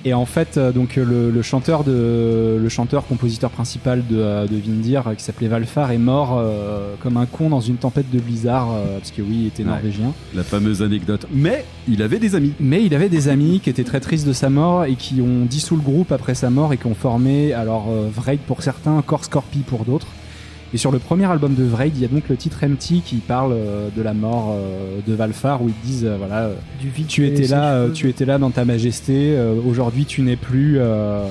Et 0.04 0.14
en 0.14 0.26
fait, 0.26 0.56
euh, 0.56 0.72
donc 0.72 0.98
euh, 0.98 1.04
le, 1.04 1.30
le 1.30 1.42
chanteur 1.42 1.84
de 1.84 2.58
le 2.60 2.68
chanteur 2.68 3.06
compositeur 3.06 3.50
principal 3.50 4.02
de, 4.10 4.16
euh, 4.18 4.46
de 4.48 4.56
Vindir, 4.56 5.04
qui 5.16 5.22
s'appelait 5.22 5.46
Valfar, 5.46 5.92
est 5.92 5.98
mort 5.98 6.36
euh, 6.38 6.94
comme 7.00 7.16
un 7.16 7.26
con 7.26 7.48
dans 7.50 7.60
une 7.60 7.76
tempête 7.76 8.10
de 8.10 8.18
blizzard 8.18 8.72
euh, 8.72 8.98
parce 8.98 9.12
que 9.12 9.22
oui, 9.22 9.36
il 9.42 9.46
était 9.46 9.62
Ouais. 9.62 9.68
norvégien. 9.70 10.12
La 10.34 10.42
fameuse 10.42 10.82
anecdote. 10.82 11.26
Mais 11.32 11.64
il 11.88 12.02
avait 12.02 12.18
des 12.18 12.34
amis. 12.34 12.52
Mais 12.58 12.84
il 12.84 12.94
avait 12.96 13.08
des 13.08 13.28
amis 13.28 13.60
qui 13.60 13.70
étaient 13.70 13.84
très 13.84 14.00
tristes 14.00 14.26
de 14.26 14.32
sa 14.32 14.50
mort 14.50 14.84
et 14.86 14.96
qui 14.96 15.20
ont 15.20 15.44
dissous 15.44 15.76
le 15.76 15.82
groupe 15.82 16.10
après 16.10 16.34
sa 16.34 16.50
mort 16.50 16.72
et 16.72 16.78
qui 16.78 16.86
ont 16.86 16.94
formé 16.96 17.52
alors 17.52 17.86
euh, 17.90 18.08
Vraid 18.12 18.40
pour 18.40 18.62
certains, 18.62 19.02
Core 19.02 19.24
Scorpi 19.24 19.60
pour 19.60 19.84
d'autres. 19.84 20.08
Et 20.74 20.78
sur 20.78 20.90
le 20.90 20.98
premier 20.98 21.26
album 21.26 21.54
de 21.54 21.64
Vraid, 21.64 21.92
il 21.96 22.00
y 22.00 22.04
a 22.04 22.08
donc 22.08 22.28
le 22.30 22.36
titre 22.36 22.64
Empty 22.64 23.02
qui 23.04 23.16
parle 23.16 23.52
euh, 23.52 23.88
de 23.94 24.00
la 24.00 24.14
mort 24.14 24.52
euh, 24.54 25.00
de 25.06 25.12
Valfar 25.12 25.60
où 25.62 25.68
ils 25.68 25.86
disent 25.86 26.04
euh, 26.06 26.16
voilà 26.16 26.50
Du 26.80 26.88
vide. 26.88 27.06
tu 27.08 27.26
étais 27.26 27.46
là, 27.46 27.74
euh, 27.74 27.90
tu 27.90 28.08
étais 28.08 28.24
là 28.24 28.38
dans 28.38 28.50
ta 28.50 28.64
majesté. 28.64 29.34
euh, 29.36 29.54
Aujourd'hui, 29.66 30.06
tu 30.06 30.22
n'es 30.22 30.36
plus. 30.36 30.78
euh, 30.78 31.26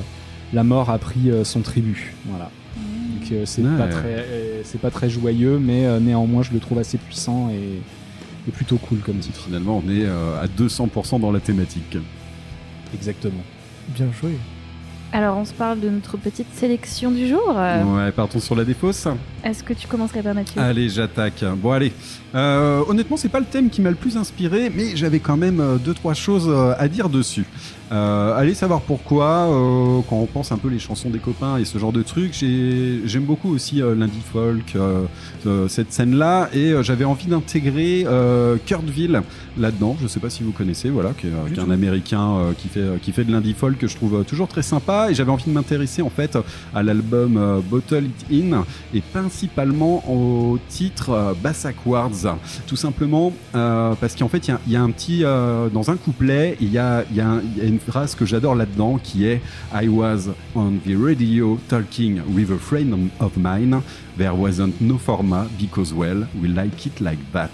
la 0.54 0.64
mort 0.64 0.90
a 0.90 0.98
pris 1.00 1.32
euh, 1.32 1.44
son 1.44 1.62
tribut. 1.62 2.14
Voilà. 2.28 2.52
Donc 2.76 3.32
euh, 3.32 3.44
c'est 3.46 3.62
Ouais. 3.64 3.78
pas 3.78 3.88
très, 3.88 4.16
euh, 4.20 4.62
c'est 4.64 4.80
pas 4.82 4.92
très 4.92 5.10
joyeux, 5.10 5.58
mais 5.60 5.86
euh, 5.86 6.00
néanmoins, 6.00 6.44
je 6.44 6.52
le 6.52 6.60
trouve 6.60 6.78
assez 6.78 6.98
puissant 6.98 7.50
et, 7.50 7.80
et 8.48 8.52
plutôt 8.52 8.78
cool 8.78 9.00
comme 9.00 9.18
titre. 9.18 9.40
Finalement, 9.46 9.82
on 9.84 9.90
est 9.90 10.06
euh, 10.06 10.40
à 10.42 10.46
200% 10.48 11.20
dans 11.20 11.32
la 11.32 11.40
thématique. 11.40 11.98
Exactement. 12.94 13.42
Bien 13.96 14.08
joué. 14.22 14.32
Alors, 15.14 15.38
on 15.38 15.44
se 15.46 15.54
parle 15.54 15.80
de 15.82 15.90
notre 15.90 16.16
petite 16.18 16.54
sélection 16.54 17.12
du 17.12 17.28
jour. 17.28 17.54
Ouais, 17.56 18.12
partons 18.14 18.40
sur 18.40 18.56
la 18.56 18.64
défausse. 18.64 19.08
Est-ce 19.44 19.64
que 19.64 19.74
tu 19.74 19.88
commencerais 19.88 20.24
par 20.24 20.34
Mathieu 20.34 20.62
Allez, 20.62 20.88
j'attaque. 20.90 21.44
Bon, 21.58 21.72
allez. 21.72 21.92
Euh, 22.34 22.82
honnêtement, 22.88 23.18
c'est 23.18 23.30
pas 23.30 23.40
le 23.42 23.46
thème 23.46 23.70
qui 23.70 23.82
m'a 23.82 23.90
le 23.90 23.96
plus 23.96 24.16
inspiré, 24.18 24.72
mais 24.74 24.96
j'avais 24.96 25.20
quand 25.20 25.36
même 25.38 25.60
euh, 25.60 25.78
deux 25.78 25.94
trois 25.94 26.14
choses 26.14 26.48
euh, 26.48 26.74
à 26.78 26.88
dire 26.88 27.10
dessus. 27.10 27.46
Euh, 27.92 28.38
allez 28.38 28.54
savoir 28.54 28.80
pourquoi, 28.80 29.26
euh, 29.50 30.00
quand 30.10 30.16
on 30.16 30.26
pense 30.26 30.54
un 30.54 30.58
peu 30.58 30.70
les 30.70 30.80
chansons 30.80 31.10
des 31.10 31.20
copains 31.20 31.58
et 31.58 31.66
ce 31.66 31.78
genre 31.78 31.92
de 31.92 32.02
trucs, 32.04 32.34
j'ai- 32.34 33.02
j'aime 33.06 33.24
beaucoup 33.26 33.54
aussi 33.54 33.82
euh, 33.82 33.96
l'indie 33.96 34.22
folk, 34.32 34.78
euh, 34.78 35.68
cette 35.68 35.92
scène-là, 35.92 36.50
et 36.54 36.74
j'avais 36.84 37.04
envie 37.04 37.26
d'intégrer 37.28 38.06
Kurtville 38.66 39.22
là-dedans. 39.58 39.98
Je 40.02 40.08
sais 40.08 40.22
pas 40.22 40.30
si 40.30 40.42
vous 40.44 40.52
connaissez, 40.54 40.90
voilà, 40.90 41.10
qui 41.12 41.28
est, 41.28 41.60
un 41.60 41.70
américain 41.70 42.54
qui 42.58 42.70
fait 42.70 42.82
qui 43.02 43.12
fait 43.12 43.26
de 43.26 43.32
l'indie 43.34 43.54
folk 43.54 43.78
que 43.78 43.88
je 43.88 43.96
trouve 43.98 44.24
toujours 44.24 44.48
très 44.48 44.62
sympa, 44.62 45.08
et 45.12 45.14
j'avais 45.14 45.32
envie 45.32 45.44
de 45.46 45.52
m'intéresser 45.52 46.02
en 46.02 46.10
fait 46.10 46.38
à 46.74 46.84
l'album 46.84 47.62
Bottle 47.70 48.06
It 48.30 48.52
In 48.54 48.64
et 48.94 49.02
principalement 49.02 50.04
au 50.10 50.60
titre 50.70 51.10
euh, 51.10 51.34
Tout 52.68 52.76
simplement 52.76 53.34
euh, 53.56 53.94
parce 54.00 54.16
qu'en 54.16 54.28
fait 54.30 54.48
il 54.48 54.72
y 54.72 54.76
a- 54.76 54.82
un 54.82 54.92
petit 54.92 55.24
euh, 55.24 55.70
dans 55.70 55.90
un 55.92 55.96
couplet 55.98 56.58
il 56.62 56.72
y 56.72 56.78
a 56.78 57.04
une 57.62 57.80
phrase 57.80 58.16
que 58.16 58.26
j'adore 58.26 58.56
là-dedans 58.56 59.00
qui 59.04 59.26
est 59.26 59.42
I 59.74 59.88
was 59.88 60.30
on 60.56 60.74
the 60.86 60.96
radio 60.98 61.58
talking 61.70 62.22
with 62.36 62.52
a 62.52 62.58
friend 62.58 63.10
of 63.20 63.38
mine. 63.38 63.82
There 64.18 64.34
wasn't 64.36 64.74
no 64.82 64.98
format 64.98 65.48
because 65.60 65.94
well 65.94 66.28
we 66.42 66.48
like 66.50 66.86
it 66.86 67.00
like 67.00 67.20
that 67.34 67.50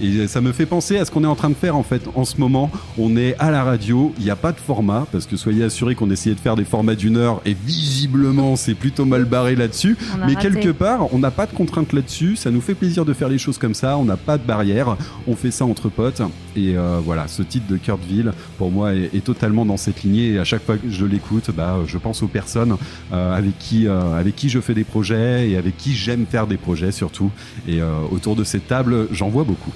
et 0.00 0.26
ça 0.26 0.40
me 0.40 0.52
fait 0.52 0.66
penser 0.66 0.98
à 0.98 1.04
ce 1.04 1.10
qu'on 1.10 1.24
est 1.24 1.28
en 1.28 1.34
train 1.34 1.50
de 1.50 1.54
faire 1.54 1.76
en 1.76 1.82
fait 1.82 2.02
en 2.14 2.24
ce 2.24 2.38
moment. 2.38 2.70
On 2.98 3.16
est 3.16 3.36
à 3.38 3.50
la 3.50 3.64
radio, 3.64 4.14
il 4.18 4.24
n'y 4.24 4.30
a 4.30 4.36
pas 4.36 4.52
de 4.52 4.58
format 4.58 5.06
parce 5.12 5.26
que 5.26 5.36
soyez 5.36 5.64
assurés 5.64 5.94
qu'on 5.94 6.10
essayait 6.10 6.34
de 6.34 6.40
faire 6.40 6.56
des 6.56 6.64
formats 6.64 6.94
d'une 6.94 7.16
heure 7.16 7.40
et 7.44 7.54
visiblement 7.54 8.56
c'est 8.56 8.74
plutôt 8.74 9.04
mal 9.04 9.24
barré 9.24 9.56
là-dessus. 9.56 9.96
Mais 10.26 10.34
raté. 10.34 10.48
quelque 10.48 10.70
part, 10.70 11.12
on 11.14 11.18
n'a 11.18 11.30
pas 11.30 11.46
de 11.46 11.52
contraintes 11.52 11.92
là-dessus. 11.92 12.36
Ça 12.36 12.50
nous 12.50 12.60
fait 12.60 12.74
plaisir 12.74 13.04
de 13.04 13.12
faire 13.12 13.28
les 13.28 13.38
choses 13.38 13.58
comme 13.58 13.74
ça. 13.74 13.96
On 13.98 14.04
n'a 14.04 14.16
pas 14.16 14.38
de 14.38 14.44
barrière. 14.44 14.96
On 15.26 15.36
fait 15.36 15.50
ça 15.50 15.64
entre 15.64 15.88
potes. 15.88 16.22
Et 16.56 16.76
euh, 16.76 17.00
voilà, 17.04 17.28
ce 17.28 17.42
titre 17.42 17.66
de 17.68 17.76
Kurtville, 17.76 18.32
pour 18.56 18.70
moi, 18.70 18.94
est, 18.94 19.10
est 19.14 19.24
totalement 19.24 19.66
dans 19.66 19.76
cette 19.76 20.02
lignée. 20.02 20.32
Et 20.32 20.38
à 20.38 20.44
chaque 20.44 20.64
fois 20.64 20.76
que 20.76 20.88
je 20.90 21.04
l'écoute, 21.04 21.50
bah, 21.54 21.76
je 21.86 21.98
pense 21.98 22.22
aux 22.22 22.28
personnes 22.28 22.76
euh, 23.12 23.36
avec 23.36 23.58
qui, 23.58 23.86
euh, 23.86 24.18
avec 24.18 24.36
qui 24.36 24.48
je 24.48 24.60
fais 24.60 24.74
des 24.74 24.84
projets 24.84 25.48
et 25.50 25.56
avec 25.56 25.76
qui 25.76 25.94
j'aime 25.94 26.26
faire 26.26 26.46
des 26.46 26.56
projets 26.56 26.92
surtout. 26.92 27.30
Et 27.68 27.80
euh, 27.80 28.00
autour 28.10 28.36
de 28.36 28.44
cette 28.44 28.66
table, 28.66 29.08
j'en 29.12 29.28
vois 29.28 29.44
beaucoup, 29.44 29.72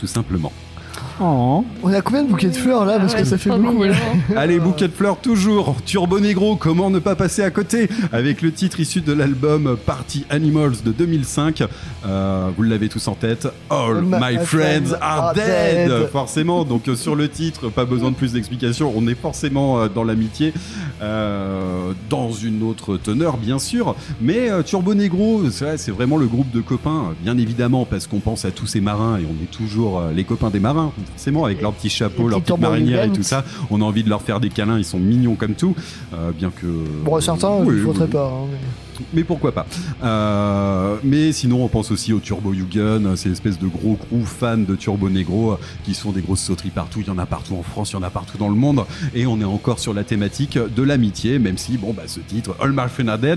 tout 0.00 0.06
simplement. 0.06 0.52
Oh. 1.20 1.64
On 1.82 1.92
a 1.92 2.00
combien 2.00 2.22
de 2.22 2.30
bouquets 2.30 2.48
de 2.48 2.56
fleurs 2.56 2.84
là 2.84 2.98
Parce 2.98 3.12
Ah 3.12 3.16
ouais, 3.16 3.22
que 3.22 3.28
ça 3.28 3.38
fait 3.38 3.50
trop 3.50 3.58
beaucoup. 3.58 3.84
Allez, 4.36 4.58
bouquet 4.58 4.88
de 4.88 4.92
fleurs 4.92 5.20
toujours. 5.20 5.76
Turbo 5.84 6.18
Negro, 6.18 6.56
comment 6.56 6.90
ne 6.90 6.98
pas 6.98 7.14
passer 7.14 7.42
à 7.42 7.50
côté 7.50 7.88
Avec 8.12 8.40
le 8.42 8.52
titre 8.52 8.80
issu 8.80 9.00
de 9.02 9.12
l'album 9.12 9.76
Party 9.84 10.24
Animals 10.30 10.82
de 10.84 10.92
2005. 10.92 11.62
Euh, 12.06 12.48
vous 12.56 12.62
l'avez 12.62 12.88
tous 12.88 13.06
en 13.08 13.14
tête. 13.14 13.48
All 13.68 14.02
my, 14.02 14.38
friends 14.44 14.94
are 15.00 15.34
dead. 15.34 16.08
Forcément, 16.10 16.64
donc 16.64 16.88
euh, 16.88 16.96
sur 16.96 17.14
le 17.16 17.28
titre, 17.28 17.68
pas 17.68 17.84
besoin 17.84 18.10
de 18.10 18.16
plus 18.16 18.32
d'explications. 18.32 18.92
On 18.96 19.06
est 19.06 19.14
forcément 19.14 19.80
euh, 19.80 19.88
dans 19.88 20.04
l'amitié. 20.04 20.52
Euh, 21.02 21.92
dans 22.08 22.30
une 22.30 22.62
autre 22.62 22.96
teneur, 22.96 23.36
bien 23.36 23.58
sûr. 23.58 23.94
Mais 24.20 24.50
euh, 24.50 24.62
Turbo 24.62 24.94
Negro, 24.94 25.48
c'est 25.50 25.64
vrai, 25.64 25.78
c'est 25.78 25.90
vraiment 25.90 26.16
le 26.16 26.26
groupe 26.26 26.50
de 26.50 26.60
copains, 26.60 27.14
bien 27.22 27.38
évidemment, 27.38 27.84
parce 27.84 28.06
qu'on 28.06 28.20
pense 28.20 28.44
à 28.44 28.50
tous 28.50 28.66
ces 28.66 28.80
marins 28.80 29.18
et 29.18 29.24
on 29.24 29.42
est 29.42 29.50
toujours 29.50 30.02
les 30.14 30.24
copains 30.24 30.50
des 30.50 30.60
marins, 30.60 30.92
forcément, 31.12 31.44
avec 31.44 31.60
leurs 31.60 31.72
petits 31.72 31.90
chapeaux, 31.90 32.24
Les 32.24 32.30
leurs 32.30 32.40
petits 32.40 32.52
petites 32.52 32.62
marinières 32.62 33.04
et 33.04 33.10
tout 33.12 33.22
ça. 33.22 33.44
On 33.70 33.80
a 33.80 33.84
envie 33.84 34.02
de 34.02 34.08
leur 34.08 34.22
faire 34.22 34.40
des 34.40 34.48
câlins, 34.48 34.78
ils 34.78 34.84
sont 34.84 34.98
mignons 34.98 35.34
comme 35.34 35.54
tout, 35.54 35.74
euh, 36.14 36.30
bien 36.32 36.50
que. 36.50 36.66
Bon, 37.04 37.20
certains, 37.20 37.50
Oui, 37.64 37.78
je 37.78 37.86
ne 37.86 38.06
pas. 38.06 38.32
Mais- 39.14 39.24
pourquoi 39.24 39.52
pas 39.52 39.66
Euh, 40.02 40.96
Mais 41.04 41.32
sinon, 41.32 41.64
on 41.64 41.68
pense 41.68 41.90
aussi 41.90 42.12
au 42.12 42.18
Turbo 42.18 42.52
Yugen, 42.52 43.16
ces 43.16 43.30
espèces 43.30 43.58
de 43.58 43.66
gros 43.68 43.96
crew 43.96 44.24
fans 44.24 44.56
de 44.58 44.74
Turbo 44.74 45.08
Negro 45.08 45.52
euh, 45.52 45.56
qui 45.84 45.94
sont 45.94 46.10
des 46.12 46.20
grosses 46.20 46.40
sauteries 46.40 46.70
partout. 46.70 47.00
Il 47.00 47.06
y 47.06 47.10
en 47.10 47.18
a 47.18 47.26
partout 47.26 47.54
en 47.54 47.62
France, 47.62 47.90
il 47.92 47.94
y 47.94 47.96
en 47.96 48.02
a 48.02 48.10
partout 48.10 48.38
dans 48.38 48.48
le 48.48 48.54
monde. 48.54 48.84
Et 49.14 49.26
on 49.26 49.40
est 49.40 49.44
encore 49.44 49.78
sur 49.78 49.94
la 49.94 50.04
thématique 50.04 50.58
de 50.58 50.82
l'amitié, 50.82 51.38
même 51.38 51.58
si, 51.58 51.76
bon, 51.76 51.92
bah, 51.92 52.02
ce 52.06 52.20
titre, 52.20 52.54
All 52.60 52.72
My 52.72 52.82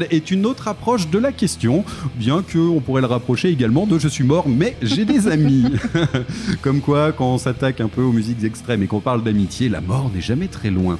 est 0.09 0.32
une 0.32 0.45
autre 0.45 0.68
approche 0.68 1.09
de 1.09 1.18
la 1.20 1.32
question, 1.32 1.84
bien 2.16 2.43
que 2.43 2.57
on 2.59 2.80
pourrait 2.80 3.01
le 3.01 3.07
rapprocher 3.07 3.49
également 3.49 3.86
de 3.86 3.99
Je 3.99 4.07
suis 4.07 4.24
mort, 4.24 4.47
mais 4.49 4.76
j'ai 4.82 5.05
des 5.05 5.28
amis. 5.28 5.66
Comme 6.61 6.82
quoi, 6.82 7.11
quand 7.11 7.34
on 7.34 7.38
s'attaque 7.38 7.82
un 7.82 7.88
peu 7.88 8.01
aux 8.01 8.11
musiques 8.11 8.43
extrêmes 8.43 8.84
et 8.84 8.88
qu'on 8.88 8.99
parle 8.99 9.24
d'amitié, 9.24 9.70
la 9.70 9.82
mort 9.82 10.09
n'est 10.14 10.22
jamais 10.22 10.47
très 10.47 10.70
loin. 10.70 10.97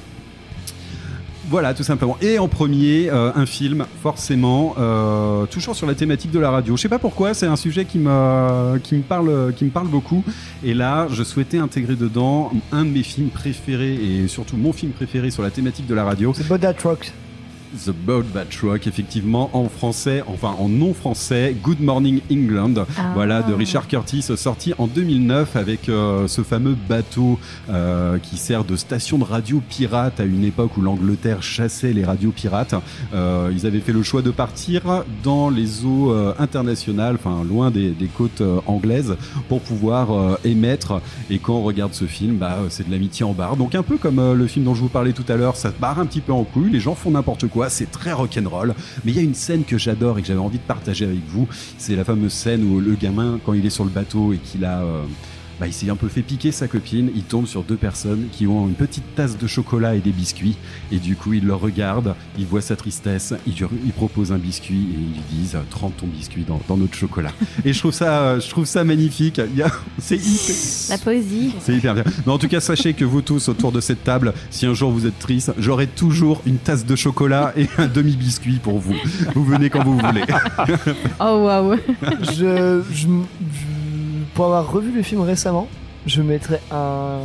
Voilà, 1.50 1.74
tout 1.74 1.82
simplement. 1.82 2.16
Et 2.20 2.38
en 2.38 2.48
premier, 2.48 3.10
euh, 3.10 3.30
un 3.34 3.46
film, 3.46 3.86
forcément, 4.02 4.74
euh, 4.78 5.46
toujours 5.46 5.76
sur 5.76 5.86
la 5.86 5.94
thématique 5.94 6.30
de 6.30 6.38
la 6.38 6.50
radio. 6.50 6.76
Je 6.76 6.82
sais 6.82 6.88
pas 6.88 6.98
pourquoi, 6.98 7.34
c'est 7.34 7.46
un 7.46 7.56
sujet 7.56 7.84
qui 7.84 7.98
me, 7.98 9.02
parle, 9.08 9.52
beaucoup. 9.88 10.24
Et 10.62 10.74
là, 10.74 11.06
je 11.10 11.22
souhaitais 11.22 11.58
intégrer 11.58 11.96
dedans 11.96 12.50
un 12.72 12.84
de 12.84 12.90
mes 12.90 13.02
films 13.02 13.28
préférés 13.28 13.94
et 13.94 14.28
surtout 14.28 14.56
mon 14.56 14.72
film 14.72 14.92
préféré 14.92 15.30
sur 15.30 15.42
la 15.42 15.50
thématique 15.50 15.86
de 15.86 15.94
la 15.94 16.04
radio. 16.04 16.32
C'est 16.34 16.48
Rock. 16.82 17.12
The 17.86 17.90
Boat 17.90 18.24
That 18.34 18.46
Rock, 18.62 18.86
effectivement, 18.86 19.50
en 19.52 19.68
français, 19.68 20.22
enfin 20.26 20.54
en 20.58 20.68
non 20.68 20.94
français, 20.94 21.54
Good 21.62 21.80
Morning 21.80 22.20
England, 22.30 22.86
Ah. 22.98 23.10
voilà, 23.14 23.42
de 23.42 23.52
Richard 23.52 23.88
Curtis, 23.88 24.22
sorti 24.36 24.72
en 24.78 24.86
2009 24.86 25.56
avec 25.56 25.88
euh, 25.88 26.28
ce 26.28 26.42
fameux 26.42 26.76
bateau 26.88 27.38
euh, 27.70 28.18
qui 28.18 28.36
sert 28.36 28.64
de 28.64 28.76
station 28.76 29.18
de 29.18 29.24
radio 29.24 29.60
pirate 29.68 30.20
à 30.20 30.24
une 30.24 30.44
époque 30.44 30.76
où 30.76 30.82
l'Angleterre 30.82 31.42
chassait 31.42 31.92
les 31.92 32.04
radios 32.04 32.30
pirates. 32.30 32.74
Euh, 33.14 33.50
ils 33.52 33.66
avaient 33.66 33.80
fait 33.80 33.92
le 33.92 34.02
choix 34.02 34.22
de 34.22 34.30
partir 34.30 34.82
dans 35.22 35.50
les 35.50 35.84
eaux 35.84 36.12
euh, 36.12 36.32
internationales, 36.38 37.16
enfin 37.18 37.42
loin 37.44 37.70
des, 37.70 37.90
des 37.90 38.06
côtes 38.06 38.40
euh, 38.40 38.60
anglaises, 38.66 39.16
pour 39.48 39.60
pouvoir 39.60 40.38
émettre. 40.44 41.00
Et 41.30 41.38
quand 41.38 41.54
on 41.54 41.62
regarde 41.62 41.94
ce 41.94 42.04
film, 42.04 42.36
bah, 42.36 42.58
c'est 42.68 42.86
de 42.86 42.90
l'amitié 42.92 43.24
en 43.24 43.32
barre. 43.32 43.56
Donc 43.56 43.74
un 43.74 43.82
peu 43.82 43.96
comme 43.96 44.32
le 44.32 44.46
film 44.46 44.64
dont 44.64 44.74
je 44.74 44.80
vous 44.80 44.88
parlais 44.88 45.12
tout 45.12 45.24
à 45.28 45.36
l'heure, 45.36 45.56
ça 45.56 45.70
se 45.70 45.76
barre 45.80 45.98
un 45.98 46.06
petit 46.06 46.20
peu 46.20 46.32
en 46.32 46.44
couille, 46.44 46.70
les 46.70 46.80
gens 46.80 46.94
font 46.94 47.10
n'importe 47.10 47.48
quoi, 47.48 47.63
c'est 47.68 47.90
très 47.90 48.12
rock'n'roll. 48.12 48.74
Mais 49.04 49.12
il 49.12 49.16
y 49.16 49.20
a 49.20 49.22
une 49.22 49.34
scène 49.34 49.64
que 49.64 49.78
j'adore 49.78 50.18
et 50.18 50.22
que 50.22 50.28
j'avais 50.28 50.40
envie 50.40 50.58
de 50.58 50.64
partager 50.64 51.04
avec 51.04 51.24
vous, 51.28 51.48
c'est 51.78 51.96
la 51.96 52.04
fameuse 52.04 52.32
scène 52.32 52.64
où 52.64 52.80
le 52.80 52.94
gamin, 52.94 53.38
quand 53.44 53.52
il 53.52 53.64
est 53.64 53.70
sur 53.70 53.84
le 53.84 53.90
bateau 53.90 54.32
et 54.32 54.38
qu'il 54.38 54.64
a... 54.64 54.80
euh, 54.80 55.04
bah, 55.60 55.66
il 55.66 55.72
s'est 55.72 55.88
un 55.90 55.96
peu 55.96 56.08
fait 56.08 56.22
piquer 56.22 56.52
sa 56.52 56.68
copine, 56.68 57.10
il 57.14 57.22
tombe 57.22 57.46
sur 57.46 57.62
deux 57.62 57.76
personnes 57.76 58.26
qui 58.32 58.46
ont 58.46 58.66
une 58.68 58.74
petite 58.74 59.14
tasse 59.14 59.38
de 59.38 59.46
chocolat 59.46 59.94
et 59.94 60.00
des 60.00 60.10
biscuits, 60.12 60.56
et 60.92 60.98
du 60.98 61.16
coup 61.16 61.32
il 61.34 61.44
le 61.44 61.54
regarde, 61.54 62.14
il 62.38 62.46
voit 62.46 62.60
sa 62.60 62.76
tristesse, 62.76 63.34
il, 63.46 63.54
lui- 63.54 63.66
il 63.84 63.92
propose 63.92 64.32
un 64.32 64.38
biscuit 64.38 64.74
et 64.92 64.94
ils 64.98 65.14
lui 65.14 65.22
disent 65.42 65.56
«trempe 65.70 65.96
ton 65.96 66.06
biscuit 66.06 66.44
dans, 66.46 66.60
dans 66.68 66.76
notre 66.76 66.94
chocolat». 66.94 67.32
Et 67.64 67.72
je 67.72 67.78
trouve 67.78 67.92
ça, 67.92 68.38
je 68.38 68.48
trouve 68.48 68.64
ça 68.66 68.84
magnifique, 68.84 69.40
Il 69.52 69.58
y 69.58 69.62
a- 69.62 69.70
c'est 69.98 70.16
hyper- 70.16 70.90
La 70.90 70.98
poésie. 70.98 71.52
c'est 71.60 71.74
hyper 71.76 71.94
bien. 71.94 72.04
Mais 72.26 72.32
en 72.32 72.38
tout 72.38 72.48
cas, 72.48 72.60
sachez 72.60 72.94
que 72.94 73.04
vous 73.04 73.22
tous 73.22 73.48
autour 73.48 73.72
de 73.72 73.80
cette 73.80 74.02
table, 74.04 74.32
si 74.50 74.66
un 74.66 74.74
jour 74.74 74.90
vous 74.90 75.06
êtes 75.06 75.18
triste, 75.18 75.52
j'aurai 75.58 75.86
toujours 75.86 76.42
une 76.46 76.58
tasse 76.58 76.84
de 76.84 76.96
chocolat 76.96 77.52
et 77.56 77.68
un 77.78 77.86
demi-biscuit 77.86 78.58
pour 78.62 78.78
vous. 78.78 78.94
Vous 79.34 79.44
venez 79.44 79.70
quand 79.70 79.84
vous 79.84 79.98
voulez. 79.98 80.22
Oh 81.20 81.44
waouh. 81.44 81.76
je, 82.22 82.82
je, 82.92 83.06
je- 83.06 83.83
pour 84.34 84.46
avoir 84.46 84.70
revu 84.70 84.92
le 84.92 85.02
film 85.02 85.20
récemment, 85.22 85.68
je 86.06 86.22
mettrais 86.22 86.60
un 86.70 87.18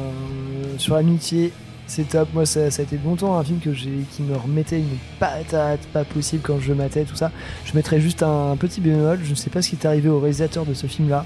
sur 0.78 0.95
l'amitié. 0.95 1.51
C'est 1.88 2.07
top. 2.07 2.30
Moi, 2.36 2.45
ça, 2.45 2.70
ça 2.70 2.82
a 2.82 2.86
été 2.86 2.99
longtemps 3.03 3.38
un 3.39 3.43
film 3.43 3.60
que 3.60 3.74
j'ai, 3.74 3.89
qui 4.12 4.22
me 4.22 4.36
remettait 4.38 4.78
une 4.78 4.86
patate 5.20 5.80
pas 5.91 6.03
possible 6.03 6.43
quand 6.45 6.60
je 6.60 6.72
matais 6.74 7.03
tout 7.03 7.16
ça. 7.16 7.32
Je 7.66 7.74
mettrais 7.76 7.99
juste 7.99 8.22
un 8.22 8.55
petit 8.57 8.80
bémol. 8.80 9.20
Je 9.24 9.32
ne 9.32 9.36
sais 9.36 9.49
pas 9.49 9.64
ce 9.64 9.70
qui 9.70 9.76
est 9.76 9.86
arrivé 9.88 10.07
au 10.07 10.20
réalisateur 10.20 10.66
de 10.66 10.76
ce 10.76 10.86
film-là. 10.86 11.26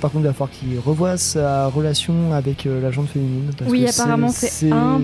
Par 0.00 0.10
contre, 0.10 0.24
il 0.24 0.26
va 0.26 0.32
falloir 0.32 0.50
qu'il 0.50 0.76
revoie 0.80 1.16
sa 1.16 1.68
relation 1.68 2.32
avec 2.34 2.66
euh, 2.66 2.82
la 2.82 2.90
jante 2.90 3.10
féminine. 3.10 3.52
parce 3.56 3.70
Oui, 3.70 3.84
que 3.84 3.90
apparemment, 3.90 4.30
c'est 4.30 4.72
un 4.72 5.00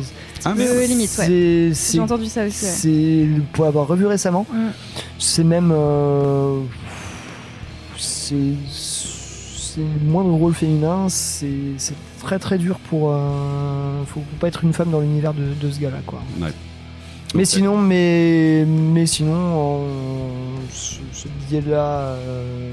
peu 0.56 0.84
limite, 0.86 1.16
ouais. 1.20 1.26
c'est- 1.26 1.70
c'est 1.74 1.92
J'ai 1.98 2.00
entendu 2.00 2.26
ça 2.26 2.44
aussi. 2.44 2.64
ouais. 2.64 2.70
c'est 2.72 3.28
pour 3.52 3.66
avoir 3.66 3.86
revu 3.86 4.06
récemment. 4.06 4.44
Mm. 4.52 4.56
C'est 5.20 5.44
même 5.44 5.70
euh, 5.72 6.58
c'est 7.96 8.34
c'est 9.78 10.04
le 10.04 10.10
moindre 10.10 10.30
rôle 10.30 10.54
féminin. 10.54 11.08
C'est 11.08 11.94
très 12.20 12.38
très 12.38 12.58
dur 12.58 12.78
pour 12.78 13.10
euh, 13.12 14.02
faut, 14.06 14.20
faut 14.20 14.36
pas 14.40 14.48
être 14.48 14.64
une 14.64 14.72
femme 14.72 14.90
dans 14.90 15.00
l'univers 15.00 15.34
de, 15.34 15.54
de 15.60 15.70
ce 15.70 15.78
gars-là 15.80 15.98
quoi. 16.06 16.20
Ouais. 16.40 16.48
Mais 17.34 17.44
sinon, 17.44 17.76
mais 17.76 18.64
mais 18.66 19.06
sinon, 19.06 19.84
ce, 20.72 20.96
ce 21.12 21.28
biais-là. 21.48 21.86
euh, 22.16 22.72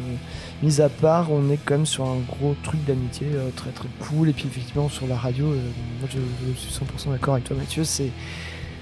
Mis 0.64 0.80
à 0.80 0.88
part, 0.88 1.34
on 1.34 1.50
est 1.52 1.60
quand 1.66 1.74
même 1.76 1.86
sur 1.86 2.06
un 2.06 2.16
gros 2.30 2.56
truc 2.64 2.84
d'amitié 2.86 3.28
euh, 3.36 3.50
très 3.58 3.72
très 3.72 3.90
cool. 4.00 4.30
Et 4.30 4.34
puis 4.34 4.46
effectivement 4.48 4.88
sur 4.88 5.06
la 5.06 5.18
radio, 5.18 5.48
euh, 5.48 5.60
moi 6.00 6.08
je, 6.10 6.18
je 6.54 6.58
suis 6.58 6.72
100% 6.72 7.12
d'accord 7.12 7.34
avec 7.34 7.44
toi 7.46 7.58
Mathieu, 7.58 7.84
c'est 7.84 8.10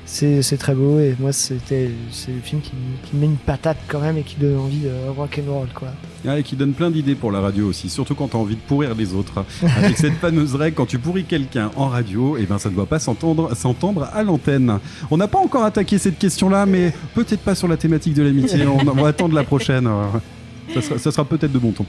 c'est 0.06 0.42
c'est 0.42 0.58
très 0.58 0.76
beau 0.76 1.00
et 1.00 1.16
moi 1.20 1.32
c'était 1.32 1.90
c'est 2.12 2.32
le 2.32 2.42
film 2.42 2.62
qui, 2.62 2.72
qui 3.04 3.16
met 3.16 3.26
une 3.26 3.38
patate 3.38 3.78
quand 3.88 4.00
même 4.02 4.18
et 4.18 4.24
qui 4.24 4.36
donne 4.36 4.58
envie 4.58 4.80
de 4.82 4.92
rock 5.16 5.40
and 5.40 5.52
roll 5.52 5.68
quoi. 5.74 5.90
Ah, 6.28 6.38
et 6.40 6.44
qui 6.44 6.56
donne 6.56 6.74
plein 6.74 6.90
d'idées 6.92 7.16
pour 7.16 7.32
la 7.32 7.40
radio 7.42 7.68
aussi, 7.68 7.90
surtout 7.90 8.16
quand 8.16 8.28
tu 8.30 8.36
as 8.38 8.40
envie 8.40 8.56
de 8.56 8.62
pourrir 8.62 8.96
les 8.96 9.14
autres. 9.14 9.44
Avec 9.78 9.98
cette 9.98 10.14
fameuse 10.16 10.56
règle, 10.56 10.76
quand 10.76 10.86
tu 10.86 11.00
pourris 11.00 11.26
quelqu'un 11.26 11.70
en 11.76 11.88
radio, 11.88 12.38
et 12.38 12.46
ben 12.46 12.58
ça 12.58 12.70
ne 12.70 12.76
doit 12.76 12.86
pas 12.86 13.00
s'entendre 13.00 13.54
s'entendre 13.56 14.10
à 14.14 14.24
l'antenne. 14.24 14.80
On 15.12 15.18
n'a 15.18 15.28
pas 15.28 15.40
encore 15.40 15.64
attaqué 15.64 15.98
cette 15.98 16.18
question-là, 16.20 16.66
mais 16.66 16.94
peut-être 17.14 17.42
pas 17.42 17.56
sur 17.56 17.68
la 17.68 17.78
thématique 17.78 18.14
de 18.14 18.24
l'amitié. 18.24 18.66
On, 18.68 18.78
on 18.80 18.94
va 19.02 19.08
attendre 19.10 19.36
la 19.36 19.44
prochaine. 19.44 19.90
Ça 20.74 20.82
sera, 20.82 20.98
ça 20.98 21.12
sera 21.12 21.26
peut-être 21.26 21.52
de 21.52 21.60
bon 21.60 21.72
ton. 21.72 21.86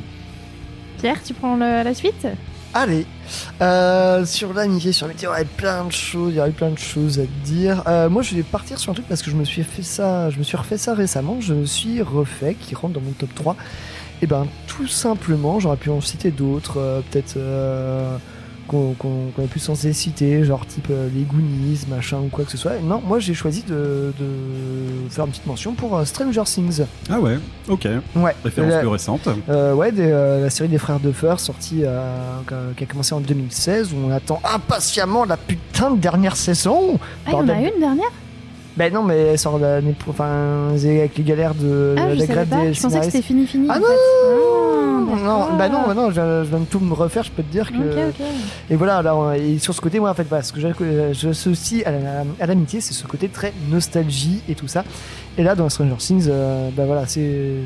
Pierre, 0.98 1.22
tu 1.22 1.32
prends 1.32 1.54
le- 1.54 1.84
la 1.84 1.94
suite? 1.94 2.26
Allez, 2.77 3.07
euh, 3.62 4.27
sur 4.27 4.53
l'amitié, 4.53 4.91
sur 4.91 5.07
l'amitié, 5.07 5.27
il 5.27 5.31
y 5.31 5.33
aurait 5.33 5.45
plein 5.45 5.85
de 5.85 5.93
choses, 5.93 6.33
il 6.33 6.39
y 6.39 6.41
aurait 6.41 6.51
plein 6.51 6.70
de 6.70 6.79
choses 6.79 7.20
à 7.20 7.22
dire. 7.45 7.85
Euh, 7.87 8.11
moi, 8.11 8.22
je 8.22 8.35
vais 8.35 8.43
partir 8.43 8.81
sur 8.81 8.91
un 8.91 8.95
truc 8.95 9.07
parce 9.07 9.22
que 9.22 9.31
je 9.31 9.37
me 9.37 9.45
suis 9.45 9.62
fait 9.62 9.85
ça, 9.85 10.29
je 10.31 10.39
me 10.39 10.43
suis 10.43 10.57
refait 10.57 10.77
ça 10.77 10.93
récemment. 10.93 11.41
Je 11.41 11.55
me 11.55 11.66
suis 11.66 12.03
refait, 12.03 12.57
qui 12.57 12.75
rentre 12.75 12.95
dans 12.95 13.01
mon 13.01 13.12
top 13.12 13.33
3. 13.33 13.57
Et 14.22 14.27
ben, 14.27 14.49
tout 14.66 14.89
simplement, 14.89 15.61
j'aurais 15.61 15.77
pu 15.77 15.91
en 15.91 16.01
citer 16.01 16.33
d'autres, 16.33 16.81
euh, 16.81 17.01
peut-être 17.12 17.37
qu'on 18.66 18.94
qu'on 18.94 19.30
qu'on 19.34 19.44
a 19.44 19.46
pu 19.46 19.58
censé 19.58 19.92
citer, 19.92 20.44
genre 20.44 20.66
type 20.66 20.88
euh, 20.90 21.08
les 21.14 21.22
Goonies, 21.22 21.80
machin 21.88 22.18
ou 22.18 22.28
quoi 22.28 22.44
que 22.44 22.50
ce 22.50 22.56
soit. 22.56 22.72
Non, 22.82 23.00
moi, 23.06 23.18
j'ai 23.18 23.34
choisi 23.34 23.62
de, 23.62 24.12
de 24.18 25.08
faire 25.10 25.24
une 25.24 25.30
petite 25.30 25.46
mention 25.46 25.74
pour 25.74 25.96
euh, 25.96 26.04
Stranger 26.04 26.42
Things. 26.44 26.82
Ah 27.10 27.20
ouais, 27.20 27.38
ok. 27.68 27.88
Ouais. 28.16 28.34
Référence 28.44 28.70
La- 28.72 28.78
plus 28.80 28.88
récente. 28.88 29.28
euh, 29.48 29.74
ouais, 29.74 29.92
des, 29.92 30.06
euh, 30.10 30.42
la 30.42 30.50
série 30.50 30.68
des 30.68 30.78
frères 30.78 31.00
Duffer, 31.00 31.34
sortie, 31.38 31.82
euh, 31.84 32.40
qui 32.76 32.84
a 32.84 32.86
commencé 32.86 33.14
en 33.14 33.20
2016, 33.20 33.92
où 33.92 33.96
on 34.06 34.10
attend 34.10 34.40
impatiemment 34.44 35.24
la 35.24 35.36
putain 35.36 35.90
de 35.90 35.98
dernière 35.98 36.36
saison. 36.36 36.98
Ah, 37.26 37.30
il 37.30 37.32
y 37.32 37.36
en 37.36 37.48
a 37.48 37.54
une 37.54 37.80
dernière? 37.80 38.10
Ben 38.77 38.93
non, 38.93 39.03
mais 39.05 39.18
elle 39.18 39.39
sort 39.39 39.59
pro- 39.59 40.11
enfin, 40.11 40.70
avec 40.75 41.16
les 41.16 41.25
galères 41.25 41.55
de 41.55 41.95
Ah, 41.97 42.12
la 42.14 42.27
grève 42.27 42.49
des 42.49 42.75
Je 42.75 42.83
pensais 42.83 42.99
que 42.99 43.05
c'était 43.05 43.22
fini, 43.22 43.47
fini. 43.47 43.68
Ah 43.70 43.77
en 43.77 43.81
non, 43.81 43.87
fait. 43.87 43.93
Ah, 45.07 45.16
non, 45.16 45.39
d'accord. 45.39 45.57
bah 45.57 45.68
non, 45.68 45.79
bah 45.87 45.95
non, 45.95 46.11
je 46.11 46.14
je 46.45 46.49
viens 46.49 46.59
de 46.59 46.64
tout 46.64 46.81
me 46.81 46.93
refaire, 46.93 47.22
je 47.22 47.31
peux 47.31 47.43
te 47.45 47.53
dire 47.53 47.70
que. 47.70 47.77
Ok, 47.77 48.14
ok. 48.20 48.27
Et 48.70 48.75
voilà, 48.77 49.01
là, 49.03 49.14
on- 49.14 49.33
et 49.33 49.59
sur 49.59 49.72
ce 49.75 49.81
côté, 49.81 50.01
moi, 50.01 50.11
en 50.11 50.14
fait, 50.14 50.25
voilà, 50.29 50.43
ce 50.43 50.53
que 50.53 50.59
j'associe 51.12 51.87
à 51.87 51.93
la- 51.93 52.25
à 52.41 52.47
l'amitié, 52.47 52.81
c'est 52.81 52.95
ce 52.95 53.07
côté 53.07 53.29
très 53.29 53.53
nostalgie 53.70 54.41
et 54.49 54.55
tout 54.57 54.66
ça. 54.66 54.83
Et 55.39 55.43
là, 55.45 55.55
dans 55.55 55.68
Stranger 55.68 55.97
Things, 55.99 56.27
euh, 56.29 56.68
bah 56.77 56.85
voilà, 56.87 57.05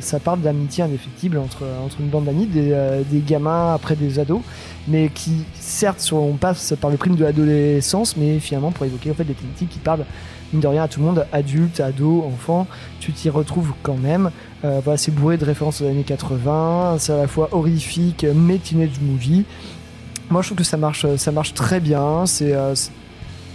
ça 0.00 0.18
parle 0.20 0.40
d'amitié 0.40 0.84
indéfectible 0.84 1.38
entre, 1.38 1.64
entre 1.84 1.96
une 2.00 2.08
bande 2.08 2.24
d'amis, 2.24 2.46
des, 2.46 2.70
euh, 2.72 3.02
des 3.08 3.20
gamins 3.20 3.74
après 3.74 3.96
des 3.96 4.18
ados, 4.18 4.40
mais 4.86 5.08
qui, 5.14 5.44
certes, 5.58 6.06
on 6.12 6.34
passe 6.34 6.74
par 6.80 6.90
le 6.90 6.96
prime 6.96 7.14
de 7.16 7.24
l'adolescence, 7.24 8.16
mais 8.16 8.38
finalement 8.40 8.70
pour 8.72 8.84
évoquer 8.86 9.10
en 9.10 9.14
fait 9.14 9.24
des 9.24 9.34
thématiques 9.34 9.68
qui 9.70 9.78
parlent 9.78 10.04
mine 10.52 10.60
de 10.62 10.66
rien 10.66 10.84
à 10.84 10.88
tout 10.88 11.00
le 11.00 11.06
monde, 11.06 11.26
adultes, 11.32 11.80
ados, 11.80 12.24
enfants, 12.24 12.66
tu 13.00 13.12
t'y 13.12 13.30
retrouves 13.30 13.72
quand 13.82 13.96
même. 13.96 14.30
Euh, 14.64 14.80
voilà, 14.82 14.96
c'est 14.96 15.10
bourré 15.12 15.36
de 15.36 15.44
références 15.44 15.80
aux 15.80 15.86
années 15.86 16.04
80, 16.04 16.96
c'est 16.98 17.12
à 17.12 17.16
la 17.16 17.26
fois 17.28 17.48
horrifique, 17.52 18.26
mais 18.34 18.58
teenage 18.58 19.00
movie. 19.00 19.44
Moi, 20.30 20.42
je 20.42 20.48
trouve 20.48 20.58
que 20.58 20.64
ça 20.64 20.76
marche, 20.76 21.06
ça 21.16 21.32
marche 21.32 21.54
très 21.54 21.80
bien. 21.80 22.26
C'est 22.26 22.52
euh, 22.52 22.74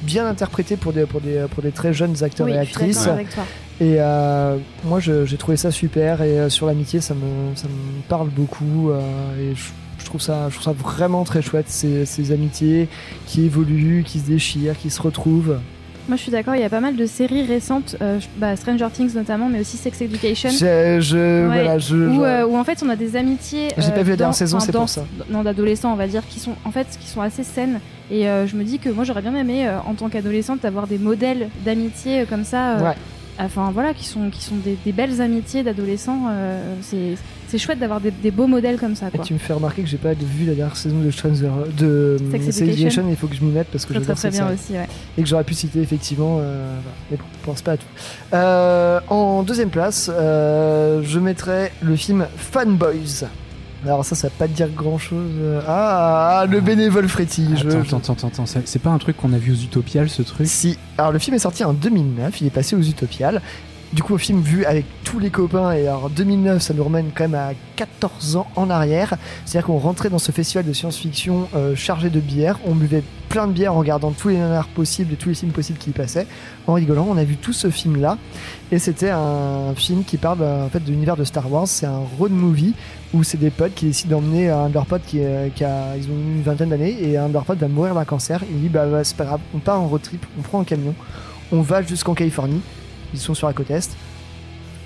bien 0.01 0.27
interprété 0.27 0.75
pour 0.77 0.93
des, 0.93 1.05
pour 1.05 1.21
des, 1.21 1.45
pour 1.51 1.61
des 1.61 1.71
très 1.71 1.93
jeunes 1.93 2.23
acteurs 2.23 2.47
Oui, 2.47 2.53
et 2.53 2.57
actrices. 2.57 2.99
d'accord 2.99 3.13
avec 3.13 3.29
toi. 3.29 3.43
Et 3.81 3.95
euh, 3.99 4.57
moi, 4.83 4.99
j'ai 4.99 5.37
trouvé 5.37 5.57
ça 5.57 5.71
super. 5.71 6.21
Et 6.21 6.49
sur 6.49 6.65
l'amitié, 6.67 7.01
ça 7.01 7.13
me, 7.13 7.55
ça 7.55 7.67
me 7.67 8.01
parle 8.07 8.29
beaucoup. 8.29 8.91
et 9.39 9.55
je, 9.55 9.63
je 9.99 10.05
trouve 10.05 10.21
ça, 10.21 10.49
je 10.49 10.55
trouve 10.55 10.65
ça 10.65 10.73
vraiment 10.73 11.23
très 11.23 11.41
chouette. 11.41 11.69
Ces, 11.69 12.05
ces 12.05 12.31
amitiés 12.31 12.87
qui 13.25 13.45
évoluent, 13.45 14.03
qui 14.05 14.19
se 14.19 14.25
déchirent, 14.25 14.77
qui 14.77 14.89
se 14.89 15.01
retrouvent. 15.01 15.57
Moi, 16.09 16.17
je 16.17 16.21
suis 16.23 16.31
d'accord. 16.31 16.53
Il 16.55 16.61
y 16.61 16.65
a 16.65 16.69
pas 16.69 16.81
mal 16.81 16.97
de 16.97 17.05
séries 17.05 17.45
récentes, 17.45 17.95
euh, 18.01 18.19
bah, 18.37 18.55
Stranger 18.57 18.87
Things 18.91 19.13
notamment, 19.15 19.47
mais 19.47 19.61
aussi 19.61 19.77
Sex 19.77 20.01
Education. 20.01 20.49
Je, 20.49 20.97
je- 20.99 21.47
Ouais. 21.47 21.53
voilà, 21.63 21.79
je, 21.79 21.95
Où, 21.95 22.15
je- 22.15 22.19
euh, 22.21 22.45
où 22.45 22.57
en 22.57 22.63
fait 22.65 22.83
on 22.85 22.89
a 22.89 22.95
des 22.97 23.15
amitiés 23.15 23.69
J'ai 23.77 23.91
pas 23.91 24.03
vu 24.03 24.09
la 24.11 24.17
dernière 24.17 24.27
dans- 24.27 24.31
saison, 24.33 24.57
enfin, 24.57 24.65
c'est 24.65 24.71
dans- 24.73 24.79
pour 24.81 24.89
ça. 24.89 25.05
non 25.29 25.43
d'adolescents 25.43 25.93
on 25.93 25.95
va 25.95 26.07
dire 26.07 26.23
qui 26.27 26.39
sont 26.41 26.55
en 26.65 26.71
fait 26.71 26.87
qui 26.99 27.07
sont 27.07 27.21
assez 27.21 27.43
saines 27.43 27.79
et 28.11 28.27
euh, 28.27 28.45
je 28.47 28.55
me 28.57 28.63
dis 28.63 28.79
que 28.79 28.89
moi 28.89 29.03
j'aurais 29.05 29.21
bien 29.21 29.35
aimé 29.35 29.65
euh, 29.67 29.77
en 29.87 29.93
tant 29.93 30.09
qu'adolescente 30.09 30.65
avoir 30.65 30.87
des 30.87 30.97
modèles 30.97 31.47
d'amitié 31.65 32.21
euh, 32.21 32.25
comme 32.29 32.43
ça 32.43 32.71
euh, 32.77 32.83
Ouais. 32.89 32.95
enfin 33.39 33.71
voilà 33.73 33.93
qui 33.93 34.05
sont 34.05 34.29
qui 34.29 34.43
sont 34.43 34.55
des, 34.57 34.77
des 34.85 34.91
belles 34.91 35.21
amitiés 35.21 35.63
d'adolescents 35.63 36.27
euh, 36.29 36.59
c'est 36.81 37.15
c'est 37.53 37.59
chouette 37.59 37.77
d'avoir 37.77 38.01
des, 38.01 38.09
des 38.09 38.31
beaux 38.31 38.47
modèles 38.47 38.79
comme 38.79 38.95
ça 38.95 39.09
Et 39.13 39.19
tu 39.19 39.31
me 39.35 39.37
fais 39.37 39.53
remarquer 39.53 39.83
que 39.83 39.87
j'ai 39.87 39.97
pas 39.99 40.13
vu 40.13 40.45
la 40.47 40.55
dernière 40.55 40.75
saison 40.75 40.97
de 40.99 41.11
Stranger 41.11 41.51
de 41.77 42.17
Sex 42.31 42.61
Education. 42.61 43.05
Il 43.07 43.15
faut 43.15 43.27
que 43.27 43.35
je 43.35 43.43
m'y 43.43 43.51
mette 43.51 43.67
parce 43.67 43.85
que 43.85 43.93
très 43.93 44.01
très 44.01 44.15
très 44.15 44.29
bien 44.31 44.39
série. 44.47 44.53
aussi 44.55 44.73
ouais. 44.73 44.87
et 45.19 45.21
que 45.21 45.29
j'aurais 45.29 45.43
pu 45.43 45.53
citer 45.53 45.79
effectivement, 45.79 46.39
euh, 46.41 46.75
mais 47.11 47.17
bon, 47.17 47.23
je 47.41 47.45
pense 47.45 47.61
pas 47.61 47.73
à 47.73 47.77
tout. 47.77 47.85
Euh, 48.33 48.99
en 49.07 49.43
deuxième 49.43 49.69
place, 49.69 50.09
euh, 50.11 51.01
je 51.03 51.19
mettrais 51.19 51.71
le 51.83 51.95
film 51.95 52.25
Fanboys. 52.37 53.25
Alors 53.85 54.03
ça, 54.03 54.15
ça 54.15 54.29
va 54.29 54.33
pas 54.35 54.47
te 54.47 54.53
dire 54.53 54.69
grand 54.69 54.97
chose. 54.97 55.29
Ah, 55.67 56.39
ah, 56.39 56.45
le 56.47 56.59
bénévole 56.59 57.07
Freddy. 57.07 57.49
je- 57.55 57.67
Attends, 57.67 57.83
je- 57.83 57.95
attends, 57.95 58.13
attends, 58.13 58.27
attends, 58.29 58.45
c'est 58.47 58.67
c'est 58.67 58.79
pas 58.79 58.89
un 58.89 58.97
truc 58.97 59.15
qu'on 59.17 59.31
a 59.33 59.37
vu 59.37 59.51
aux 59.51 59.61
Utopiales 59.61 60.09
ce 60.09 60.23
truc? 60.23 60.47
Si. 60.47 60.79
Alors 60.97 61.11
le 61.11 61.19
film 61.19 61.35
est 61.35 61.39
sorti 61.39 61.63
en 61.63 61.73
2009, 61.73 62.41
il 62.41 62.47
est 62.47 62.49
passé 62.49 62.75
aux 62.75 62.81
Utopiales. 62.81 63.41
Du 63.93 64.01
coup, 64.01 64.15
au 64.15 64.17
film 64.17 64.41
vu 64.41 64.65
avec 64.65 64.85
tous 65.03 65.19
les 65.19 65.29
copains, 65.29 65.71
et 65.73 65.87
alors 65.87 66.09
2009, 66.09 66.59
ça 66.63 66.73
nous 66.73 66.83
ramène 66.83 67.11
quand 67.13 67.25
même 67.25 67.35
à 67.35 67.51
14 67.75 68.37
ans 68.37 68.47
en 68.55 68.71
arrière. 68.71 69.13
C'est-à-dire 69.45 69.67
qu'on 69.67 69.77
rentrait 69.77 70.09
dans 70.09 70.17
ce 70.17 70.31
festival 70.31 70.65
de 70.65 70.73
science-fiction 70.73 71.47
euh, 71.55 71.75
chargé 71.75 72.09
de 72.09 72.19
bière, 72.19 72.57
on 72.65 72.73
buvait 72.73 73.03
plein 73.29 73.45
de 73.45 73.51
bière 73.51 73.75
en 73.75 73.77
regardant 73.77 74.09
tous 74.09 74.29
les 74.29 74.37
nanars 74.37 74.67
possibles 74.67 75.13
et 75.13 75.15
tous 75.15 75.29
les 75.29 75.35
films 75.35 75.51
possibles 75.51 75.77
qui 75.77 75.91
y 75.91 75.93
passaient, 75.93 76.25
en 76.65 76.73
rigolant. 76.73 77.05
On 77.07 77.17
a 77.17 77.23
vu 77.23 77.37
tout 77.37 77.53
ce 77.53 77.69
film-là, 77.69 78.17
et 78.71 78.79
c'était 78.79 79.11
un 79.11 79.75
film 79.75 80.03
qui 80.03 80.17
parle 80.17 80.39
euh, 80.41 80.65
en 80.65 80.69
fait 80.69 80.83
de 80.83 80.89
l'univers 80.89 81.15
de 81.15 81.23
Star 81.23 81.51
Wars. 81.51 81.67
C'est 81.67 81.85
un 81.85 82.01
road 82.17 82.31
movie 82.31 82.73
où 83.13 83.21
c'est 83.21 83.39
des 83.39 83.51
potes 83.51 83.75
qui 83.75 83.85
décident 83.85 84.19
d'emmener 84.19 84.49
un 84.49 84.69
de 84.69 84.73
leurs 84.73 84.87
potes 84.87 85.05
qui, 85.05 85.19
euh, 85.21 85.49
a, 85.61 85.97
ils 85.97 86.05
ont 86.05 86.17
une 86.17 86.41
vingtaine 86.41 86.69
d'années, 86.69 86.97
et 86.99 87.15
un 87.15 87.27
de 87.27 87.33
leurs 87.33 87.45
potes 87.45 87.59
va 87.59 87.67
mourir 87.67 87.93
d'un 87.93 88.05
cancer. 88.05 88.41
Il 88.49 88.59
dit 88.59 88.69
bah, 88.69 88.87
bah, 88.87 89.03
c'est 89.03 89.17
pas 89.17 89.25
grave, 89.25 89.41
on 89.53 89.59
part 89.59 89.79
en 89.79 89.87
road 89.87 90.01
trip, 90.01 90.25
on 90.39 90.41
prend 90.41 90.61
un 90.61 90.63
camion, 90.63 90.95
on 91.51 91.61
va 91.61 91.83
jusqu'en 91.83 92.15
Californie. 92.15 92.61
Ils 93.13 93.19
sont 93.19 93.33
sur 93.33 93.47
la 93.47 93.53
côte 93.53 93.69
est. 93.71 93.91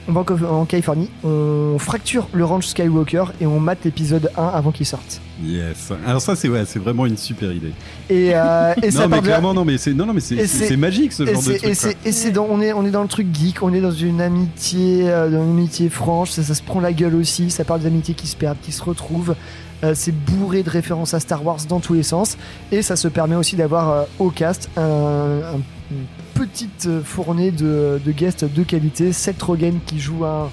On 0.10 0.14
va 0.14 0.24
en, 0.50 0.64
Californie, 0.64 1.10
on 1.26 1.76
fracture 1.80 2.30
le 2.32 2.46
ranch 2.46 2.68
Skywalker 2.68 3.26
et 3.42 3.46
on 3.46 3.60
mate 3.60 3.80
l'épisode 3.84 4.32
1 4.38 4.42
avant 4.42 4.72
qu'il 4.72 4.86
sorte. 4.86 5.20
Yes. 5.44 5.92
Alors 6.06 6.22
ça, 6.22 6.34
c'est 6.38 6.48
ouais, 6.48 6.64
c'est 6.66 6.80
vraiment 6.80 7.06
une 7.06 7.18
super 7.18 7.52
idée. 7.52 7.74
Et, 8.10 8.32
euh, 8.34 8.74
et 8.82 8.90
ça 8.90 9.02
non, 9.02 9.08
mais 9.10 9.10
part 9.10 9.22
de 9.22 9.28
là- 9.28 9.34
clairement, 9.34 9.54
non, 9.54 9.66
mais 9.66 9.78
c'est 9.78 9.94
non, 9.94 10.06
non, 10.06 10.14
mais 10.14 10.22
c'est 10.22 10.78
magique 10.78 11.12
ce 11.12 11.26
genre 11.26 11.36
de 11.44 11.58
truc. 11.58 11.96
et 12.06 12.12
c'est 12.14 12.38
on 12.38 12.62
est 12.62 12.72
on 12.72 12.86
est 12.86 12.92
dans 12.92 13.02
le 13.02 13.10
truc 13.10 13.28
geek 13.36 13.62
on 13.62 13.74
est 13.74 13.82
dans 13.82 13.92
une 13.92 14.22
amitié 14.22 15.10
euh, 15.10 15.30
dans 15.30 15.44
une 15.44 15.52
amitié 15.52 15.90
franche 15.90 16.30
ça, 16.32 16.42
ça 16.42 16.54
se 16.54 16.64
prend 16.64 16.80
la 16.80 16.94
gueule 16.94 17.16
aussi 17.16 17.50
ça 17.52 17.66
parle 17.66 17.82
d'amitiés 17.82 18.14
qui 18.14 18.28
se 18.28 18.38
perdent 18.38 18.58
qui 18.62 18.72
se 18.72 18.84
retrouvent 18.84 19.36
Euh, 19.84 19.92
c'est 19.94 20.12
bourré 20.12 20.64
de 20.64 20.72
références 20.72 21.14
à 21.14 21.20
Star 21.20 21.46
Wars 21.46 21.60
dans 21.70 21.80
tous 21.80 21.94
les 21.94 22.02
sens 22.02 22.36
et 22.72 22.82
ça 22.82 22.96
se 22.96 23.08
permet 23.10 23.36
aussi 23.36 23.56
d'avoir 23.56 24.06
au 24.18 24.32
cast 24.32 24.70
un, 24.76 25.42
petite 26.38 26.86
euh, 26.86 27.02
fournée 27.04 27.52
de, 27.52 28.00
de 28.04 28.12
guests 28.12 28.46
de 28.46 28.64
qualité 28.64 29.12
Seth 29.12 29.42
Rogen 29.42 29.80
qui 29.86 30.00
joue 30.00 30.24
un 30.26 30.50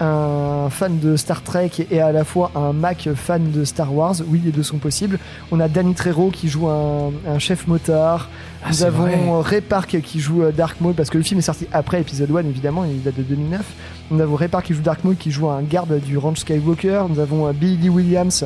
un 0.00 0.68
fan 0.68 0.98
de 0.98 1.16
Star 1.16 1.42
Trek 1.42 1.70
et 1.90 2.00
à 2.00 2.10
la 2.10 2.24
fois 2.24 2.50
un 2.56 2.72
Mac 2.72 3.08
fan 3.14 3.52
de 3.52 3.64
Star 3.64 3.94
Wars. 3.94 4.16
Oui, 4.26 4.40
les 4.44 4.50
deux 4.50 4.64
sont 4.64 4.78
possibles. 4.78 5.18
On 5.52 5.60
a 5.60 5.68
Danny 5.68 5.94
Trejo 5.94 6.30
qui 6.30 6.48
joue 6.48 6.68
un, 6.68 7.12
un 7.28 7.38
chef 7.38 7.68
motard. 7.68 8.28
Ah, 8.64 8.68
Nous 8.70 8.82
avons 8.82 9.40
vrai. 9.40 9.50
Ray 9.50 9.60
Park 9.60 10.00
qui 10.02 10.18
joue 10.18 10.42
euh, 10.42 10.50
Dark 10.50 10.80
Maul 10.80 10.94
parce 10.94 11.08
que 11.08 11.18
le 11.18 11.24
film 11.24 11.38
est 11.38 11.42
sorti 11.42 11.68
après 11.72 12.00
épisode 12.00 12.34
1 12.34 12.40
évidemment, 12.48 12.84
il 12.84 13.00
date 13.02 13.16
de 13.16 13.22
2009. 13.22 13.64
Nous 14.10 14.20
avons 14.20 14.34
Ray 14.34 14.48
Park 14.48 14.66
qui 14.66 14.74
joue 14.74 14.82
Dark 14.82 15.04
Maul 15.04 15.14
qui 15.16 15.30
joue 15.30 15.48
un 15.48 15.62
garde 15.62 16.00
du 16.00 16.18
ranch 16.18 16.40
Skywalker. 16.40 17.04
Nous 17.08 17.20
avons 17.20 17.46
euh, 17.46 17.52
Billy 17.52 17.88
Williams 17.88 18.44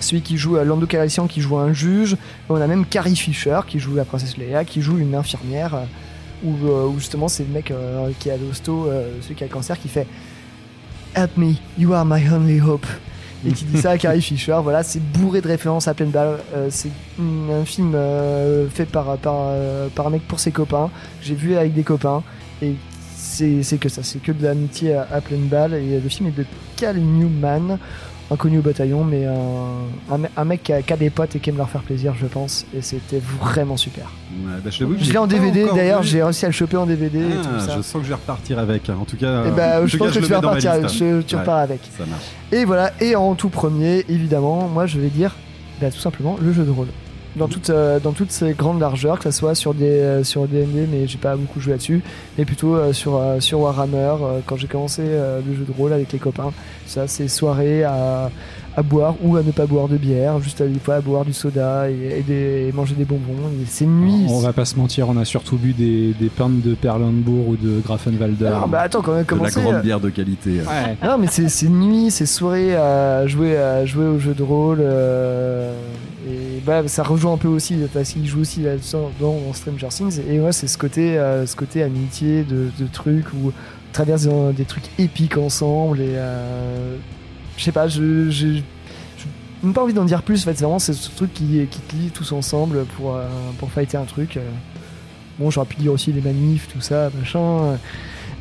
celui 0.00 0.22
qui 0.22 0.36
joue 0.36 0.56
euh, 0.56 0.64
Lando 0.64 0.86
Calrissian 0.86 1.26
qui 1.26 1.40
joue 1.40 1.56
un 1.56 1.72
juge. 1.72 2.16
On 2.48 2.56
a 2.60 2.66
même 2.66 2.84
Carrie 2.86 3.16
Fisher 3.16 3.60
qui 3.66 3.78
joue 3.78 3.94
la 3.94 4.04
princesse 4.04 4.36
Leia 4.36 4.64
qui 4.64 4.82
joue 4.82 4.98
une 4.98 5.14
infirmière 5.14 5.74
euh, 5.74 5.84
où, 6.44 6.66
euh, 6.66 6.86
où 6.86 6.98
justement 6.98 7.28
c'est 7.28 7.44
le 7.44 7.50
mec 7.50 7.72
qui 8.18 8.30
à 8.30 8.36
l'hosto, 8.36 8.88
celui 9.22 9.34
qui 9.34 9.44
a 9.44 9.46
le 9.46 9.52
cancer 9.52 9.78
qui 9.78 9.88
fait 9.88 10.06
Help 11.14 11.36
me, 11.36 11.54
you 11.78 11.92
are 11.92 12.04
my 12.04 12.28
only 12.30 12.60
hope. 12.60 12.86
Et 13.46 13.52
qui 13.52 13.66
dit 13.66 13.78
ça 13.78 13.90
à 13.90 13.98
Carrie 13.98 14.22
Fisher, 14.22 14.58
voilà, 14.62 14.82
c'est 14.82 15.00
bourré 15.00 15.42
de 15.42 15.48
références 15.48 15.86
à 15.86 15.92
pleine 15.92 16.10
balle. 16.10 16.38
C'est 16.70 16.90
un 17.20 17.64
film 17.64 17.94
fait 18.72 18.86
par, 18.86 19.16
par, 19.18 20.06
un 20.06 20.10
mec 20.10 20.26
pour 20.26 20.40
ses 20.40 20.50
copains. 20.50 20.90
J'ai 21.22 21.34
vu 21.34 21.54
avec 21.54 21.74
des 21.74 21.82
copains. 21.82 22.22
Et 22.62 22.74
c'est 23.14 23.62
c'est 23.62 23.76
que 23.76 23.90
ça, 23.90 24.02
c'est 24.02 24.20
que 24.20 24.32
de 24.32 24.42
l'amitié 24.42 24.94
à, 24.94 25.06
à 25.12 25.20
pleine 25.20 25.46
balle. 25.46 25.74
Et 25.74 26.00
le 26.00 26.08
film 26.08 26.28
est 26.28 26.36
de 26.36 26.46
Cal 26.76 26.96
Newman, 26.96 27.78
inconnu 28.30 28.58
au 28.58 28.62
bataillon, 28.62 29.04
mais 29.04 29.26
un, 29.26 29.34
un, 30.14 30.18
me- 30.18 30.28
un 30.36 30.44
mec 30.44 30.62
qui 30.62 30.72
a, 30.72 30.82
qui 30.82 30.92
a 30.92 30.96
des 30.96 31.10
potes 31.10 31.36
et 31.36 31.40
qui 31.40 31.50
aime 31.50 31.56
leur 31.56 31.68
faire 31.68 31.82
plaisir, 31.82 32.14
je 32.18 32.26
pense. 32.26 32.64
Et 32.76 32.80
c'était 32.82 33.20
vraiment 33.40 33.76
super. 33.76 34.04
Ouais, 34.44 34.52
bah, 34.64 34.70
je 34.70 34.84
Je 35.00 35.12
l'ai 35.12 35.18
en 35.18 35.26
DVD, 35.26 35.66
d'ailleurs, 35.74 36.02
j'ai 36.02 36.22
réussi 36.22 36.44
à 36.44 36.48
le 36.48 36.52
choper 36.54 36.76
en 36.76 36.86
DVD 36.86 37.18
et 37.18 37.22
Ah, 37.32 37.42
tout 37.60 37.60
ça. 37.66 37.76
je 37.76 37.82
sens 37.82 37.94
que 38.00 38.04
je 38.04 38.08
vais 38.08 38.14
repartir 38.14 38.58
avec. 38.58 38.88
hein. 38.88 38.96
En 39.00 39.04
tout 39.04 39.16
cas, 39.16 39.44
Et 39.44 39.50
en 39.50 39.54
bah, 39.54 39.80
tout 39.82 39.86
je 39.88 39.98
cas, 39.98 40.04
pense 40.06 40.14
que 40.14 40.20
dans 40.26 40.40
ma 40.40 40.48
repartir, 40.54 40.88
je- 40.88 41.20
tu 41.22 41.34
Ouais, 41.34 41.40
repars 41.40 41.58
avec. 41.58 41.80
Ça 41.96 42.06
marche. 42.06 42.22
Et 42.52 42.64
voilà, 42.64 42.92
et 43.00 43.14
en 43.16 43.34
tout 43.34 43.48
premier, 43.50 44.04
évidemment, 44.08 44.68
moi 44.68 44.86
je 44.86 44.98
vais 44.98 45.08
dire 45.08 45.34
bah, 45.80 45.90
tout 45.90 45.98
simplement 46.00 46.36
le 46.40 46.52
jeu 46.52 46.64
de 46.64 46.70
rôle. 46.70 46.88
Dans, 47.36 47.48
toute, 47.48 47.70
euh, 47.70 47.98
dans 47.98 48.12
toutes 48.12 48.30
ses 48.30 48.52
grandes 48.52 48.80
largeurs, 48.80 49.18
que 49.18 49.24
ce 49.24 49.32
soit 49.32 49.56
sur 49.56 49.74
des 49.74 49.86
euh, 49.86 50.22
sur 50.22 50.46
D&D, 50.46 50.86
mais 50.88 51.08
j'ai 51.08 51.18
pas 51.18 51.34
beaucoup 51.34 51.58
joué 51.58 51.72
là-dessus, 51.72 52.00
mais 52.38 52.44
plutôt 52.44 52.76
euh, 52.76 52.92
sur, 52.92 53.16
euh, 53.16 53.40
sur 53.40 53.58
Warhammer, 53.58 53.96
euh, 54.22 54.40
quand 54.46 54.56
j'ai 54.56 54.68
commencé 54.68 55.02
euh, 55.04 55.40
le 55.44 55.54
jeu 55.54 55.64
de 55.64 55.72
rôle 55.76 55.92
avec 55.92 56.12
les 56.12 56.20
copains. 56.20 56.52
Ça, 56.86 57.08
c'est 57.08 57.26
soirée 57.26 57.82
à, 57.82 58.30
à 58.76 58.82
boire 58.82 59.14
ou 59.22 59.36
à 59.36 59.42
ne 59.42 59.52
pas 59.52 59.66
boire 59.66 59.86
de 59.88 59.96
bière, 59.96 60.40
juste 60.40 60.60
à 60.60 60.66
des 60.66 60.78
fois 60.80 60.96
à 60.96 61.00
boire 61.00 61.24
du 61.24 61.32
soda 61.32 61.88
et, 61.90 62.18
et 62.18 62.22
des- 62.22 62.66
et 62.68 62.72
manger 62.72 62.94
des 62.94 63.04
bonbons. 63.04 63.34
C'est 63.68 63.86
nuit. 63.86 64.26
On 64.28 64.40
va 64.40 64.52
pas 64.52 64.64
se 64.64 64.76
mentir, 64.76 65.08
on 65.08 65.16
a 65.16 65.24
surtout 65.24 65.56
bu 65.56 65.72
des, 65.72 66.12
des 66.18 66.28
pintes 66.28 66.60
de 66.60 66.74
Perlenbourg 66.74 67.48
ou 67.50 67.56
de 67.56 67.80
Grafenwalder. 67.84 68.50
Non, 68.60 68.66
bah 68.68 68.80
attends, 68.80 69.00
quand 69.02 69.14
même, 69.14 69.24
De 69.24 69.42
la 69.42 69.50
grande 69.50 69.82
bière 69.82 70.00
de 70.00 70.10
qualité. 70.10 70.50
Ouais. 70.60 70.96
Non, 71.06 71.18
mais 71.18 71.26
c'est 71.28 71.68
nuit, 71.68 72.10
c'est 72.10 72.26
soirée 72.26 72.74
à 72.74 73.26
jouer, 73.26 73.56
à 73.56 73.84
jouer 73.86 74.06
au 74.06 74.18
jeu 74.18 74.34
de 74.34 74.42
rôle. 74.42 74.78
euh, 74.80 75.72
et 76.26 76.60
bah, 76.64 76.82
ça 76.88 77.02
rejoint 77.02 77.34
un 77.34 77.36
peu 77.36 77.48
aussi, 77.48 77.76
parce 77.92 78.10
qu'il 78.10 78.26
joue 78.26 78.40
aussi 78.40 78.60
là-dedans 78.62 79.10
dans 79.20 79.34
dans 79.46 79.52
Stranger 79.52 79.88
Things. 79.90 80.20
Et 80.28 80.40
ouais, 80.40 80.52
c'est 80.52 80.66
ce 80.66 80.78
côté, 80.78 81.18
euh, 81.18 81.46
ce 81.46 81.54
côté 81.54 81.82
amitié 81.82 82.44
de, 82.44 82.70
de 82.78 82.86
trucs 82.90 83.26
où 83.34 83.48
on 83.48 83.52
traverse 83.92 84.22
des, 84.22 84.52
des 84.56 84.64
trucs 84.64 84.88
épiques 84.98 85.36
ensemble. 85.36 86.00
Et 86.00 86.14
euh, 86.16 86.96
je 87.56 87.62
sais 87.64 87.72
pas, 87.72 87.88
je. 87.88 88.30
j'ai 88.30 88.62
pas 89.74 89.82
envie 89.82 89.94
d'en 89.94 90.04
dire 90.04 90.22
plus, 90.22 90.42
en 90.42 90.44
fait, 90.44 90.54
c'est 90.56 90.64
vraiment 90.64 90.78
ce 90.78 90.92
truc 91.16 91.32
qui, 91.32 91.66
qui 91.70 91.80
te 91.80 91.96
lie 91.96 92.10
tous 92.10 92.32
ensemble 92.32 92.84
pour, 92.96 93.14
euh, 93.16 93.24
pour 93.58 93.70
fighter 93.70 93.96
un 93.96 94.04
truc. 94.04 94.36
euh. 94.36 94.40
Bon, 95.38 95.50
j'aurais 95.50 95.66
pu 95.66 95.76
dire 95.76 95.90
aussi 95.92 96.12
les 96.12 96.20
manifs, 96.20 96.68
tout 96.72 96.80
ça, 96.80 97.10
machin. 97.18 97.78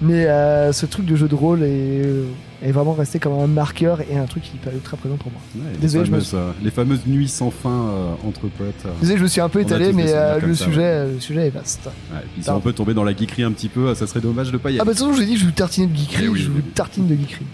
Mais 0.01 0.25
euh, 0.25 0.73
ce 0.73 0.85
truc 0.85 1.05
de 1.05 1.15
jeu 1.15 1.27
de 1.29 1.35
rôle 1.35 1.63
est, 1.63 2.01
est 2.61 2.71
vraiment 2.71 2.93
resté 2.93 3.19
comme 3.19 3.39
un 3.39 3.47
marqueur 3.47 4.01
et 4.01 4.17
un 4.17 4.25
truc 4.25 4.43
qui 4.43 4.51
est 4.67 4.73
ultra 4.73 4.97
présent 4.97 5.15
pour 5.15 5.31
moi. 5.31 5.39
Ouais, 5.55 5.71
les, 5.73 5.77
Désolé, 5.79 6.05
je 6.05 6.11
me 6.11 6.19
fameuses, 6.19 6.53
les 6.61 6.71
fameuses 6.71 7.05
nuits 7.07 7.27
sans 7.29 7.51
fin 7.51 7.69
euh, 7.69 8.13
entre 8.27 8.41
potes. 8.41 8.73
euh. 8.85 8.89
Désolé, 8.99 9.17
je 9.17 9.23
me 9.23 9.27
suis 9.29 9.39
un 9.41 9.49
peu 9.49 9.61
étalé, 9.61 9.93
mais 9.93 10.13
le, 10.41 10.53
ça, 10.55 10.65
sujet, 10.65 11.05
le 11.07 11.19
sujet 11.21 11.47
est 11.47 11.51
vaste. 11.51 11.89
Ouais, 12.11 12.49
on 12.49 12.59
peut 12.59 12.73
tomber 12.73 12.93
dans 12.93 13.03
la 13.05 13.15
geekerie 13.15 13.43
un 13.43 13.51
petit 13.53 13.69
peu, 13.69 13.95
ça 13.95 14.05
serait 14.07 14.19
dommage 14.21 14.51
de 14.51 14.57
pas 14.57 14.71
y 14.71 14.77
Ah 14.77 14.81
aller. 14.81 14.87
bah 14.89 14.93
de 14.93 14.97
toute 14.99 15.07
façon, 15.07 15.13
je 15.13 15.17
vous 15.17 15.23
ai 15.23 15.25
dit, 15.27 15.37
je 15.37 15.45
vous 15.45 15.51
tartine 15.51 15.89
de 15.89 15.95
geekerie, 15.97 16.23
Eh 16.25 16.27
oui, 16.27 16.39
je 16.41 16.49
vous 16.49 16.61
tartine 16.75 17.07
de 17.07 17.15
geekerie. 17.15 17.45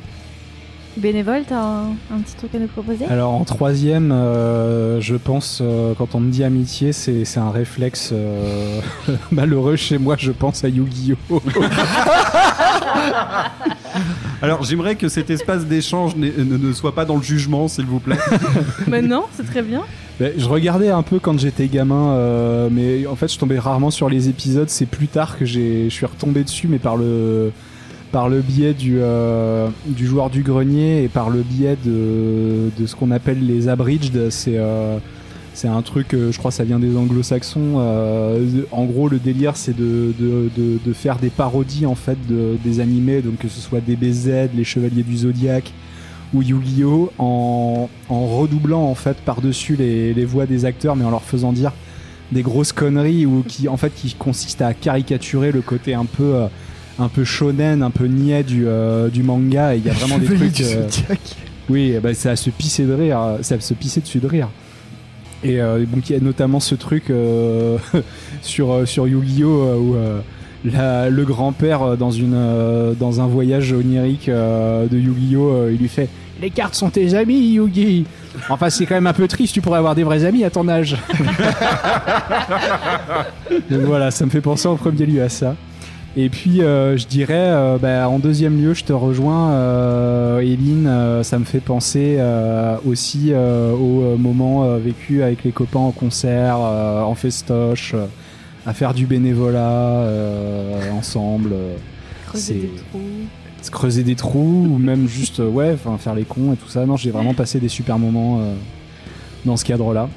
Bénévole, 0.99 1.43
t'as 1.47 1.59
un, 1.59 1.87
un 2.13 2.19
petit 2.23 2.35
truc 2.35 2.53
à 2.55 2.59
nous 2.59 2.67
proposer? 2.67 3.05
Alors 3.05 3.31
en 3.31 3.43
troisième, 3.45 4.11
euh, 4.11 4.99
je 5.01 5.15
pense, 5.15 5.59
euh, 5.61 5.93
quand 5.97 6.15
on 6.15 6.19
me 6.19 6.29
dit 6.31 6.43
amitié, 6.43 6.91
c'est 6.93 7.25
c'est 7.25 7.39
un 7.39 7.51
réflexe 7.51 8.09
euh, 8.13 8.81
malheureux 9.31 9.75
chez 9.75 9.97
moi, 9.97 10.15
je 10.17 10.31
pense 10.31 10.63
à 10.63 10.69
Yu-Gi-Oh! 10.69 11.41
Alors 14.41 14.63
j'aimerais 14.63 14.95
que 14.95 15.09
cet 15.09 15.29
espace 15.29 15.65
d'échange 15.65 16.15
ne, 16.15 16.29
ne 16.29 16.73
soit 16.73 16.95
pas 16.95 17.05
dans 17.05 17.17
le 17.17 17.23
jugement, 17.23 17.67
s'il 17.67 17.85
vous 17.85 17.99
plaît. 17.99 18.17
Bah 18.87 19.01
non, 19.01 19.25
c'est 19.33 19.45
très 19.45 19.61
bien. 19.61 19.81
Ben, 20.19 20.33
je 20.37 20.45
regardais 20.47 20.89
un 20.89 21.03
peu 21.03 21.19
quand 21.19 21.37
j'étais 21.39 21.67
gamin, 21.67 22.11
euh, 22.13 22.69
mais 22.71 23.05
en 23.07 23.15
fait 23.15 23.31
je 23.31 23.37
tombais 23.37 23.59
rarement 23.59 23.91
sur 23.91 24.09
les 24.09 24.29
épisodes. 24.29 24.69
C'est 24.69 24.85
plus 24.85 25.07
tard 25.07 25.37
que 25.37 25.45
j'ai, 25.45 25.85
je 25.89 25.93
suis 25.93 26.05
retombé 26.05 26.43
dessus, 26.43 26.67
mais 26.67 26.79
par 26.79 26.97
le 26.97 27.51
par 28.11 28.29
le 28.29 28.41
biais 28.41 28.73
du 28.73 28.97
euh, 28.99 29.67
du 29.85 30.07
joueur 30.07 30.29
du 30.29 30.41
grenier 30.43 31.03
et 31.03 31.07
par 31.07 31.29
le 31.29 31.41
biais 31.41 31.77
de 31.85 32.85
ce 32.85 32.95
qu'on 32.95 33.11
appelle 33.11 33.45
les 33.45 33.67
abridged. 33.67 34.29
C'est 34.29 34.57
euh, 34.57 34.99
un 35.63 35.81
truc, 35.81 36.13
euh, 36.13 36.31
je 36.31 36.37
crois, 36.37 36.51
ça 36.51 36.63
vient 36.63 36.79
des 36.79 36.95
anglo-saxons. 36.95 37.75
euh, 37.79 38.63
en 38.71 38.85
gros, 38.85 39.09
le 39.09 39.19
délire, 39.19 39.57
c'est 39.57 39.75
de, 39.75 40.13
de, 40.17 40.93
faire 40.93 41.17
des 41.17 41.29
parodies 41.29 41.85
en 41.85 41.95
fait 41.95 42.17
de, 42.27 42.57
des 42.63 42.79
animés, 42.79 43.21
donc 43.21 43.37
que 43.37 43.47
ce 43.47 43.59
soit 43.59 43.79
DBZ, 43.79 44.49
les 44.55 44.63
Chevaliers 44.63 45.03
du 45.03 45.17
Zodiaque 45.17 45.71
ou 46.33 46.41
Yu-Gi-Oh 46.41 47.11
en, 47.17 47.89
en 48.09 48.27
redoublant 48.27 48.83
en 48.83 48.95
fait 48.95 49.17
par-dessus 49.17 49.75
les, 49.75 50.13
les 50.13 50.25
voix 50.25 50.45
des 50.45 50.65
acteurs 50.65 50.95
mais 50.95 51.03
en 51.03 51.09
leur 51.09 51.23
faisant 51.23 51.51
dire 51.53 51.71
des 52.31 52.43
grosses 52.43 52.71
conneries 52.71 53.25
ou 53.25 53.43
qui 53.47 53.67
en 53.67 53.77
fait 53.77 53.93
qui 53.95 54.13
consistent 54.13 54.61
à 54.61 54.73
caricaturer 54.73 55.51
le 55.51 55.61
côté 55.61 55.93
un 55.95 56.05
peu 56.05 56.35
euh, 56.35 56.47
un 56.99 57.07
peu 57.07 57.23
shonen, 57.23 57.81
un 57.81 57.89
peu 57.91 58.05
niais 58.05 58.43
du, 58.43 58.65
euh, 58.67 59.09
du 59.09 59.23
manga 59.23 59.75
et 59.75 59.79
il 59.79 59.85
y 59.85 59.89
a 59.89 59.93
vraiment 59.93 60.17
des 60.19 60.25
trucs 60.25 60.61
euh, 60.61 60.87
oui, 61.69 61.95
bah, 62.01 62.13
ça 62.13 62.35
se 62.35 62.49
pisser 62.49 62.85
de 62.85 62.93
rire, 62.93 63.19
ça 63.41 63.59
se 63.59 63.73
pisser 63.73 64.01
dessus 64.01 64.19
de 64.19 64.27
rire. 64.27 64.49
Et 65.43 65.61
euh, 65.61 65.85
donc 65.85 66.09
il 66.09 66.13
y 66.13 66.15
a 66.15 66.19
notamment 66.19 66.59
ce 66.59 66.75
truc 66.75 67.09
euh, 67.09 67.77
sur 68.41 68.87
sur 68.87 69.07
Yu-Gi-Oh 69.07 69.75
où 69.79 69.95
la- 70.65 71.09
le 71.09 71.23
grand-père 71.25 71.95
dans 71.95 72.11
une 72.11 72.93
dans 72.99 73.21
un 73.21 73.27
voyage 73.27 73.71
onirique 73.71 74.29
de 74.29 74.97
Yu-Gi-Oh 74.97 75.67
il 75.71 75.77
lui 75.77 75.87
fait 75.87 76.09
les 76.41 76.49
cartes 76.51 76.75
sont 76.75 76.89
tes 76.89 77.15
amis 77.15 77.51
Yugi. 77.53 78.05
Enfin 78.49 78.69
c'est 78.69 78.85
quand 78.85 78.95
même 78.95 79.07
un 79.07 79.13
peu 79.13 79.27
triste, 79.27 79.53
tu 79.53 79.59
pourrais 79.61 79.77
avoir 79.77 79.93
des 79.95 80.03
vrais 80.03 80.23
amis 80.23 80.43
à 80.45 80.49
ton 80.49 80.67
âge. 80.69 80.95
donc 83.69 83.81
voilà, 83.81 84.11
ça 84.11 84.25
me 84.25 84.29
fait 84.29 84.41
penser 84.41 84.67
en 84.67 84.75
premier 84.75 85.05
lieu 85.05 85.21
à 85.21 85.29
ça. 85.29 85.55
Et 86.17 86.29
puis 86.29 86.61
euh, 86.61 86.97
je 86.97 87.05
dirais, 87.05 87.33
euh, 87.35 87.77
bah, 87.77 88.09
en 88.09 88.19
deuxième 88.19 88.59
lieu, 88.61 88.73
je 88.73 88.83
te 88.83 88.93
rejoins, 88.93 89.51
euh, 89.51 90.39
Eline, 90.39 91.23
ça 91.23 91.37
me 91.37 91.45
fait 91.45 91.59
penser 91.59 92.19
aussi 92.85 93.31
au 93.33 94.17
moment 94.17 94.77
vécu 94.77 95.23
avec 95.23 95.43
les 95.43 95.51
copains 95.51 95.79
en 95.79 95.91
concert, 95.91 96.57
en 96.57 97.15
festoche, 97.15 97.95
à 98.65 98.73
faire 98.73 98.93
du 98.93 99.05
bénévolat 99.05 100.03
ensemble, 100.93 101.53
Creuser 102.27 102.53
des 102.53 102.67
trous. 102.67 102.99
se 103.61 103.71
creuser 103.71 104.03
des 104.03 104.15
trous 104.15 104.67
ou 104.69 104.77
même 104.77 105.07
juste 105.07 105.39
ouais, 105.39 105.75
faire 105.99 106.15
les 106.15 106.25
cons 106.25 106.53
et 106.53 106.57
tout 106.57 106.69
ça. 106.69 106.85
Non, 106.85 106.95
j'ai 106.95 107.11
vraiment 107.11 107.33
passé 107.33 107.59
des 107.59 107.69
super 107.69 107.97
moments 107.97 108.41
dans 109.45 109.57
ce 109.57 109.65
cadre-là. 109.65 110.09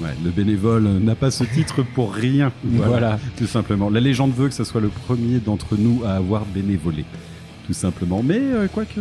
Ouais, 0.00 0.10
le 0.24 0.30
bénévole 0.30 0.84
n'a 1.00 1.14
pas 1.14 1.30
ce 1.30 1.44
titre 1.44 1.82
pour 1.94 2.12
rien. 2.14 2.52
Voilà. 2.64 3.18
Tout 3.36 3.46
simplement. 3.46 3.90
La 3.90 4.00
légende 4.00 4.32
veut 4.34 4.48
que 4.48 4.54
ce 4.54 4.64
soit 4.64 4.80
le 4.80 4.88
premier 4.88 5.38
d'entre 5.38 5.76
nous 5.76 6.02
à 6.06 6.12
avoir 6.12 6.44
bénévolé. 6.44 7.04
Tout 7.66 7.72
simplement. 7.72 8.22
Mais 8.22 8.38
euh, 8.40 8.66
quoique. 8.72 9.00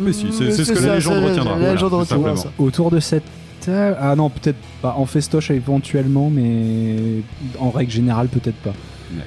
Mais 0.00 0.12
si, 0.12 0.26
c'est 0.32 0.50
ce 0.52 0.72
que 0.72 0.78
ça, 0.80 0.86
la 0.88 0.94
légende 0.96 1.24
retiendra. 1.24 1.58
La 1.58 1.72
légende 1.72 1.92
retiendra 1.94 2.36
simplement. 2.36 2.36
ça. 2.56 2.62
Autour 2.62 2.90
de 2.90 3.00
cette 3.00 3.22
table- 3.60 3.96
ah 4.00 4.14
non 4.16 4.28
peut-être 4.28 4.58
pas 4.82 4.94
en 4.98 5.06
festoche 5.06 5.50
éventuellement 5.52 6.28
mais 6.28 6.96
en 7.60 7.70
règle 7.70 7.92
générale 7.92 8.26
peut-être 8.26 8.56
pas 8.56 8.70
Ouais. 9.14 9.22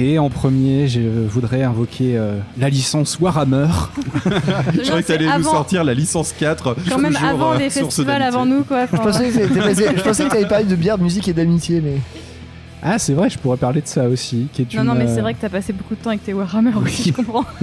Et 0.00 0.18
en 0.18 0.30
premier 0.30 0.86
je 0.88 1.00
voudrais 1.00 1.64
invoquer 1.64 2.16
euh, 2.16 2.38
la 2.56 2.68
licence 2.70 3.18
Warhammer 3.20 3.66
Je 4.24 4.80
croyais 4.82 5.02
que 5.02 5.08
t'allais 5.08 5.26
nous 5.26 5.32
Avant- 5.32 5.50
sortir 5.50 5.82
la 5.84 5.92
licence 5.92 6.32
4. 6.38 6.76
Quand 6.88 6.98
même 6.98 7.12
toujours, 7.12 7.28
avant 7.28 7.52
euh, 7.54 7.58
les 7.58 7.68
festivals 7.68 8.22
avant 8.22 8.46
nous, 8.46 8.62
quoi. 8.62 8.86
Je 8.86 8.96
pensais 8.96 9.28
que 9.30 9.42
je 9.48 10.02
pensais 10.02 10.24
que 10.24 10.30
t'avais 10.30 10.46
parlé 10.48 10.64
de 10.66 10.76
bière, 10.76 10.96
de 10.98 11.02
musique 11.02 11.26
et 11.28 11.32
d'amitié, 11.32 11.80
mais. 11.80 11.96
ah 12.82 12.98
c'est 12.98 13.12
vrai 13.12 13.28
je 13.28 13.38
pourrais 13.38 13.56
parler 13.56 13.80
de 13.82 13.88
ça 13.88 14.08
aussi 14.08 14.46
qui 14.52 14.62
est 14.62 14.74
Non, 14.74 14.82
une, 14.82 14.86
non, 14.88 14.94
mais 14.94 15.08
c'est 15.08 15.18
euh, 15.18 15.22
vrai 15.22 15.34
que 15.34 15.40
t'as 15.40 15.48
passé 15.48 15.72
beaucoup 15.72 15.94
de 15.96 16.00
temps 16.00 16.10
avec 16.10 16.24
tes 16.24 16.32
Warhammer 16.32 16.72
aussi, 16.76 17.08
je 17.08 17.12
comprends. 17.12 17.44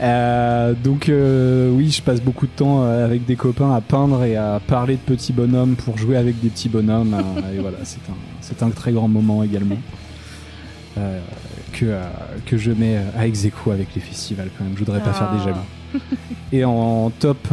Euh, 0.00 0.74
donc 0.82 1.08
euh, 1.08 1.70
oui, 1.70 1.88
je 1.90 2.02
passe 2.02 2.20
beaucoup 2.20 2.46
de 2.46 2.50
temps 2.50 2.82
euh, 2.82 3.04
avec 3.04 3.24
des 3.26 3.36
copains 3.36 3.72
à 3.72 3.80
peindre 3.80 4.24
et 4.24 4.36
à 4.36 4.60
parler 4.66 4.94
de 4.96 5.00
petits 5.14 5.32
bonhommes 5.32 5.76
pour 5.76 5.96
jouer 5.96 6.16
avec 6.16 6.40
des 6.40 6.48
petits 6.48 6.68
bonhommes. 6.68 7.14
euh, 7.14 7.54
et 7.56 7.60
voilà, 7.60 7.78
c'est 7.84 8.00
un, 8.10 8.14
c'est 8.40 8.62
un 8.64 8.70
très 8.70 8.90
grand 8.92 9.06
moment 9.06 9.44
également 9.44 9.76
euh, 10.98 11.20
que, 11.72 11.86
euh, 11.86 12.02
que 12.46 12.56
je 12.56 12.70
mets 12.70 12.98
à 13.18 13.26
ex 13.26 13.46
avec 13.70 13.88
les 13.94 14.00
festivals 14.00 14.48
quand 14.56 14.64
même. 14.64 14.74
Je 14.74 14.80
voudrais 14.80 15.00
pas 15.00 15.12
faire 15.12 15.30
des 15.32 15.38
Ah. 15.40 15.44
jaloux. 15.44 16.00
Et 16.52 16.64
en 16.64 17.10
top 17.20 17.48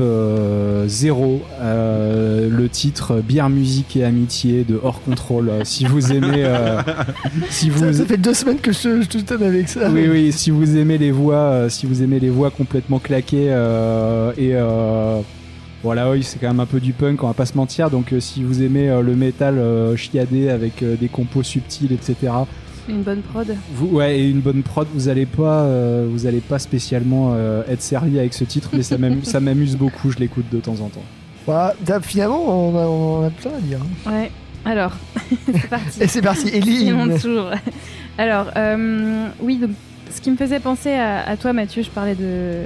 0, 0.87 1.41
le 1.61 2.67
titre 2.67 3.21
Bière, 3.21 3.49
musique 3.49 3.95
et 3.95 4.03
amitié 4.03 4.63
de 4.63 4.79
Hors 4.81 5.01
Contrôle. 5.01 5.49
Euh, 5.49 5.61
si 5.63 5.85
vous 5.85 6.11
aimez, 6.11 6.43
euh, 6.45 6.81
si 7.49 7.69
vous 7.69 7.79
Ça, 7.79 7.93
ça 7.93 8.05
fait 8.05 8.17
deux 8.17 8.33
semaines 8.33 8.59
que 8.59 8.71
je, 8.71 9.01
je 9.01 9.07
te 9.07 9.17
donne 9.19 9.43
avec 9.43 9.69
ça. 9.69 9.89
oui, 9.89 10.07
oui, 10.09 10.31
si 10.31 10.49
vous 10.51 10.75
aimez 10.77 10.97
les 10.97 11.11
voix, 11.11 11.35
euh, 11.35 11.69
si 11.69 11.85
vous 11.85 12.01
aimez 12.03 12.19
les 12.19 12.29
voix 12.29 12.49
complètement 12.51 12.99
claquées 12.99 13.47
euh, 13.49 14.31
et 14.37 14.51
euh, 14.55 15.19
voilà, 15.83 16.11
oui, 16.11 16.21
c'est 16.23 16.39
quand 16.39 16.47
même 16.47 16.59
un 16.59 16.65
peu 16.65 16.79
du 16.79 16.93
punk, 16.93 17.23
on 17.23 17.27
va 17.27 17.33
pas 17.33 17.45
se 17.45 17.55
mentir. 17.57 17.89
Donc, 17.89 18.13
euh, 18.13 18.19
si 18.19 18.43
vous 18.43 18.61
aimez 18.61 18.89
euh, 18.89 19.01
le 19.01 19.15
métal 19.15 19.57
euh, 19.57 19.95
chiadé 19.95 20.49
avec 20.49 20.83
euh, 20.83 20.95
des 20.95 21.07
compos 21.09 21.43
subtils, 21.43 21.91
etc. 21.91 22.15
Une 22.89 23.03
bonne 23.03 23.21
prod. 23.21 23.55
Vous, 23.73 23.87
ouais, 23.87 24.19
et 24.19 24.29
une 24.29 24.39
bonne 24.41 24.63
prod, 24.63 24.87
vous 24.93 25.07
allez 25.09 25.25
pas, 25.25 25.63
euh, 25.63 26.07
vous 26.09 26.25
allez 26.25 26.39
pas 26.41 26.59
spécialement 26.59 27.31
euh, 27.33 27.63
être 27.69 27.81
servi 27.81 28.17
avec 28.19 28.33
ce 28.33 28.43
titre, 28.43 28.69
mais 28.73 28.83
ça 28.83 28.97
m'am- 28.97 29.19
ça 29.23 29.39
m'amuse 29.39 29.75
beaucoup. 29.77 30.11
Je 30.11 30.17
l'écoute 30.17 30.45
de 30.51 30.59
temps 30.59 30.79
en 30.81 30.89
temps. 30.89 31.03
Voilà, 31.45 31.73
t'as- 31.85 32.01
finalement, 32.01 32.69
on 32.69 32.75
a, 32.77 32.85
on 32.87 33.25
a 33.25 33.29
plein 33.29 33.51
à 33.57 33.59
dire. 33.61 33.79
hein. 34.07 34.11
Ouais. 34.11 34.31
Alors, 34.65 34.91
c'est 35.45 35.67
parti. 35.69 36.01
Et 36.03 36.07
c'est 36.07 36.21
parti, 36.21 36.47
Eline. 36.49 37.17
toujours. 37.19 37.49
Alors, 38.17 38.47
euh, 38.57 39.27
oui, 39.41 39.57
donc, 39.57 39.71
ce 40.13 40.21
qui 40.21 40.29
me 40.29 40.35
faisait 40.37 40.59
penser 40.59 40.91
à, 40.91 41.27
à 41.27 41.37
toi, 41.37 41.53
Mathieu, 41.53 41.81
je 41.83 41.89
parlais 41.89 42.15
de, 42.15 42.63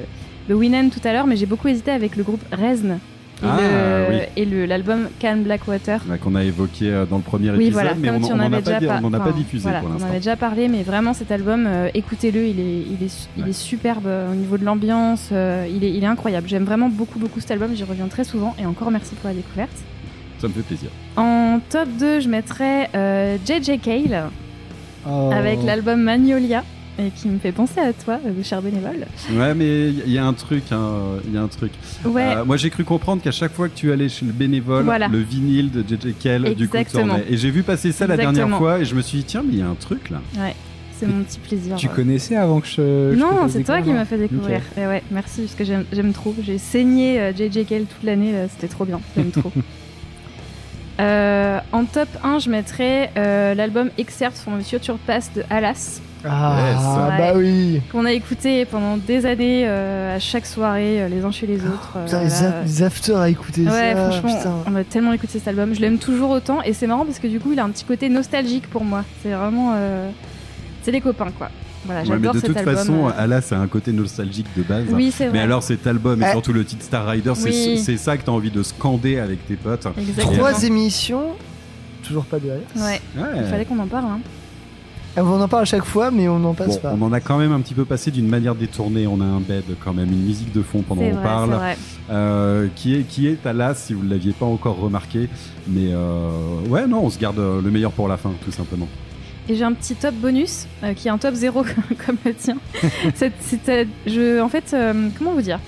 de 0.49 0.53
Winen 0.53 0.89
tout 0.89 0.99
à 1.05 1.13
l'heure, 1.13 1.28
mais 1.28 1.36
j'ai 1.38 1.45
beaucoup 1.45 1.68
hésité 1.68 1.91
avec 1.91 2.16
le 2.18 2.24
groupe 2.24 2.41
Rezn 2.51 2.97
et 3.43 3.45
Ah, 3.47 3.57
le- 3.59 4.15
oui. 4.15 4.21
et 4.38 4.67
l'album 4.67 5.09
Can 5.21 5.38
Blackwater. 5.43 5.99
Ouais, 6.09 6.17
Qu'on 6.17 6.36
a 6.36 6.43
évoqué 6.43 6.89
euh, 6.89 7.05
dans 7.05 7.17
le 7.17 7.21
premier 7.21 7.49
Oui, 7.51 7.55
épisode, 7.65 7.73
voilà, 7.73 7.93
mais 7.95 8.07
comme 8.07 8.15
on 8.17 8.27
tu 8.27 8.31
on 8.33 8.36
en 8.36 8.39
en 8.39 8.53
avais 8.53 8.55
a 8.57 8.79
pas, 8.79 8.88
par- 8.88 9.01
on 9.03 9.13
a 9.13 9.19
pas 9.19 9.31
diffusé 9.33 9.63
voilà, 9.63 9.79
pour 9.79 9.88
On 9.89 9.91
en 9.91 9.93
l'instant. 9.95 10.09
avait 10.09 10.19
déjà 10.19 10.36
parlé, 10.38 10.67
mais 10.69 10.83
vraiment 10.83 11.13
cet 11.13 11.31
album, 11.31 11.65
euh, 11.67 11.89
écoutez-le, 11.93 12.45
il 12.47 12.59
est, 12.59 12.81
il 12.81 13.03
est, 13.05 13.27
il 13.38 13.47
est 13.49 13.53
superbe 13.53 14.07
euh, 14.07 14.31
au 14.31 14.36
niveau 14.36 14.57
de 14.57 14.63
l'ambiance, 14.65 15.29
euh, 15.31 15.67
il, 15.69 15.83
est, 15.83 15.91
il 15.91 16.03
est 16.03 16.07
incroyable. 16.07 16.47
J'aime 16.47 16.63
vraiment 16.63 16.88
beaucoup, 16.89 17.19
beaucoup 17.19 17.39
cet 17.41 17.51
album, 17.51 17.71
j'y 17.75 17.83
reviens 17.83 18.07
très 18.07 18.23
souvent, 18.23 18.55
et 18.57 18.65
encore 18.65 18.89
merci 18.91 19.13
pour 19.15 19.27
la 19.29 19.36
découverte. 19.36 19.75
Ça 20.39 20.47
me 20.47 20.53
fait 20.53 20.61
plaisir. 20.61 20.89
En 21.17 21.59
top 21.69 21.89
2, 21.99 22.19
je 22.21 22.29
mettrais 22.29 22.89
euh, 22.95 23.38
JJ 23.45 23.79
Cale 23.81 24.29
Oh. 25.07 25.29
avec 25.31 25.61
l'album 25.63 26.01
Magnolia. 26.01 26.63
Et 26.97 27.09
qui 27.09 27.27
me 27.27 27.39
fait 27.39 27.51
penser 27.51 27.79
à 27.79 27.93
toi, 27.93 28.19
euh, 28.25 28.43
cher 28.43 28.61
bénévole. 28.61 29.05
Ouais, 29.33 29.53
mais 29.53 29.89
il 29.89 30.11
y 30.11 30.17
a 30.17 30.25
un 30.25 30.33
truc, 30.33 30.63
hein, 30.71 30.91
il 31.25 31.33
y 31.33 31.37
a 31.37 31.41
un 31.41 31.47
truc. 31.47 31.71
Ouais, 32.05 32.35
Euh, 32.37 32.45
moi, 32.45 32.57
j'ai 32.57 32.69
cru 32.69 32.83
comprendre 32.83 33.21
qu'à 33.21 33.31
chaque 33.31 33.53
fois 33.53 33.67
que 33.69 33.75
tu 33.75 33.91
allais 33.91 34.09
chez 34.09 34.25
le 34.25 34.31
bénévole, 34.31 34.85
Voilà. 34.85 35.07
le 35.07 35.19
vinyle 35.19 35.71
de 35.71 35.81
JJ 35.81 36.13
Kell, 36.19 36.43
du 36.55 36.67
coup, 36.67 36.77
Exactement. 36.77 37.15
tournait. 37.15 37.25
Et 37.29 37.37
j'ai 37.37 37.51
vu 37.51 37.63
passer 37.63 37.91
ça 37.91 38.07
la 38.07 38.17
dernière 38.17 38.49
fois 38.57 38.79
et 38.79 38.85
je 38.85 38.95
me 38.95 39.01
suis 39.01 39.19
dit, 39.19 39.23
tiens, 39.25 39.43
mais 39.45 39.53
il 39.53 39.59
y 39.59 39.63
a 39.63 39.67
un 39.67 39.75
truc 39.75 40.09
là. 40.09 40.21
c'est 40.97 41.07
mon 41.07 41.23
petit 41.23 41.39
plaisir. 41.39 41.75
Tu 41.75 41.87
euh. 41.87 41.89
connaissais 41.93 42.37
avant 42.37 42.61
que 42.61 42.67
je. 42.67 43.15
Non, 43.15 43.47
c'est 43.49 43.63
toi 43.63 43.81
qui 43.81 43.91
m'as 43.91 44.05
fait 44.05 44.17
découvrir. 44.17 44.61
Et 44.77 44.87
ouais, 44.87 45.03
merci 45.11 45.41
parce 45.41 45.55
que 45.55 45.63
j'aime 45.65 46.13
trop. 46.13 46.33
J'ai 46.41 46.57
saigné 46.57 47.19
euh, 47.19 47.33
JJ 47.33 47.65
Cale 47.65 47.83
toute 47.83 48.03
l'année, 48.03 48.33
c'était 48.53 48.73
trop 48.73 48.85
bien. 48.85 49.01
J'aime 49.15 49.31
trop. 49.31 49.51
Euh, 50.99 51.59
en 51.73 51.85
top 51.85 52.07
1, 52.23 52.39
je 52.39 52.49
mettrais 52.49 53.11
euh, 53.17 53.53
l'album 53.53 53.89
Excerpt 53.97 54.37
from 54.37 54.61
Future 54.63 54.97
Past 54.97 55.35
de 55.35 55.43
Alas, 55.49 55.99
Ah, 56.28 56.57
Yes. 56.71 57.19
bah 57.19 57.34
oui. 57.38 57.82
qu'on 57.91 58.05
a 58.05 58.11
écouté 58.11 58.65
pendant 58.65 58.97
des 58.97 59.26
années 59.26 59.63
euh, 59.67 60.15
à 60.15 60.19
chaque 60.19 60.45
soirée, 60.45 61.01
euh, 61.03 61.07
les 61.07 61.23
uns 61.23 61.32
chez 61.32 61.47
les 61.47 61.57
autres. 61.57 61.93
euh, 61.97 62.05
Putain, 62.05 62.23
les, 62.23 62.30
voilà. 62.30 62.57
a- 62.59 62.63
les 62.63 62.84
afters 62.84 63.17
à 63.17 63.30
écouter 63.30 63.61
Ouais, 63.65 63.93
ça. 63.93 64.09
franchement, 64.11 64.38
putain. 64.38 64.53
on 64.71 64.76
a 64.76 64.84
tellement 64.84 65.13
écouté 65.13 65.39
cet 65.39 65.47
album. 65.47 65.73
Je 65.76 65.82
l'aime 65.82 65.97
toujours 65.97 66.30
autant 66.32 66.61
et 66.63 66.73
c'est 66.73 66.88
marrant 66.88 67.05
parce 67.05 67.19
que 67.19 67.28
du 67.28 67.39
coup, 67.39 67.51
il 67.53 67.59
a 67.59 67.63
un 67.63 67.69
petit 67.69 67.86
côté 67.86 68.09
nostalgique 68.09 68.69
pour 68.69 68.84
moi. 68.84 69.03
C'est 69.23 69.32
vraiment. 69.34 69.73
euh, 69.76 70.09
C'est 70.84 70.91
les 70.91 71.01
copains, 71.01 71.32
quoi. 71.38 71.49
Voilà, 71.86 72.01
Ouais, 72.01 72.17
mais 72.19 72.28
de 72.30 72.34
cet 72.39 72.45
toute 72.45 72.57
album. 72.57 72.76
façon, 72.76 73.07
euh. 73.07 73.11
Ala, 73.17 73.41
c'est 73.41 73.53
un 73.55 73.67
côté 73.67 73.91
nostalgique 73.91 74.47
de 74.57 74.63
base. 74.63 74.86
Oui, 74.91 75.11
c'est 75.15 75.26
vrai. 75.26 75.34
Mais 75.34 75.39
alors 75.43 75.61
cet 75.61 75.86
album 75.86 76.21
et 76.21 76.26
Eh. 76.28 76.32
surtout 76.32 76.51
le 76.53 76.65
titre 76.65 76.84
Star 76.84 77.05
Rider, 77.07 77.34
c'est 77.36 77.49
Oui. 77.49 77.78
c'est 77.84 77.97
ça 77.97 78.17
que 78.17 78.23
t'as 78.23 78.32
envie 78.32 78.49
de 78.49 78.63
scander 78.63 79.19
avec 79.19 79.47
tes 79.47 79.55
potes. 79.55 79.88
Exactement. 79.97 80.38
Trois 80.38 80.63
émissions, 80.63 81.23
toujours 82.03 82.26
pas 82.26 82.39
de 82.39 82.49
Alex. 82.49 82.65
Ouais, 82.76 83.01
Ouais. 83.21 83.30
il 83.38 83.43
fallait 83.45 83.65
qu'on 83.65 83.78
en 83.80 83.86
parle. 83.88 84.05
Hein. 84.05 84.19
Ah, 85.18 85.24
On 85.24 85.39
en 85.41 85.47
parle 85.47 85.61
à 85.63 85.66
chaque 85.66 85.86
fois, 85.86 86.11
mais 86.11 86.28
on 86.28 86.39
n'en 86.39 86.53
passe 86.53 86.76
Bon, 86.76 86.78
pas. 86.82 86.95
on 86.99 87.01
en 87.03 87.13
a 87.13 87.20
quand 87.22 87.38
même 87.38 87.51
un 87.53 87.61
petit 87.61 87.74
peu 87.74 87.86
passé 87.86 88.11
d'une 88.11 88.28
manière 88.28 88.53
détournée. 88.55 89.07
On 89.07 89.22
a 89.22 89.26
un 89.26 89.39
bed 89.39 89.63
quand 89.84 89.93
même, 89.93 90.11
une 90.11 90.24
musique 90.26 90.51
de 90.51 90.61
fond 90.61 90.82
pendant 90.82 91.01
qu'on 91.03 91.11
vrai, 91.13 91.24
parle, 91.24 91.49
c'est 91.51 91.55
vrai. 91.57 91.78
euh, 92.11 92.68
qui 92.76 92.95
est 92.95 93.03
qui 93.03 93.28
est 93.28 93.45
Alas 93.45 93.76
si 93.76 93.93
vous 93.93 94.03
ne 94.03 94.09
l'aviez 94.09 94.34
pas 94.34 94.45
encore 94.45 94.78
remarqué. 94.80 95.30
Mais 95.68 95.89
euh, 95.93 96.30
ouais, 96.70 96.86
non, 96.88 97.03
on 97.05 97.09
se 97.09 97.18
garde 97.20 97.39
euh, 97.39 97.61
le 97.61 97.72
meilleur 97.72 97.91
pour 97.91 98.07
la 98.07 98.18
fin, 98.18 98.32
tout 98.43 98.51
simplement. 98.51 98.88
Et 99.47 99.55
j'ai 99.55 99.63
un 99.63 99.74
petit 99.74 99.93
top 99.95 100.16
bonus 100.16 100.66
euh, 100.84 100.93
qui 100.93 101.07
est 101.07 101.11
un 101.11 101.20
top 101.20 101.36
0 101.36 101.63
comme 102.05 102.18
le 102.26 102.34
tien. 102.34 102.57
Euh, 103.70 103.86
je, 104.07 104.41
en 104.41 104.49
fait, 104.49 104.72
euh, 104.74 105.09
comment 105.18 105.34
vous 105.34 105.41
dire? 105.41 105.59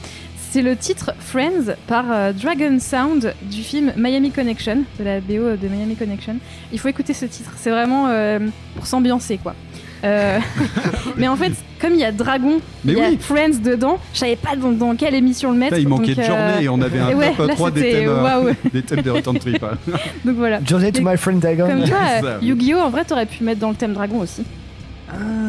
C'est 0.50 0.62
le 0.62 0.76
titre 0.76 1.12
Friends 1.20 1.76
par 1.88 2.06
euh, 2.10 2.32
Dragon 2.32 2.78
Sound 2.80 3.34
du 3.44 3.62
film 3.64 3.92
Miami 3.98 4.32
Connection, 4.32 4.84
de 4.98 5.04
la 5.04 5.20
BO 5.20 5.56
de 5.62 5.68
Miami 5.68 5.96
Connection. 5.96 6.38
Il 6.72 6.80
faut 6.80 6.88
écouter 6.88 7.14
ce 7.14 7.26
titre, 7.26 7.52
c'est 7.58 7.70
vraiment 7.70 8.08
euh, 8.08 8.40
pour 8.76 8.88
s'ambiancer 8.88 9.38
quoi. 9.38 9.56
Euh, 10.04 10.40
mais 11.18 11.28
en 11.28 11.36
fait, 11.36 11.52
comme 11.82 11.94
il 11.94 12.00
y 12.00 12.06
a 12.06 12.12
Dragon, 12.12 12.60
il 12.86 12.94
y 12.94 13.02
a 13.02 13.10
oui. 13.10 13.18
Friends 13.20 13.60
dedans, 13.64 13.98
je 14.14 14.20
savais 14.20 14.36
pas 14.36 14.56
dans, 14.56 14.72
dans 14.72 14.96
quelle 14.96 15.16
émission 15.16 15.52
le 15.52 15.58
mettre. 15.58 15.74
Là, 15.74 15.80
il 15.80 15.88
manquait 15.88 16.16
donc, 16.16 16.18
de 16.18 16.22
euh, 16.22 16.26
journée 16.26 16.64
et 16.64 16.70
on 16.70 16.82
avait 16.82 17.00
un 17.00 17.14
ouais, 17.16 17.34
top 17.36 17.48
là, 17.48 17.56
3 17.56 17.72
des 17.72 17.82
c'était 17.82 17.92
thèmes, 17.94 18.10
euh, 18.10 18.24
waouh. 18.24 18.56
des 18.74 18.82
thèmes 18.84 19.02
de 19.02 19.10
Return 19.12 19.40
Trip. 19.40 19.64
hein. 19.64 19.78
Donc 20.24 20.36
voilà. 20.38 20.60
Journey 20.66 20.92
to 20.92 21.02
my 21.04 21.18
friend 21.18 21.40
Dragon. 21.42 21.68
Comme 21.68 21.84
toi. 21.84 22.38
Yu-Gi-Oh! 22.42 22.80
en 22.80 22.90
vrai, 22.90 23.04
t'aurais 23.06 23.26
pu 23.26 23.44
mettre 23.44 23.60
dans 23.60 23.70
le 23.70 23.76
thème 23.76 23.94
dragon 23.94 24.20
aussi. 24.20 24.44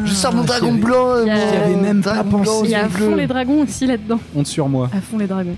Je 0.05 0.13
sors 0.13 0.33
mon 0.33 0.43
Ah, 0.43 0.45
dragon 0.45 0.73
blanc. 0.73 1.23
j'y 1.23 1.29
mon 1.29 1.63
avais 1.63 1.75
même 1.75 2.01
pas 2.01 2.15
dragon 2.23 2.43
pensé. 2.43 2.61
Il 2.65 2.69
y 2.71 2.75
a 2.75 2.85
à 2.85 2.89
fond 2.89 3.15
les 3.15 3.27
dragons 3.27 3.63
aussi 3.63 3.87
là-dedans. 3.87 4.19
Honte 4.35 4.47
sur 4.47 4.69
moi. 4.69 4.89
À 4.95 5.01
fond 5.01 5.17
les 5.17 5.27
dragons. 5.27 5.55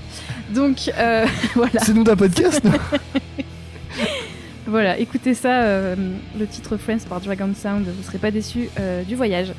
Donc 0.54 0.92
euh, 0.98 1.26
voilà, 1.56 1.80
C'est 1.84 1.94
nous 1.94 2.04
d'un 2.04 2.16
podcast, 2.16 2.62
voilà, 4.68 4.98
écoutez 5.00 5.34
ça, 5.34 5.64
euh, 5.64 5.96
le 6.40 6.46
titre 6.48 6.78
Friends 6.78 7.00
par 7.10 7.20
Dragon 7.22 7.50
Sound, 7.56 7.86
vous 7.86 8.04
serez 8.04 8.18
pas 8.18 8.32
déçus 8.32 8.70
euh, 8.80 9.04
du 9.04 9.16
voyage. 9.16 9.54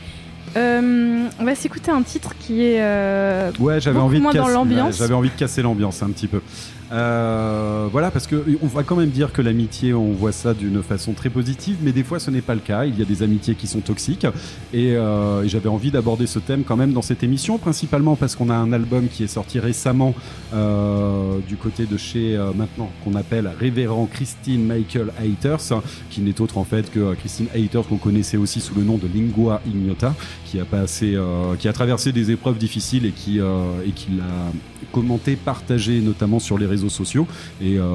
Euh, 0.57 1.27
on 1.41 1.45
va 1.45 1.55
s'écouter 1.55 1.91
un 1.91 2.03
titre 2.03 2.33
qui 2.39 2.63
est 2.63 2.79
euh, 2.81 3.51
Ouais, 3.59 3.81
j'avais 3.81 3.95
Beaucoup 3.99 4.07
envie 4.09 4.21
de 4.21 4.33
casser. 4.33 4.53
l'ambiance. 4.53 4.87
ouais, 4.87 4.93
j'avais 4.99 5.15
envie 5.15 5.31
de 5.31 5.35
casser 5.39 5.63
l'ambiance 5.63 6.03
un 6.03 6.11
petit 6.11 6.29
peu. 6.29 6.41
Euh, 6.93 7.89
voilà, 7.91 8.11
parce 8.11 8.27
que 8.27 8.45
on 8.63 8.67
va 8.67 8.83
quand 8.83 8.97
même 8.97 9.11
dire 9.11 9.33
que 9.33 9.41
l'amitié, 9.41 9.95
on 9.95 10.13
voit 10.13 10.33
ça 10.33 10.53
d'une 10.53 10.83
façon 10.83 11.13
très 11.13 11.31
positive, 11.31 11.79
mais 11.83 11.93
des 11.93 12.05
fois 12.05 12.19
ce 12.21 12.31
n'est 12.31 12.43
pas 12.43 12.55
le 12.55 12.61
cas. 12.61 12.85
Il 12.85 12.99
y 12.99 13.03
a 13.03 13.05
des 13.05 13.23
amitiés 13.23 13.55
qui 13.55 13.67
sont 13.67 13.81
toxiques, 13.81 14.27
et, 14.73 14.95
euh, 14.97 15.47
j'avais 15.49 15.69
envie 15.69 15.91
d'aborder 15.91 16.27
ce 16.27 16.39
thème 16.39 16.65
quand 16.65 16.77
même 16.77 16.93
dans 16.93 17.03
cette 17.03 17.23
émission, 17.23 17.59
principalement 17.59 18.17
parce 18.17 18.37
qu'on 18.37 18.51
a 18.51 18.55
un 18.55 18.73
album 18.73 19.09
qui 19.09 19.25
est 19.25 19.29
sorti 19.29 19.59
récemment 19.59 20.15
euh, 20.53 21.39
du 21.49 21.57
côté 21.57 21.87
de 21.87 21.97
chez 21.97 22.39
maintenant 22.55 22.91
qu'on 23.05 23.15
appelle 23.15 23.51
Révérend 23.59 24.07
Christine 24.07 24.67
Michael 24.67 25.13
Haters, 25.19 25.83
qui 26.11 26.21
n'est 26.21 26.41
autre 26.41 26.59
en 26.59 26.65
fait 26.65 26.91
que 26.91 27.15
Christine 27.15 27.47
Haters 27.55 27.87
qu'on 27.87 27.97
connaissait 27.97 28.37
aussi 28.37 28.61
sous 28.61 28.75
le 28.75 28.83
nom 28.83 28.99
de 28.99 29.09
Lingua 29.13 29.63
Ignota, 29.67 30.15
qui 30.45 30.61
a 30.61 30.65
passé, 30.65 31.19
qui 31.59 31.69
a 31.69 31.73
traversé 31.73 32.13
des 32.13 32.31
épreuves 32.31 32.59
difficiles 32.59 33.07
et 33.07 33.13
qui 33.13 33.39
et 33.39 33.91
qui 33.95 34.09
l'a 34.13 34.53
commenté, 34.93 35.37
partagé 35.37 36.01
notamment 36.01 36.39
sur 36.39 36.59
les 36.59 36.67
réseaux 36.67 36.82
sociaux. 36.89 37.27
Et 37.61 37.79
euh, 37.79 37.87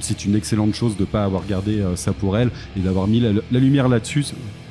c'est 0.00 0.24
une 0.24 0.34
excellente 0.34 0.74
chose 0.74 0.96
de 0.96 1.04
pas 1.04 1.24
avoir 1.24 1.46
gardé 1.46 1.80
euh, 1.80 1.96
ça 1.96 2.12
pour 2.12 2.36
elle 2.38 2.50
et 2.76 2.80
d'avoir 2.80 3.06
mis 3.06 3.20
la, 3.20 3.30
la 3.50 3.58
lumière 3.58 3.88
là-dessus 3.88 4.26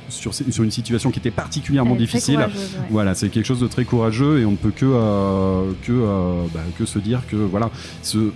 sur, 0.08 0.32
sur 0.32 0.64
une 0.64 0.70
situation 0.70 1.10
qui 1.10 1.18
était 1.18 1.30
particulièrement 1.30 1.92
elle 1.92 1.98
difficile. 1.98 2.38
ouais. 2.38 2.46
Voilà, 2.90 3.14
c'est 3.14 3.28
quelque 3.28 3.46
chose 3.46 3.60
de 3.60 3.66
très 3.66 3.84
courageux 3.84 4.40
et 4.40 4.46
on 4.46 4.52
ne 4.52 4.56
peut 4.56 4.72
que 4.74 4.86
euh, 4.86 5.72
que 5.82 5.92
euh, 5.92 6.44
bah, 6.54 6.60
que 6.78 6.86
se 6.86 6.98
dire 6.98 7.22
que 7.28 7.36
voilà 7.36 7.70
ce 8.02 8.30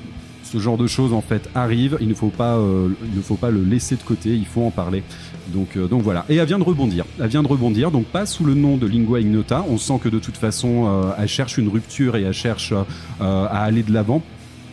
ce 0.45 0.59
genre 0.59 0.77
de 0.77 0.87
choses 0.87 1.15
en 1.15 1.23
fait 1.23 1.49
arrive. 1.55 1.97
Il 2.03 2.09
ne 2.09 2.15
faut 2.15 2.29
pas 2.29 2.57
euh, 2.57 2.89
il 3.11 3.17
ne 3.17 3.23
faut 3.23 3.37
pas 3.37 3.51
le 3.51 3.65
laisser 3.65 3.97
de 3.97 4.03
côté. 4.03 4.31
Il 4.31 4.45
faut 4.45 4.63
en 4.63 4.71
parler. 4.71 5.03
Donc 5.49 5.79
euh, 5.79 5.87
donc 5.87 6.03
voilà. 6.03 6.27
Et 6.29 6.37
elle 6.37 6.47
vient 6.47 6.59
de 6.59 6.65
rebondir. 6.65 7.07
Elle 7.19 7.29
vient 7.29 7.43
de 7.43 7.49
rebondir. 7.49 7.91
Donc 7.91 8.05
pas 8.05 8.27
sous 8.27 8.45
le 8.45 8.53
nom 8.53 8.77
de 8.77 8.87
Lingua 8.87 9.21
Ignota. 9.21 9.65
On 9.71 9.79
sent 9.79 9.99
que 10.03 10.11
de 10.11 10.19
toute 10.19 10.37
façon 10.37 10.85
euh, 10.87 11.13
elle 11.19 11.29
cherche 11.29 11.57
une 11.57 11.69
rupture 11.69 12.17
et 12.17 12.23
elle 12.23 12.35
cherche 12.35 12.75
à 13.19 13.65
aller 13.65 13.83
de 13.83 13.95
l'avant. 13.95 14.23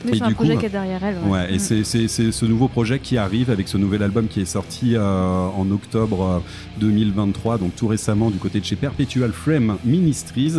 Et 0.08 0.16
c'est 0.18 0.24
un 0.24 0.32
projet 0.32 0.54
coup, 0.54 0.60
qui 0.62 0.66
est 0.66 0.70
derrière 0.70 1.04
elle. 1.04 1.18
Ouais, 1.28 1.54
et 1.54 1.60
c'est- 1.60 1.84
ce 1.84 2.46
nouveau 2.46 2.68
projet 2.68 3.00
qui 3.00 3.18
arrive 3.18 3.50
avec 3.50 3.68
ce 3.68 3.78
nouvel 3.78 4.02
album 4.04 4.28
qui 4.28 4.42
est 4.42 4.46
sorti 4.46 4.96
euh, 4.96 5.02
en 5.48 5.70
octobre 5.72 6.24
euh, 6.24 6.40
2023, 6.80 7.58
donc 7.58 7.76
tout 7.76 7.88
récemment 7.88 8.30
du 8.30 8.38
côté 8.38 8.60
de 8.60 8.66
chez 8.66 8.76
Perpetual 8.76 9.32
Frame 9.34 9.78
Ministries, 9.84 10.54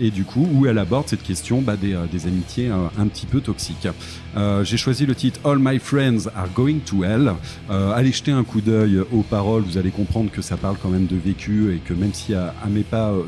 et 0.00 0.10
du 0.10 0.24
coup 0.24 0.48
où 0.52 0.66
elle 0.66 0.78
aborde 0.78 1.08
cette 1.08 1.22
question 1.22 1.60
bah, 1.60 1.76
des, 1.76 1.94
euh, 1.94 2.04
des 2.10 2.26
amitiés 2.26 2.68
euh, 2.70 2.86
un 2.98 3.06
petit 3.06 3.26
peu 3.26 3.40
toxiques. 3.40 3.88
Euh, 4.36 4.64
J'ai 4.64 4.76
choisi 4.76 5.06
le 5.06 5.14
titre 5.14 5.40
All 5.44 5.58
My 5.60 5.78
Friends 5.78 6.28
Are 6.36 6.48
Going 6.54 6.78
to 6.86 7.04
Hell. 7.04 7.32
Euh, 7.70 7.92
allez 7.92 8.12
jeter 8.12 8.32
un 8.32 8.44
coup 8.44 8.60
d'œil 8.60 9.00
aux 9.12 9.22
paroles, 9.22 9.62
vous 9.62 9.78
allez 9.78 9.90
comprendre 9.90 10.30
que 10.30 10.42
ça 10.42 10.56
parle 10.56 10.76
quand 10.82 10.88
même 10.90 11.06
de 11.06 11.16
vécu 11.16 11.72
et 11.74 11.78
que 11.78 11.94
même 11.94 12.12
si 12.12 12.32
elle 12.32 12.52
elle 12.64 12.72
met 12.72 12.80
pas 12.82 13.10
euh, 13.10 13.22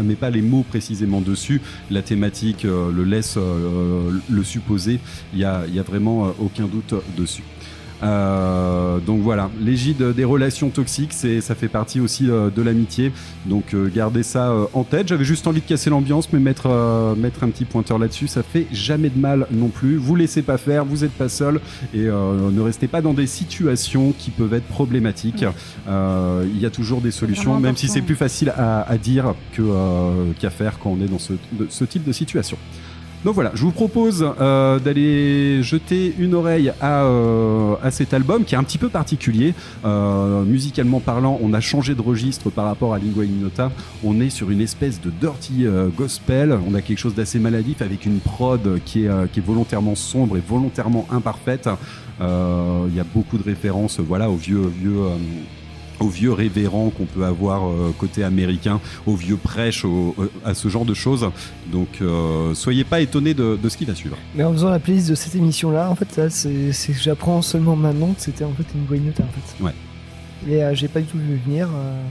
met 0.00 0.14
pas 0.14 0.30
les 0.30 0.40
mots 0.40 0.64
précisément 0.66 1.20
dessus, 1.20 1.60
la 1.90 2.00
thématique 2.00 2.64
euh, 2.64 2.90
le 2.90 3.04
laisse 3.04 3.34
euh, 3.36 4.10
le 4.30 4.44
supposer 4.44 5.00
il 5.34 5.40
y 5.40 5.44
a, 5.44 5.64
il 5.68 5.74
y 5.74 5.78
a 5.78 5.82
vraiment 5.82 6.26
euh, 6.26 6.30
aucun 6.40 6.66
doute 6.66 6.94
dessus. 7.16 7.44
Euh, 8.02 8.98
donc 8.98 9.20
voilà, 9.20 9.50
l'égide 9.60 10.02
des 10.14 10.24
relations 10.24 10.70
toxiques, 10.70 11.12
c'est 11.12 11.40
ça 11.40 11.54
fait 11.54 11.68
partie 11.68 12.00
aussi 12.00 12.28
euh, 12.30 12.50
de 12.50 12.62
l'amitié. 12.62 13.12
Donc 13.46 13.74
euh, 13.74 13.88
gardez 13.94 14.22
ça 14.22 14.50
euh, 14.50 14.64
en 14.74 14.84
tête. 14.84 15.08
J'avais 15.08 15.24
juste 15.24 15.46
envie 15.46 15.60
de 15.60 15.66
casser 15.66 15.90
l'ambiance, 15.90 16.32
mais 16.32 16.38
mettre 16.40 16.66
euh, 16.68 17.14
mettre 17.14 17.44
un 17.44 17.48
petit 17.50 17.64
pointeur 17.64 17.98
là-dessus, 17.98 18.28
ça 18.28 18.42
fait 18.42 18.66
jamais 18.72 19.08
de 19.10 19.18
mal 19.18 19.46
non 19.50 19.68
plus. 19.68 19.96
Vous 19.96 20.16
laissez 20.16 20.42
pas 20.42 20.58
faire, 20.58 20.84
vous 20.84 21.04
êtes 21.04 21.12
pas 21.12 21.28
seul 21.28 21.60
et 21.94 22.06
euh, 22.06 22.50
ne 22.50 22.60
restez 22.60 22.88
pas 22.88 23.00
dans 23.02 23.14
des 23.14 23.26
situations 23.26 24.12
qui 24.18 24.30
peuvent 24.30 24.54
être 24.54 24.66
problématiques. 24.68 25.44
Euh, 25.88 26.44
Il 26.52 26.60
y 26.60 26.66
a 26.66 26.70
toujours 26.70 27.00
des 27.00 27.10
solutions, 27.12 27.58
même 27.60 27.76
si 27.76 27.88
c'est 27.88 28.02
plus 28.02 28.16
facile 28.16 28.50
à, 28.56 28.82
à 28.82 28.96
dire 28.98 29.34
que 29.52 29.62
euh, 29.62 30.32
qu'à 30.38 30.50
faire 30.50 30.78
quand 30.78 30.90
on 30.90 31.02
est 31.04 31.08
dans 31.08 31.18
ce, 31.18 31.32
de- 31.52 31.66
ce 31.68 31.84
type 31.84 32.04
de 32.04 32.12
situation. 32.12 32.56
Donc 33.24 33.34
voilà, 33.34 33.52
je 33.54 33.62
vous 33.62 33.70
propose 33.70 34.26
euh, 34.40 34.80
d'aller 34.80 35.62
jeter 35.62 36.12
une 36.18 36.34
oreille 36.34 36.72
à, 36.80 37.04
euh, 37.04 37.76
à 37.80 37.92
cet 37.92 38.14
album 38.14 38.44
qui 38.44 38.56
est 38.56 38.58
un 38.58 38.64
petit 38.64 38.78
peu 38.78 38.88
particulier. 38.88 39.54
Euh, 39.84 40.42
musicalement 40.42 40.98
parlant, 40.98 41.38
on 41.40 41.52
a 41.54 41.60
changé 41.60 41.94
de 41.94 42.02
registre 42.02 42.50
par 42.50 42.64
rapport 42.64 42.94
à 42.94 42.98
Lingua 42.98 43.24
Ignota. 43.24 43.70
On 44.02 44.20
est 44.20 44.30
sur 44.30 44.50
une 44.50 44.60
espèce 44.60 45.00
de 45.00 45.10
dirty 45.10 45.66
gospel. 45.96 46.58
On 46.68 46.74
a 46.74 46.82
quelque 46.82 46.98
chose 46.98 47.14
d'assez 47.14 47.38
maladif 47.38 47.80
avec 47.80 48.06
une 48.06 48.18
prod 48.18 48.80
qui 48.84 49.04
est, 49.04 49.32
qui 49.32 49.38
est 49.38 49.42
volontairement 49.42 49.94
sombre 49.94 50.36
et 50.36 50.42
volontairement 50.46 51.06
imparfaite. 51.10 51.68
Il 52.20 52.94
y 52.94 53.00
a 53.00 53.04
beaucoup 53.14 53.38
de 53.38 53.44
références 53.44 54.00
voilà, 54.00 54.30
aux 54.30 54.36
vieux, 54.36 54.70
vieux, 54.80 54.98
aux 56.02 56.08
vieux 56.08 56.32
révérends 56.32 56.90
qu'on 56.90 57.04
peut 57.06 57.24
avoir 57.24 57.66
euh, 57.68 57.94
côté 57.98 58.24
américain, 58.24 58.80
aux 59.06 59.14
vieux 59.14 59.36
prêches, 59.36 59.84
au- 59.84 60.14
au- 60.18 60.28
à 60.44 60.54
ce 60.54 60.68
genre 60.68 60.84
de 60.84 60.94
choses. 60.94 61.28
Donc, 61.70 61.88
euh, 62.00 62.54
soyez 62.54 62.84
pas 62.84 63.00
étonnés 63.00 63.34
de, 63.34 63.58
de 63.62 63.68
ce 63.68 63.76
qui 63.76 63.84
va 63.84 63.94
suivre. 63.94 64.16
Mais 64.34 64.44
en 64.44 64.52
faisant 64.52 64.70
la 64.70 64.78
playlist 64.78 65.08
de 65.10 65.14
cette 65.14 65.34
émission-là, 65.34 65.88
en 65.90 65.94
fait, 65.94 66.30
c'est 66.30 66.92
que 66.92 66.98
j'apprends 67.00 67.42
seulement 67.42 67.76
maintenant 67.76 68.12
que 68.12 68.20
c'était 68.20 68.44
en 68.44 68.52
fait 68.52 68.66
une 68.74 68.84
Guaynota, 68.84 69.22
en 69.22 69.28
fait. 69.28 69.62
Ouais. 69.64 69.72
Et 70.48 70.62
euh, 70.62 70.74
j'ai 70.74 70.88
pas 70.88 71.00
du 71.00 71.06
tout 71.06 71.18
vu 71.18 71.40
venir. 71.46 71.68
euh, 71.72 72.02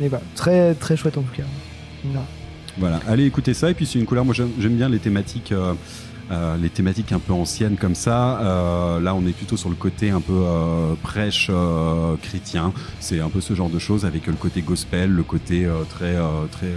Mais 0.00 0.08
voilà, 0.08 0.24
très 0.34 0.74
très 0.74 0.96
chouette 0.96 1.16
en 1.18 1.22
tout 1.22 1.34
cas. 1.36 1.44
Voilà. 2.04 2.26
Voilà, 2.78 3.00
allez 3.08 3.24
écouter 3.24 3.54
ça. 3.54 3.70
Et 3.70 3.74
puis, 3.74 3.86
c'est 3.86 3.98
une 3.98 4.04
couleur. 4.04 4.24
Moi, 4.24 4.34
j'aime 4.34 4.76
bien 4.76 4.88
les 4.88 4.98
thématiques. 5.00 5.52
Euh, 6.30 6.56
les 6.58 6.68
thématiques 6.68 7.12
un 7.12 7.18
peu 7.18 7.32
anciennes 7.32 7.76
comme 7.76 7.94
ça. 7.94 8.40
Euh, 8.40 9.00
là, 9.00 9.14
on 9.14 9.26
est 9.26 9.32
plutôt 9.32 9.56
sur 9.56 9.70
le 9.70 9.74
côté 9.74 10.10
un 10.10 10.20
peu 10.20 10.34
euh, 10.34 10.94
prêche 11.02 11.50
chrétien. 12.22 12.72
C'est 13.00 13.20
un 13.20 13.30
peu 13.30 13.40
ce 13.40 13.54
genre 13.54 13.70
de 13.70 13.78
choses 13.78 14.04
avec 14.04 14.26
le 14.26 14.34
côté 14.34 14.60
gospel, 14.60 15.10
le 15.10 15.22
côté 15.22 15.66
très 15.88 16.16
très 16.50 16.68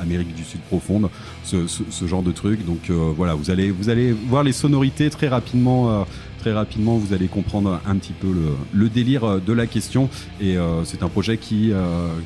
Amérique 0.00 0.34
du 0.34 0.44
Sud 0.44 0.60
profonde, 0.60 1.08
ce, 1.44 2.06
genre 2.06 2.22
de 2.22 2.32
truc. 2.32 2.64
Donc 2.64 2.90
voilà, 2.90 3.34
vous 3.34 3.50
allez 3.50 3.70
vous 3.70 3.88
allez 3.88 4.12
voir 4.12 4.42
les 4.42 4.52
sonorités 4.52 5.10
très 5.10 5.28
rapidement. 5.28 6.06
Très 6.38 6.52
rapidement, 6.52 6.96
vous 6.96 7.12
allez 7.12 7.28
comprendre 7.28 7.82
un 7.86 7.96
petit 7.96 8.14
peu 8.14 8.28
le, 8.72 8.88
délire 8.88 9.40
de 9.40 9.52
la 9.52 9.66
question. 9.66 10.08
Et 10.40 10.56
c'est 10.84 11.02
un 11.02 11.08
projet 11.08 11.36
qui, 11.36 11.72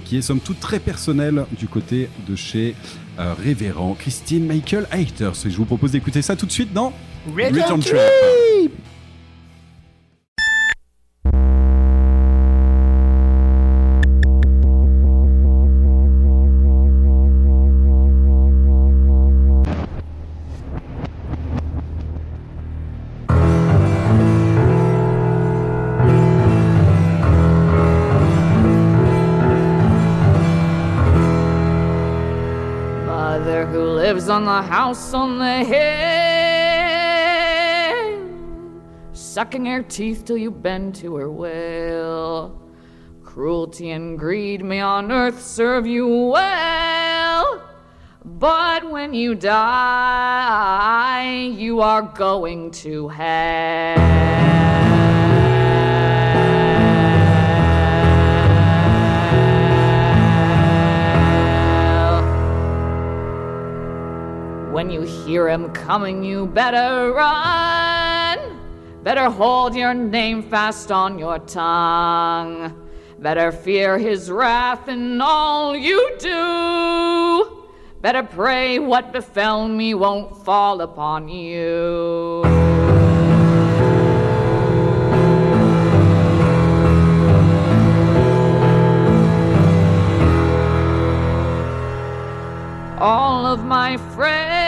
qui 0.05 0.17
est 0.17 0.23
somme 0.23 0.41
toute 0.41 0.61
très 0.61 0.79
personnel 0.79 1.47
du 1.59 1.67
côté 1.67 2.09
de 2.29 2.37
chez 2.37 2.75
euh, 3.19 3.35
Révérend 3.35 3.95
Christine 3.95 4.47
Michael 4.47 4.87
Haters. 4.91 5.47
Et 5.47 5.51
je 5.51 5.57
vous 5.57 5.65
propose 5.65 5.93
d'écouter 5.93 6.23
ça 6.23 6.37
tout 6.37 6.47
de 6.47 6.53
suite 6.53 6.73
dans 6.73 6.93
Return 7.35 7.81
Trip. 7.81 8.73
The 34.55 34.63
house 34.63 35.13
on 35.13 35.39
the 35.39 35.65
hill, 35.65 35.81
sucking 39.13 39.67
her 39.67 39.83
teeth 39.83 40.25
till 40.25 40.37
you 40.37 40.53
bend 40.53 40.95
to 40.95 41.17
her 41.17 41.29
will. 41.29 42.63
Cruelty 43.25 43.91
and 43.91 44.17
greed 44.17 44.65
may 44.65 44.79
on 44.79 45.11
earth 45.11 45.43
serve 45.43 45.89
you 45.89 46.07
well, 46.07 47.69
but 48.25 48.89
when 48.89 49.13
you 49.13 49.35
die, 49.35 51.33
you 51.59 51.81
are 51.81 52.03
going 52.03 52.71
to 52.71 53.09
hell. 53.09 54.84
When 64.75 64.91
you 64.91 65.03
hear 65.03 65.49
him 65.49 65.73
coming, 65.73 66.25
you 66.25 66.47
better 66.47 67.13
run. 67.13 68.59
Better 69.05 69.31
hold 69.31 69.77
your 69.77 69.95
name 69.95 70.43
fast 70.43 70.91
on 70.91 71.17
your 71.17 71.39
tongue. 71.39 72.89
Better 73.21 73.53
fear 73.53 73.99
his 73.99 74.33
wrath 74.33 74.89
in 74.89 75.21
all 75.21 75.77
you 75.77 76.17
do. 76.19 77.69
Better 78.03 78.25
pray 78.25 78.81
what 78.81 79.13
befell 79.13 79.69
me 79.69 79.95
won't 79.95 80.45
fall 80.45 80.81
upon 80.81 81.29
you. 81.29 82.43
All 92.99 93.47
of 93.47 93.65
my 93.65 93.99
friends 94.17 94.64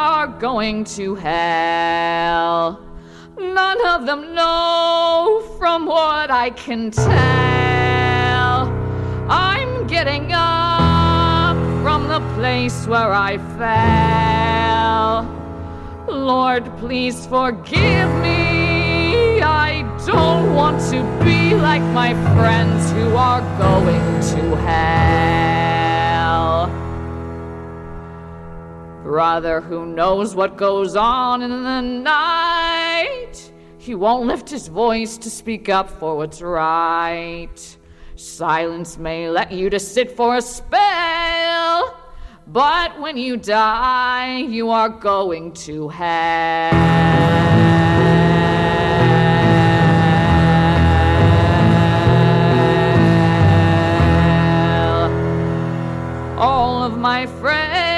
are 0.00 0.28
going 0.28 0.82
to 0.82 1.14
hell. 1.14 2.80
None 3.38 3.86
of 3.86 4.06
them 4.06 4.34
know 4.34 5.42
from 5.58 5.84
what 5.84 6.30
I 6.30 6.48
can 6.50 6.90
tell. 6.90 8.60
I'm 9.28 9.86
getting 9.86 10.32
up 10.32 11.56
from 11.82 12.08
the 12.08 12.20
place 12.34 12.86
where 12.86 13.12
I 13.12 13.36
fell. 13.60 15.28
Lord, 16.08 16.64
please 16.78 17.26
forgive 17.26 18.10
me. 18.22 19.42
I 19.42 19.82
don't 20.06 20.54
want 20.54 20.80
to 20.92 21.00
be 21.22 21.54
like 21.54 21.82
my 22.02 22.14
friends 22.34 22.90
who 22.92 23.16
are 23.16 23.42
going 23.58 24.06
to 24.32 24.56
hell. 24.64 25.79
Brother 29.10 29.60
who 29.60 29.86
knows 29.86 30.36
what 30.36 30.56
goes 30.56 30.94
on 30.94 31.42
in 31.42 31.50
the 31.50 31.80
night. 31.80 33.52
He 33.76 33.96
won't 33.96 34.28
lift 34.28 34.48
his 34.48 34.68
voice 34.68 35.18
to 35.18 35.28
speak 35.28 35.68
up 35.68 35.90
for 35.90 36.16
what's 36.16 36.40
right. 36.40 37.76
Silence 38.14 38.98
may 38.98 39.28
let 39.28 39.50
you 39.50 39.68
to 39.68 39.80
sit 39.80 40.16
for 40.16 40.36
a 40.36 40.40
spell, 40.40 42.00
but 42.46 43.00
when 43.00 43.16
you 43.16 43.36
die, 43.36 44.36
you 44.42 44.70
are 44.70 44.88
going 44.88 45.54
to 45.54 45.88
hell. 45.88 46.70
All 56.38 56.84
of 56.84 56.96
my 56.96 57.26
friends 57.26 57.89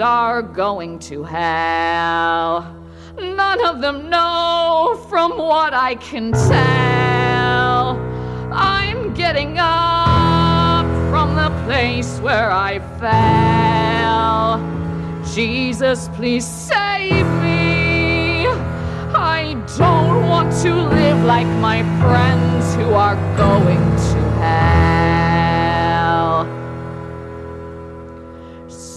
are 0.00 0.42
going 0.42 0.98
to 0.98 1.22
hell. 1.22 2.74
None 3.18 3.64
of 3.64 3.80
them 3.80 4.10
know 4.10 5.04
from 5.08 5.38
what 5.38 5.72
I 5.72 5.94
can 5.96 6.32
tell. 6.32 7.96
I'm 8.52 9.14
getting 9.14 9.58
up 9.58 10.86
from 11.10 11.36
the 11.36 11.50
place 11.64 12.18
where 12.18 12.50
I 12.50 12.80
fell. 12.98 14.58
Jesus, 15.32 16.08
please 16.14 16.46
save 16.46 17.26
me. 17.42 18.46
I 19.16 19.54
don't 19.78 20.28
want 20.28 20.52
to 20.62 20.74
live 20.74 21.24
like 21.24 21.46
my 21.58 21.82
friends 22.00 22.74
who 22.74 22.94
are 22.94 23.16
going 23.36 23.78
to 23.78 24.20
hell. 24.40 24.93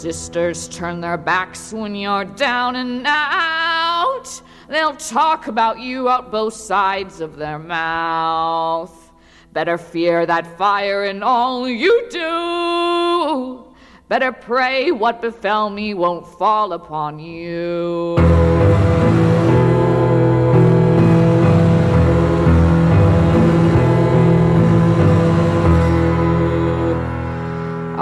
Sisters 0.01 0.67
turn 0.67 1.01
their 1.01 1.17
backs 1.17 1.73
when 1.73 1.95
you're 1.95 2.23
down 2.23 2.75
and 2.75 3.03
out. 3.07 4.25
They'll 4.69 4.95
talk 4.95 5.47
about 5.47 5.79
you 5.79 6.07
out 6.07 6.31
both 6.31 6.53
sides 6.53 7.19
of 7.19 7.35
their 7.35 7.57
mouth. 7.57 9.11
Better 9.53 9.79
fear 9.79 10.27
that 10.27 10.55
fire 10.55 11.05
in 11.05 11.23
all 11.23 11.67
you 11.67 12.07
do. 12.11 13.65
Better 14.07 14.31
pray 14.31 14.91
what 14.91 15.19
befell 15.19 15.71
me 15.71 15.95
won't 15.95 16.27
fall 16.27 16.73
upon 16.73 17.17
you. 17.17 18.17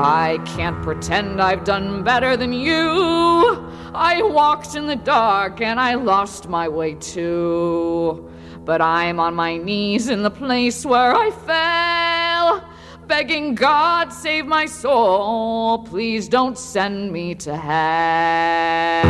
I 0.07 0.38
can't 0.45 0.80
pretend 0.84 1.41
I've 1.41 1.64
done 1.64 2.03
better 2.03 2.38
than 2.38 2.53
you. 2.53 3.65
I 3.95 4.22
walked 4.22 4.76
in 4.76 4.86
the 4.86 4.95
dark 4.95 5.61
and 5.61 5.80
I 5.80 5.95
lost 5.95 6.48
my 6.48 6.69
way 6.69 6.94
too. 6.94 8.30
But 8.64 8.84
I'm 8.84 9.19
on 9.19 9.34
my 9.34 9.57
knees 9.57 10.10
in 10.10 10.22
the 10.22 10.30
place 10.30 10.86
where 10.86 11.15
I 11.15 11.32
fell, 11.32 12.69
begging 13.07 13.56
God 13.56 14.14
save 14.14 14.45
my 14.45 14.68
soul. 14.68 15.80
Please 15.80 16.30
don't 16.30 16.56
send 16.56 17.11
me 17.11 17.34
to 17.36 17.57
hell. 17.57 19.06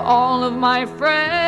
All 0.00 0.44
of 0.44 0.52
my 0.54 0.86
friends 0.86 1.45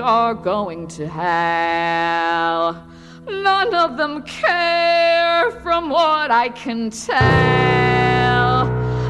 are 0.00 0.34
going 0.34 0.88
to 0.88 1.06
hell. 1.08 2.86
None 3.28 3.74
of 3.74 3.96
them 3.96 4.22
care 4.22 5.50
from 5.62 5.90
what 5.90 6.30
I 6.30 6.48
can 6.48 6.90
tell. 6.90 8.66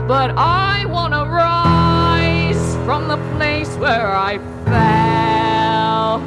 But 0.07 0.33
I 0.37 0.85
want 0.87 1.15
to 1.15 1.25
rise 1.25 2.75
from 2.85 3.09
the 3.09 3.17
place 3.37 3.75
where 3.77 4.13
I 4.13 4.39
fell. 4.65 6.21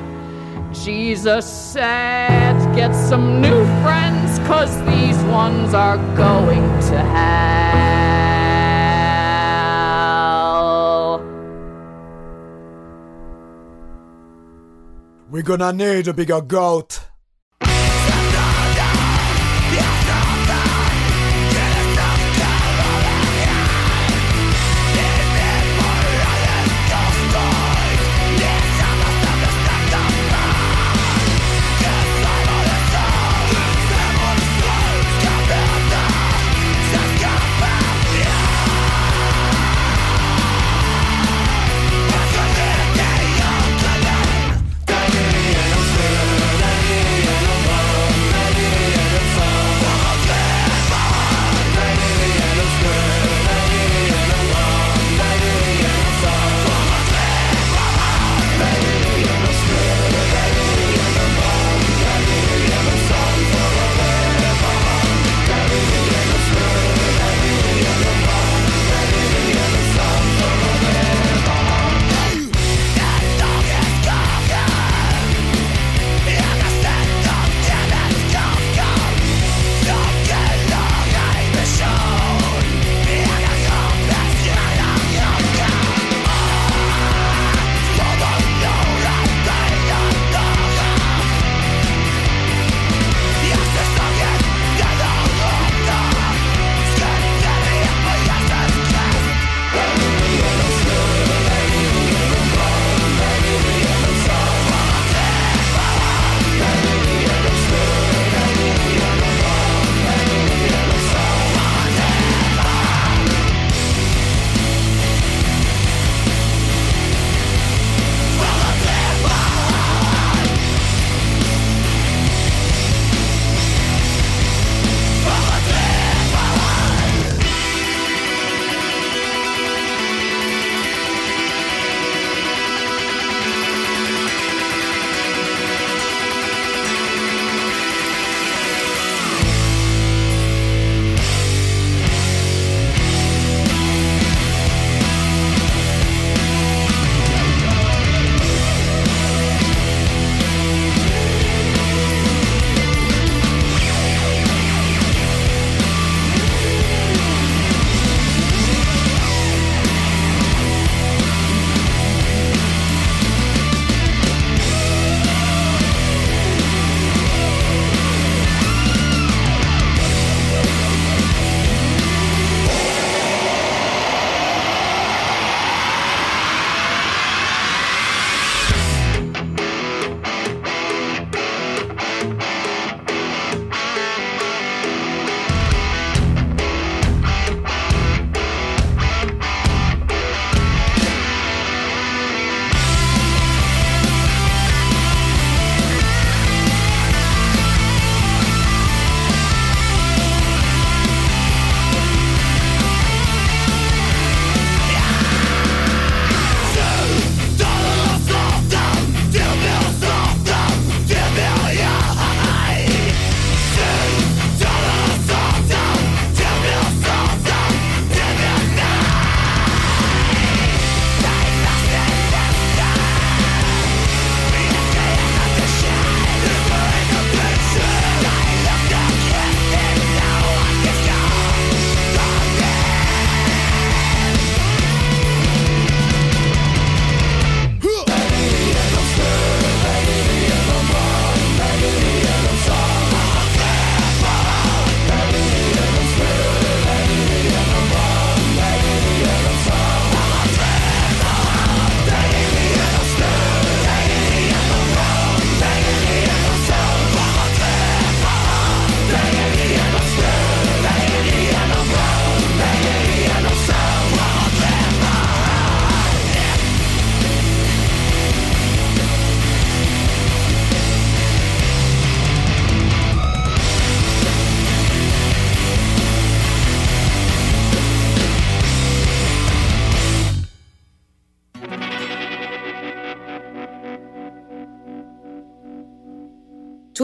Jesus 0.73 1.45
said, 1.45 2.53
Get 2.75 2.93
some 2.93 3.41
new 3.41 3.65
friends, 3.83 4.39
cause 4.47 4.73
these 4.85 5.21
ones 5.25 5.73
are 5.73 5.97
going 6.15 6.63
to 6.89 6.97
hell. 6.97 8.12
We're 15.33 15.41
gonna 15.41 15.73
need 15.73 16.07
a 16.07 16.13
bigger 16.13 16.41
goat. 16.41 16.99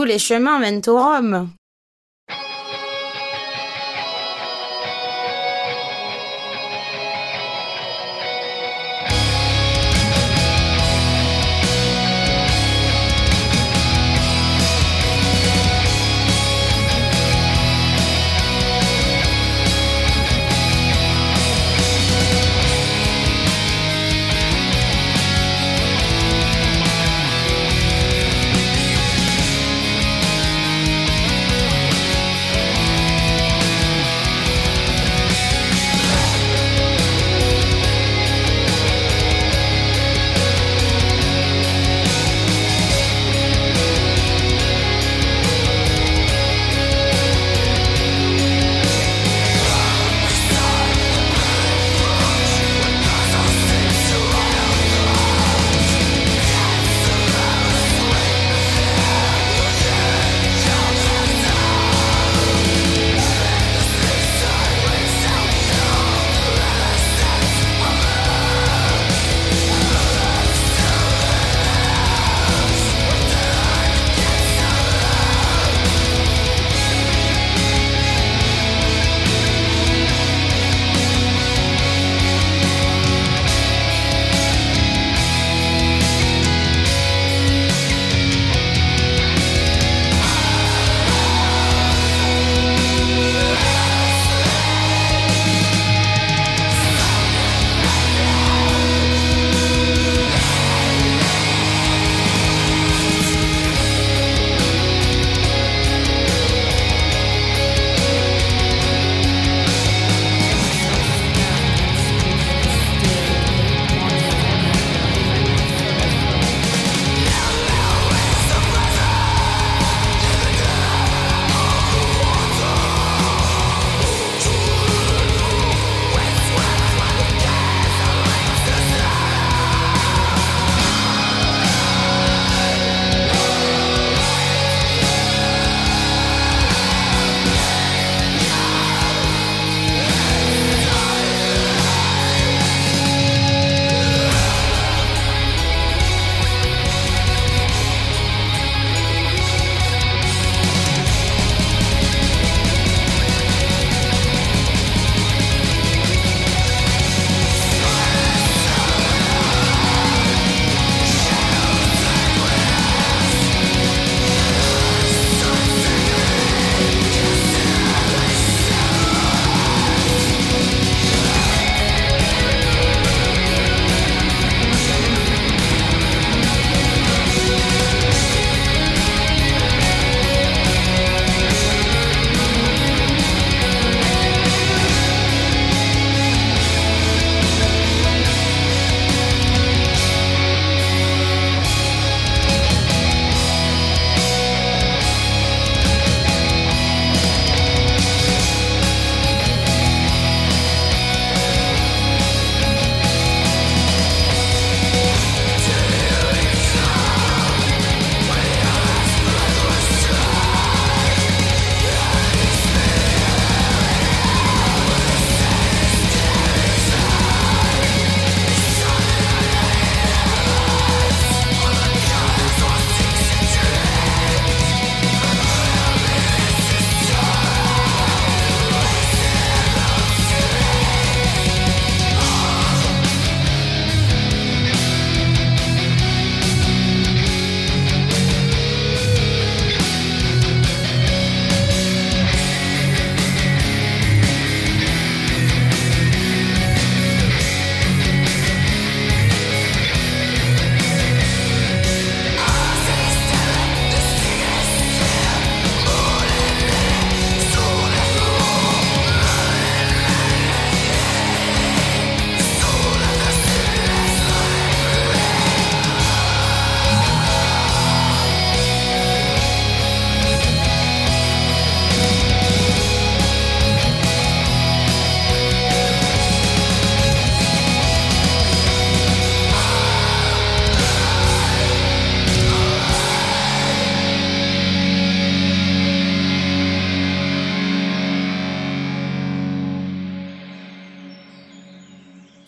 Les 0.10 0.18
chemins 0.18 0.58
mènent 0.58 0.82
au 0.88 0.98
Rhum. 0.98 1.50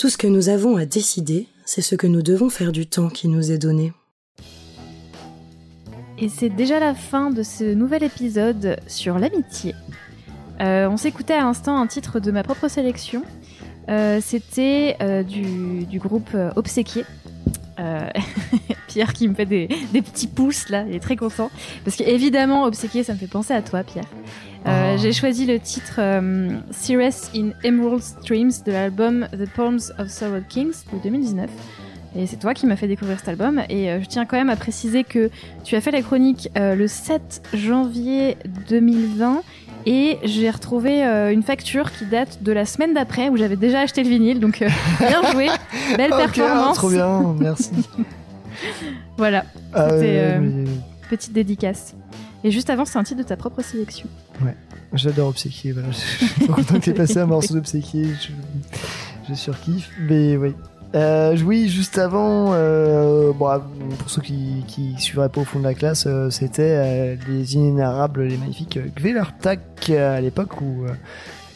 Tout 0.01 0.09
ce 0.09 0.17
que 0.17 0.25
nous 0.25 0.49
avons 0.49 0.77
à 0.77 0.85
décider, 0.87 1.45
c'est 1.63 1.83
ce 1.83 1.93
que 1.93 2.07
nous 2.07 2.23
devons 2.23 2.49
faire 2.49 2.71
du 2.71 2.87
temps 2.87 3.07
qui 3.07 3.27
nous 3.27 3.51
est 3.51 3.59
donné. 3.59 3.93
Et 6.17 6.27
c'est 6.27 6.49
déjà 6.49 6.79
la 6.79 6.95
fin 6.95 7.29
de 7.29 7.43
ce 7.43 7.75
nouvel 7.75 8.01
épisode 8.01 8.77
sur 8.87 9.19
l'amitié. 9.19 9.75
Euh, 10.59 10.89
on 10.89 10.97
s'écoutait 10.97 11.35
à 11.35 11.41
l'instant 11.41 11.79
un 11.79 11.85
titre 11.85 12.19
de 12.19 12.31
ma 12.31 12.41
propre 12.41 12.67
sélection. 12.67 13.21
Euh, 13.89 14.19
C'était 14.23 14.97
euh, 15.03 15.21
du, 15.21 15.99
groupe 15.99 16.35
Obséquié. 16.55 17.05
Pierre 18.87 19.13
qui 19.13 19.27
me 19.27 19.35
fait 19.35 19.45
des, 19.45 19.67
petits 19.93 20.27
pouces 20.27 20.69
là, 20.69 20.83
il 20.87 20.95
est 20.95 20.99
très 20.99 21.15
content. 21.15 21.51
Parce 21.85 21.95
qu'évidemment, 21.95 22.65
Obséquié, 22.65 23.03
ça 23.03 23.13
me 23.13 23.19
fait 23.19 23.27
penser 23.27 23.53
à 23.53 23.61
toi, 23.61 23.83
Pierre. 23.83 24.05
Euh, 24.67 24.93
Oh. 24.95 24.97
J'ai 25.01 25.13
choisi 25.13 25.45
le 25.45 25.59
titre 25.59 25.95
euh, 25.99 26.49
Cirrus 26.71 27.29
in 27.35 27.49
Emerald 27.63 28.01
Streams 28.03 28.51
de 28.65 28.71
l'album 28.71 29.27
The 29.31 29.49
Poems 29.55 29.79
of 29.97 30.07
Sorrow 30.09 30.41
Kings 30.47 30.73
de 30.93 30.99
2019. 31.01 31.49
Et 32.15 32.27
c'est 32.27 32.35
toi 32.38 32.53
qui 32.53 32.65
m'as 32.67 32.75
fait 32.75 32.88
découvrir 32.89 33.17
cet 33.19 33.29
album. 33.29 33.61
Et 33.69 33.89
euh, 33.89 34.01
je 34.01 34.05
tiens 34.07 34.25
quand 34.25 34.35
même 34.38 34.49
à 34.49 34.55
préciser 34.57 35.03
que 35.03 35.29
tu 35.63 35.75
as 35.75 35.81
fait 35.81 35.91
la 35.91 36.01
chronique 36.01 36.49
euh, 36.57 36.75
le 36.75 36.88
7 36.88 37.41
janvier 37.53 38.38
2020. 38.69 39.41
Et 39.88 40.19
j'ai 40.23 40.49
retrouvé 40.51 41.01
une 41.33 41.41
facture 41.41 41.91
qui 41.91 42.05
date 42.05 42.43
de 42.43 42.51
la 42.51 42.65
semaine 42.67 42.93
d'après 42.93 43.29
où 43.29 43.38
j'avais 43.38 43.55
déjà 43.55 43.79
acheté 43.79 44.03
le 44.03 44.09
vinyle. 44.09 44.39
Donc 44.39 44.59
bien 44.99 45.31
joué, 45.31 45.47
belle 45.97 46.13
Ok, 46.13 46.19
performance. 46.33 46.77
trop 46.77 46.89
bien, 46.89 47.35
merci. 47.39 47.71
Voilà, 49.17 49.43
Euh, 49.75 49.89
C'était, 50.65 51.09
petite 51.09 51.33
dédicace. 51.33 51.95
Et 52.43 52.51
juste 52.51 52.69
avant, 52.69 52.85
c'est 52.85 52.99
un 52.99 53.03
titre 53.03 53.19
de 53.23 53.27
ta 53.27 53.35
propre 53.38 53.63
sélection. 53.63 54.07
J'adore 54.93 55.29
Obséquié, 55.29 55.71
voilà. 55.71 55.89
Je 55.91 55.97
suis 55.97 56.47
content 56.47 56.75
que 56.75 56.85
t'aies 56.85 56.93
passé 56.93 57.19
un 57.19 57.25
morceau 57.25 57.53
d'Obséquié, 57.53 58.07
je, 58.19 58.31
je 59.29 59.33
surkiffe. 59.33 59.89
Mais 60.01 60.35
oui. 60.35 60.53
Euh, 60.93 61.37
oui, 61.45 61.69
juste 61.69 61.97
avant, 61.97 62.51
euh, 62.51 63.31
bon, 63.31 63.61
pour 63.97 64.09
ceux 64.09 64.21
qui, 64.21 64.65
qui 64.67 64.95
suivraient 64.97 65.29
pas 65.29 65.41
au 65.41 65.45
fond 65.45 65.59
de 65.59 65.63
la 65.63 65.73
classe, 65.73 66.05
euh, 66.05 66.29
c'était 66.29 66.75
euh, 66.75 67.15
les 67.29 67.55
inénarrables, 67.55 68.23
les 68.23 68.35
magnifiques 68.35 68.77
Gvelertak 68.97 69.89
à 69.89 70.19
l'époque 70.19 70.59
où, 70.61 70.85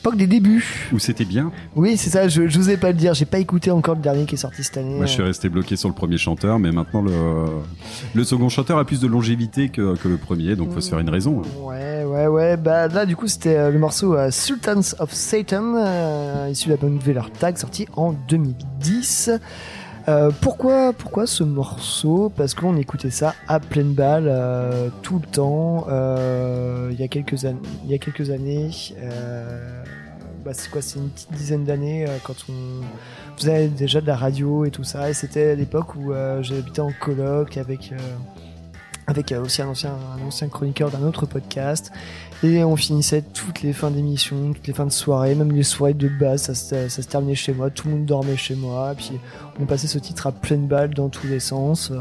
l'époque 0.06 0.18
des 0.20 0.28
débuts. 0.28 0.90
Où 0.94 1.00
c'était 1.00 1.26
bien. 1.26 1.52
Oui, 1.76 1.98
c'est 1.98 2.10
ça. 2.10 2.28
Je, 2.28 2.48
je 2.48 2.58
n'osais 2.58 2.78
pas 2.78 2.88
le 2.90 2.94
dire. 2.98 3.14
J'ai 3.14 3.26
pas 3.26 3.40
écouté 3.40 3.72
encore 3.72 3.96
le 3.96 4.02
dernier 4.02 4.26
qui 4.26 4.36
est 4.36 4.38
sorti 4.38 4.64
cette 4.64 4.78
année. 4.78 4.96
Moi, 4.98 5.06
je 5.06 5.12
suis 5.12 5.24
resté 5.24 5.50
bloqué 5.50 5.76
sur 5.76 5.90
le 5.90 5.96
premier 5.96 6.18
chanteur, 6.18 6.60
mais 6.60 6.72
maintenant 6.72 7.02
le, 7.02 7.12
le 8.14 8.24
second 8.24 8.50
chanteur 8.50 8.78
a 8.78 8.86
plus 8.86 9.00
de 9.00 9.08
longévité 9.08 9.70
que, 9.70 9.96
que 9.96 10.08
le 10.08 10.18
premier, 10.18 10.56
donc 10.56 10.72
faut 10.72 10.82
se 10.82 10.90
faire 10.90 11.00
une 11.00 11.10
raison. 11.10 11.42
hein. 11.42 11.48
Ouais, 11.64 12.04
ouais, 12.04 12.28
ouais. 12.28 12.58
Bah 12.58 12.88
là, 12.88 13.06
du 13.06 13.16
coup, 13.16 13.28
c'était 13.28 13.58
euh, 13.58 13.72
le 13.72 13.80
morceau 13.80 14.16
euh, 14.16 14.30
Sultans 14.32 14.82
of 15.00 15.12
Satan, 15.12 15.74
euh, 15.78 16.50
issu 16.52 16.68
de 16.70 16.74
la 16.74 16.78
bonne 16.80 17.00
Veller 17.00 17.22
Tag, 17.40 17.58
sorti 17.58 17.88
en 17.96 18.14
2010. 18.28 19.32
Euh, 20.08 20.30
pourquoi, 20.40 20.94
pourquoi 20.94 21.26
ce 21.26 21.44
morceau? 21.44 22.32
Parce 22.36 22.54
qu'on 22.54 22.78
écoutait 22.78 23.10
ça 23.10 23.34
à 23.48 23.60
pleine 23.60 23.94
balle 23.94 24.26
euh, 24.28 24.90
tout 25.02 25.16
le 25.20 25.26
temps. 25.28 25.88
euh, 25.90 26.90
Il 26.92 27.00
y 27.00 27.04
a 27.04 27.08
quelques 27.08 27.46
années, 27.46 27.58
il 27.86 27.90
y 27.92 27.96
a 27.96 27.98
quelques 27.98 28.30
années. 28.30 28.70
Bah 30.46 30.52
c'est 30.54 30.70
quoi 30.70 30.84
C'est 30.84 31.00
une 31.00 31.10
petite 31.10 31.34
dizaine 31.34 31.64
d'années 31.64 32.06
euh, 32.08 32.18
quand 32.24 32.36
on 32.50 33.36
faisait 33.36 33.68
déjà 33.68 34.00
de 34.00 34.06
la 34.06 34.16
radio 34.16 34.64
et 34.64 34.70
tout 34.70 34.84
ça. 34.84 35.10
Et 35.10 35.14
c'était 35.16 35.56
l'époque 35.56 35.96
où 35.96 36.14
euh, 36.14 36.44
j'habitais 36.44 36.82
en 36.82 36.92
coloc 37.02 37.58
avec 37.58 37.92
euh, 37.92 37.98
avec 39.08 39.32
aussi 39.32 39.64
un 39.64 39.70
ancien, 39.70 39.92
un 39.92 40.24
ancien 40.24 40.48
chroniqueur 40.48 40.92
d'un 40.92 41.02
autre 41.02 41.26
podcast. 41.26 41.92
Et 42.44 42.64
on 42.64 42.76
finissait 42.76 43.24
toutes 43.24 43.64
les 43.64 43.74
fins 43.74 43.90
d'émission, 43.90 44.54
toutes 44.54 44.68
les 44.68 44.74
fins 44.74 44.86
de 44.86 44.92
soirée, 44.92 45.34
même 45.34 45.52
les 45.52 45.64
soirées 45.64 45.96
de 45.96 46.10
base, 46.10 46.54
ça, 46.54 46.54
ça 46.54 46.90
se 46.90 47.08
terminait 47.08 47.36
chez 47.36 47.54
moi, 47.54 47.70
tout 47.72 47.88
le 47.88 47.96
monde 47.96 48.06
dormait 48.06 48.38
chez 48.38 48.56
moi, 48.56 48.94
puis 48.96 49.12
on 49.60 49.66
passait 49.66 49.88
ce 49.88 50.00
titre 50.00 50.28
à 50.28 50.32
pleine 50.32 50.68
balle 50.68 50.94
dans 50.94 51.10
tous 51.10 51.28
les 51.28 51.40
sens. 51.40 51.92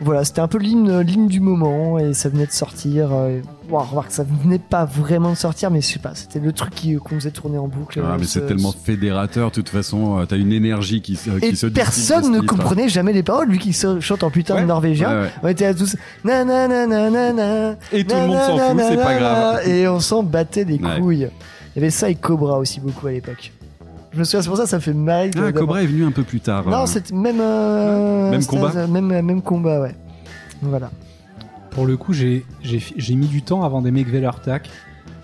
Euh. 0.00 0.04
Voilà, 0.04 0.24
c'était 0.24 0.40
un 0.40 0.48
peu 0.48 0.58
l'hymne, 0.58 1.00
l'hymne 1.00 1.26
du 1.28 1.40
moment, 1.40 1.98
et 1.98 2.14
ça 2.14 2.28
venait 2.28 2.46
de 2.46 2.52
sortir. 2.52 3.10
Euh, 3.12 3.40
bon, 3.68 3.78
remarque, 3.78 4.10
ça 4.10 4.24
venait 4.24 4.58
pas 4.58 4.84
vraiment 4.84 5.30
de 5.32 5.36
sortir, 5.36 5.70
mais 5.70 5.80
je 5.80 5.86
sais 5.86 5.98
pas, 5.98 6.12
c'était 6.14 6.38
le 6.40 6.52
truc 6.52 6.74
qui- 6.74 6.96
qu'on 6.96 7.16
faisait 7.16 7.30
tourner 7.30 7.58
en 7.58 7.68
boucle. 7.68 8.00
Ah, 8.04 8.12
euh, 8.12 8.16
mais 8.18 8.24
ce- 8.24 8.40
c'est 8.40 8.46
tellement 8.46 8.72
fédérateur, 8.72 9.50
de 9.50 9.54
toute 9.54 9.68
façon, 9.68 10.18
euh, 10.18 10.24
t'as 10.26 10.36
une 10.36 10.52
énergie 10.52 11.02
qui, 11.02 11.16
se- 11.16 11.30
qui 11.38 11.46
Et 11.46 11.54
se 11.54 11.66
personne 11.66 12.32
ne 12.32 12.40
comprenait 12.40 12.88
jamais 12.88 13.12
les 13.12 13.22
paroles, 13.22 13.48
lui 13.48 13.58
qui 13.58 13.72
se- 13.72 14.00
chante 14.00 14.22
en 14.22 14.30
putain 14.30 14.54
Ouais, 14.56 14.62
de 14.62 14.66
norvégien. 14.66 15.10
ouais, 15.10 15.20
ouais. 15.22 15.30
On 15.42 15.48
était 15.48 15.66
à 15.66 15.74
tous 15.74 15.96
na 16.24 16.44
na 16.44 16.66
na 16.68 16.86
na 16.86 17.10
na 17.10 17.32
na. 17.32 17.70
Et 17.92 18.04
tout 18.04 18.14
le 18.16 18.26
monde 18.26 18.38
s'en 18.38 18.58
fout, 18.58 18.80
c'est 18.88 18.96
pas 18.96 19.14
grave. 19.18 19.68
Et 19.68 19.86
on 19.88 20.00
s'en 20.00 20.22
battait 20.22 20.64
les 20.64 20.78
Ouais. 20.78 20.98
couilles. 21.00 21.28
Il 21.76 21.78
y 21.78 21.82
avait 21.82 21.90
ça 21.90 22.10
et 22.10 22.14
Cobra 22.16 22.58
aussi 22.58 22.80
beaucoup 22.80 23.06
à 23.06 23.12
l'époque. 23.12 23.52
Je 24.12 24.18
me 24.18 24.24
souviens, 24.24 24.42
c'est 24.42 24.48
pour 24.48 24.56
ça 24.56 24.64
que 24.64 24.68
ça 24.70 24.80
fait 24.80 24.92
de- 24.92 25.38
Ah, 25.38 25.52
Cobra 25.52 25.82
est 25.82 25.86
venu 25.86 26.04
un 26.04 26.10
peu 26.10 26.22
plus 26.24 26.40
tard. 26.40 26.66
Non, 26.68 26.82
euh. 26.82 26.86
c'était 26.86 27.14
même. 27.14 27.40
euh, 27.40 28.30
Même 28.30 28.44
combat 28.44 28.86
même, 28.88 29.06
même 29.22 29.42
combat, 29.42 29.80
ouais. 29.80 29.94
Voilà. 30.62 30.90
Pour 31.70 31.86
le 31.86 31.96
coup, 31.96 32.12
j'ai 32.12 32.44
j'ai- 32.62 32.82
j'ai 32.96 33.14
mis 33.14 33.28
du 33.28 33.42
temps 33.42 33.62
avant 33.62 33.80
d'aimer 33.82 34.02
Gvelertak 34.02 34.68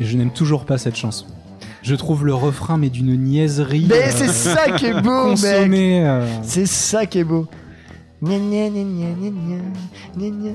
et 0.00 0.04
je 0.04 0.16
n'aime 0.16 0.30
toujours 0.30 0.64
pas 0.64 0.78
cette 0.78 0.94
chanson. 0.96 1.26
Je 1.82 1.94
trouve 1.96 2.24
le 2.26 2.34
refrain 2.34 2.78
mais 2.78 2.88
d'une 2.90 3.16
niaiserie. 3.16 3.86
Mais 3.88 4.04
euh, 4.04 4.10
c'est 4.10 4.28
ça 4.28 4.70
qui 4.72 4.86
est 4.86 5.00
beau, 5.02 5.30
mec! 5.30 5.40
euh, 5.44 6.26
C'est 6.42 6.66
ça 6.66 7.06
qui 7.06 7.18
est 7.18 7.24
beau. 7.24 7.46
Gna 8.22 8.38
gna 8.38 8.68
gna 8.70 8.82
gna 8.82 9.10
gna 9.12 9.30
gna 9.30 9.56
gna 10.16 10.30
gna. 10.30 10.50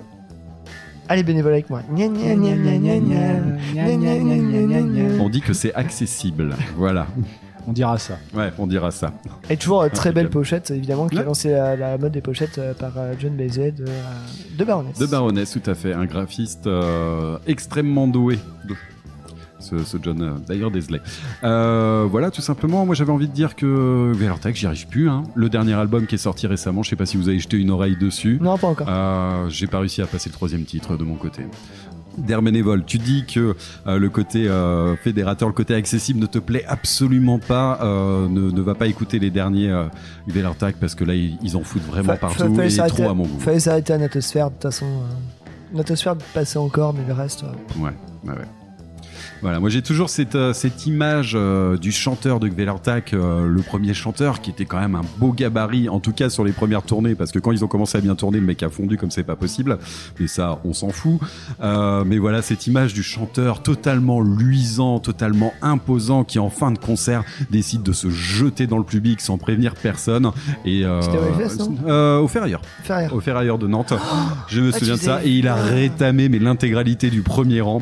Allez, 1.10 1.24
bénévole 1.24 1.52
avec 1.54 1.70
moi. 1.70 1.82
On 5.20 5.30
dit 5.30 5.42
que 5.42 5.54
c'est 5.54 5.74
accessible. 5.74 6.56
voilà. 6.78 7.08
On 7.68 7.74
dira 7.74 7.98
ça. 7.98 8.18
Ouais, 8.34 8.52
on 8.58 8.68
dira 8.68 8.92
ça. 8.92 9.12
Et 9.50 9.58
toujours 9.58 9.84
euh, 9.84 9.90
très 9.90 10.12
belle 10.12 10.30
pochette, 10.30 10.72
évidemment, 10.72 11.08
qui 11.08 11.16
a 11.18 11.20
Ouais. 11.20 11.26
lancé 11.26 11.50
la, 11.52 11.76
la 11.76 11.98
mode 11.98 12.12
des 12.12 12.22
pochettes 12.22 12.58
euh, 12.58 12.74
par 12.74 12.92
euh, 12.98 13.14
John 13.20 13.36
Bazet 13.36 13.72
de, 13.72 13.86
euh, 13.88 13.92
de 14.58 14.64
Baroness. 14.66 14.98
De 14.98 15.06
Baroness, 15.06 15.52
tout 15.52 15.70
à 15.70 15.76
fait. 15.76 15.94
Un 15.94 16.06
graphiste 16.06 16.68
euh, 16.68 17.38
extrêmement 17.48 18.08
doué. 18.08 18.40
De- 18.68 18.76
Ce, 19.60 19.78
ce 19.84 19.98
John, 20.02 20.42
d'ailleurs, 20.48 20.72
Desley. 20.72 21.00
Euh, 21.44 22.08
voilà, 22.10 22.32
tout 22.32 22.42
simplement. 22.42 22.84
Moi, 22.84 22.96
j'avais 22.96 23.12
envie 23.12 23.28
de 23.28 23.34
dire 23.34 23.56
que 23.56 24.12
Velartech, 24.12 24.56
j'y 24.56 24.66
arrive 24.66 24.88
plus. 24.88 25.08
Hein. 25.08 25.22
Le 25.36 25.50
dernier 25.50 25.74
album 25.76 26.08
qui 26.08 26.16
est 26.16 26.18
sorti 26.18 26.48
récemment, 26.48 26.82
je 26.82 26.90
sais 26.90 26.96
pas 26.96 27.06
si 27.06 27.16
vous 27.16 27.30
avez 27.30 27.38
jeté 27.38 27.58
une 27.58 27.70
oreille 27.70 27.96
dessus. 27.96 28.40
Non, 28.42 28.58
pas 28.58 28.66
encore. 28.68 28.88
Euh, 28.90 29.50
j'ai 29.50 29.68
pas 29.68 29.78
réussi 29.80 30.02
à 30.02 30.08
passer 30.08 30.30
le 30.30 30.34
troisième 30.34 30.64
titre 30.64 30.98
de 30.98 31.04
mon 31.04 31.14
côté. 31.14 31.44
D'Herménévole, 32.18 32.84
tu 32.86 32.98
dis 32.98 33.26
que 33.26 33.56
euh, 33.88 33.98
le 34.00 34.10
côté 34.10 34.48
euh, 34.48 34.96
fédérateur, 34.98 35.48
le 35.48 35.54
côté 35.54 35.74
accessible 35.76 36.20
ne 36.20 36.26
te 36.26 36.40
plaît 36.40 36.66
absolument 36.68 37.40
pas. 37.40 37.80
euh, 37.82 38.28
ne, 38.28 38.52
ne 38.52 38.62
va 38.62 38.76
pas 38.76 38.88
écouter 38.88 39.18
les 39.20 39.30
derniers 39.30 39.70
euh, 39.70 39.86
Velartech 40.28 40.76
parce 40.80 40.94
que 40.96 41.04
là 41.04 41.16
ils, 41.16 41.38
ils 41.42 41.56
en 41.58 41.62
foutent 41.64 41.86
vraiment 41.86 42.14
Fa- 42.14 42.18
partout 42.18 42.60
et 42.62 42.70
trop 42.88 43.04
à- 43.04 43.12
à 43.12 43.14
mon 43.14 43.24
goût. 43.24 43.40
Fallait 43.40 43.60
s'arrêter 43.60 43.94
à 43.94 43.98
Natosphère, 43.98 44.48
de 44.50 44.54
toute 44.56 44.64
façon. 44.64 44.86
Natosphère 45.74 46.16
passait 46.34 46.60
encore, 46.60 46.94
mais 46.94 47.02
le 47.08 47.14
reste. 47.14 47.44
Ouais, 47.80 47.92
ouais, 48.26 48.32
ouais. 48.34 48.38
Voilà, 49.42 49.60
moi 49.60 49.70
j'ai 49.70 49.82
toujours 49.82 50.10
cette, 50.12 50.36
euh, 50.36 50.54
cette 50.54 50.86
image 50.86 51.32
euh, 51.34 51.76
du 51.76 51.92
chanteur 51.92 52.40
de 52.40 52.48
Gvelertak, 52.48 53.14
euh, 53.14 53.48
le 53.48 53.62
premier 53.64 53.96
chanteur, 53.96 54.40
qui 54.40 54.52
était 54.52 54.66
quand 54.66 54.80
même 54.80 54.94
un 54.94 55.02
beau 55.18 55.32
gabarit, 55.34 55.90
en 55.90 56.00
tout 56.00 56.12
cas 56.12 56.30
sur 56.30 56.44
les 56.44 56.52
premières 56.52 56.84
tournées, 56.84 57.16
parce 57.16 57.32
que 57.32 57.40
quand 57.40 57.52
ils 57.52 57.66
ont 57.66 57.68
commencé 57.68 57.98
à 57.98 58.02
bien 58.02 58.14
tourner, 58.14 58.40
le 58.40 58.46
mec 58.46 58.62
a 58.62 58.70
fondu 58.70 58.98
comme 58.98 59.10
c'est 59.10 59.24
pas 59.24 59.36
possible, 59.36 59.80
mais 60.20 60.28
ça, 60.28 60.60
on 60.64 60.74
s'en 60.74 60.90
fout. 60.90 61.20
Euh, 61.64 62.04
mais 62.06 62.20
voilà, 62.20 62.44
cette 62.44 62.68
image 62.68 62.94
du 62.94 63.02
chanteur 63.02 63.64
totalement 63.64 64.22
luisant, 64.22 65.00
totalement 65.00 65.54
imposant, 65.64 66.24
qui 66.24 66.38
en 66.38 66.52
fin 66.52 66.70
de 66.72 66.78
concert 66.78 67.24
décide 67.50 67.82
de 67.82 67.94
se 67.94 68.12
jeter 68.12 68.68
dans 68.68 68.78
le 68.78 68.84
public 68.84 69.22
sans 69.22 69.40
prévenir 69.40 69.74
personne. 69.74 70.32
Et, 70.66 70.86
euh, 70.86 71.02
au 71.02 71.90
euh, 71.90 72.20
Au 72.20 72.28
Ferrailleur 72.28 72.62
Ferrière. 72.84 73.16
au 73.16 73.20
ferrailleur 73.22 73.58
de 73.58 73.66
Nantes. 73.68 73.94
Je 74.50 74.62
me 74.62 74.70
Ah, 74.72 74.78
souviens 74.78 74.96
de 74.96 75.00
ça. 75.00 75.26
Et 75.26 75.32
il 75.32 75.48
a 75.48 75.56
rétamé 75.56 76.30
mais 76.30 76.38
l'intégralité 76.38 77.10
du 77.10 77.22
premier 77.24 77.62
rang. 77.62 77.82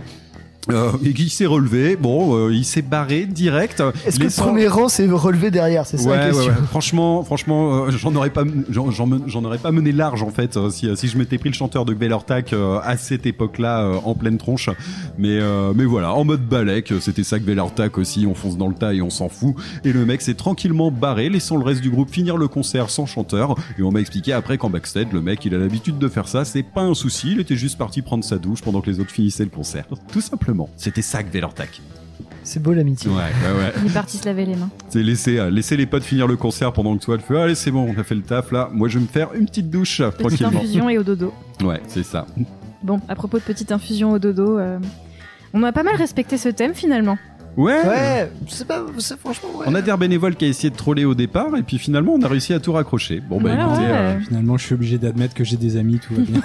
Euh, 0.69 0.91
et 1.03 1.13
qui 1.13 1.29
s'est 1.29 1.45
relevé, 1.45 1.95
bon, 1.95 2.35
euh, 2.35 2.53
il 2.53 2.65
s'est 2.65 2.81
barré 2.83 3.25
direct. 3.25 3.81
Est-ce 4.05 4.19
que 4.19 4.25
le 4.25 4.29
premier 4.29 4.67
rang 4.67 4.87
s'est 4.89 5.07
relevé 5.09 5.49
derrière 5.51 5.85
C'est 5.87 5.97
ça 5.97 6.09
Ouais, 6.09 6.17
la 6.17 6.25
ouais, 6.27 6.31
question. 6.31 6.51
ouais. 6.51 6.57
Franchement, 6.69 7.23
franchement, 7.23 7.85
euh, 7.85 7.91
j'en 7.91 8.13
aurais 8.13 8.29
pas, 8.29 8.43
j'en, 8.69 8.91
j'en 8.91 9.07
men- 9.07 9.23
j'en 9.25 9.43
aurais 9.45 9.57
pas 9.57 9.71
mené 9.71 9.91
large 9.93 10.21
en 10.21 10.29
fait 10.29 10.57
euh, 10.57 10.69
si, 10.69 10.87
si 10.95 11.07
je 11.07 11.17
m'étais 11.17 11.37
pris 11.37 11.49
le 11.49 11.55
chanteur 11.55 11.85
de 11.85 11.93
Gvelertak 11.93 12.51
euh, 12.53 12.77
à 12.83 12.97
cette 12.97 13.25
époque-là 13.25 13.81
euh, 13.83 13.95
en 14.03 14.13
pleine 14.15 14.37
tronche. 14.37 14.69
Mais, 15.17 15.39
euh, 15.39 15.71
mais 15.75 15.85
voilà, 15.85 16.13
en 16.13 16.23
mode 16.25 16.45
balek, 16.45 16.91
euh, 16.91 16.99
c'était 16.99 17.23
ça 17.23 17.39
Gvelertak 17.39 17.97
aussi. 17.97 18.27
On 18.27 18.35
fonce 18.35 18.57
dans 18.57 18.67
le 18.67 18.75
tas 18.75 18.93
et 18.93 19.01
on 19.01 19.09
s'en 19.09 19.29
fout. 19.29 19.55
Et 19.85 19.93
le 19.93 20.05
mec 20.05 20.21
s'est 20.21 20.35
tranquillement 20.35 20.91
barré, 20.91 21.29
laissant 21.29 21.55
le 21.57 21.63
reste 21.63 21.81
du 21.81 21.89
groupe 21.89 22.11
finir 22.11 22.35
le 22.37 22.47
concert 22.49 22.89
sans 22.89 23.05
chanteur. 23.05 23.55
Et 23.79 23.81
on 23.81 23.91
m'a 23.91 24.01
expliqué 24.01 24.33
après 24.33 24.57
qu'en 24.57 24.69
backstage, 24.69 25.07
le 25.13 25.21
mec, 25.21 25.43
il 25.45 25.55
a 25.55 25.57
l'habitude 25.57 25.97
de 25.97 26.07
faire 26.09 26.27
ça. 26.27 26.43
C'est 26.45 26.63
pas 26.63 26.81
un 26.81 26.93
souci. 26.93 27.29
Il 27.31 27.39
était 27.39 27.55
juste 27.55 27.77
parti 27.77 28.01
prendre 28.01 28.25
sa 28.25 28.37
douche 28.37 28.61
pendant 28.61 28.81
que 28.81 28.89
les 28.91 28.99
autres 28.99 29.11
finissaient 29.11 29.45
le 29.45 29.49
concert. 29.49 29.85
Tout 30.11 30.21
simplement. 30.21 30.48
C'était 30.77 31.01
ça 31.01 31.23
Gvelertak. 31.23 31.81
C'est 32.43 32.61
beau 32.61 32.73
l'amitié. 32.73 33.09
Ouais, 33.11 33.17
ouais, 33.17 33.59
ouais. 33.59 33.73
Il 33.83 33.91
est 33.91 33.93
parti 33.93 34.17
se 34.17 34.25
laver 34.25 34.45
les 34.45 34.55
mains. 34.55 34.69
C'est 34.89 35.03
laisser, 35.03 35.37
euh, 35.37 35.49
laisser 35.51 35.77
les 35.77 35.85
potes 35.85 36.03
finir 36.03 36.25
le 36.27 36.35
concert 36.35 36.73
pendant 36.73 36.97
que 36.97 37.03
toi 37.03 37.15
le 37.15 37.21
fais. 37.21 37.37
Allez, 37.39 37.53
c'est 37.55 37.69
bon, 37.69 37.93
on 37.95 37.99
a 37.99 38.03
fait 38.03 38.15
le 38.15 38.21
taf 38.21 38.51
là. 38.51 38.69
Moi, 38.71 38.87
je 38.87 38.97
vais 38.97 39.03
me 39.03 39.07
faire 39.09 39.33
une 39.35 39.45
petite 39.45 39.69
douche 39.69 40.01
Petite 40.01 40.19
tranquillement. 40.39 40.59
infusion 40.59 40.89
et 40.89 40.97
au 40.97 41.03
dodo. 41.03 41.33
Ouais, 41.63 41.81
c'est 41.87 42.03
ça. 42.03 42.25
Bon, 42.81 42.99
à 43.07 43.15
propos 43.15 43.37
de 43.37 43.43
petite 43.43 43.71
infusion 43.71 44.11
au 44.11 44.19
dodo, 44.19 44.57
euh, 44.57 44.79
on 45.53 45.61
a 45.63 45.71
pas 45.71 45.83
mal 45.83 45.95
respecté 45.95 46.37
ce 46.37 46.49
thème 46.49 46.73
finalement. 46.73 47.17
Ouais. 47.61 47.85
Ouais, 47.85 48.31
c'est 48.47 48.65
pas, 48.65 48.81
c'est 48.99 49.19
franchement, 49.19 49.49
ouais. 49.57 49.65
On 49.67 49.75
a 49.75 49.81
des 49.81 49.91
bénévoles 49.97 50.35
qui 50.35 50.45
a 50.45 50.47
essayé 50.47 50.69
de 50.69 50.75
troller 50.77 51.03
au 51.03 51.13
départ 51.13 51.55
et 51.57 51.63
puis 51.63 51.77
finalement 51.77 52.13
on 52.13 52.21
a 52.21 52.27
réussi 52.29 52.53
à 52.53 52.59
tout 52.61 52.71
raccrocher. 52.71 53.19
Bon 53.19 53.41
bah 53.41 53.51
écoutez, 53.53 53.81
ouais. 53.85 53.91
euh, 53.91 54.19
Finalement, 54.21 54.57
je 54.57 54.65
suis 54.65 54.75
obligé 54.75 54.97
d'admettre 54.97 55.33
que 55.33 55.43
j'ai 55.43 55.57
des 55.57 55.75
amis, 55.75 55.99
tout 55.99 56.15
va 56.15 56.21
bien. 56.21 56.41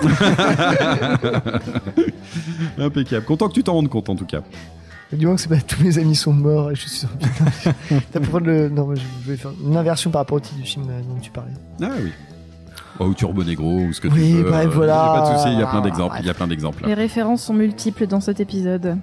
impeccable. 2.87 3.25
Content 3.25 3.49
que 3.49 3.55
tu 3.55 3.63
t'en 3.63 3.75
rendes 3.75 3.89
compte 3.89 4.09
en 4.11 4.17
tout 4.17 4.27
cas. 4.27 4.43
Du 5.13 5.27
moins 5.27 5.37
que 5.37 5.41
c'est 5.41 5.49
pas 5.49 5.61
tous 5.61 5.83
mes 5.85 5.99
amis 5.99 6.17
sont 6.17 6.33
morts 6.33 6.73
et 6.73 6.75
je 6.75 6.81
suis 6.81 6.91
sûr. 6.91 7.09
T'as 8.13 8.19
pour 8.21 8.31
prendre 8.31 8.47
le. 8.47 8.69
Non, 8.69 8.87
moi, 8.87 8.95
je 8.97 9.31
vais 9.31 9.37
faire 9.37 9.53
une 9.65 9.77
inversion 9.77 10.11
par 10.11 10.23
rapport 10.23 10.39
au 10.39 10.41
titre 10.41 10.57
du 10.57 10.65
film 10.67 10.87
euh, 10.91 11.01
dont 11.03 11.21
tu 11.21 11.31
parlais. 11.31 11.53
Ah 11.81 11.91
oui. 12.03 12.11
Oh, 12.99 13.07
ou 13.07 13.15
Turbo 13.15 13.45
Negro 13.45 13.81
ou 13.81 13.93
ce 13.93 14.01
que 14.01 14.09
Oui, 14.09 14.31
tu 14.31 14.37
veux. 14.39 14.51
bref, 14.51 14.67
euh, 14.67 14.71
voilà. 14.71 14.93
y 14.95 14.97
a 14.97 15.21
Pas 15.23 15.33
de 15.33 15.37
souci, 15.39 15.53
il 15.53 15.59
y 15.59 15.63
a 15.63 15.67
plein 15.67 15.81
d'exemples. 15.83 16.11
bref. 16.11 16.21
Il 16.23 16.27
y 16.27 16.31
a 16.31 16.35
plein 16.35 16.47
d'exemples. 16.49 16.87
Les 16.87 16.95
références 16.95 17.43
sont 17.43 17.55
multiples 17.55 18.07
dans 18.09 18.21
cet 18.21 18.41
épisode. 18.41 18.97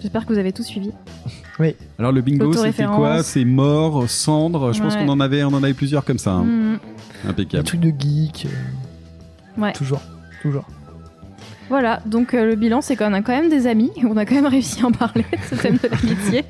J'espère 0.00 0.26
que 0.26 0.32
vous 0.32 0.38
avez 0.38 0.52
tout 0.52 0.62
suivi. 0.62 0.90
Alors 1.98 2.12
le 2.12 2.22
bingo, 2.22 2.52
c'était 2.54 2.84
quoi 2.86 3.22
C'est 3.22 3.44
mort, 3.44 4.08
cendre. 4.08 4.72
Je 4.72 4.80
pense 4.82 4.96
qu'on 4.96 5.08
en 5.08 5.20
avait, 5.20 5.44
on 5.44 5.48
en 5.48 5.62
avait 5.62 5.74
plusieurs 5.74 6.04
comme 6.04 6.18
ça. 6.18 6.32
hein. 6.32 6.78
Des 7.24 7.28
Impeccable. 7.28 7.64
trucs 7.64 7.80
de 7.80 7.92
geek. 7.98 8.46
euh, 8.46 9.60
Ouais. 9.60 9.72
Toujours. 9.72 10.00
Toujours. 10.42 10.64
Voilà, 11.68 12.00
donc 12.06 12.34
euh, 12.34 12.46
le 12.46 12.56
bilan, 12.56 12.80
c'est 12.80 12.96
qu'on 12.96 13.12
a 13.12 13.20
quand 13.20 13.32
même 13.32 13.50
des 13.50 13.66
amis. 13.66 13.90
On 14.08 14.16
a 14.16 14.24
quand 14.24 14.34
même 14.34 14.46
réussi 14.46 14.82
à 14.82 14.86
en 14.86 14.92
parler 14.92 15.24
de 15.32 15.38
ce 15.56 15.60
thème 15.60 15.76
de 15.82 15.88
l'amitié. 15.88 16.44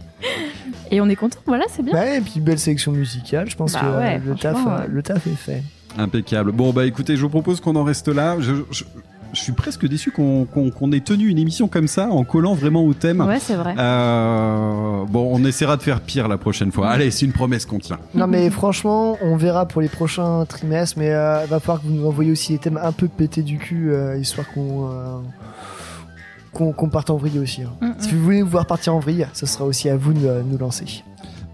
Et 0.93 1.01
on 1.01 1.09
est 1.09 1.16
content, 1.16 1.39
voilà, 1.47 1.64
c'est 1.68 1.82
bien. 1.85 1.93
Ouais, 1.94 2.18
et 2.18 2.20
puis 2.20 2.40
belle 2.40 2.59
sélection 2.59 2.93
musicale. 2.93 3.48
Je 3.51 3.56
pense 3.56 3.72
Bah 3.74 3.81
que 3.81 3.86
euh, 3.86 3.98
ouais, 3.98 4.20
le, 4.24 4.35
taf, 4.35 4.59
le 4.89 5.02
taf 5.02 5.27
est 5.27 5.31
fait. 5.36 5.62
Impeccable. 5.98 6.52
Bon 6.52 6.72
bah 6.72 6.86
écoutez, 6.86 7.16
je 7.16 7.22
vous 7.22 7.28
propose 7.28 7.60
qu'on 7.60 7.77
en 7.77 7.85
reste 7.85 8.09
là. 8.09 8.36
Je, 8.40 8.55
je- 8.70 8.85
je 9.32 9.40
suis 9.40 9.52
presque 9.52 9.86
déçu 9.86 10.11
qu'on 10.11 10.44
qu'on- 10.44 10.70
qu'on 10.70 10.93
ait 10.93 11.01
tenu 11.01 11.28
une 11.28 11.39
émission 11.39 11.69
comme 11.69 11.89
ça 11.89 12.09
en 12.09 12.24
collant 12.24 12.55
vraiment 12.55 12.85
au 12.85 12.94
thème. 12.94 13.20
Ouais, 13.20 13.39
c'est 13.40 13.55
vrai. 13.55 13.74
Euh, 13.78 15.05
bon, 15.09 15.28
on 15.32 15.44
essaiera 15.44 15.77
de 15.77 15.82
faire 15.82 16.01
pire 16.01 16.28
la 16.28 16.39
prochaine 16.39 16.73
fois. 16.73 16.89
Allez, 16.90 17.11
c'est 17.11 17.27
une 17.27 17.32
promesse 17.32 17.66
qu'on 17.66 17.78
tient. 17.78 17.98
Non, 18.15 18.27
mais 18.27 18.51
franchement, 18.51 19.16
on 19.23 19.36
verra 19.36 19.66
pour 19.66 19.81
les 19.82 19.89
prochains 19.89 20.44
trimestres. 20.47 20.98
Mais 20.98 21.11
euh, 21.12 21.47
va 21.48 21.61
falloir 21.61 21.81
que 21.82 21.86
vous 21.86 21.94
nous 21.94 22.07
envoyiez 22.07 22.32
aussi 22.32 22.52
des 22.52 22.59
thèmes 22.59 22.81
un 22.82 22.93
peu 22.93 23.09
pétés 23.09 23.43
du 23.43 23.59
cul, 23.59 23.93
euh, 23.93 24.16
histoire 24.19 24.47
qu'on. 24.52 24.89
euh, 24.90 25.19
qu'on 26.52 26.73
qu'on 26.73 26.89
parte 26.89 27.11
en 27.11 27.16
vrille 27.16 27.39
aussi. 27.39 27.62
hein. 27.62 27.70
Mhm. 27.81 27.94
Si 28.01 28.12
vous 28.12 28.24
voulez 28.24 28.43
vous 28.43 28.51
voir 28.51 28.66
partir 28.66 28.94
en 28.94 28.98
vrille, 28.98 29.27
ce 29.35 29.47
sera 29.47 29.65
aussi 29.65 29.89
à 29.89 29.97
vous 29.97 30.12
de 30.12 30.43
nous 30.44 30.59
lancer. 30.59 31.05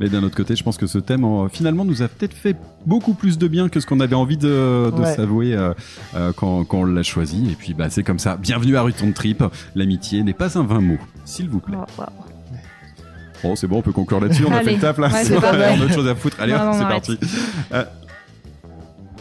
Mais 0.00 0.08
d'un 0.10 0.22
autre 0.22 0.36
côté, 0.36 0.54
je 0.56 0.62
pense 0.62 0.76
que 0.76 0.86
ce 0.86 0.98
thème, 0.98 1.24
finalement, 1.50 1.84
nous 1.84 2.02
a 2.02 2.08
peut-être 2.08 2.34
fait 2.34 2.54
beaucoup 2.84 3.14
plus 3.14 3.38
de 3.38 3.48
bien 3.48 3.68
que 3.70 3.80
ce 3.80 3.86
qu'on 3.86 4.00
avait 4.00 4.14
envie 4.14 4.36
de, 4.36 4.90
de 4.94 5.00
Ouais. 5.00 5.14
s'avouer 5.14 5.54
euh, 5.54 5.72
euh, 6.14 6.32
quand, 6.36 6.64
quand 6.64 6.78
on 6.80 6.84
l'a 6.84 7.02
choisi. 7.02 7.50
Et 7.50 7.54
puis, 7.54 7.72
bah, 7.72 7.88
c'est 7.88 8.02
comme 8.02 8.18
ça. 8.18 8.36
Bienvenue 8.36 8.76
à 8.76 8.82
Ruton 8.82 9.12
Trip. 9.12 9.42
L'amitié 9.74 10.22
n'est 10.22 10.34
pas 10.34 10.58
un 10.58 10.64
vain 10.64 10.80
mot, 10.80 10.98
s'il 11.24 11.48
vous 11.48 11.60
plaît. 11.60 11.76
Oh, 11.80 11.84
wow. 11.98 12.06
Bon, 13.42 13.56
c'est 13.56 13.66
bon, 13.66 13.78
on 13.78 13.82
peut 13.82 13.92
conclure 13.92 14.20
là-dessus. 14.20 14.44
On 14.46 14.52
a 14.52 14.56
Allez. 14.56 14.70
fait 14.70 14.74
le 14.76 14.80
taf 14.80 14.98
là. 14.98 15.08
Ouais, 15.08 15.22
on 15.78 15.80
a 15.80 15.84
autre 15.84 15.94
chose 15.94 16.08
à 16.08 16.14
foutre. 16.14 16.36
Allez, 16.40 16.54
c'est 16.72 16.80
parti. 16.80 17.18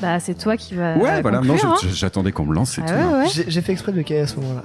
Bah, 0.02 0.20
c'est 0.20 0.38
toi 0.38 0.58
qui 0.58 0.76
vas. 0.76 0.98
ouais, 0.98 1.22
voilà. 1.22 1.40
Non, 1.42 1.56
je- 1.56 1.66
hein. 1.66 1.76
j'attendais 1.94 2.32
qu'on 2.32 2.46
me 2.46 2.54
lance. 2.54 2.72
c'est 2.72 2.82
Ah 2.86 2.90
tout, 2.90 2.94
ouais, 2.94 3.00
hein. 3.02 3.20
ouais. 3.24 3.30
J'ai 3.34 3.46
j'ai 3.48 3.62
fait 3.62 3.72
exprès 3.72 3.92
de 3.94 3.98
le 3.98 4.04
caler 4.04 4.22
à 4.22 4.28
ce 4.28 4.36
moment-là. 4.40 4.64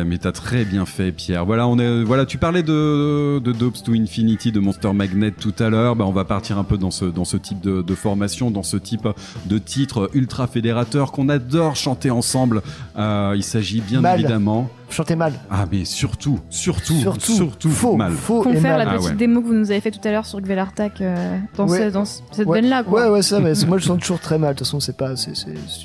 Ouais, 0.00 0.04
mais 0.04 0.16
t'as 0.18 0.32
très 0.32 0.64
bien 0.64 0.86
fait, 0.86 1.12
Pierre. 1.12 1.44
Voilà, 1.44 1.66
on 1.68 1.78
est, 1.78 2.02
voilà, 2.02 2.24
tu 2.24 2.38
parlais 2.38 2.62
de, 2.62 3.38
de 3.40 3.52
Dopes 3.52 3.82
to 3.84 3.92
Infinity, 3.92 4.52
de 4.52 4.60
Monster 4.60 4.92
Magnet 4.94 5.32
tout 5.32 5.54
à 5.58 5.68
l'heure. 5.68 5.96
Bah, 5.96 6.04
on 6.06 6.12
va 6.12 6.24
partir 6.24 6.58
un 6.58 6.64
peu 6.64 6.78
dans 6.78 6.90
ce, 6.90 7.04
dans 7.04 7.24
ce 7.24 7.36
type 7.36 7.60
de, 7.60 7.82
de 7.82 7.94
formation, 7.94 8.50
dans 8.50 8.62
ce 8.62 8.76
type 8.78 9.06
de 9.46 9.58
titre 9.58 10.10
ultra 10.14 10.46
fédérateur 10.46 11.12
qu'on 11.12 11.28
adore 11.28 11.76
chanter 11.76 12.10
ensemble. 12.10 12.62
Euh, 12.96 13.34
il 13.36 13.42
s'agit 13.44 13.80
bien 13.82 14.00
Mal. 14.00 14.18
évidemment. 14.20 14.70
Chantez 14.94 15.16
mal. 15.16 15.32
Ah, 15.50 15.66
mais 15.70 15.84
surtout, 15.84 16.38
surtout, 16.50 16.94
Surtout, 16.94 17.32
surtout, 17.32 17.70
faux, 17.70 17.96
mal. 17.96 18.12
faux 18.12 18.42
et 18.42 18.54
Confère 18.54 18.76
mal. 18.78 18.86
la 18.86 18.92
Ah 18.92 18.96
petite 18.96 19.08
ouais. 19.10 19.14
démo 19.16 19.40
que 19.42 19.46
vous 19.48 19.52
nous 19.54 19.70
avez 19.72 19.80
fait 19.80 19.90
tout 19.90 19.98
à 20.06 20.12
l'heure 20.12 20.24
sur 20.24 20.40
Gvelartak 20.40 21.00
euh, 21.00 21.36
dans, 21.56 21.66
Ouais. 21.68 21.88
ce- 21.88 21.92
dans 21.92 22.04
ce- 22.04 22.20
cette 22.30 22.46
Ouais. 22.46 22.60
veine-là, 22.60 22.84
quoi. 22.84 23.02
Ouais, 23.02 23.08
ouais, 23.08 23.22
ça, 23.22 23.40
mais 23.40 23.52
moi 23.66 23.78
je 23.78 23.86
sens 23.86 23.98
toujours 23.98 24.20
très 24.20 24.38
mal. 24.38 24.54
De 24.54 24.58
toute 24.58 24.66
façon, 24.68 24.78
c'est 24.78 24.96
pas, 24.96 25.16
c'est, 25.16 25.32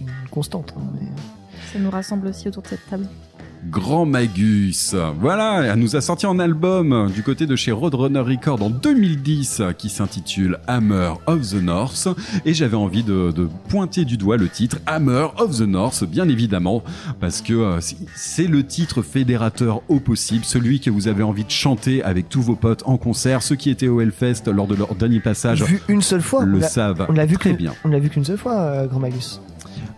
une 0.02 0.08
constante. 0.30 0.76
hein, 0.78 0.82
mais- 0.94 1.08
Ça 1.74 1.80
nous 1.80 1.90
rassemble 1.90 2.28
aussi 2.28 2.48
autour 2.48 2.62
de 2.64 2.68
cette 2.68 2.88
table. 2.88 3.08
Grand 3.70 4.06
Magus. 4.06 4.96
Voilà, 5.20 5.64
elle 5.74 5.80
nous 5.80 5.96
a 5.96 6.02
sorti 6.02 6.26
un 6.26 6.40
album 6.40 7.12
du 7.14 7.24
côté 7.24 7.46
de 7.46 7.56
chez 7.56 7.72
Roadrunner 7.72 8.22
Records 8.22 8.62
en 8.64 8.70
2010 8.70 9.62
qui 9.78 9.90
s'intitule 9.90 10.60
Hammer 10.68 11.14
of 11.28 11.42
the 11.50 11.62
North 11.62 12.08
et 12.46 12.54
j'avais 12.54 12.78
envie 12.78 13.04
de, 13.04 13.32
de 13.32 13.48
pointer 13.68 14.06
du 14.06 14.16
doigt 14.18 14.38
le 14.38 14.48
titre 14.48 14.78
Hammer 14.86 15.28
of 15.38 15.58
the 15.58 15.68
North 15.68 16.04
bien 16.06 16.30
évidemment 16.30 16.84
parce 17.20 17.42
que 17.42 17.54
euh, 17.54 17.80
c'est- 18.16 18.48
le 18.48 18.64
titre 18.66 19.02
fédérateur 19.02 19.82
au 19.90 20.00
possible, 20.00 20.46
celui 20.46 20.80
que 20.80 20.90
vous 20.90 21.08
avez 21.10 21.24
envie 21.24 21.44
de 21.44 21.52
chanter 21.52 22.02
avec 22.04 22.30
tous 22.30 22.42
vos 22.42 22.56
potes 22.56 22.84
en 22.86 22.98
concert, 22.98 23.44
ceux 23.44 23.56
qui 23.56 23.70
étaient 23.70 23.90
au 23.90 24.00
Hellfest 24.00 24.44
lors 24.48 24.68
de 24.68 24.76
leur 24.76 24.96
dernier 24.96 25.20
passage 25.20 25.64
Vu 25.64 25.82
une 25.90 26.02
seule 26.02 26.22
fois. 26.22 26.46
le 26.46 26.56
on 26.58 26.60
l'a- 26.62 26.68
savent 26.70 27.06
on 27.10 27.14
l'a 27.14 27.26
vu 27.26 27.36
très 27.38 27.54
bien. 27.54 27.74
On 27.84 27.90
l'a 27.90 28.00
vu 28.00 28.10
qu'une 28.10 28.24
seule 28.24 28.38
fois, 28.38 28.54
euh, 28.60 28.88
Grand 28.88 29.00
Magus. 29.00 29.42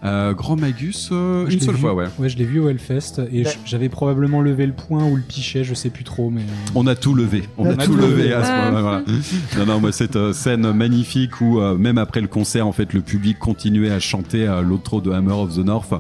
Euh, 0.04 0.34
Grand 0.34 0.56
Magus, 0.56 1.10
euh, 1.12 1.46
Je 1.48 1.54
une 1.54 1.60
seule 1.62 1.76
vu. 1.76 1.82
fois 1.82 1.94
ouais. 1.94 2.06
Ouais, 2.18 2.28
je 2.28 2.36
l'ai 2.38 2.46
vu 2.46 2.60
au 2.60 2.70
Hellfest 2.70 3.22
et 3.32 3.44
Ouais. 3.46 3.54
j'avais 3.66 3.88
probablement 3.90 4.42
levé 4.42 4.66
le 4.66 4.74
point 4.74 5.06
ou 5.06 5.16
le 5.16 5.22
pichet, 5.22 5.64
je 5.64 5.74
sais 5.76 5.90
plus 5.92 6.04
trop, 6.04 6.30
mais. 6.32 6.42
euh, 6.42 6.72
On 6.74 6.88
a 6.88 6.96
tout 6.96 7.14
levé, 7.14 7.44
on 7.58 7.66
a, 7.66 7.70
On 7.70 7.72
a 7.74 7.86
tout 7.86 7.92
tout 7.94 7.98
levé 7.98 8.24
levé. 8.24 8.34
à 8.34 8.44
ce 8.44 8.50
moment-là. 8.72 8.82
voilà. 8.82 9.04
Non, 9.60 9.66
non, 9.66 9.80
moi 9.80 9.92
cette 9.92 10.16
euh, 10.16 10.34
scène 10.34 10.72
magnifique 10.72 11.40
où 11.42 11.60
euh, 11.60 11.78
même 11.78 11.98
après 12.00 12.20
le 12.22 12.28
concert, 12.28 12.66
en 12.66 12.72
fait, 12.72 12.94
le 12.94 13.02
public 13.02 13.38
continuait 13.38 13.92
à 13.92 14.00
chanter 14.00 14.48
l'outro 14.64 15.02
de 15.02 15.12
Hammer 15.12 15.34
of 15.34 15.56
the 15.56 15.60
North. 15.66 15.94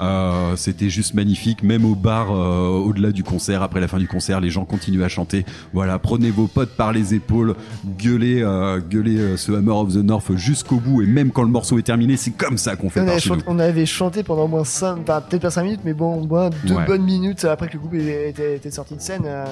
Euh, 0.00 0.54
C'était 0.56 0.88
juste 0.90 1.14
magnifique, 1.14 1.62
même 1.62 1.84
au 1.84 1.94
bar, 1.94 2.28
euh, 2.30 2.68
au-delà 2.68 3.10
du 3.12 3.24
concert, 3.24 3.62
après 3.62 3.80
la 3.80 3.88
fin 3.88 3.98
du 3.98 4.06
concert, 4.06 4.40
les 4.40 4.50
gens 4.50 4.64
continuaient 4.64 5.04
à 5.04 5.08
chanter. 5.08 5.44
Voilà, 5.72 5.98
prenez 5.98 6.30
vos 6.30 6.46
potes 6.46 6.76
par 6.76 6.92
les 6.92 7.14
épaules, 7.14 7.54
gueulez, 7.98 8.40
euh, 8.42 8.78
gueulez 8.80 9.18
euh, 9.18 9.36
ce 9.36 9.52
Hammer 9.52 9.72
of 9.72 9.92
the 9.94 10.04
North 10.04 10.34
jusqu'au 10.36 10.76
bout, 10.76 11.02
et 11.02 11.06
même 11.06 11.30
quand 11.30 11.42
le 11.42 11.48
morceau 11.50 11.78
est 11.78 11.82
terminé, 11.82 12.16
c'est 12.16 12.30
comme 12.30 12.56
ça 12.58 12.76
qu'on 12.76 12.88
fait 12.90 13.00
On 13.00 13.04
par 13.04 13.12
avait, 13.14 13.20
chez 13.20 13.28
chanté, 13.30 13.42
nous. 13.46 13.47
On 13.48 13.58
avait 13.58 13.86
chanté 13.86 14.22
pendant 14.22 14.44
au 14.44 14.48
moins 14.48 14.64
5, 14.64 15.04
peut-être 15.04 15.42
pas 15.42 15.50
5 15.50 15.62
minutes, 15.64 15.80
mais 15.84 15.94
bon, 15.94 16.22
au 16.22 16.26
moins 16.26 16.50
2 16.64 16.74
Ouais. 16.74 16.84
bonnes 16.86 17.02
minutes 17.04 17.44
après 17.44 17.68
que 17.68 17.74
le 17.74 17.78
groupe 17.80 17.94
était, 17.94 18.70
sorti 18.70 18.94
de 18.94 19.00
scène. 19.00 19.22
euh, 19.24 19.44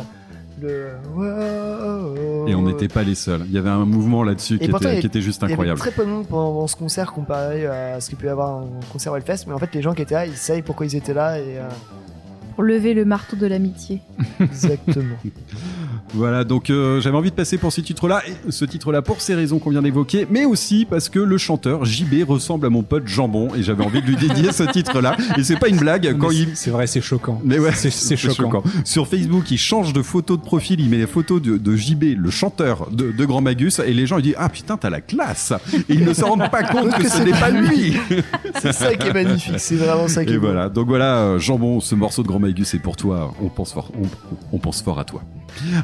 le... 0.62 0.88
Wow. 1.14 2.48
Et 2.48 2.54
on 2.54 2.62
n'était 2.62 2.88
pas 2.88 3.02
les 3.02 3.14
seuls. 3.14 3.42
Il 3.46 3.52
y 3.52 3.58
avait 3.58 3.68
un 3.68 3.84
mouvement 3.84 4.22
là-dessus 4.22 4.58
qui, 4.58 4.64
était- 4.64 4.92
il 4.94 4.98
y- 4.98 5.00
qui 5.00 5.06
était 5.06 5.20
juste 5.20 5.40
Il 5.40 5.42
y 5.42 5.44
avait 5.46 5.52
incroyable. 5.54 5.78
très 5.80 5.90
peu 5.90 6.04
de 6.04 6.10
monde 6.10 6.26
pendant 6.26 6.66
ce 6.66 6.76
concert 6.76 7.12
comparé 7.12 7.66
à 7.66 8.00
ce 8.00 8.08
qu'il 8.08 8.16
peut 8.18 8.26
y 8.26 8.30
avoir 8.30 8.62
en 8.62 8.70
concert 8.92 9.14
Hellfest, 9.16 9.44
mais 9.46 9.52
en 9.52 9.58
fait, 9.58 9.74
les 9.74 9.82
gens 9.82 9.92
qui 9.92 10.02
étaient 10.02 10.14
là, 10.14 10.26
ils 10.26 10.34
savent 10.36 10.62
pourquoi 10.62 10.86
ils 10.86 10.96
étaient 10.96 11.12
là 11.14 11.38
et 11.38 11.58
euh, 11.58 11.68
Pour 12.54 12.64
lever 12.64 12.94
le 12.94 13.04
marteau 13.04 13.36
de 13.36 13.46
l'amitié. 13.46 14.00
exactement. 14.40 15.16
Voilà, 16.14 16.44
donc 16.44 16.70
euh, 16.70 17.00
j'avais 17.00 17.16
envie 17.16 17.30
de 17.30 17.34
passer 17.34 17.58
pour 17.58 17.72
ce 17.72 17.80
titre-là, 17.80 18.22
ce 18.48 18.64
titre-là 18.64 19.02
pour 19.02 19.20
ces 19.20 19.34
raisons 19.34 19.58
qu'on 19.58 19.70
vient 19.70 19.82
d'évoquer, 19.82 20.26
mais 20.30 20.44
aussi 20.44 20.86
parce 20.88 21.08
que 21.08 21.18
le 21.18 21.36
chanteur 21.36 21.84
JB 21.84 22.22
ressemble 22.26 22.64
à 22.66 22.70
mon 22.70 22.82
pote 22.82 23.06
Jambon, 23.06 23.48
et 23.54 23.62
j'avais 23.62 23.84
envie 23.84 24.00
de 24.00 24.06
lui 24.06 24.16
dédier 24.16 24.52
ce 24.52 24.62
titre-là. 24.62 25.16
Et 25.36 25.42
c'est 25.44 25.58
pas 25.58 25.68
une 25.68 25.76
blague, 25.78 26.16
quand 26.18 26.28
mais 26.28 26.34
il... 26.36 26.46
c'est- 26.50 26.54
C'est 26.66 26.70
vrai, 26.70 26.86
c'est 26.86 27.00
choquant. 27.00 27.40
Mais 27.44 27.58
ouais, 27.58 27.72
C'est- 27.72 27.90
c'est 27.90 28.16
choquant. 28.16 28.62
Sur 28.84 29.08
Facebook, 29.08 29.50
il 29.50 29.58
change 29.58 29.92
de 29.92 30.00
photo 30.02 30.36
de 30.36 30.42
profil, 30.42 30.80
il 30.80 30.88
met 30.88 30.96
les 30.98 31.06
photos 31.06 31.42
de, 31.42 31.58
de 31.58 31.76
JB, 31.76 32.14
le 32.16 32.30
chanteur 32.30 32.88
de, 32.90 33.10
de 33.12 33.24
Grand 33.24 33.40
Magus, 33.40 33.80
et 33.80 33.92
les 33.92 34.06
gens 34.06 34.18
ils 34.18 34.22
disent 34.22 34.34
ah 34.38 34.48
putain 34.48 34.76
t'as 34.76 34.90
la 34.90 35.00
classe. 35.00 35.52
Et 35.88 35.94
ils 35.94 36.04
ne 36.04 36.14
se 36.14 36.24
rendent 36.24 36.50
pas 36.50 36.62
compte 36.62 36.92
que, 36.94 37.02
Que 37.02 37.08
ce 37.08 37.16
c'est 37.18 37.24
n'est 37.24 37.30
pas 37.32 37.50
lui. 37.50 37.96
C'est 38.62 38.72
ça 38.72 38.94
qui 38.94 39.08
est 39.08 39.12
magnifique, 39.12 39.58
c'est 39.58 39.76
vraiment 39.76 40.08
ça 40.08 40.24
qui 40.24 40.32
Et 40.32 40.36
est 40.36 40.38
beau. 40.38 40.46
voilà, 40.46 40.68
donc 40.70 40.86
voilà, 40.88 41.18
euh, 41.18 41.38
Jambon, 41.38 41.80
ce 41.80 41.94
morceau 41.94 42.22
de 42.22 42.28
Grand 42.28 42.38
Magus 42.38 42.72
est 42.74 42.78
pour 42.78 42.96
toi. 42.96 43.34
On 43.42 43.48
pense 43.48 43.72
fort, 43.74 43.90
on, 44.00 44.06
on 44.52 44.58
pense 44.58 44.82
fort 44.82 44.98
à 44.98 45.04
toi. 45.04 45.20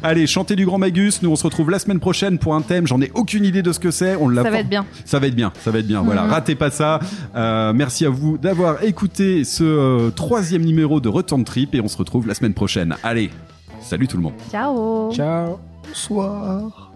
Allez, 0.02 0.11
chantez 0.26 0.56
du 0.56 0.64
Grand 0.66 0.78
Magus. 0.78 1.22
Nous, 1.22 1.30
on 1.30 1.36
se 1.36 1.44
retrouve 1.44 1.70
la 1.70 1.78
semaine 1.78 2.00
prochaine 2.00 2.38
pour 2.38 2.54
un 2.54 2.60
thème. 2.62 2.86
J'en 2.86 3.00
ai 3.00 3.10
aucune 3.14 3.44
idée 3.44 3.62
de 3.62 3.72
ce 3.72 3.80
que 3.80 3.90
c'est. 3.90 4.16
On 4.16 4.28
l'a 4.28 4.42
Ça 4.42 4.50
va 4.50 4.58
être 4.60 4.68
bien. 4.68 4.84
Ça 5.04 5.18
va 5.18 5.26
être 5.26 5.34
bien, 5.34 5.52
ça 5.64 5.70
va 5.70 5.78
être 5.78 5.86
bien. 5.86 6.02
Voilà, 6.02 6.24
Mhm. 6.24 6.30
ratez 6.30 6.54
pas 6.54 6.70
ça. 6.70 7.00
Euh, 7.34 7.72
merci 7.72 8.04
à 8.06 8.10
vous 8.10 8.38
d'avoir 8.38 8.82
écouté 8.84 9.44
ce 9.44 9.64
euh, 9.64 10.10
troisième 10.10 10.62
numéro 10.64 11.00
de 11.00 11.08
Return 11.08 11.44
Trip 11.44 11.74
et 11.74 11.80
on 11.80 11.88
se 11.88 11.96
retrouve 11.96 12.26
la 12.26 12.34
semaine 12.34 12.54
prochaine. 12.54 12.94
Allez, 13.02 13.30
salut 13.80 14.06
tout 14.08 14.16
le 14.16 14.22
monde. 14.22 14.34
Ciao 14.50 15.12
Ciao. 15.12 15.58
Bonsoir. 15.88 16.91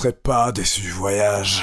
Vous 0.00 0.06
ne 0.06 0.12
serez 0.12 0.22
pas 0.22 0.50
déçus, 0.50 0.88
voyage. 0.92 1.62